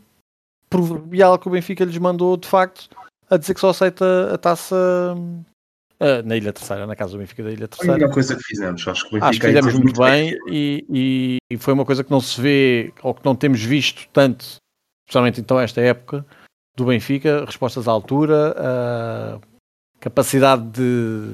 proverbial 0.69 1.37
que 1.37 1.49
o 1.49 1.51
Benfica 1.51 1.83
lhes 1.83 1.97
mandou, 1.97 2.37
de 2.37 2.47
facto, 2.47 2.89
a 3.29 3.35
dizer 3.35 3.53
que 3.53 3.59
só 3.59 3.69
aceita 3.69 4.33
a 4.33 4.37
taça 4.37 5.13
ah, 6.01 6.21
na 6.23 6.35
Ilha 6.35 6.51
Terceira, 6.51 6.85
na 6.87 6.95
casa 6.95 7.11
do 7.13 7.19
Benfica 7.19 7.43
da 7.43 7.51
Ilha 7.51 7.57
Foi 7.59 7.65
a 7.65 7.67
Terceira. 7.69 7.93
melhor 7.97 8.13
coisa 8.13 8.35
que 8.35 8.43
fizemos. 8.43 8.87
Acho 8.87 9.07
que 9.09 9.17
Acho 9.17 9.39
que 9.39 9.47
fizemos 9.47 9.73
muito 9.75 10.01
bem 10.01 10.35
e, 10.47 10.85
e- 10.89 11.37
e 11.51 11.57
foi 11.57 11.73
uma 11.73 11.85
coisa 11.85 12.03
que 12.03 12.11
não 12.11 12.19
se 12.19 12.39
vê 12.41 12.91
ou 13.03 13.13
que 13.13 13.23
não 13.23 13.35
temos 13.35 13.61
visto 13.63 14.07
tanto, 14.11 14.45
especialmente 15.07 15.39
então 15.39 15.59
esta 15.59 15.79
época, 15.81 16.25
do 16.75 16.85
Benfica, 16.85 17.45
respostas 17.45 17.87
à 17.87 17.91
altura, 17.91 18.55
a 18.57 19.39
capacidade 19.99 20.63
de, 20.71 21.33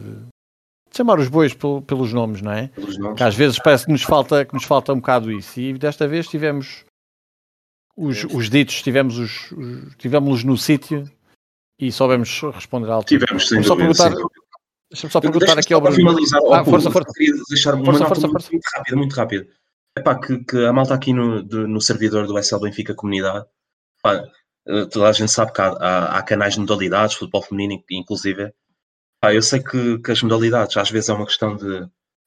de 0.91 0.98
chamar 0.98 1.19
os 1.19 1.30
bois 1.30 1.53
pel- 1.53 1.81
pelos 1.84 2.11
nomes, 2.11 2.41
não 2.41 2.52
é? 2.52 2.69
nomes. 2.99 3.18
Que 3.18 3.23
às 3.23 3.35
vezes 3.35 3.60
parece 3.64 3.85
que 3.85 3.91
nos 3.91 4.02
falta, 4.03 4.44
que 4.45 4.53
nos 4.53 4.64
falta 4.65 4.91
um 4.94 4.98
bocado 4.98 5.31
isso. 5.31 5.60
E 5.60 5.73
desta 5.77 6.07
vez 6.07 6.27
tivemos 6.27 6.84
os, 7.95 8.23
os 8.26 8.49
ditos, 8.49 8.81
tivemos 8.81 9.18
os, 9.18 9.52
os 9.52 9.95
tivemos 9.98 10.44
no 10.44 10.57
sítio 10.57 11.10
e 11.80 11.91
soubemos 11.91 12.41
responder 12.53 12.89
à 12.89 12.95
altura. 12.95 13.19
Tivemos, 13.19 13.48
sem 13.48 13.60
Vou 13.60 13.68
só 13.68 13.76
dúvida. 13.76 13.94
perguntar-. 13.94 14.27
Deixa-me 14.91 15.11
só 15.11 15.19
perguntar 15.19 15.57
aqui 15.59 15.73
ao 15.73 15.81
Bruno. 15.81 15.95
finalizar, 15.95 16.39
Ah, 16.51 16.64
força, 16.64 16.89
força. 16.89 17.11
queria 17.14 17.34
deixar 17.49 17.76
uma 17.76 17.85
Força, 17.85 18.05
força, 18.07 18.22
muito, 18.22 18.31
força. 18.34 18.49
muito 18.51 18.65
rápida, 18.73 18.97
muito 18.97 19.14
rápida. 19.15 19.47
Epá, 19.97 20.19
que, 20.19 20.43
que 20.45 20.65
a 20.65 20.72
malta 20.72 20.93
aqui 20.93 21.11
no, 21.14 21.41
no 21.43 21.81
servidor 21.81 22.26
do 22.27 22.38
SL 22.38 22.59
Benfica 22.59 22.93
Comunidade, 22.95 23.45
pá, 24.01 24.23
eh, 24.68 24.85
toda 24.85 25.09
a 25.09 25.11
gente 25.11 25.31
sabe 25.31 25.51
que 25.51 25.59
há, 25.61 25.68
há- 25.69 26.18
há 26.18 26.23
canais 26.23 26.53
de 26.53 26.59
modalidades, 26.61 27.15
futebol 27.15 27.41
feminino 27.41 27.84
inclusive. 27.91 28.53
Pá, 29.19 29.34
eu 29.34 29.41
sei 29.41 29.61
que, 29.61 29.97
que 29.99 30.11
as 30.11 30.22
modalidades 30.22 30.77
às 30.77 30.89
vezes 30.91 31.09
é 31.09 31.14
uma 31.14 31.26
questão 31.26 31.57
de, 31.57 31.85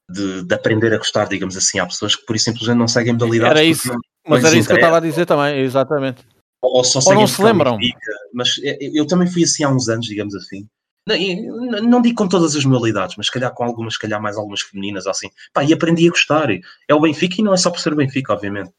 de, 0.09 0.43
de 0.43 0.53
aprender 0.53 0.93
a 0.93 0.97
gostar, 0.97 1.27
digamos 1.29 1.55
assim. 1.57 1.79
Há 1.79 1.85
pessoas 1.87 2.15
que 2.15 2.25
por 2.25 2.35
isso 2.35 2.45
simplesmente 2.45 2.77
não 2.77 2.87
seguem 2.87 3.13
modalidades. 3.13 3.51
Era 3.57 3.63
isso. 3.63 3.87
não- 3.87 3.99
Mas 4.27 4.43
não 4.43 4.49
era 4.49 4.57
isso 4.59 4.67
que 4.67 4.73
eu 4.73 4.77
estava 4.77 4.97
a 4.97 4.99
dizer 4.99 5.25
também, 5.25 5.59
exatamente. 5.61 6.23
ou, 6.61 6.77
ou 6.77 6.83
só 6.83 6.99
Ou 7.09 7.15
não 7.15 7.25
se 7.25 7.41
lembram. 7.41 7.77
Benfica, 7.77 8.11
Mas 8.33 8.59
eh, 8.63 8.77
eu 8.93 9.07
também 9.07 9.27
fui 9.31 9.43
assim 9.45 9.63
há 9.63 9.69
uns 9.69 9.87
anos, 9.89 10.05
digamos 10.05 10.35
assim. 10.35 10.67
Não, 11.07 12.01
digo 12.01 12.15
com 12.15 12.27
todas 12.27 12.55
as 12.55 12.63
modalidades, 12.63 13.15
mas 13.17 13.25
se 13.25 13.31
calhar 13.31 13.53
com 13.53 13.63
algumas, 13.63 13.93
se 13.93 13.99
calhar 13.99 14.21
mais 14.21 14.37
algumas 14.37 14.61
femininas 14.61 15.07
assim. 15.07 15.29
Pá, 15.53 15.63
e 15.63 15.73
aprendi 15.73 16.07
a 16.07 16.11
gostar. 16.11 16.49
É 16.87 16.93
o 16.93 16.99
Benfica 16.99 17.35
e 17.39 17.43
não 17.43 17.53
é 17.53 17.57
só 17.57 17.71
por 17.71 17.79
ser 17.79 17.93
o 17.93 17.95
Benfica, 17.95 18.33
obviamente. 18.33 18.71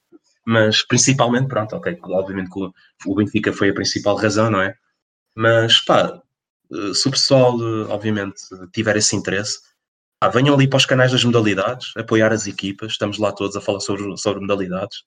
Mas 0.44 0.82
principalmente, 0.82 1.48
pronto, 1.48 1.76
ok, 1.76 1.98
obviamente 2.04 2.50
que 2.50 2.60
o, 2.60 2.72
o 3.06 3.14
Benfica 3.14 3.52
foi 3.52 3.70
a 3.70 3.74
principal 3.74 4.16
razão, 4.16 4.50
não 4.50 4.60
é? 4.60 4.74
Mas 5.36 5.80
pá, 5.80 6.20
eh, 6.72 6.94
se 6.94 7.08
o 7.08 7.10
pessoal, 7.10 7.58
eh, 7.60 7.86
obviamente, 7.88 8.42
tiver 8.72 8.96
esse 8.96 9.14
interesse, 9.16 9.60
pá, 10.20 10.28
venham 10.28 10.54
ali 10.54 10.68
para 10.68 10.78
os 10.78 10.86
canais 10.86 11.12
das 11.12 11.24
modalidades, 11.24 11.92
apoiar 11.96 12.32
as 12.32 12.46
equipas, 12.46 12.92
estamos 12.92 13.18
lá 13.18 13.32
todos 13.32 13.56
a 13.56 13.60
falar 13.60 13.80
sobre, 13.80 14.16
sobre 14.18 14.40
modalidades 14.40 15.04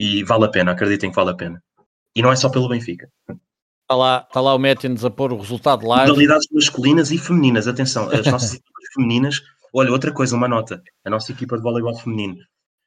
e 0.00 0.22
vale 0.24 0.44
a 0.44 0.48
pena, 0.48 0.72
acreditem 0.72 1.10
que 1.10 1.16
vale 1.16 1.30
a 1.30 1.34
pena. 1.34 1.62
E 2.14 2.22
não 2.22 2.32
é 2.32 2.36
só 2.36 2.48
pelo 2.48 2.68
Benfica. 2.68 3.10
Está 3.86 3.94
lá, 3.94 4.26
está 4.28 4.40
lá 4.40 4.52
o 4.52 4.58
Métines 4.58 5.04
a 5.04 5.10
pôr 5.10 5.32
o 5.32 5.38
resultado 5.38 5.86
live. 5.86 6.08
Modalidades 6.10 6.48
masculinas 6.50 7.12
e 7.12 7.18
femininas, 7.18 7.68
atenção, 7.68 8.10
as 8.10 8.26
nossas 8.26 8.54
equipas 8.58 8.84
femininas, 8.92 9.40
olha, 9.72 9.92
outra 9.92 10.10
coisa, 10.10 10.34
uma 10.34 10.48
nota, 10.48 10.82
a 11.04 11.10
nossa 11.10 11.30
equipa 11.30 11.56
de 11.56 11.62
voleibol 11.62 11.96
feminino, 11.96 12.36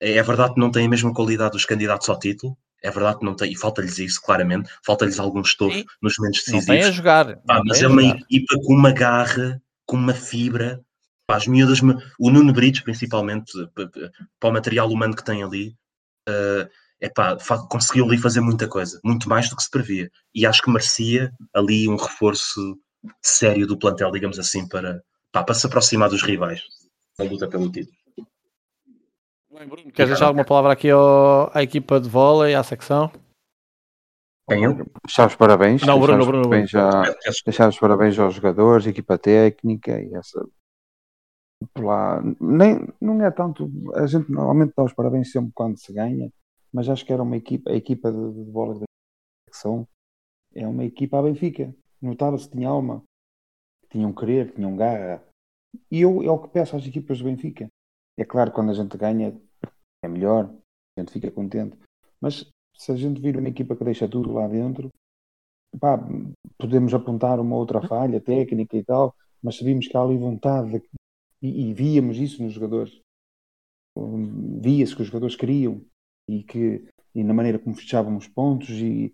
é, 0.01 0.17
é 0.17 0.23
verdade 0.23 0.55
que 0.55 0.59
não 0.59 0.69
tem 0.69 0.85
a 0.85 0.89
mesma 0.89 1.13
qualidade 1.13 1.51
dos 1.53 1.63
candidatos 1.63 2.09
ao 2.09 2.19
título, 2.19 2.57
é 2.83 2.91
verdade 2.91 3.19
que 3.19 3.25
não 3.25 3.33
tem, 3.33 3.49
e 3.49 3.55
falta-lhes 3.55 3.97
isso, 3.97 4.21
claramente, 4.21 4.69
falta-lhes 4.85 5.21
algum 5.21 5.39
estofo 5.39 5.85
nos 6.01 6.15
momentos 6.17 6.43
Não 6.47 6.59
tem 6.59 6.59
a 6.59 6.75
decisivos, 6.75 6.95
jogar. 6.97 7.37
Pá, 7.47 7.55
não 7.55 7.63
mas 7.65 7.77
tem 7.77 7.85
é 7.85 7.89
uma 7.89 8.01
jogar. 8.01 8.17
equipa 8.17 8.55
com 8.65 8.73
uma 8.73 8.91
garra, 8.91 9.61
com 9.85 9.95
uma 9.95 10.13
fibra, 10.13 10.81
pá, 11.25 11.37
as 11.37 11.47
miúdas, 11.47 11.79
o 12.19 12.29
Nuno 12.29 12.51
Brites, 12.51 12.81
principalmente, 12.81 13.53
para 14.37 14.49
o 14.49 14.53
material 14.53 14.89
humano 14.89 15.15
que 15.15 15.23
tem 15.23 15.43
ali, 15.43 15.73
eh, 16.27 16.69
epá, 17.01 17.37
conseguiu 17.69 18.05
ali 18.05 18.17
fazer 18.17 18.41
muita 18.41 18.67
coisa, 18.67 18.99
muito 19.03 19.27
mais 19.29 19.49
do 19.49 19.55
que 19.55 19.63
se 19.63 19.69
previa. 19.69 20.09
E 20.33 20.45
acho 20.45 20.61
que 20.61 20.69
merecia 20.69 21.31
ali 21.53 21.87
um 21.87 21.95
reforço 21.95 22.77
sério 23.21 23.65
do 23.65 23.77
plantel, 23.77 24.11
digamos 24.11 24.37
assim, 24.39 24.67
para, 24.67 25.01
pá, 25.31 25.43
para 25.43 25.55
se 25.55 25.65
aproximar 25.65 26.09
dos 26.09 26.21
rivais 26.23 26.61
na 27.17 27.25
luta 27.25 27.47
pelo 27.47 27.71
título. 27.71 27.95
Bem, 29.51 29.67
Bruno, 29.67 29.91
Queres 29.91 30.09
deixar 30.11 30.25
alguma 30.27 30.45
palavra 30.45 30.73
aqui 30.73 30.89
ao- 30.89 31.49
à 31.55 31.63
equipa 31.63 31.99
de 31.99 32.07
vôlei, 32.07 32.53
à 32.55 32.63
secção? 32.63 33.11
Eu? 34.49 34.83
Deixar 35.05 35.27
os 35.27 35.35
parabéns. 35.35 35.83
Não, 35.83 35.99
Bruno, 35.99 36.25
Bruno, 36.25 36.49
parabéns 36.49 36.73
a- 36.73 36.89
Peço 37.01 37.13
desculpa. 37.13 37.41
deixar 37.45 37.69
os 37.69 37.79
parabéns 37.79 38.17
aos 38.17 38.33
jogadores, 38.33 38.87
equipa 38.87 39.17
técnica 39.17 39.99
e 40.01 40.13
essa. 40.15 40.43
por 41.73 41.83
Lá, 41.85 42.21
nem, 42.39 42.87
não 43.01 43.21
é 43.23 43.29
tanto. 43.29 43.69
A 43.95 44.07
gente 44.07 44.31
normalmente 44.31 44.73
dá 44.75 44.83
os 44.83 44.93
parabéns 44.93 45.31
sempre 45.31 45.51
quando 45.53 45.77
se 45.77 45.91
ganha, 45.93 46.31
mas 46.73 46.89
acho 46.89 47.05
que 47.05 47.13
era 47.13 47.23
uma 47.23 47.37
equipa, 47.37 47.71
a 47.71 47.75
equipa 47.75 48.11
de, 48.11 48.33
de 48.33 48.51
bola 48.51 48.79
da 48.79 48.85
secção 49.47 49.87
é 50.53 50.67
uma 50.67 50.83
equipa 50.83 51.19
à 51.19 51.23
Benfica. 51.23 51.73
Notava-se 52.01 52.49
tinha 52.49 52.69
alma, 52.69 53.03
tinham 53.89 54.13
querer, 54.13 54.53
tinham 54.53 54.75
garra. 54.75 55.23
E 55.91 56.01
eu 56.01 56.23
é 56.23 56.31
o 56.31 56.39
que 56.39 56.49
peço 56.49 56.75
às 56.75 56.85
equipas 56.85 57.19
do 57.19 57.25
Benfica. 57.25 57.67
É 58.17 58.25
claro 58.25 58.51
quando 58.51 58.71
a 58.71 58.73
gente 58.73 58.97
ganha 58.97 59.35
é 60.03 60.07
melhor, 60.07 60.45
a 60.97 61.01
gente 61.01 61.11
fica 61.11 61.29
contente, 61.29 61.77
mas 62.21 62.49
se 62.77 62.91
a 62.91 62.95
gente 62.95 63.19
vir 63.21 63.37
uma 63.37 63.49
equipa 63.49 63.75
que 63.75 63.83
deixa 63.83 64.07
tudo 64.07 64.31
lá 64.31 64.47
dentro, 64.47 64.89
pá, 65.79 65.97
podemos 66.57 66.93
apontar 66.93 67.39
uma 67.39 67.55
outra 67.55 67.85
falha 67.85 68.21
técnica 68.21 68.77
e 68.77 68.83
tal, 68.83 69.13
mas 69.43 69.57
sabíamos 69.57 69.87
que 69.87 69.97
há 69.97 70.01
ali 70.01 70.17
vontade 70.17 70.71
de- 70.79 70.89
e, 71.41 71.69
e 71.69 71.73
víamos 71.73 72.17
isso 72.17 72.41
nos 72.43 72.53
jogadores. 72.53 72.99
Via-se 74.61 74.95
que 74.95 75.01
os 75.01 75.07
jogadores 75.07 75.35
queriam 75.35 75.81
e 76.29 76.43
que 76.43 76.83
e 77.15 77.23
na 77.23 77.33
maneira 77.33 77.57
como 77.57 77.75
fechavam 77.75 78.15
os 78.15 78.27
pontos 78.27 78.69
e, 78.69 79.13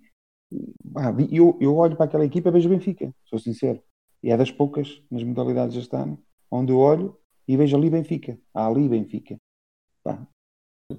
e, 0.51 0.73
vi- 1.15 1.35
eu, 1.35 1.57
eu 1.61 1.75
olho 1.75 1.95
para 1.95 2.05
aquela 2.05 2.25
equipa 2.25 2.49
e 2.49 2.51
vejo 2.51 2.67
o 2.67 2.71
Benfica, 2.71 3.13
sou 3.25 3.39
sincero. 3.39 3.81
E 4.21 4.31
é 4.31 4.37
das 4.37 4.51
poucas 4.51 5.01
nas 5.09 5.23
modalidades 5.23 5.77
este 5.77 5.95
ano, 5.95 6.21
onde 6.51 6.71
eu 6.71 6.77
olho 6.77 7.17
e 7.47 7.55
vejo 7.55 7.77
ali 7.77 7.89
Benfica. 7.89 8.37
Há 8.53 8.67
ali 8.67 8.89
Benfica. 8.89 9.37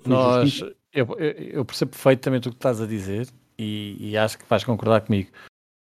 Nós, 0.04 0.60
eu, 0.92 1.06
eu, 1.18 1.64
percebo 1.64 1.92
perfeitamente 1.92 2.48
o 2.48 2.50
que 2.50 2.56
estás 2.56 2.80
a 2.80 2.86
dizer 2.86 3.28
e, 3.58 3.96
e, 4.00 4.16
acho 4.16 4.38
que 4.38 4.44
vais 4.48 4.64
concordar 4.64 5.02
comigo. 5.02 5.30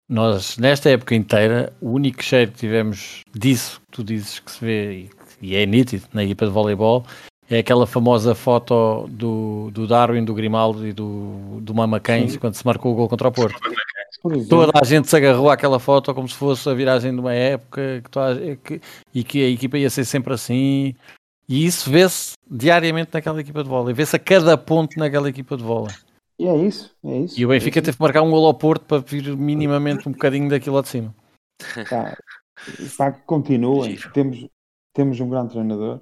Nós, 0.10 0.58
nesta 0.58 0.90
época 0.90 1.16
inteira, 1.16 1.76
o 1.82 1.92
único 1.92 2.24
cheiro 2.24 2.52
que 2.52 2.58
tivemos 2.58 3.24
disso 3.34 3.82
que 3.82 3.92
tu 3.92 4.04
dizes 4.04 4.40
que 4.40 4.52
se 4.52 4.64
vê 4.64 4.94
e, 4.94 5.10
e 5.42 5.56
é 5.56 5.66
nítido 5.66 6.06
na 6.14 6.24
equipa 6.24 6.46
de 6.46 6.52
voleibol 6.52 7.06
é 7.50 7.60
aquela 7.60 7.88
famosa 7.88 8.36
foto 8.36 9.08
do, 9.10 9.72
do 9.72 9.88
Darwin, 9.88 10.24
do 10.24 10.34
Grimaldo 10.34 10.86
e 10.86 10.94
do, 10.94 11.60
do 11.62 11.74
Mama 11.74 12.02
quando 12.40 12.54
se 12.54 12.66
marcou 12.66 12.92
o 12.92 12.96
gol 12.96 13.10
contra 13.10 13.28
o 13.28 13.32
Porto. 13.32 13.60
Toda 14.50 14.72
a 14.74 14.84
gente 14.84 15.08
se 15.08 15.16
agarrou 15.16 15.50
àquela 15.50 15.80
foto 15.80 16.14
como 16.14 16.28
se 16.28 16.36
fosse 16.36 16.68
a 16.70 16.74
viragem 16.74 17.14
de 17.14 17.20
uma 17.20 17.34
época 17.34 18.04
que, 18.04 18.56
que, 18.58 18.82
e 19.14 19.24
que 19.24 19.46
a 19.46 19.50
equipa 19.50 19.78
ia 19.78 19.90
ser 19.90 20.06
sempre 20.06 20.34
assim. 20.34 20.96
E 21.48 21.66
isso 21.66 21.90
vê-se 21.90 22.34
diariamente 22.50 23.12
naquela 23.14 23.40
equipa 23.40 23.64
de 23.64 23.70
bola. 23.70 23.94
Vê-se 23.94 24.16
a 24.16 24.20
cada 24.20 24.58
ponto 24.58 25.00
naquela 25.00 25.30
equipa 25.30 25.56
de 25.56 25.64
bola. 25.64 25.90
E 26.40 26.46
é 26.46 26.56
isso, 26.56 26.94
é 27.04 27.18
isso. 27.20 27.40
E 27.40 27.46
o 27.46 27.50
Benfica 27.50 27.80
é 27.80 27.82
teve 27.82 27.98
que 27.98 28.04
marcar 28.04 28.22
um 28.22 28.30
gol 28.30 28.46
ao 28.46 28.54
Porto 28.54 28.86
para 28.86 29.02
vir 29.02 29.36
minimamente 29.36 30.08
um 30.08 30.12
bocadinho 30.12 30.50
daquilo 30.50 30.76
lá 30.76 30.82
de 30.82 30.90
cima. 30.90 31.16
Pá, 31.90 32.18
pá 32.98 33.12
continuem. 33.12 33.98
Temos, 34.14 34.46
temos 34.94 35.20
um 35.20 35.30
grande 35.30 35.52
treinador. 35.52 36.02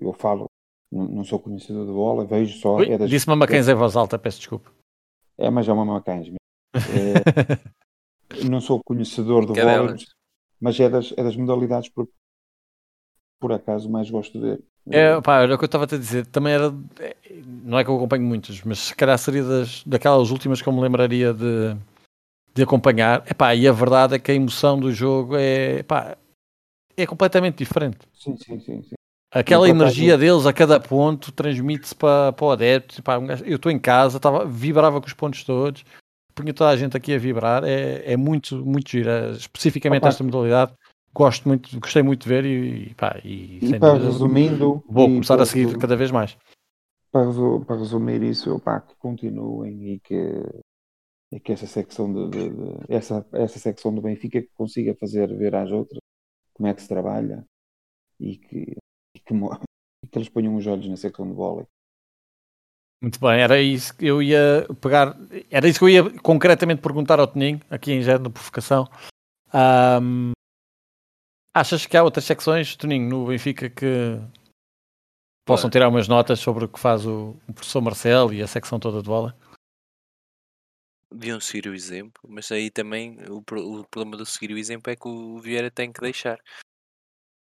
Eu 0.00 0.12
falo, 0.12 0.48
não, 0.90 1.24
sou 1.24 1.38
conhecedor 1.38 1.86
de 1.86 1.92
bola, 1.92 2.24
vejo 2.24 2.58
só. 2.58 2.76
Ui, 2.76 2.90
é 2.90 2.98
das... 2.98 3.08
Disse-me 3.08 3.34
a 3.34 3.36
Macães 3.36 3.68
em 3.68 3.74
voz 3.74 3.94
alta, 3.96 4.18
peço 4.18 4.38
desculpa. 4.38 4.70
É, 5.38 5.48
mas 5.50 5.68
é 5.68 5.72
uma 5.72 5.84
Macães. 5.84 6.28
É, 8.32 8.44
não 8.48 8.60
sou 8.60 8.80
conhecedor 8.84 9.44
de 9.44 9.60
bola, 9.60 9.96
mas 10.60 10.78
é 10.78 10.88
das, 10.88 11.12
é 11.16 11.24
das 11.24 11.34
modalidades 11.34 11.88
por, 11.88 12.08
por 13.40 13.52
acaso 13.52 13.90
mais 13.90 14.08
gosto 14.08 14.38
de 14.38 14.40
ver. 14.40 14.64
É, 14.88 15.20
pá, 15.20 15.42
era 15.42 15.54
o 15.54 15.58
que 15.58 15.64
eu 15.64 15.66
estava 15.66 15.84
a 15.84 15.86
te 15.86 15.98
dizer. 15.98 16.26
Também 16.26 16.52
era. 16.52 16.72
Não 17.64 17.78
é 17.78 17.84
que 17.84 17.90
eu 17.90 17.96
acompanho 17.96 18.22
muitas, 18.22 18.62
mas 18.62 18.78
se 18.78 18.94
calhar 18.94 19.18
seria 19.18 19.42
das, 19.42 19.82
daquelas 19.84 20.30
últimas 20.30 20.62
que 20.62 20.68
eu 20.68 20.72
me 20.72 20.80
lembraria 20.80 21.34
de, 21.34 21.76
de 22.54 22.62
acompanhar. 22.62 23.24
Epá, 23.30 23.54
e 23.54 23.66
a 23.66 23.72
verdade 23.72 24.14
é 24.14 24.18
que 24.18 24.30
a 24.30 24.34
emoção 24.34 24.78
do 24.78 24.92
jogo 24.92 25.36
é, 25.36 25.78
epá, 25.78 26.16
é 26.96 27.06
completamente 27.06 27.58
diferente. 27.58 27.98
Sim, 28.14 28.36
sim, 28.36 28.60
sim. 28.60 28.82
sim. 28.82 28.94
Aquela 29.30 29.68
energia 29.68 30.18
deles 30.18 30.44
a 30.44 30.52
cada 30.52 30.80
ponto 30.80 31.30
transmite-se 31.30 31.94
para, 31.94 32.32
para 32.32 32.44
o 32.44 32.50
adepto. 32.50 33.00
Epá, 33.00 33.18
eu 33.44 33.56
estou 33.56 33.70
em 33.70 33.78
casa, 33.78 34.18
tava, 34.18 34.44
vibrava 34.44 35.00
com 35.00 35.06
os 35.06 35.12
pontos 35.12 35.44
todos, 35.44 35.84
punha 36.34 36.52
toda 36.52 36.70
a 36.70 36.76
gente 36.76 36.96
aqui 36.96 37.14
a 37.14 37.18
vibrar. 37.18 37.62
É, 37.64 38.12
é 38.12 38.16
muito, 38.16 38.64
muito 38.64 38.90
gira. 38.90 39.30
Especificamente 39.30 40.00
Opa. 40.00 40.08
esta 40.08 40.24
modalidade 40.24 40.74
gosto 41.12 41.48
muito, 41.48 41.78
gostei 41.80 42.02
muito 42.02 42.22
de 42.22 42.28
ver 42.28 42.44
e, 42.44 42.94
pá, 42.94 43.20
e, 43.24 43.58
e 43.62 43.78
para 43.78 43.98
resumindo, 43.98 44.82
vou 44.88 45.06
começar 45.08 45.40
a 45.40 45.46
seguir 45.46 45.76
cada 45.78 45.96
vez 45.96 46.10
mais. 46.10 46.36
Para, 47.10 47.26
para 47.66 47.76
resumir 47.76 48.22
isso, 48.22 48.58
pá, 48.60 48.80
que 48.80 48.94
continuem 48.96 49.94
e 49.94 50.00
que, 50.00 50.42
e 51.32 51.40
que 51.40 51.52
essa 51.52 51.66
secção 51.66 52.12
de, 52.12 52.30
de, 52.30 52.50
de, 52.50 52.74
essa, 52.88 53.26
essa 53.32 53.58
secção 53.58 53.92
do 53.92 54.00
Benfica 54.00 54.40
que 54.40 54.50
consiga 54.54 54.94
fazer 54.94 55.34
ver 55.36 55.54
às 55.54 55.70
outras 55.70 56.00
como 56.54 56.68
é 56.68 56.74
que 56.74 56.82
se 56.82 56.88
trabalha 56.88 57.44
e 58.18 58.36
que, 58.36 58.76
e 58.76 58.79
que, 59.30 59.66
e 60.04 60.06
que 60.10 60.18
eles 60.18 60.28
ponham 60.28 60.56
os 60.56 60.66
olhos 60.66 60.88
na 60.88 60.96
secção 60.96 61.26
de 61.26 61.34
bola. 61.34 61.66
Muito 63.02 63.18
bem, 63.18 63.40
era 63.40 63.58
isso 63.60 63.96
que 63.96 64.06
eu 64.06 64.22
ia 64.22 64.66
pegar, 64.80 65.16
era 65.50 65.66
isso 65.66 65.78
que 65.78 65.84
eu 65.86 65.88
ia 65.88 66.20
concretamente 66.20 66.82
perguntar 66.82 67.18
ao 67.18 67.26
Toninho, 67.26 67.58
aqui 67.70 67.92
em 67.92 68.02
género 68.02 68.24
de 68.24 68.30
provocação. 68.30 68.86
Um, 69.54 70.32
Achas 71.52 71.84
que 71.84 71.96
há 71.96 72.04
outras 72.04 72.24
secções, 72.24 72.76
Toninho, 72.76 73.08
no 73.08 73.26
Benfica 73.26 73.68
que 73.68 74.16
possam 75.44 75.68
tirar 75.68 75.88
umas 75.88 76.06
notas 76.06 76.38
sobre 76.38 76.64
o 76.64 76.68
que 76.68 76.78
faz 76.78 77.04
o, 77.04 77.36
o 77.48 77.52
professor 77.52 77.80
Marcelo 77.80 78.32
e 78.32 78.40
a 78.40 78.46
secção 78.46 78.78
toda 78.78 79.02
de 79.02 79.08
bola? 79.08 79.36
Deviam 81.12 81.40
seguir 81.40 81.68
o 81.68 81.74
exemplo, 81.74 82.22
mas 82.28 82.52
aí 82.52 82.70
também 82.70 83.18
o, 83.28 83.38
o 83.38 83.84
problema 83.88 84.16
de 84.16 84.30
seguir 84.30 84.54
o 84.54 84.58
exemplo 84.58 84.92
é 84.92 84.94
que 84.96 85.08
o 85.08 85.40
Vieira 85.40 85.72
tem 85.72 85.92
que 85.92 86.00
deixar. 86.00 86.38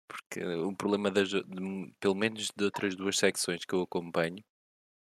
Porque 0.09 0.43
o 0.43 0.75
problema, 0.75 1.11
das, 1.11 1.29
de, 1.29 1.45
pelo 2.01 2.15
menos 2.15 2.51
de 2.57 2.65
outras 2.65 2.97
duas 2.97 3.19
secções 3.19 3.65
que 3.65 3.75
eu 3.75 3.83
acompanho, 3.83 4.43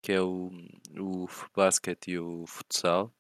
que 0.01 0.12
é 0.12 0.21
o, 0.21 0.51
o 0.97 1.27
basquete 1.55 2.12
e 2.12 2.19
o 2.19 2.45
futsal, 2.47 3.12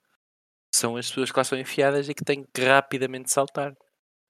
são 0.74 0.96
as 0.96 1.08
pessoas 1.08 1.32
que 1.32 1.38
lá 1.38 1.44
são 1.44 1.58
enfiadas 1.58 2.08
e 2.08 2.14
que 2.14 2.24
têm 2.24 2.44
que 2.44 2.64
rapidamente 2.64 3.30
saltar. 3.30 3.74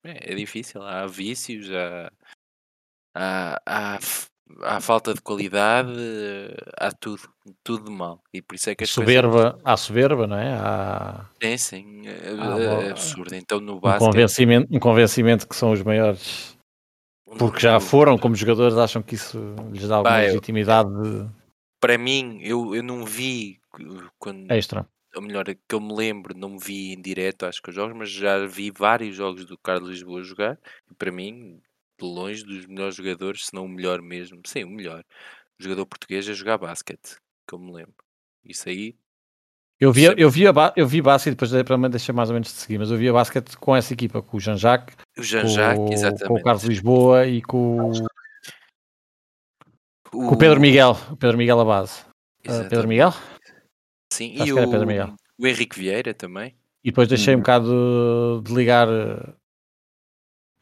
É, 0.05 0.33
é 0.33 0.35
difícil, 0.35 0.83
há 0.83 1.07
vícios, 1.07 1.71
há, 1.71 2.13
há, 3.15 3.61
há, 3.67 3.99
há, 4.63 4.81
falta 4.81 5.15
de 5.15 5.21
qualidade, 5.23 5.91
há 6.77 6.93
tudo, 6.93 7.23
tudo 7.65 7.87
de 7.87 7.91
mal. 7.91 8.23
E 8.33 8.43
por 8.43 8.55
isso 8.55 8.71
é 8.71 8.75
que 8.75 8.85
as 8.85 8.91
soberba, 8.91 9.53
coisas... 9.53 9.61
Há 9.65 9.77
soberba, 9.77 10.27
não 10.27 10.39
é? 10.39 10.53
Há... 10.53 11.27
É 11.41 11.57
sim, 11.57 12.07
é, 12.07 12.85
é 12.87 12.91
absurdo. 12.91 13.35
Então 13.35 13.61
no 13.61 13.81
basquete... 13.81 14.03
um, 14.03 14.11
convencimento, 14.11 14.77
um 14.77 14.79
convencimento 14.79 15.49
que 15.49 15.57
são 15.57 15.73
os 15.73 15.83
maiores, 15.83 16.54
porque 17.39 17.61
já 17.61 17.81
foram 17.81 18.19
como 18.19 18.35
jogadores, 18.35 18.77
acham 18.77 19.03
que 19.03 19.15
isso 19.15 19.39
lhes 19.73 19.89
dá 19.89 19.97
alguma 19.97 20.19
legitimidade. 20.19 20.91
De... 20.91 21.29
Para 21.81 21.99
mim, 21.99 22.39
eu, 22.43 22.75
eu 22.75 22.83
não 22.83 23.05
vi 23.05 23.61
quando 24.19 24.51
Extra 24.51 24.87
ou 25.15 25.23
melhor, 25.23 25.45
que 25.45 25.75
eu 25.75 25.81
me 25.81 25.95
lembro, 25.95 26.37
não 26.37 26.51
me 26.51 26.59
vi 26.59 26.93
em 26.93 27.01
direto, 27.01 27.47
acho 27.47 27.63
que 27.63 27.71
os 27.71 27.75
jogos, 27.75 27.97
mas 27.97 28.11
já 28.11 28.45
vi 28.47 28.71
vários 28.71 29.15
jogos 29.15 29.45
do 29.45 29.57
Carlos 29.57 29.91
Lisboa 29.91 30.23
jogar, 30.23 30.59
e 30.91 30.95
para 30.95 31.13
mim, 31.13 31.61
de 31.99 32.05
longe, 32.05 32.45
dos 32.45 32.67
melhores 32.67 32.97
jogadores, 32.97 33.47
se 33.47 33.55
não 33.55 33.67
o 33.67 33.69
melhor 33.69 34.03
mesmo, 34.03 34.41
sim, 34.47 34.65
o 34.65 34.71
melhor, 34.71 35.05
o 35.59 35.63
jogador 35.63 35.87
português 35.87 36.29
a 36.29 36.33
jogar 36.33 36.59
basquete, 36.59 37.17
que 37.47 37.55
eu 37.55 37.59
me 37.59 37.73
lembro. 37.73 37.95
Isso 38.45 38.69
aí. 38.69 38.97
Eu 39.81 39.93
vi, 39.93 40.05
eu 40.05 40.31
vi, 40.31 40.47
a, 40.47 40.53
eu 40.77 40.87
vi 40.87 41.03
basquete, 41.03 41.35
depois 41.35 41.51
para 41.65 41.77
me 41.77 41.89
deixar 41.89 42.13
mais 42.13 42.31
ou 42.31 42.35
menos 42.35 42.49
de 42.49 42.55
seguir, 42.55 42.79
mas 42.79 42.91
eu 42.91 42.97
vi 42.97 43.09
a 43.09 43.13
basquete 43.13 43.57
com 43.57 43.75
essa 43.75 43.93
equipa, 43.93 44.23
com 44.23 44.37
o 44.37 44.41
Jean-Jacques, 44.41 44.97
o 45.19 45.23
Jean 45.23 45.77
com, 45.77 45.93
exatamente. 45.93 46.29
com 46.29 46.35
o 46.35 46.43
Carlos 46.43 46.65
Lisboa 46.65 47.27
e 47.27 47.43
com, 47.43 47.91
o... 47.91 47.93
com 50.11 50.35
o 50.35 50.39
Pedro 50.39 50.61
Miguel, 50.61 50.97
o 51.11 51.17
Pedro 51.17 51.37
Miguel 51.37 51.59
a 51.61 51.65
base. 51.65 52.03
Uh, 52.47 52.69
Pedro 52.71 52.87
Miguel? 52.87 53.13
Sim, 54.13 54.35
Acho 54.41 54.47
e 54.47 54.53
o, 54.53 54.57
o 55.41 55.47
Henrique 55.47 55.79
Vieira 55.79 56.15
também. 56.15 56.55
E 56.85 56.91
depois 56.91 57.09
deixei 57.09 57.35
hum. 57.35 57.39
um 57.39 57.41
bocado 57.41 58.43
de 58.45 58.55
ligar 58.55 58.87
uh, 58.89 59.35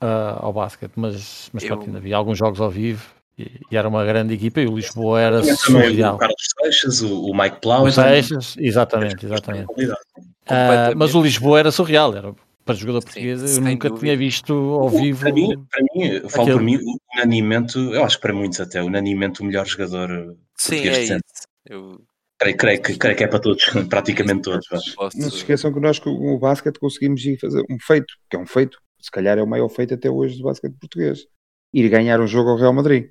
ao 0.00 0.54
basquete, 0.54 0.92
mas, 0.96 1.50
mas 1.52 1.62
eu... 1.64 1.68
pronto, 1.68 1.84
ainda 1.84 2.00
vi 2.00 2.14
alguns 2.14 2.38
jogos 2.38 2.60
ao 2.62 2.70
vivo 2.70 3.21
e, 3.38 3.76
era 3.76 3.88
uma 3.88 4.04
grande 4.04 4.34
equipa 4.34 4.60
e 4.60 4.66
o 4.66 4.76
Lisboa 4.76 5.20
era 5.20 5.42
surreal. 5.42 6.16
O 6.16 6.18
Carlos 6.18 6.42
Seixas, 6.60 7.02
o, 7.02 7.24
o 7.24 7.36
Mike 7.36 7.60
Plau. 7.60 7.84
O 7.84 7.92
Seixas, 7.92 8.56
exatamente, 8.58 9.24
exatamente. 9.24 9.72
Uh, 9.72 10.96
mas 10.96 11.14
o 11.14 11.22
Lisboa 11.22 11.58
era 11.58 11.70
surreal, 11.70 12.14
era 12.14 12.34
para 12.64 12.74
jogador 12.74 13.02
português, 13.02 13.40
Sim, 13.40 13.56
eu 13.56 13.62
nunca 13.62 13.88
dúvida. 13.88 14.06
tinha 14.06 14.16
visto 14.16 14.52
ao 14.52 14.88
vivo. 14.88 15.20
Para 15.20 15.32
mim, 15.32 15.66
para 15.70 15.82
mim 15.82 16.06
eu 16.06 16.28
falo 16.28 16.52
por 16.52 16.62
mim, 16.62 16.78
unanimamente, 17.14 17.76
eu 17.78 18.04
acho 18.04 18.16
que 18.16 18.22
para 18.22 18.32
muitos 18.32 18.60
até, 18.60 18.82
unanimamente 18.82 19.40
o 19.40 19.44
melhor 19.44 19.66
jogador 19.66 20.36
Sim, 20.56 20.76
português 20.76 21.10
é 21.10 21.14
isso. 21.16 21.22
Eu 21.66 22.00
Creio, 22.42 22.56
creio, 22.56 22.82
que, 22.82 22.98
creio 22.98 23.16
que 23.16 23.22
é 23.22 23.28
para 23.28 23.38
todos, 23.38 23.64
praticamente 23.88 24.42
todos. 24.42 24.66
Posso... 24.96 25.16
Não 25.16 25.30
se 25.30 25.36
esqueçam 25.36 25.72
que 25.72 25.78
nós 25.78 26.00
com 26.00 26.10
o 26.10 26.38
basquete 26.40 26.80
conseguimos 26.80 27.24
ir 27.24 27.38
fazer 27.38 27.64
um 27.70 27.78
feito, 27.78 28.12
que 28.28 28.36
é 28.36 28.38
um 28.38 28.46
feito, 28.46 28.78
se 29.00 29.12
calhar 29.12 29.38
é 29.38 29.42
o 29.42 29.46
maior 29.46 29.68
feito 29.68 29.94
até 29.94 30.10
hoje 30.10 30.38
do 30.38 30.42
basquete 30.42 30.74
português. 30.80 31.24
Ir 31.72 31.88
ganhar 31.88 32.20
um 32.20 32.26
jogo 32.26 32.50
ao 32.50 32.56
Real 32.56 32.72
Madrid. 32.72 33.10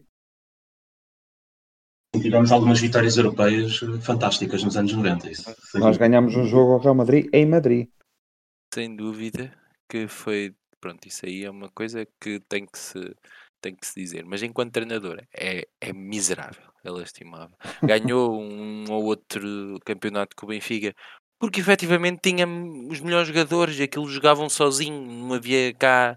Tivemos 2.22 2.52
algumas 2.52 2.80
vitórias 2.80 3.18
europeias 3.18 3.80
fantásticas 4.02 4.64
nos 4.64 4.78
anos 4.78 4.94
90. 4.94 5.30
Isso. 5.30 5.56
Nós 5.76 5.98
ganhamos 5.98 6.36
um 6.36 6.46
jogo 6.46 6.74
ao 6.74 6.80
Real 6.80 6.96
Madrid 6.96 7.28
em 7.34 7.46
Madrid. 7.46 7.88
Sem 8.74 8.96
dúvida 8.96 9.52
que 9.90 10.08
foi. 10.08 10.54
Pronto, 10.80 11.08
isso 11.08 11.26
aí 11.26 11.44
é 11.44 11.50
uma 11.50 11.70
coisa 11.70 12.08
que 12.20 12.40
tem 12.50 12.66
que 12.66 12.80
se, 12.80 13.16
tem 13.62 13.76
que 13.76 13.86
se 13.86 14.00
dizer. 14.00 14.26
Mas 14.26 14.42
enquanto 14.42 14.72
treinador 14.72 15.22
é, 15.34 15.68
é 15.80 15.94
miserável 15.94 16.72
é 16.84 16.90
lastimável. 16.90 17.56
Ganhou 17.84 18.34
um 18.42 18.86
ou 18.90 19.06
outro 19.06 19.80
campeonato 19.86 20.36
com 20.36 20.46
o 20.46 20.50
Benfica 20.50 20.96
porque 21.40 21.60
efetivamente 21.60 22.20
tinha 22.22 22.48
os 22.48 23.00
melhores 23.00 23.28
jogadores 23.28 23.80
e 23.80 23.84
aquilo 23.84 24.08
jogavam 24.08 24.48
sozinho, 24.48 25.02
não 25.02 25.34
havia 25.34 25.74
cá 25.74 26.16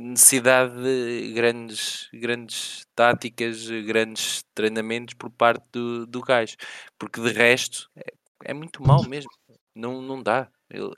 necessidade 0.00 0.74
de 0.82 1.32
grandes, 1.32 2.08
grandes 2.12 2.86
táticas, 2.94 3.68
grandes 3.68 4.44
treinamentos 4.54 5.14
por 5.14 5.30
parte 5.30 5.64
do, 5.72 6.06
do 6.06 6.20
gajo, 6.20 6.56
porque 6.98 7.20
de 7.20 7.30
resto 7.32 7.90
é, 7.96 8.12
é 8.44 8.54
muito 8.54 8.82
mal 8.82 9.04
mesmo, 9.08 9.30
não, 9.74 10.02
não 10.02 10.22
dá. 10.22 10.48
Ele, 10.70 10.90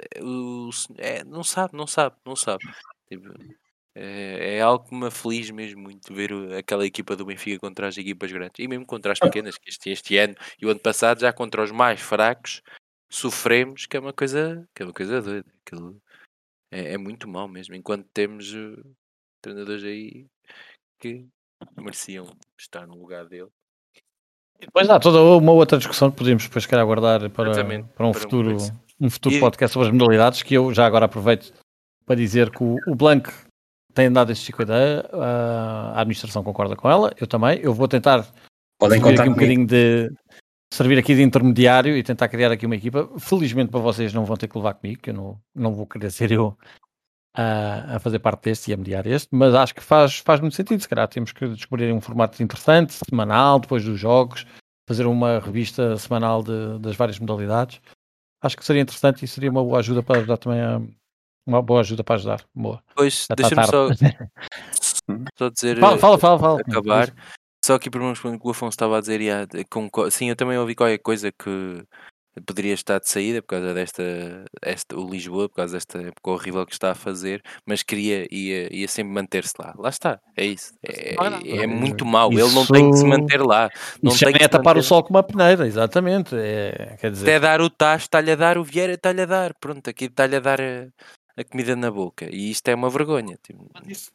é, 0.99 1.25
não 1.25 1.43
sabe, 1.43 1.77
não 1.77 1.87
sabe, 1.87 2.17
não 2.25 2.37
sabe. 2.37 2.65
Tipo, 3.09 3.29
é, 3.95 4.57
é 4.57 4.61
algo 4.61 4.87
que 4.87 4.95
me 4.95 5.07
aflige 5.07 5.53
mesmo 5.53 5.81
muito 5.81 6.13
ver 6.15 6.31
aquela 6.55 6.87
equipa 6.87 7.17
do 7.17 7.25
Benfica 7.25 7.59
contra 7.59 7.89
as 7.89 7.97
equipas 7.97 8.31
grandes 8.31 8.59
e 8.59 8.69
mesmo 8.69 8.87
contra 8.87 9.13
as 9.13 9.19
pequenas, 9.19 9.57
que 9.57 9.71
este, 9.71 9.91
este 9.91 10.19
ano 10.19 10.35
e 10.61 10.67
o 10.67 10.71
ano 10.71 10.81
passado 10.81 11.21
já 11.21 11.33
contra 11.33 11.63
os 11.63 11.71
mais 11.71 12.01
fracos 12.01 12.63
sofremos, 13.09 13.87
que 13.87 13.97
é 13.97 14.01
uma 14.01 14.13
coisa, 14.13 14.69
que 14.75 14.83
é 14.83 14.87
uma 14.87 14.93
coisa 14.93 15.23
doida. 15.23 15.47
Aquilo 15.65 16.01
É, 16.77 16.93
é 16.95 16.99
muito 16.99 17.27
mau 17.29 17.49
mesmo. 17.49 17.75
Enquanto 17.75 18.07
temos 18.13 18.53
uh, 18.53 18.83
treinadores 19.43 19.83
aí 19.85 20.27
que 21.01 21.27
mereciam 21.77 22.27
estar 22.59 22.87
no 22.87 22.97
lugar 22.99 23.27
dele. 23.27 23.49
E 24.61 24.67
depois 24.67 24.89
há 24.89 24.99
toda 24.99 25.21
uma 25.21 25.53
outra 25.53 25.79
discussão 25.79 26.11
que 26.11 26.17
podemos 26.17 26.45
depois 26.45 26.65
querer 26.67 26.81
aguardar 26.81 27.31
para, 27.31 27.53
para 27.53 28.07
um 28.07 28.13
para 28.13 28.15
futuro, 28.15 28.57
um 29.01 29.11
futuro 29.11 29.35
E- 29.35 29.41
podcast 29.41 29.73
sobre 29.75 29.89
as 29.89 29.95
modalidades, 29.95 30.43
que 30.43 30.55
eu 30.55 30.73
já 30.73 30.87
agora 30.87 31.05
aproveito 31.05 31.53
para 32.07 32.15
dizer 32.17 32.51
que 32.51 32.63
o, 32.63 32.77
o 32.87 32.95
Blanc 32.95 33.31
tem 33.93 34.11
dado 34.11 34.33
este 34.33 34.53
com 34.53 34.63
a 34.63 34.65
ideia, 34.65 35.09
a 35.13 35.93
a 35.97 36.01
administração 36.01 36.43
concorda 36.43 36.75
com 36.77 36.89
ela, 36.91 37.13
eu 37.21 37.27
também, 37.27 37.59
eu 37.61 37.73
vou 37.75 37.87
tentar 37.89 38.27
Podem 38.79 39.01
contar 39.01 39.23
aqui 39.23 39.31
um 39.31 39.35
comigo. 39.35 39.65
bocadinho 39.65 39.67
de 39.67 40.11
servir 40.77 40.99
aqui 40.99 41.15
de 41.15 41.23
intermediário 41.23 41.97
e 41.97 42.03
tentar 42.03 42.29
criar 42.29 42.53
aqui 42.53 42.67
uma 42.67 42.77
equipa. 42.77 43.09
Felizmente 43.19 43.71
para 43.71 43.81
vocês 43.81 44.13
não 44.13 44.25
vão 44.25 44.37
ter 44.37 44.49
que 44.49 44.57
levar 44.57 44.75
comigo, 44.75 45.01
que 45.03 45.11
eu 45.11 45.15
não, 45.15 45.41
não 45.55 45.75
vou 45.75 45.87
querer 45.87 46.11
ser 46.11 46.31
eu 46.33 46.57
a, 47.35 47.97
a 47.97 47.99
fazer 47.99 48.19
parte 48.19 48.45
deste 48.45 48.71
e 48.71 48.75
a 48.75 48.77
mediar 48.77 49.07
este, 49.07 49.29
mas 49.33 49.55
acho 49.55 49.75
que 49.75 49.83
faz, 49.83 50.19
faz 50.19 50.41
muito 50.41 50.55
sentido. 50.57 50.81
Se 50.81 50.89
calhar 50.89 51.07
temos 51.09 51.33
que 51.33 51.47
descobrir 51.49 51.93
um 51.93 52.01
formato 52.01 52.43
interessante, 52.43 52.95
semanal, 53.09 53.59
depois 53.61 53.85
dos 53.85 53.99
jogos, 53.99 54.47
fazer 54.89 55.07
uma 55.07 55.39
revista 55.41 55.97
semanal 55.99 56.43
de- 56.43 56.79
das 56.79 56.97
várias 56.97 57.19
modalidades. 57.19 57.81
Acho 58.43 58.57
que 58.57 58.65
seria 58.65 58.83
interessante 58.83 59.25
e 59.25 59.29
seria 59.29 59.51
uma 59.51 59.63
boa 59.65 59.79
ajuda 59.79 60.03
para 60.03 60.19
ajudar 60.19 60.37
também 60.37 60.61
a. 60.61 60.81
Uma 61.49 61.63
boa 61.63 61.79
ajuda 61.81 62.03
para 62.03 62.17
ajudar. 62.17 62.45
Boa. 62.53 62.83
Está 63.23 63.35
deixa-me 63.37 63.65
só, 63.67 63.89
só 65.39 65.49
dizer. 65.49 65.79
fala, 65.79 65.97
fala, 65.99 66.19
fala. 66.19 66.39
fala. 66.41 66.61
acabar. 66.61 67.15
Só 67.67 67.75
aqui 67.75 67.91
por 67.91 68.01
um 68.01 68.15
segundo 68.15 68.39
que 68.39 68.47
o 68.47 68.51
Afonso 68.53 68.75
estava 68.77 68.97
a 68.97 69.01
dizer, 69.01 69.21
conco- 69.69 70.09
sim, 70.09 70.29
eu 70.29 70.37
também 70.37 70.57
ouvi 70.57 70.77
qualquer 70.77 70.99
coisa 70.99 71.33
que 71.33 71.83
poderia 72.47 72.75
estar 72.75 73.01
de 73.01 73.09
saída 73.09 73.43
por 73.43 73.49
causa 73.49 73.75
desta, 73.75 74.05
esta, 74.63 74.97
o 74.97 75.11
Lisboa, 75.11 75.49
por 75.49 75.57
causa 75.57 75.73
desta 75.75 75.99
época 76.01 76.31
horrível 76.31 76.65
que 76.65 76.75
está 76.75 76.93
a 76.93 76.95
fazer, 76.95 77.43
mas 77.67 77.83
queria, 77.83 78.25
ia, 78.31 78.73
ia 78.73 78.87
sempre 78.87 79.13
manter-se 79.13 79.55
lá. 79.59 79.75
Lá 79.77 79.89
está, 79.89 80.21
é 80.37 80.45
isso. 80.45 80.75
É, 80.81 81.15
é- 81.15 81.63
é 81.65 81.67
muito 81.67 82.07
mau, 82.07 82.31
ele 82.31 82.53
não 82.53 82.65
tem 82.65 82.89
que 82.89 82.99
se 82.99 83.03
Isso- 83.03 83.09
manter 83.09 83.43
lá. 83.43 83.69
Não 84.01 84.13
Isso 84.13 84.21
tem 84.21 84.29
nem 84.29 84.39
que 84.39 84.45
é 84.45 84.49
tapar 84.49 84.77
o 84.77 84.83
sol 84.83 85.03
com 85.03 85.11
uma 85.11 85.25
peneira, 85.25 85.67
exatamente. 85.67 86.37
É, 86.37 86.97
quer 87.01 87.11
dizer, 87.11 87.25
Até 87.25 87.41
dar 87.41 87.61
o 87.61 87.69
tacho, 87.69 88.05
está-lhe 88.05 88.31
a 88.31 88.37
dar, 88.37 88.59
o 88.59 88.63
Vieira 88.63 88.93
está-lhe 88.93 89.23
a 89.23 89.27
dar. 89.27 89.53
Pronto, 89.59 89.91
aqui 89.91 90.05
está-lhe 90.05 90.37
a 90.37 90.41
dar 90.41 90.61
a, 90.61 90.87
a 91.37 91.45
comida 91.45 91.77
na 91.77 91.91
boca. 91.91 92.27
E 92.31 92.51
isto 92.51 92.67
é 92.69 92.75
uma 92.75 92.89
vergonha. 92.91 93.37
tipo, 93.43 93.69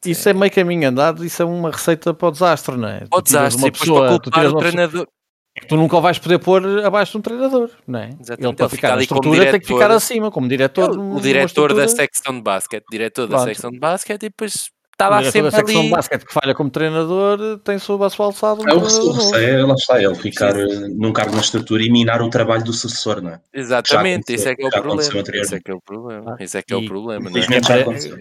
Isso 0.04 0.28
é 0.28 0.32
meio 0.32 0.50
caminho 0.52 0.88
andado, 0.88 1.24
isso 1.24 1.40
é 1.42 1.44
uma 1.44 1.70
receita 1.70 2.12
para 2.12 2.28
o 2.28 2.30
desastre, 2.32 2.76
não 2.76 2.88
é? 2.88 3.04
Ao 3.10 3.22
tiras 3.22 3.54
desastre, 3.54 3.62
uma 3.62 3.70
para 3.70 3.80
pessoa, 3.80 4.20
tu 4.20 4.30
tiras 4.30 4.52
o 4.52 4.56
treinador. 4.56 5.08
tu 5.68 5.76
nunca 5.76 5.96
o 5.96 6.00
vais 6.00 6.18
poder 6.18 6.38
pôr 6.38 6.84
abaixo 6.84 7.12
de 7.12 7.18
um 7.18 7.20
treinador, 7.20 7.70
não 7.86 8.00
é? 8.00 8.10
Exatamente, 8.20 8.46
Ele 8.48 8.56
para 8.56 8.68
ficar 8.68 8.96
na 8.96 9.02
estrutura 9.02 9.50
tem 9.50 9.60
que 9.60 9.66
ficar 9.66 9.76
diretor. 9.78 9.96
acima, 9.96 10.30
como 10.30 10.48
diretor. 10.48 10.90
Ele, 10.90 10.98
o 10.98 11.20
diretor 11.20 11.74
da 11.74 11.86
secção 11.88 12.34
de 12.34 12.42
basquete, 12.42 12.84
diretor 12.90 13.26
da 13.26 13.36
Pronto. 13.36 13.48
secção 13.48 13.70
de 13.70 13.78
basquete, 13.78 14.22
e 14.24 14.28
depois 14.28 14.70
O 15.08 15.10
lá 15.10 15.18
diretor 15.20 15.42
da 15.42 15.50
sempre 15.50 15.56
secção 15.66 15.80
ali. 15.80 15.88
de 15.90 15.96
basquete 15.96 16.24
que 16.26 16.32
falha 16.32 16.54
como 16.54 16.70
treinador 16.70 17.58
tem 17.64 17.78
sob 17.78 18.04
a 18.04 18.10
sua 18.10 18.26
alçada 18.26 18.62
um 18.62 18.68
É 18.68 18.74
o 18.74 18.78
receio, 18.78 19.58
é, 19.60 19.64
lá 19.64 19.74
está, 19.74 20.02
ele 20.02 20.14
ficar 20.14 20.54
eh, 20.56 20.66
num 20.88 21.12
cargo 21.12 21.34
na 21.34 21.40
estrutura 21.40 21.82
e 21.82 21.90
minar 21.90 22.22
o 22.22 22.30
trabalho 22.30 22.62
do 22.64 22.72
sucessor, 22.72 23.20
não 23.20 23.30
é? 23.30 23.40
Exatamente, 23.52 24.32
esse 24.32 24.48
é 24.48 24.54
que 24.54 24.62
é 24.62 24.66
o 24.66 24.68
aconteceu- 24.68 25.12
já 25.12 25.20
aconteceu 25.20 25.22
problema. 25.22 25.42
Esse 25.44 25.54
é 25.54 25.60
que 25.60 25.70
é 25.70 25.74
o 25.74 25.80
problema. 25.80 26.36
Ah, 26.38 26.42
Esse 26.42 26.58
é 26.58 26.62
que 26.62 26.72
é 26.72 26.76
o 26.76 26.86
problema, 26.86 27.20
não 27.20 27.26
é? 27.26 27.30
Infelizmente 27.30 27.68
já 27.68 27.76
É- 27.78 27.80
aconteceu. 27.82 28.18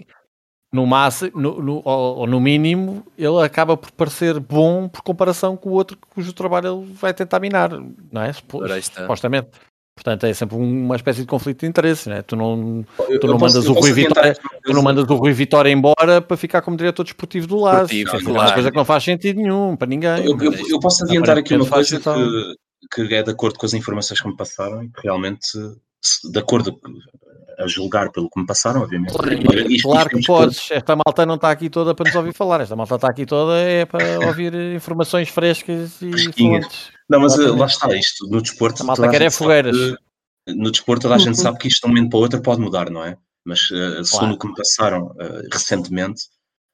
No 0.73 0.87
máximo, 0.87 1.31
no, 1.35 1.61
no- 1.61 1.81
ou, 1.83 2.25
no 2.25 2.39
mínimo, 2.39 3.05
ele 3.17 3.43
acaba 3.43 3.75
por 3.75 3.91
parecer 3.91 4.39
bom 4.39 4.87
por 4.87 5.01
comparação 5.01 5.57
com 5.57 5.69
o 5.69 5.73
outro 5.73 5.97
cujo 6.15 6.31
trabalho 6.31 6.81
ele 6.83 6.93
vai 6.93 7.13
tentar 7.13 7.39
minar, 7.41 7.69
não 8.11 8.21
é? 8.21 8.31
Supostamente. 8.31 9.49
Portanto, 9.95 10.25
é 10.25 10.33
sempre 10.33 10.55
uma 10.55 10.95
espécie 10.95 11.19
de 11.21 11.27
conflito 11.27 11.59
de 11.59 11.67
interesse, 11.67 12.09
não 12.09 12.15
é? 12.15 12.21
Tu 12.21 12.35
não, 12.35 12.83
Eu- 13.09 13.19
Tu 13.19 13.27
não 13.27 13.37
posso- 13.37 13.55
mandas 13.55 13.69
o 13.69 13.73
Rui 13.73 13.91
Vitória- 13.91 14.35
tu 14.63 14.73
não 14.73 14.81
mandas 14.81 15.03
o 15.07 15.15
Rui 15.15 15.33
Vitória 15.33 15.69
embora 15.69 16.21
para 16.21 16.37
ficar 16.37 16.61
como 16.61 16.77
diretor 16.77 17.03
desportivo 17.03 17.45
do 17.45 17.57
Lazo. 17.57 17.87
Desportivo, 17.89 18.07
Isso 18.07 18.15
é 18.15 18.33
claro. 18.33 18.47
uma 18.47 18.53
coisa 18.53 18.71
que 18.71 18.77
não 18.77 18.85
faz 18.85 19.03
sentido 19.03 19.37
nenhum 19.37 19.75
para 19.75 19.87
ninguém. 19.87 20.25
Eu, 20.25 20.37
eu- 20.39 20.53
eu 20.69 20.79
posso 20.79 21.03
adiantar 21.03 21.37
aqui 21.37 21.55
uma 21.55 21.65
coisa 21.67 21.99
que, 21.99 23.05
que 23.07 23.13
é 23.15 23.21
de 23.21 23.31
acordo 23.31 23.59
com 23.59 23.65
as 23.65 23.73
informações 23.73 24.21
que 24.21 24.27
me 24.27 24.35
passaram 24.35 24.81
e 24.83 24.87
que 24.89 25.01
realmente, 25.03 25.45
de 26.31 26.39
acordo 26.39 26.79
a 27.59 27.67
julgar 27.67 28.11
pelo 28.11 28.27
que 28.29 28.39
me 28.39 28.45
passaram, 28.47 28.81
obviamente. 28.81 29.11
Isto- 29.69 29.87
Claro 29.89 30.07
isto 30.07 30.17
que 30.19 30.25
podes. 30.25 30.71
Esta 30.71 30.95
malta 30.95 31.25
não 31.27 31.35
está 31.35 31.51
aqui 31.51 31.69
toda 31.69 31.93
para 31.93 32.07
nos 32.07 32.15
ouvir 32.15 32.33
falar. 32.33 32.61
Esta 32.61 32.75
malta 32.75 32.95
está 32.95 33.07
aqui 33.07 33.25
toda 33.25 33.59
é 33.59 33.85
para 33.85 33.99
ouvir 34.41 34.53
informações 34.73 35.29
frescas 35.29 36.01
e 36.01 36.09
Fresquinhas. 36.11 36.63
fontes. 36.65 36.91
Não, 37.11 37.19
mas 37.19 37.33
eh, 37.33 37.35
Exatamente. 37.35 37.59
lá 37.59 37.65
está 37.65 37.95
isto. 37.95 38.27
No 38.29 38.41
desporto, 38.41 38.81
A 38.81 38.85
malta 38.85 39.09
quer 39.09 39.21
é 39.21 39.29
fogueiras. 39.29 39.75
que- 39.77 40.53
no 40.55 40.71
desporto, 40.71 41.03
toda 41.03 41.15
a 41.15 41.17
gente 41.17 41.37
sabe 41.39 41.57
que 41.59 41.67
isto 41.67 41.81
de 41.81 41.87
um 41.87 41.89
momento 41.93 42.09
para 42.09 42.17
o 42.17 42.21
outro 42.21 42.41
pode 42.41 42.61
mudar, 42.61 42.89
não 42.89 43.03
é? 43.05 43.15
Mas 43.45 43.59
eh, 43.71 44.03
segundo 44.03 44.09
Claro. 44.09 44.33
o 44.33 44.39
que 44.39 44.47
me 44.47 44.55
passaram 44.55 45.15
eh, 45.19 45.41
recentemente, 45.51 46.23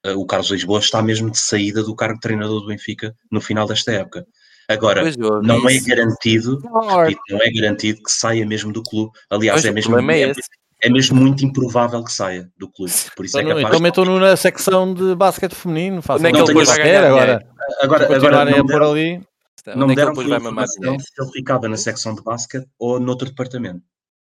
eh, 0.05 0.13
o 0.13 0.25
Carlos 0.25 0.49
Lisboa 0.51 0.79
está 0.79 1.01
mesmo 1.01 1.29
de 1.31 1.37
saída 1.39 1.81
do 1.83 1.95
cargo 1.95 2.15
de 2.15 2.21
treinador 2.21 2.61
do 2.61 2.67
Benfica 2.67 3.13
no 3.31 3.41
final 3.41 3.67
desta 3.67 3.91
época. 3.91 4.25
Agora, 4.69 5.01
não 5.41 5.67
é 5.69 5.79
garantido, 5.79 6.59
repito, 6.99 7.21
não 7.29 7.39
é 7.41 7.49
garantido 7.51 8.01
que 8.03 8.11
saia 8.11 8.45
mesmo 8.45 8.71
do 8.73 8.83
clube. 8.83 9.11
Aliás, 9.29 9.61
Pois, 9.61 9.65
é 9.65 9.71
mesmo, 9.71 9.97
é 10.11 10.21
é, 10.23 10.33
é 10.83 10.89
mesmo 10.89 11.15
muito 11.19 11.45
improvável 11.45 12.03
que 12.03 12.11
saia 12.11 12.49
do 12.57 12.69
clube. 12.69 12.91
Por 13.15 13.25
isso 13.25 13.37
é 13.37 13.41
Então, 13.43 13.55
capaz 13.55 13.67
então 13.69 13.79
metam-no 13.79 14.19
na 14.19 14.35
secção 14.35 14.93
de 14.93 15.15
basquete 15.15 15.55
feminino. 15.55 15.97
É 15.99 16.17
depois 16.31 16.53
vai 16.53 16.65
qualquer 16.65 16.83
ganhar 16.83 17.05
agora. 17.05 17.47
Agora, 17.81 18.03
agora 18.05 18.07
Continuarem 18.07 18.53
não 18.55 18.59
a 18.61 18.63
me 18.63 19.21
deram, 19.67 19.71
ali. 19.71 19.79
não 19.79 19.85
Onde 19.85 19.87
me 19.87 19.91
é 19.93 19.95
que 19.95 19.99
ele 20.01 20.05
deram 20.05 20.11
depois 20.13 20.27
vai 20.27 20.39
mamar 20.39 20.65
dinheiro? 20.67 21.01
se 21.01 21.21
ele 21.21 21.31
ficava 21.31 21.67
na 21.69 21.77
secção 21.77 22.15
de 22.15 22.23
basquete 22.23 22.67
ou 22.79 22.99
noutro 22.99 23.27
departamento. 23.29 23.81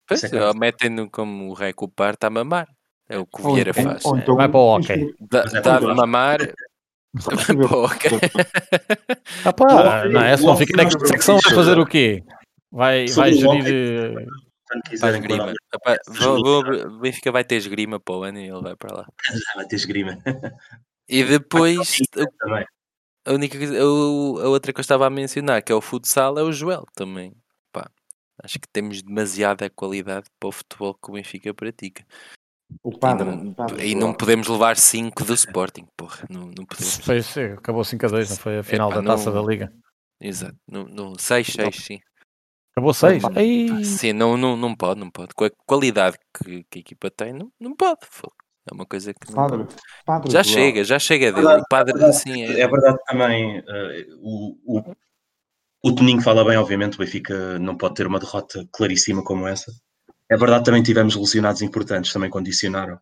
Pois, 0.06 0.22
é 0.24 0.28
que 0.28 0.36
é. 0.36 0.42
ó, 0.42 0.52
metem-no 0.54 1.10
como 1.10 1.48
o 1.50 1.54
rei 1.54 1.72
com 1.72 1.86
o 1.86 1.88
par 1.88 2.14
está 2.14 2.26
a 2.26 2.30
mamar. 2.30 2.68
É 3.08 3.18
o 3.18 3.26
que 3.26 3.42
o 3.42 3.46
Ou 3.48 3.54
Vieira 3.54 3.70
então- 3.70 3.84
faz. 3.84 4.04
ou 4.04 4.16
então 4.16 4.36
Vai 4.36 4.48
para 4.48 4.58
o 4.58 4.76
hockey. 4.76 5.14
Dá, 5.20 5.40
é 5.52 5.78
de 5.80 5.86
mamar. 5.94 6.38
Pô, 7.68 7.84
ok. 7.84 8.10
Ah 9.44 9.50
O 9.50 9.52
pá, 9.54 10.04
não 10.08 10.20
é? 10.22 10.36
Se 10.36 10.42
o 10.42 10.46
não 10.46 10.54
hockey 10.54 10.66
fica 10.66 10.76
na 10.78 10.84
nós 10.84 11.08
secção, 11.08 11.38
vai 11.44 11.54
fazer 11.54 11.78
o 11.78 11.86
quê? 11.86 12.22
Vai, 12.72 13.06
vai 13.06 13.32
gerir. 13.32 14.26
Faz 14.98 15.14
esgrima. 15.14 15.52
O 16.26 16.98
Benfica 17.00 17.30
vai 17.30 17.44
ter 17.44 17.56
esgrima 17.56 18.00
para 18.00 18.14
o 18.16 18.22
ano 18.24 18.38
e 18.38 18.48
ele 18.48 18.60
vai 18.62 18.74
para 18.74 18.96
lá. 18.96 19.06
vai 19.54 19.66
ter 19.66 19.76
esgrima. 19.76 20.18
E 21.08 21.22
depois. 21.22 21.98
A 23.26 23.32
única 23.32 23.56
coisa, 23.58 23.84
o- 23.86 24.38
a 24.42 24.48
outra 24.48 24.72
que 24.72 24.80
eu 24.80 24.82
estava 24.82 25.06
a 25.06 25.10
mencionar, 25.10 25.62
que 25.62 25.72
é 25.72 25.74
o 25.74 25.80
futsal, 25.80 26.38
é 26.38 26.42
o 26.42 26.52
Joel 26.52 26.84
também. 26.94 27.34
Pá, 27.72 27.90
acho 28.42 28.58
que 28.58 28.68
temos 28.68 29.02
demasiada 29.02 29.68
qualidade 29.70 30.26
para 30.38 30.48
o 30.48 30.52
futebol 30.52 30.94
que 30.94 31.10
o 31.10 31.14
Benfica 31.14 31.52
pratica. 31.54 32.04
O 32.82 32.90
E 32.90 32.98
padre, 32.98 33.30
não, 33.30 33.52
padre 33.52 33.86
e 33.86 33.94
não 33.94 34.12
podemos 34.14 34.48
levar 34.48 34.76
5 34.76 35.24
do 35.24 35.34
Sporting, 35.34 35.86
porra. 35.96 36.26
Não, 36.30 36.46
não 36.46 36.64
podemos. 36.64 36.96
Foi, 36.98 37.22
sim, 37.22 37.42
acabou 37.52 37.84
5 37.84 38.06
a 38.06 38.08
2, 38.08 38.30
não 38.30 38.36
foi 38.36 38.58
a 38.58 38.62
final 38.62 38.90
Epá, 38.90 39.00
da 39.00 39.06
taça 39.06 39.30
não- 39.30 39.42
da 39.42 39.48
Liga. 39.48 39.72
Exato. 40.20 40.56
No, 40.66 40.84
no 40.84 41.20
6, 41.20 41.48
6, 41.48 41.76
sim. 41.76 42.00
Acabou 42.72 42.92
6. 42.94 43.22
Opa. 43.22 43.38
Aí, 43.38 43.84
Sim, 43.84 44.12
não, 44.14 44.36
não, 44.36 44.56
não 44.56 44.74
pode, 44.74 44.98
não 44.98 45.10
pode. 45.10 45.32
Com 45.34 45.44
a 45.44 45.50
qualidade 45.66 46.18
que, 46.36 46.64
que 46.64 46.78
a 46.78 46.80
equipa 46.80 47.10
tem, 47.10 47.32
não, 47.32 47.52
não 47.60 47.76
pode. 47.76 48.00
fogo. 48.10 48.34
É 48.70 48.74
uma 48.74 48.86
coisa 48.86 49.12
que 49.12 49.28
não 49.28 49.34
Padre, 49.36 49.58
pode. 49.64 49.74
padre 50.06 50.30
Já 50.32 50.42
chega, 50.42 50.84
já 50.84 50.98
chega 50.98 51.26
dele. 51.32 51.46
verdade, 51.46 51.62
O 51.62 51.68
padre, 51.68 51.92
verdade. 51.92 52.16
assim, 52.16 52.42
É 52.44 52.60
é, 52.60 52.68
verdade 52.68 52.98
também, 53.06 53.58
eh, 53.58 54.06
o, 54.22 54.56
o, 54.64 54.96
o 55.82 55.94
Toninho 55.94 56.22
fala 56.22 56.44
bem, 56.44 56.56
obviamente, 56.56 56.94
o 56.94 56.98
Benfica 56.98 57.58
não 57.58 57.76
pode 57.76 57.94
ter 57.94 58.06
uma 58.06 58.18
derrota 58.18 58.66
claríssima 58.72 59.22
como 59.22 59.46
essa. 59.46 59.70
É 60.30 60.36
verdade, 60.38 60.64
também 60.64 60.82
tivemos 60.82 61.14
lesionados 61.14 61.60
importantes, 61.60 62.10
também 62.12 62.30
condicionaram. 62.30 62.98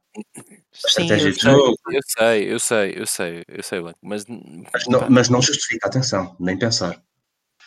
Sim, 0.73 1.05
estratégia 1.07 1.29
eu 1.29 1.33
de 1.33 1.41
sei, 1.41 1.51
jogo. 1.53 1.77
eu 1.87 2.01
sei, 2.05 2.53
eu 2.55 2.59
sei, 2.59 2.95
eu 2.97 3.07
sei, 3.07 3.45
eu 3.47 3.63
sei, 3.63 3.81
Blanco, 3.81 3.99
mas, 4.03 4.25
Mas 4.27 4.87
não, 4.89 5.09
mas 5.09 5.29
não 5.29 5.41
justifica, 5.41 5.87
atenção, 5.87 6.35
nem 6.41 6.59
pensar. 6.59 7.01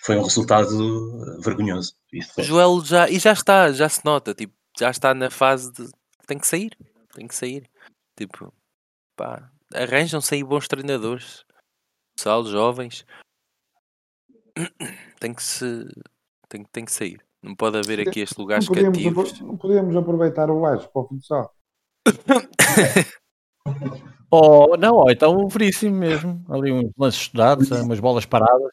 Foi 0.03 0.17
um 0.17 0.21
resultado 0.23 0.67
eh, 0.69 1.41
vergonhoso. 1.41 1.93
Isso. 2.11 2.43
Joel 2.43 2.83
já, 2.83 3.09
e 3.09 3.17
já 3.17 3.31
está, 3.31 3.71
já 3.71 3.87
se 3.87 4.03
nota, 4.03 4.33
tipo, 4.33 4.53
já 4.77 4.91
está 4.91 5.13
na 5.13 5.29
fase 5.29 5.71
de 5.71 5.89
tem 6.27 6.37
que 6.37 6.45
sair, 6.47 6.77
tem 7.15 7.25
que 7.27 7.33
sair. 7.35 7.63
Tipo, 8.17 8.53
pá, 9.15 9.51
arranjam-se 9.73 10.35
aí 10.35 10.43
bons 10.43 10.67
treinadores, 10.67 11.45
pessoal, 12.15 12.45
jovens, 12.45 13.05
tem 15.19 15.33
que 15.33 15.43
se 15.43 15.85
tem, 16.47 16.63
tem 16.65 16.85
que 16.85 16.91
sair. 16.91 17.19
Não 17.43 17.55
pode 17.55 17.77
haver 17.77 17.99
aqui 17.99 18.21
Não 18.21 18.59
podíamos, 18.65 18.97
cativos. 18.97 19.33
apro- 19.33 19.45
não 19.47 19.57
podíamos 19.57 19.95
aproveitar 19.95 20.49
o 20.49 20.61
gajo 20.61 20.89
para 20.89 21.01
o 21.01 21.07
futsal. 21.07 21.53
Oh, 24.31 24.75
não, 24.75 24.95
ou 24.95 25.09
então 25.09 25.37
o 25.37 25.47
veríssimo 25.47 25.95
mesmo. 25.95 26.43
Ali 26.49 26.71
uns 26.71 26.91
lances 26.97 27.21
estudados, 27.21 27.69
umas 27.71 27.99
bolas 27.99 28.25
paradas. 28.25 28.71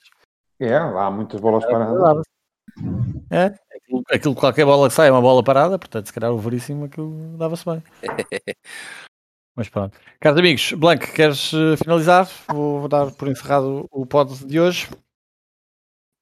É, 0.58 0.76
lá 0.78 1.06
há 1.06 1.10
muitas 1.10 1.40
bolas 1.40 1.64
paradas. 1.64 2.24
É, 3.30 3.44
aquilo, 3.76 4.02
aquilo 4.10 4.34
qualquer 4.34 4.64
bola 4.64 4.88
que 4.88 4.94
sai 4.94 5.08
é 5.08 5.12
uma 5.12 5.20
bola 5.20 5.44
parada, 5.44 5.78
portanto, 5.78 6.06
se 6.06 6.12
calhar 6.12 6.32
o 6.32 6.38
veríssimo 6.38 6.86
aquilo 6.86 7.36
dava-se 7.36 7.64
bem. 7.64 7.82
Mas 9.54 9.68
pronto. 9.68 9.98
Caros 10.18 10.38
amigos, 10.38 10.72
Blanco, 10.72 11.12
queres 11.12 11.52
eh, 11.52 11.76
finalizar? 11.76 12.28
Vou, 12.48 12.80
vou 12.80 12.88
dar 12.88 13.10
por 13.10 13.28
encerrado 13.28 13.86
o 13.90 14.06
pod 14.06 14.46
de 14.46 14.58
hoje. 14.58 14.88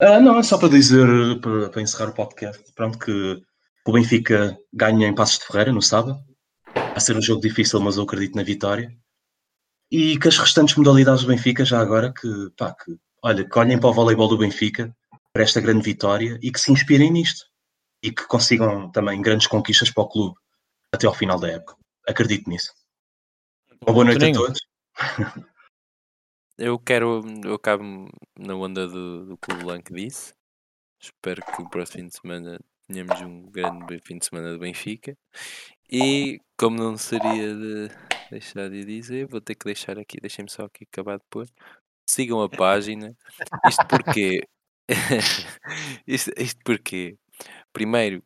Ah, 0.00 0.18
não, 0.18 0.38
é 0.38 0.42
só 0.42 0.58
para 0.58 0.68
dizer, 0.68 1.06
para, 1.40 1.68
para 1.68 1.82
encerrar 1.82 2.10
o 2.10 2.14
podcast, 2.14 2.72
pronto, 2.74 2.98
que 2.98 3.40
o 3.86 3.92
Benfica 3.92 4.58
ganha 4.72 5.06
em 5.06 5.14
Passos 5.14 5.38
de 5.38 5.46
Ferreira 5.46 5.72
no 5.72 5.82
sábado. 5.82 6.18
Vai 6.74 7.00
ser 7.00 7.16
um 7.16 7.22
jogo 7.22 7.40
difícil, 7.40 7.80
mas 7.80 7.96
eu 7.96 8.04
acredito 8.04 8.34
na 8.34 8.42
vitória. 8.42 8.90
E 9.90 10.18
que 10.18 10.28
as 10.28 10.38
restantes 10.38 10.74
modalidades 10.76 11.22
do 11.22 11.28
Benfica, 11.28 11.64
já 11.64 11.80
agora, 11.80 12.12
que, 12.12 12.28
pá, 12.56 12.74
que, 12.74 12.96
olha, 13.22 13.44
que 13.44 13.58
olhem 13.58 13.78
para 13.78 13.90
o 13.90 13.92
voleibol 13.92 14.28
do 14.28 14.38
Benfica, 14.38 14.94
para 15.32 15.42
esta 15.42 15.60
grande 15.60 15.82
vitória 15.82 16.38
e 16.42 16.50
que 16.50 16.60
se 16.60 16.72
inspirem 16.72 17.10
nisto. 17.10 17.44
E 18.02 18.10
que 18.10 18.26
consigam 18.26 18.90
também 18.90 19.20
grandes 19.20 19.46
conquistas 19.46 19.90
para 19.90 20.04
o 20.04 20.08
clube 20.08 20.34
até 20.92 21.06
ao 21.06 21.14
final 21.14 21.38
da 21.38 21.48
época. 21.48 21.76
Acredito 22.08 22.48
nisso. 22.48 22.72
Uma 23.82 23.94
boa 23.94 24.04
noite 24.04 24.24
a 24.26 24.32
todos. 24.32 24.58
Eu 26.58 26.78
quero, 26.78 27.22
eu 27.42 27.54
acabo 27.54 28.10
na 28.38 28.54
onda 28.54 28.86
do, 28.86 29.24
do 29.24 29.38
que 29.38 29.50
o 29.50 29.56
Blanco 29.56 29.94
disse. 29.94 30.34
Espero 31.00 31.40
que 31.42 31.62
o 31.62 31.70
próximo 31.70 32.02
fim 32.02 32.08
de 32.08 32.14
semana 32.14 32.60
tenhamos 32.86 33.18
um 33.22 33.50
grande 33.50 33.98
fim 34.00 34.18
de 34.18 34.26
semana 34.26 34.52
do 34.52 34.58
Benfica. 34.58 35.16
E 35.90 36.38
como 36.58 36.76
não 36.76 36.98
seria 36.98 37.54
de 37.54 37.88
deixar 38.30 38.68
de 38.68 38.84
dizer, 38.84 39.26
vou 39.26 39.40
ter 39.40 39.54
que 39.54 39.64
deixar 39.64 39.98
aqui, 39.98 40.20
deixem-me 40.20 40.50
só 40.50 40.66
aqui 40.66 40.84
acabar 40.84 41.16
de 41.16 41.24
pôr. 41.30 41.48
Sigam 42.06 42.42
a 42.42 42.48
página. 42.50 43.16
Isto 43.66 43.86
porque 43.88 44.42
isto, 46.06 46.30
isto 46.36 46.60
porque 46.62 47.16
primeiro 47.72 48.22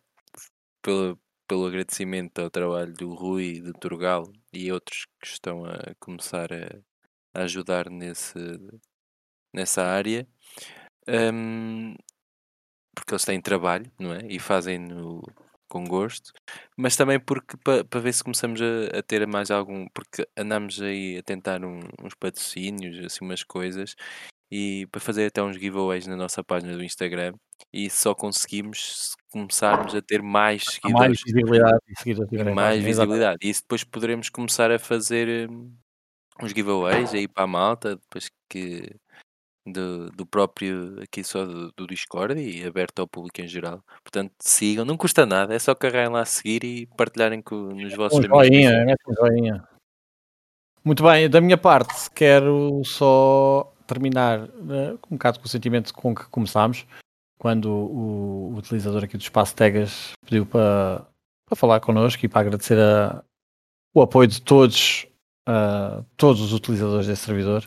pelo, 0.83 1.17
pelo 1.47 1.67
agradecimento 1.67 2.41
ao 2.41 2.51
trabalho 2.51 2.93
do 2.95 3.15
Rui, 3.15 3.61
do 3.61 3.73
Turgal 3.73 4.25
e 4.57 4.73
outros 4.73 5.07
que 5.21 5.27
estão 5.27 5.65
a 5.65 5.95
começar 5.99 6.53
a, 6.53 6.81
a 7.35 7.45
ajudar 7.45 7.91
nesse, 7.91 8.39
nessa 9.53 9.83
área. 9.85 10.27
Um, 11.09 11.95
porque 12.95 13.13
eles 13.13 13.25
têm 13.25 13.41
trabalho, 13.41 13.91
não 13.99 14.13
é? 14.15 14.21
E 14.29 14.39
fazem-no 14.39 15.23
com 15.69 15.85
gosto, 15.85 16.33
mas 16.77 16.97
também 16.97 17.19
porque 17.19 17.57
para 17.57 17.85
pa 17.85 17.99
ver 17.99 18.13
se 18.13 18.23
começamos 18.23 18.61
a, 18.63 18.99
a, 18.99 19.03
ter 19.03 19.27
mais 19.27 19.51
algum, 19.51 19.89
porque 19.89 20.27
andamos 20.37 20.81
aí 20.81 21.19
a 21.19 21.23
tentar 21.23 21.65
um, 21.65 21.81
uns 22.03 22.15
patrocínios, 22.15 23.05
assim 23.05 23.25
umas 23.25 23.43
coisas, 23.43 23.97
e 24.51 24.87
para 24.93 25.01
fazer 25.01 25.27
até 25.27 25.43
uns 25.43 25.57
giveaways 25.57 26.07
na 26.07 26.17
nossa 26.17 26.45
página 26.45 26.77
do 26.77 26.85
Instagram 26.85 27.35
e 27.73 27.91
só 27.91 28.15
conseguimos 28.15 29.11
se 29.11 29.17
começarmos 29.31 29.95
a 29.95 30.03
ter 30.03 30.23
mais 30.23 30.65
seguidores. 30.65 30.99
Mais 30.99 31.23
visibilidade 31.23 31.79
e, 32.07 32.37
e 32.37 32.55
mais 32.55 32.83
visibilidade. 32.83 33.39
E 33.43 33.51
isso 33.51 33.63
depois 33.63 33.85
poderemos 33.85 34.29
começar 34.29 34.71
a 34.71 34.79
fazer 34.79 35.51
um, 35.51 35.73
uns 36.43 36.53
giveaways 36.53 37.13
aí 37.13 37.27
para 37.27 37.45
a 37.45 37.49
malta, 37.49 37.97
depois 37.97 38.31
que 38.49 38.95
do, 39.67 40.11
do 40.11 40.27
próprio 40.27 41.01
aqui 41.03 41.25
só 41.25 41.45
do, 41.45 41.73
do, 41.73 41.87
Discord 41.87 42.39
e 42.39 42.65
aberto 42.67 43.01
ao 43.01 43.09
público 43.09 43.41
em 43.41 43.49
geral. 43.49 43.83
Portanto, 44.03 44.33
sigam, 44.41 44.85
não 44.85 44.97
custa 44.97 45.25
nada, 45.25 45.55
é 45.55 45.59
só 45.59 45.75
carregarem 45.75 46.13
lá 46.13 46.21
a 46.21 46.27
seguir 46.27 46.65
e 46.65 46.87
partilharem 46.87 47.41
com, 47.41 47.57
nos 47.57 47.95
vossos 47.95 48.19
um 48.19 48.25
amigos. 48.25 48.47
Joinha, 48.47 48.71
é 48.71 48.95
um 49.09 49.15
joinha. 49.15 49.69
Muito 50.85 51.03
bem, 51.03 51.31
da 51.31 51.41
minha 51.41 51.57
parte, 51.57 52.11
quero 52.11 52.83
só 52.85 53.73
terminar 53.87 54.43
uh, 54.43 54.99
um 55.11 55.17
bocado 55.17 55.41
com 55.41 55.47
o 55.47 55.49
sentimento 55.49 55.95
com 55.95 56.15
que 56.15 56.29
começámos, 56.29 56.87
quando 57.39 57.66
o, 57.66 58.52
o 58.52 58.56
utilizador 58.56 59.05
aqui 59.05 59.16
do 59.16 59.23
Espaço 59.23 59.55
Tegas 59.55 60.12
pediu 60.24 60.47
para, 60.47 61.06
para 61.47 61.56
falar 61.56 61.81
connosco 61.81 62.24
e 62.24 62.28
para 62.28 62.43
agradecer 62.43 62.78
a, 62.78 63.23
o 63.94 64.02
apoio 64.02 64.28
de 64.28 64.40
todos, 64.40 65.06
uh, 65.48 66.05
todos 66.16 66.40
os 66.40 66.52
utilizadores 66.52 67.06
desse 67.06 67.23
servidor 67.24 67.65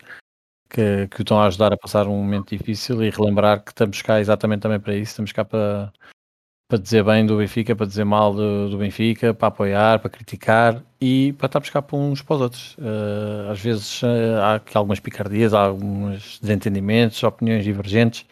que, 0.69 1.07
que 1.07 1.21
o 1.21 1.23
estão 1.23 1.39
a 1.39 1.47
ajudar 1.47 1.73
a 1.73 1.77
passar 1.77 2.07
um 2.07 2.17
momento 2.17 2.55
difícil 2.55 3.03
e 3.03 3.09
relembrar 3.09 3.63
que 3.63 3.71
estamos 3.71 4.01
cá 4.01 4.19
exatamente 4.19 4.61
também 4.61 4.79
para 4.79 4.95
isso, 4.95 5.11
estamos 5.11 5.31
cá 5.31 5.45
para, 5.45 5.91
para 6.67 6.79
dizer 6.79 7.03
bem 7.03 7.25
do 7.25 7.37
Benfica, 7.37 7.75
para 7.75 7.85
dizer 7.85 8.03
mal 8.03 8.33
do, 8.33 8.69
do 8.69 8.77
Benfica, 8.77 9.33
para 9.33 9.47
apoiar, 9.47 9.99
para 9.99 10.09
criticar 10.09 10.83
e 10.99 11.33
para 11.33 11.45
estarmos 11.45 11.69
cá 11.69 11.81
para 11.81 11.97
uns 11.97 12.21
para 12.21 12.35
os 12.35 12.41
outros. 12.41 12.77
Uh, 12.77 13.51
às 13.51 13.59
vezes 13.59 14.01
uh, 14.03 14.41
há 14.41 14.55
aqui 14.55 14.77
algumas 14.77 14.99
picardias, 14.99 15.53
há 15.53 15.61
alguns 15.61 16.39
desentendimentos, 16.39 17.23
opiniões 17.23 17.63
divergentes, 17.63 18.25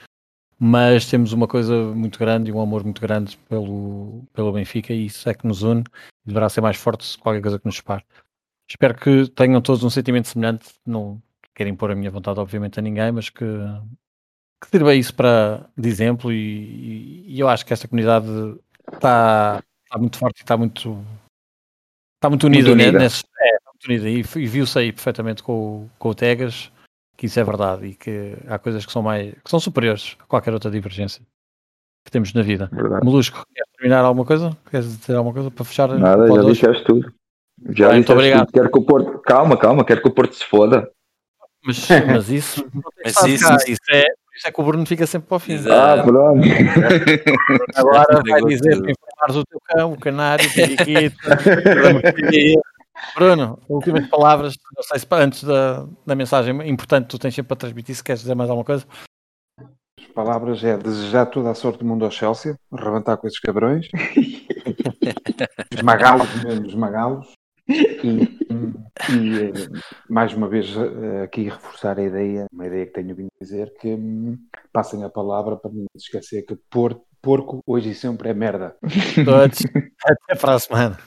mas 0.60 1.06
temos 1.10 1.34
uma 1.34 1.48
coisa 1.48 1.76
muito 1.94 2.18
grande 2.18 2.50
e 2.50 2.54
um 2.54 2.62
amor 2.62 2.84
muito 2.84 3.02
grande 3.02 3.38
pelo, 3.50 4.24
pelo 4.34 4.54
Benfica 4.54 4.94
e 4.94 5.08
isso 5.08 5.30
é 5.30 5.34
que 5.34 5.46
nos 5.46 5.64
une 5.64 5.84
e 6.26 6.28
deverá 6.28 6.50
ser 6.50 6.62
mais 6.62 6.78
forte 6.78 7.06
se 7.06 7.18
qualquer 7.18 7.42
coisa 7.42 7.60
que 7.60 7.66
nos 7.66 7.76
separe. 7.76 8.04
Espero 8.70 8.96
que 8.96 9.28
tenham 9.30 9.62
todos 9.62 9.84
um 9.84 9.90
sentimento 9.90 10.28
semelhante, 10.28 10.70
não, 10.86 11.22
quero 11.54 11.70
impor 11.70 11.92
a 11.92 11.96
minha 11.96 12.10
vontade, 12.10 12.40
obviamente, 12.40 12.80
a 12.80 12.82
ninguém, 12.82 13.12
mas 13.12 13.30
que, 13.30 13.46
que 14.62 14.70
sirva 14.70 14.96
isso 14.96 15.14
para, 15.14 15.70
de 15.78 15.88
exemplo. 15.88 16.32
E, 16.32 17.26
e 17.28 17.40
eu 17.40 17.48
acho 17.48 17.66
que 17.66 17.74
esta 17.74 17.88
comunidade 17.88 18.28
está, 18.92 19.64
está 19.84 20.00
muito 20.00 20.18
forte 20.18 20.40
e 20.40 20.44
está 20.44 20.58
muito, 20.58 21.06
está 22.16 22.30
muito 22.30 22.48
unida, 22.48 22.70
muito 22.70 22.82
unida. 22.82 23.00
Nesse, 23.00 23.24
é, 23.40 23.58
muito 23.72 23.86
unida. 23.86 24.10
E, 24.10 24.44
e 24.44 24.48
viu-se 24.48 24.80
aí 24.80 24.92
perfeitamente 24.92 25.44
com, 25.44 25.88
com 26.00 26.10
o 26.10 26.16
Tegas 26.16 26.72
que 27.18 27.28
isso 27.28 27.40
é 27.40 27.44
verdade 27.44 27.86
e 27.88 27.96
que 27.96 28.36
há 28.48 28.60
coisas 28.60 28.86
que 28.86 28.92
são 28.92 29.02
mais 29.02 29.34
que 29.34 29.50
são 29.50 29.60
superiores 29.60 30.18
a 30.20 30.26
qualquer 30.26 30.54
outra 30.54 30.70
divergência 30.70 31.22
que 32.04 32.12
temos 32.12 32.34
na 32.34 32.44
vida. 32.44 32.70
Verdade. 32.72 33.04
Molusco, 33.04 33.44
queres 33.54 33.72
terminar 33.78 34.06
alguma 34.06 34.26
coisa? 34.26 34.56
Queres 34.70 34.98
dizer 34.98 35.16
alguma 35.16 35.34
coisa 35.34 35.50
para 35.50 35.66
fechar? 35.66 35.90
Nada, 35.98 36.28
já 36.28 36.44
disseste 36.44 36.84
tudo. 36.84 37.02
Já 37.02 37.10
Bem, 37.66 37.74
disseste 37.74 37.94
muito 37.96 38.14
obrigado. 38.14 38.46
Tudo. 38.46 38.54
Quero 38.54 38.72
que 38.72 38.78
o 38.78 38.82
Porto, 38.84 39.20
calma, 39.20 39.58
calma, 39.58 39.84
quero 39.84 40.02
que 40.02 40.08
o 40.08 40.12
Porto 40.12 40.36
se 40.36 40.46
foda. 40.46 40.90
Mas, 41.66 41.88
mas 42.06 42.30
isso, 42.30 42.68
mas 43.04 43.16
isso, 43.24 43.54
isso, 43.68 43.82
é, 43.92 44.04
isso 44.36 44.48
é 44.48 44.52
que 44.52 44.62
o 44.62 44.64
Bruno 44.64 44.86
fica 44.86 45.08
sempre 45.08 45.28
para 45.28 45.38
o 45.38 45.40
fim. 45.40 45.54
Exato. 45.54 46.02
Ah, 46.02 46.04
pronto. 46.04 46.48
Agora 47.76 48.22
vai 48.28 48.42
dizer 48.44 48.80
para 48.82 48.92
informares 48.92 49.36
o 49.36 49.44
teu 49.46 49.60
cão, 49.66 49.94
o 49.94 50.00
canário, 50.00 50.48
o 50.48 50.54
periquito. 50.54 51.18
Bruno, 53.16 53.60
últimas 53.70 54.08
palavras, 54.08 54.56
não 54.76 54.84
sei 54.84 55.00
se 55.00 55.08
antes 55.12 55.44
da, 55.44 55.86
da 56.06 56.16
mensagem 56.16 56.56
importante 56.70 57.08
tu 57.08 57.20
tens 57.20 57.34
sempre 57.34 57.50
para 57.50 57.58
transmitir, 57.58 57.96
se 57.96 58.04
queres 58.04 58.22
dizer 58.22 58.36
mais 58.36 58.50
alguma 58.50 58.66
coisa. 58.66 58.86
As 60.00 60.08
palavras 60.14 60.64
é 60.64 60.78
desejar 60.78 61.26
toda 61.26 61.52
a 61.52 61.56
sorte 61.56 61.80
do 61.80 61.86
mundo 61.86 62.06
ao 62.06 62.12
Chelsea, 62.12 62.56
rebentar 62.74 63.18
com 63.18 63.28
esses 63.28 63.40
cabrões, 63.40 63.88
esmagá-los 65.72 66.44
mesmo, 66.44 66.68
esmagá-los, 66.68 67.34
e, 67.68 68.24
e, 69.12 69.54
mais 70.10 70.34
uma 70.34 70.48
vez 70.48 70.76
eh, 70.78 71.24
aqui 71.24 71.50
reforçar 71.50 71.98
a 71.98 72.04
ideia, 72.04 72.46
uma 72.54 72.68
ideia 72.68 72.86
que 72.86 72.94
tenho 72.94 73.16
vindo 73.16 73.30
dizer, 73.42 73.74
que 73.80 73.88
hum, 73.88 74.38
passem 74.72 75.04
a 75.04 75.10
palavra 75.10 75.58
para 75.58 75.72
não 75.72 75.86
esquecer 75.96 76.44
que 76.44 76.56
por, 76.70 77.02
porco 77.22 77.64
hoje 77.66 77.90
e 77.90 77.96
sempre 77.96 78.30
é 78.30 78.34
merda. 78.36 78.76
Todos. 79.26 79.60
Até 80.06 80.36
para 80.40 80.54
a 80.54 80.60
semana. 80.60 80.98